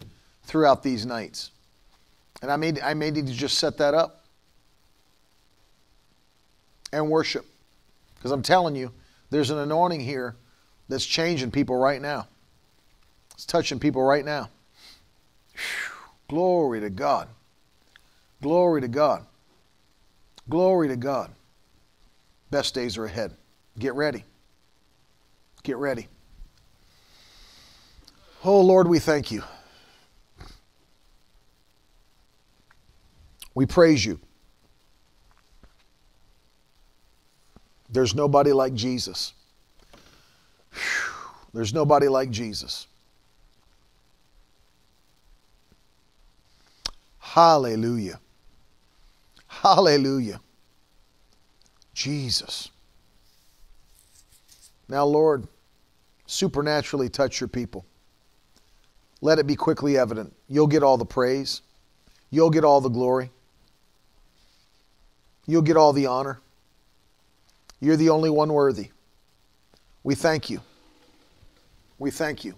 throughout 0.45 0.83
these 0.83 1.05
nights. 1.05 1.51
And 2.41 2.51
I 2.51 2.57
may, 2.57 2.73
I 2.83 2.95
may 2.95 3.11
need 3.11 3.27
to 3.27 3.35
just 3.35 3.59
set 3.59 3.77
that 3.77 3.93
up 3.93 4.25
and 6.95 7.11
worship. 7.11 7.45
Because 8.15 8.31
I'm 8.31 8.43
telling 8.43 8.75
you, 8.75 8.91
there's 9.29 9.51
an 9.51 9.59
anointing 9.59 10.01
here 10.01 10.35
that's 10.89 11.05
changing 11.05 11.51
people 11.51 11.77
right 11.77 12.01
now. 12.01 12.27
It's 13.35 13.45
touching 13.45 13.79
people 13.79 14.03
right 14.03 14.25
now. 14.25 14.49
Glory 16.31 16.79
to 16.79 16.91
God. 16.91 17.27
Glory 18.41 18.81
to 18.83 18.87
God. 18.87 19.27
Glory 20.49 20.87
to 20.87 20.95
God. 20.95 21.33
Best 22.53 22.73
days 22.73 22.97
are 22.97 23.05
ahead. 23.05 23.33
Get 23.81 23.95
ready. 23.95 24.25
Get 25.65 25.77
ready. 25.79 26.07
Oh, 28.45 28.61
Lord, 28.61 28.87
we 28.87 29.01
thank 29.01 29.33
you. 29.33 29.43
We 33.57 33.67
praise 33.67 34.07
you. 34.07 34.21
There's 37.91 38.15
nobody 38.15 38.53
like 38.53 38.75
Jesus. 38.75 39.33
There's 41.53 41.75
nobody 41.75 42.07
like 42.07 42.31
Jesus. 42.31 42.87
Hallelujah. 47.31 48.19
Hallelujah. 49.47 50.41
Jesus. 51.95 52.71
Now, 54.89 55.05
Lord, 55.05 55.47
supernaturally 56.27 57.09
touch 57.09 57.41
your 57.41 57.47
people. 57.47 57.85
Let 59.21 59.39
it 59.39 59.47
be 59.47 59.55
quickly 59.55 59.97
evident. 59.97 60.35
You'll 60.49 60.67
get 60.67 60.83
all 60.83 60.99
the 60.99 61.05
praise, 61.05 61.63
You'll 62.31 62.51
get 62.51 62.65
all 62.65 62.81
the 62.81 62.89
glory. 62.89 63.31
You'll 65.47 65.63
get 65.63 65.77
all 65.77 65.93
the 65.93 66.07
honor. 66.07 66.41
You're 67.81 67.97
the 67.97 68.09
only 68.09 68.31
one 68.31 68.53
worthy. 68.53 68.91
We 70.03 70.17
thank 70.17 70.51
you. 70.51 70.61
We 71.97 72.11
thank 72.11 72.45
you. 72.45 72.55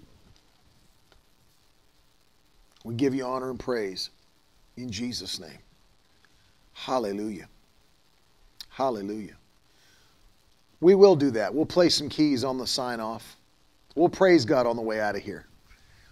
We 2.85 2.94
give 2.94 3.15
you 3.15 3.27
honor 3.27 3.51
and 3.51 3.61
praise 3.61 4.09
in 4.77 4.90
Jesus' 4.90 5.39
name. 5.39 5.59
Hallelujah. 6.73 7.49
Hallelujah. 8.69 9.36
We 10.81 10.94
will 10.94 11.15
do 11.15 11.31
that. 11.32 11.55
We'll 11.55 11.66
play 11.66 11.89
some 11.89 12.09
keys 12.09 12.43
on 12.43 12.59
the 12.59 12.66
sign 12.66 13.01
off. 13.01 13.36
We'll 13.94 14.09
praise 14.09 14.44
God 14.44 14.66
on 14.66 14.77
the 14.77 14.82
way 14.82 15.01
out 15.01 15.15
of 15.15 15.23
here. 15.23 15.47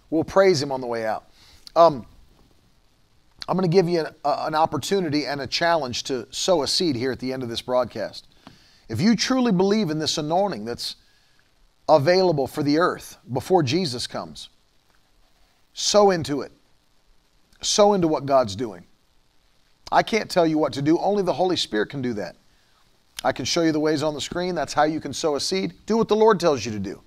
We'll 0.09 0.23
praise 0.23 0.61
Him 0.61 0.71
on 0.71 0.81
the 0.81 0.87
way 0.87 1.05
out. 1.05 1.25
Um, 1.75 2.05
I'm 3.47 3.57
going 3.57 3.69
to 3.69 3.75
give 3.75 3.89
you 3.89 4.01
an, 4.01 4.15
uh, 4.23 4.45
an 4.47 4.55
opportunity 4.55 5.25
and 5.25 5.41
a 5.41 5.47
challenge 5.47 6.03
to 6.03 6.27
sow 6.31 6.63
a 6.63 6.67
seed 6.67 6.95
here 6.95 7.11
at 7.11 7.19
the 7.19 7.33
end 7.33 7.43
of 7.43 7.49
this 7.49 7.61
broadcast. 7.61 8.27
If 8.87 9.01
you 9.01 9.15
truly 9.15 9.51
believe 9.51 9.89
in 9.89 9.99
this 9.99 10.17
anointing 10.17 10.65
that's 10.65 10.97
available 11.89 12.47
for 12.47 12.61
the 12.63 12.77
earth 12.77 13.17
before 13.33 13.63
Jesus 13.63 14.05
comes, 14.05 14.49
sow 15.73 16.11
into 16.11 16.41
it. 16.41 16.51
Sow 17.61 17.93
into 17.93 18.07
what 18.07 18.25
God's 18.25 18.55
doing. 18.55 18.85
I 19.91 20.03
can't 20.03 20.29
tell 20.29 20.47
you 20.47 20.57
what 20.57 20.73
to 20.73 20.81
do, 20.81 20.97
only 20.99 21.23
the 21.23 21.33
Holy 21.33 21.57
Spirit 21.57 21.89
can 21.89 22.01
do 22.01 22.13
that. 22.13 22.35
I 23.23 23.31
can 23.31 23.45
show 23.45 23.61
you 23.61 23.71
the 23.71 23.79
ways 23.79 24.03
on 24.03 24.13
the 24.13 24.21
screen. 24.21 24.55
That's 24.55 24.73
how 24.73 24.83
you 24.83 24.99
can 24.99 25.13
sow 25.13 25.35
a 25.35 25.39
seed. 25.39 25.73
Do 25.85 25.97
what 25.97 26.07
the 26.07 26.15
Lord 26.15 26.39
tells 26.39 26.65
you 26.65 26.71
to 26.71 26.79
do. 26.79 27.01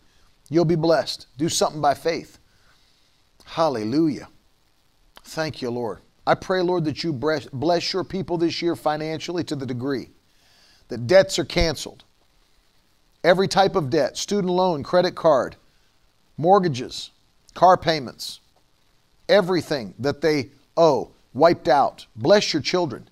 You'll 0.49 0.65
be 0.65 0.77
blessed. 0.77 1.27
Do 1.39 1.49
something 1.49 1.81
by 1.81 1.95
faith. 1.95 2.39
Hallelujah. 3.45 4.29
Thank 5.25 5.63
you, 5.63 5.71
Lord. 5.71 6.01
I 6.27 6.35
pray, 6.35 6.63
Lord, 6.63 6.85
that 6.85 7.03
you 7.03 7.13
bless 7.13 7.93
your 7.93 8.05
people 8.05 8.39
this 8.39 8.63
year 8.63 8.77
financially 8.77 9.45
to 9.45 9.57
the 9.57 9.67
degree 9.67 10.11
that 10.89 11.07
debts 11.07 11.39
are 11.39 11.45
canceled. 11.45 12.05
Every 13.25 13.49
type 13.49 13.75
of 13.75 13.91
debt 13.91 14.17
student 14.17 14.53
loan, 14.53 14.83
credit 14.83 15.15
card, 15.15 15.57
mortgages, 16.37 17.11
car 17.55 17.77
payments, 17.77 18.41
everything 19.29 19.95
that 19.99 20.21
they 20.21 20.51
owe 20.77 21.11
wiped 21.33 21.69
out. 21.69 22.07
Bless 22.17 22.53
your 22.53 22.63
children. 22.63 23.09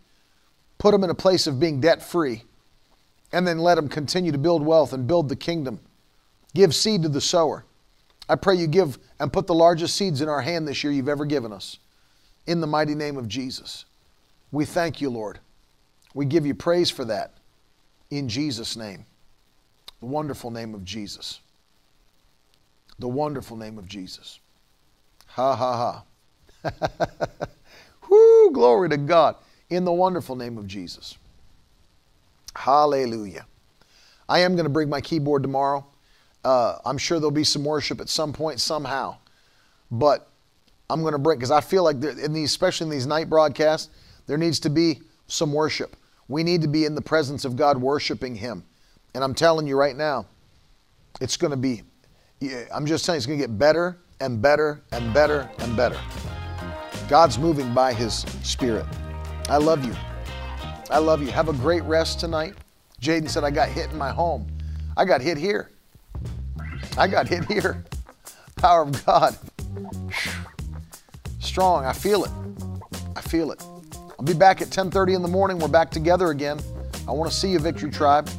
Put 0.78 0.92
them 0.92 1.04
in 1.04 1.10
a 1.10 1.14
place 1.14 1.46
of 1.46 1.60
being 1.60 1.80
debt 1.80 2.02
free 2.02 2.42
and 3.32 3.46
then 3.46 3.58
let 3.58 3.76
them 3.76 3.88
continue 3.88 4.32
to 4.32 4.38
build 4.38 4.64
wealth 4.64 4.92
and 4.92 5.06
build 5.06 5.28
the 5.28 5.36
kingdom. 5.36 5.80
Give 6.54 6.74
seed 6.74 7.02
to 7.02 7.08
the 7.08 7.20
sower. 7.20 7.64
I 8.28 8.36
pray 8.36 8.56
you 8.56 8.66
give 8.66 8.98
and 9.18 9.32
put 9.32 9.46
the 9.46 9.54
largest 9.54 9.96
seeds 9.96 10.20
in 10.20 10.28
our 10.28 10.40
hand 10.40 10.66
this 10.68 10.84
year 10.84 10.92
you've 10.92 11.08
ever 11.08 11.24
given 11.24 11.52
us. 11.52 11.78
In 12.46 12.60
the 12.60 12.66
mighty 12.66 12.94
name 12.94 13.16
of 13.16 13.28
Jesus. 13.28 13.84
We 14.50 14.64
thank 14.64 15.00
you, 15.00 15.08
Lord. 15.10 15.38
We 16.14 16.26
give 16.26 16.44
you 16.44 16.54
praise 16.54 16.90
for 16.90 17.04
that. 17.06 17.34
In 18.10 18.28
Jesus' 18.28 18.76
name. 18.76 19.06
The 20.00 20.06
wonderful 20.06 20.50
name 20.50 20.74
of 20.74 20.84
Jesus. 20.84 21.40
The 22.98 23.08
wonderful 23.08 23.56
name 23.56 23.78
of 23.78 23.86
Jesus. 23.86 24.40
Ha 25.32 25.56
ha 25.56 26.02
ha. 26.62 26.70
Whoo, 28.10 28.50
glory 28.52 28.90
to 28.90 28.98
God. 28.98 29.36
In 29.70 29.84
the 29.84 29.92
wonderful 29.92 30.36
name 30.36 30.58
of 30.58 30.66
Jesus. 30.66 31.16
Hallelujah. 32.54 33.46
I 34.28 34.40
am 34.40 34.54
going 34.54 34.64
to 34.64 34.70
bring 34.70 34.90
my 34.90 35.00
keyboard 35.00 35.42
tomorrow. 35.42 35.86
Uh, 36.44 36.76
I'm 36.84 36.98
sure 36.98 37.18
there'll 37.18 37.30
be 37.30 37.44
some 37.44 37.64
worship 37.64 38.00
at 38.00 38.10
some 38.10 38.32
point, 38.32 38.60
somehow. 38.60 39.16
But 39.90 40.28
I'm 40.90 41.00
going 41.00 41.12
to 41.12 41.18
bring, 41.18 41.38
because 41.38 41.50
I 41.50 41.62
feel 41.62 41.82
like 41.82 41.96
in 42.02 42.34
these, 42.34 42.50
especially 42.50 42.86
in 42.86 42.90
these 42.90 43.06
night 43.06 43.30
broadcasts, 43.30 43.88
there 44.26 44.36
needs 44.36 44.60
to 44.60 44.70
be 44.70 45.00
some 45.28 45.52
worship. 45.52 45.96
We 46.28 46.42
need 46.42 46.60
to 46.62 46.68
be 46.68 46.84
in 46.84 46.94
the 46.94 47.02
presence 47.02 47.46
of 47.46 47.56
God 47.56 47.78
worshiping 47.78 48.34
Him. 48.34 48.64
And 49.14 49.24
I'm 49.24 49.34
telling 49.34 49.66
you 49.66 49.76
right 49.76 49.96
now, 49.96 50.26
it's 51.22 51.38
going 51.38 51.52
to 51.52 51.56
be, 51.56 51.82
I'm 52.70 52.84
just 52.84 53.06
telling 53.06 53.16
you, 53.16 53.18
it's 53.18 53.26
going 53.26 53.38
to 53.38 53.46
get 53.46 53.58
better 53.58 53.96
and 54.22 54.40
better 54.40 54.80
and 54.92 55.12
better 55.12 55.50
and 55.58 55.76
better. 55.76 56.00
God's 57.08 57.38
moving 57.38 57.74
by 57.74 57.92
His 57.92 58.20
Spirit. 58.42 58.86
I 59.48 59.56
love 59.56 59.84
you. 59.84 59.94
I 60.90 60.98
love 60.98 61.20
you. 61.20 61.28
Have 61.28 61.48
a 61.48 61.52
great 61.52 61.82
rest 61.82 62.20
tonight. 62.20 62.54
Jaden 63.00 63.28
said, 63.28 63.42
I 63.42 63.50
got 63.50 63.68
hit 63.68 63.90
in 63.90 63.98
my 63.98 64.10
home. 64.10 64.46
I 64.96 65.04
got 65.04 65.20
hit 65.20 65.36
here. 65.36 65.70
I 66.96 67.08
got 67.08 67.26
hit 67.26 67.44
here. 67.46 67.84
Power 68.56 68.82
of 68.82 69.04
God. 69.04 69.36
Strong. 71.40 71.84
I 71.84 71.92
feel 71.92 72.24
it. 72.24 72.30
I 73.16 73.20
feel 73.20 73.50
it. 73.50 73.62
I'll 74.18 74.24
be 74.24 74.34
back 74.34 74.62
at 74.62 74.68
10:30 74.68 75.16
in 75.16 75.22
the 75.22 75.28
morning. 75.28 75.58
We're 75.58 75.68
back 75.68 75.90
together 75.90 76.30
again. 76.30 76.60
I 77.08 77.12
want 77.12 77.30
to 77.30 77.36
see 77.36 77.48
you, 77.48 77.58
Victory 77.58 77.90
Tribe. 77.90 78.30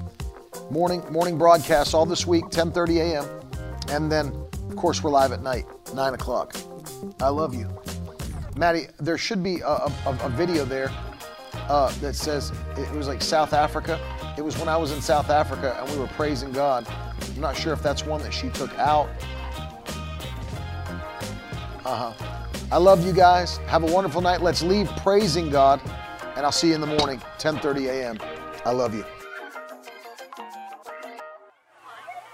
Morning 0.69 1.03
morning 1.11 1.37
broadcast 1.37 1.93
all 1.93 2.05
this 2.05 2.25
week, 2.25 2.45
10:30 2.45 3.01
a.m. 3.01 3.25
And 3.89 4.09
then, 4.09 4.33
of 4.73 4.79
course, 4.79 5.03
we're 5.03 5.11
live 5.11 5.31
at 5.31 5.43
night, 5.43 5.65
9 5.93 6.13
o'clock. 6.15 6.55
I 7.21 7.29
love 7.29 7.53
you. 7.53 7.69
Maddie, 8.57 8.87
there 8.99 9.19
should 9.19 9.43
be 9.43 9.59
a, 9.59 9.67
a, 9.67 10.19
a 10.23 10.29
video 10.29 10.65
there 10.65 10.89
uh, 11.69 11.91
that 11.99 12.15
says 12.15 12.51
it 12.75 12.91
was 12.91 13.07
like 13.07 13.21
South 13.21 13.53
Africa. 13.53 13.99
It 14.35 14.41
was 14.41 14.57
when 14.57 14.67
I 14.67 14.75
was 14.75 14.91
in 14.91 14.99
South 14.99 15.29
Africa 15.29 15.77
and 15.79 15.91
we 15.91 15.99
were 15.99 16.07
praising 16.07 16.51
God. 16.51 16.87
I'm 16.89 17.39
not 17.39 17.55
sure 17.55 17.71
if 17.71 17.83
that's 17.83 18.03
one 18.03 18.19
that 18.23 18.33
she 18.33 18.49
took 18.49 18.73
out. 18.79 19.09
Uh 21.85 22.11
huh. 22.11 22.13
I 22.71 22.77
love 22.77 23.05
you 23.05 23.13
guys. 23.13 23.57
Have 23.67 23.83
a 23.83 23.93
wonderful 23.93 24.21
night. 24.21 24.41
Let's 24.41 24.63
leave 24.63 24.89
praising 24.97 25.51
God, 25.51 25.79
and 26.35 26.45
I'll 26.45 26.51
see 26.51 26.69
you 26.69 26.75
in 26.75 26.81
the 26.81 26.87
morning, 26.87 27.21
10:30 27.37 27.89
a.m. 27.89 28.17
I 28.65 28.71
love 28.71 28.95
you. 28.95 29.05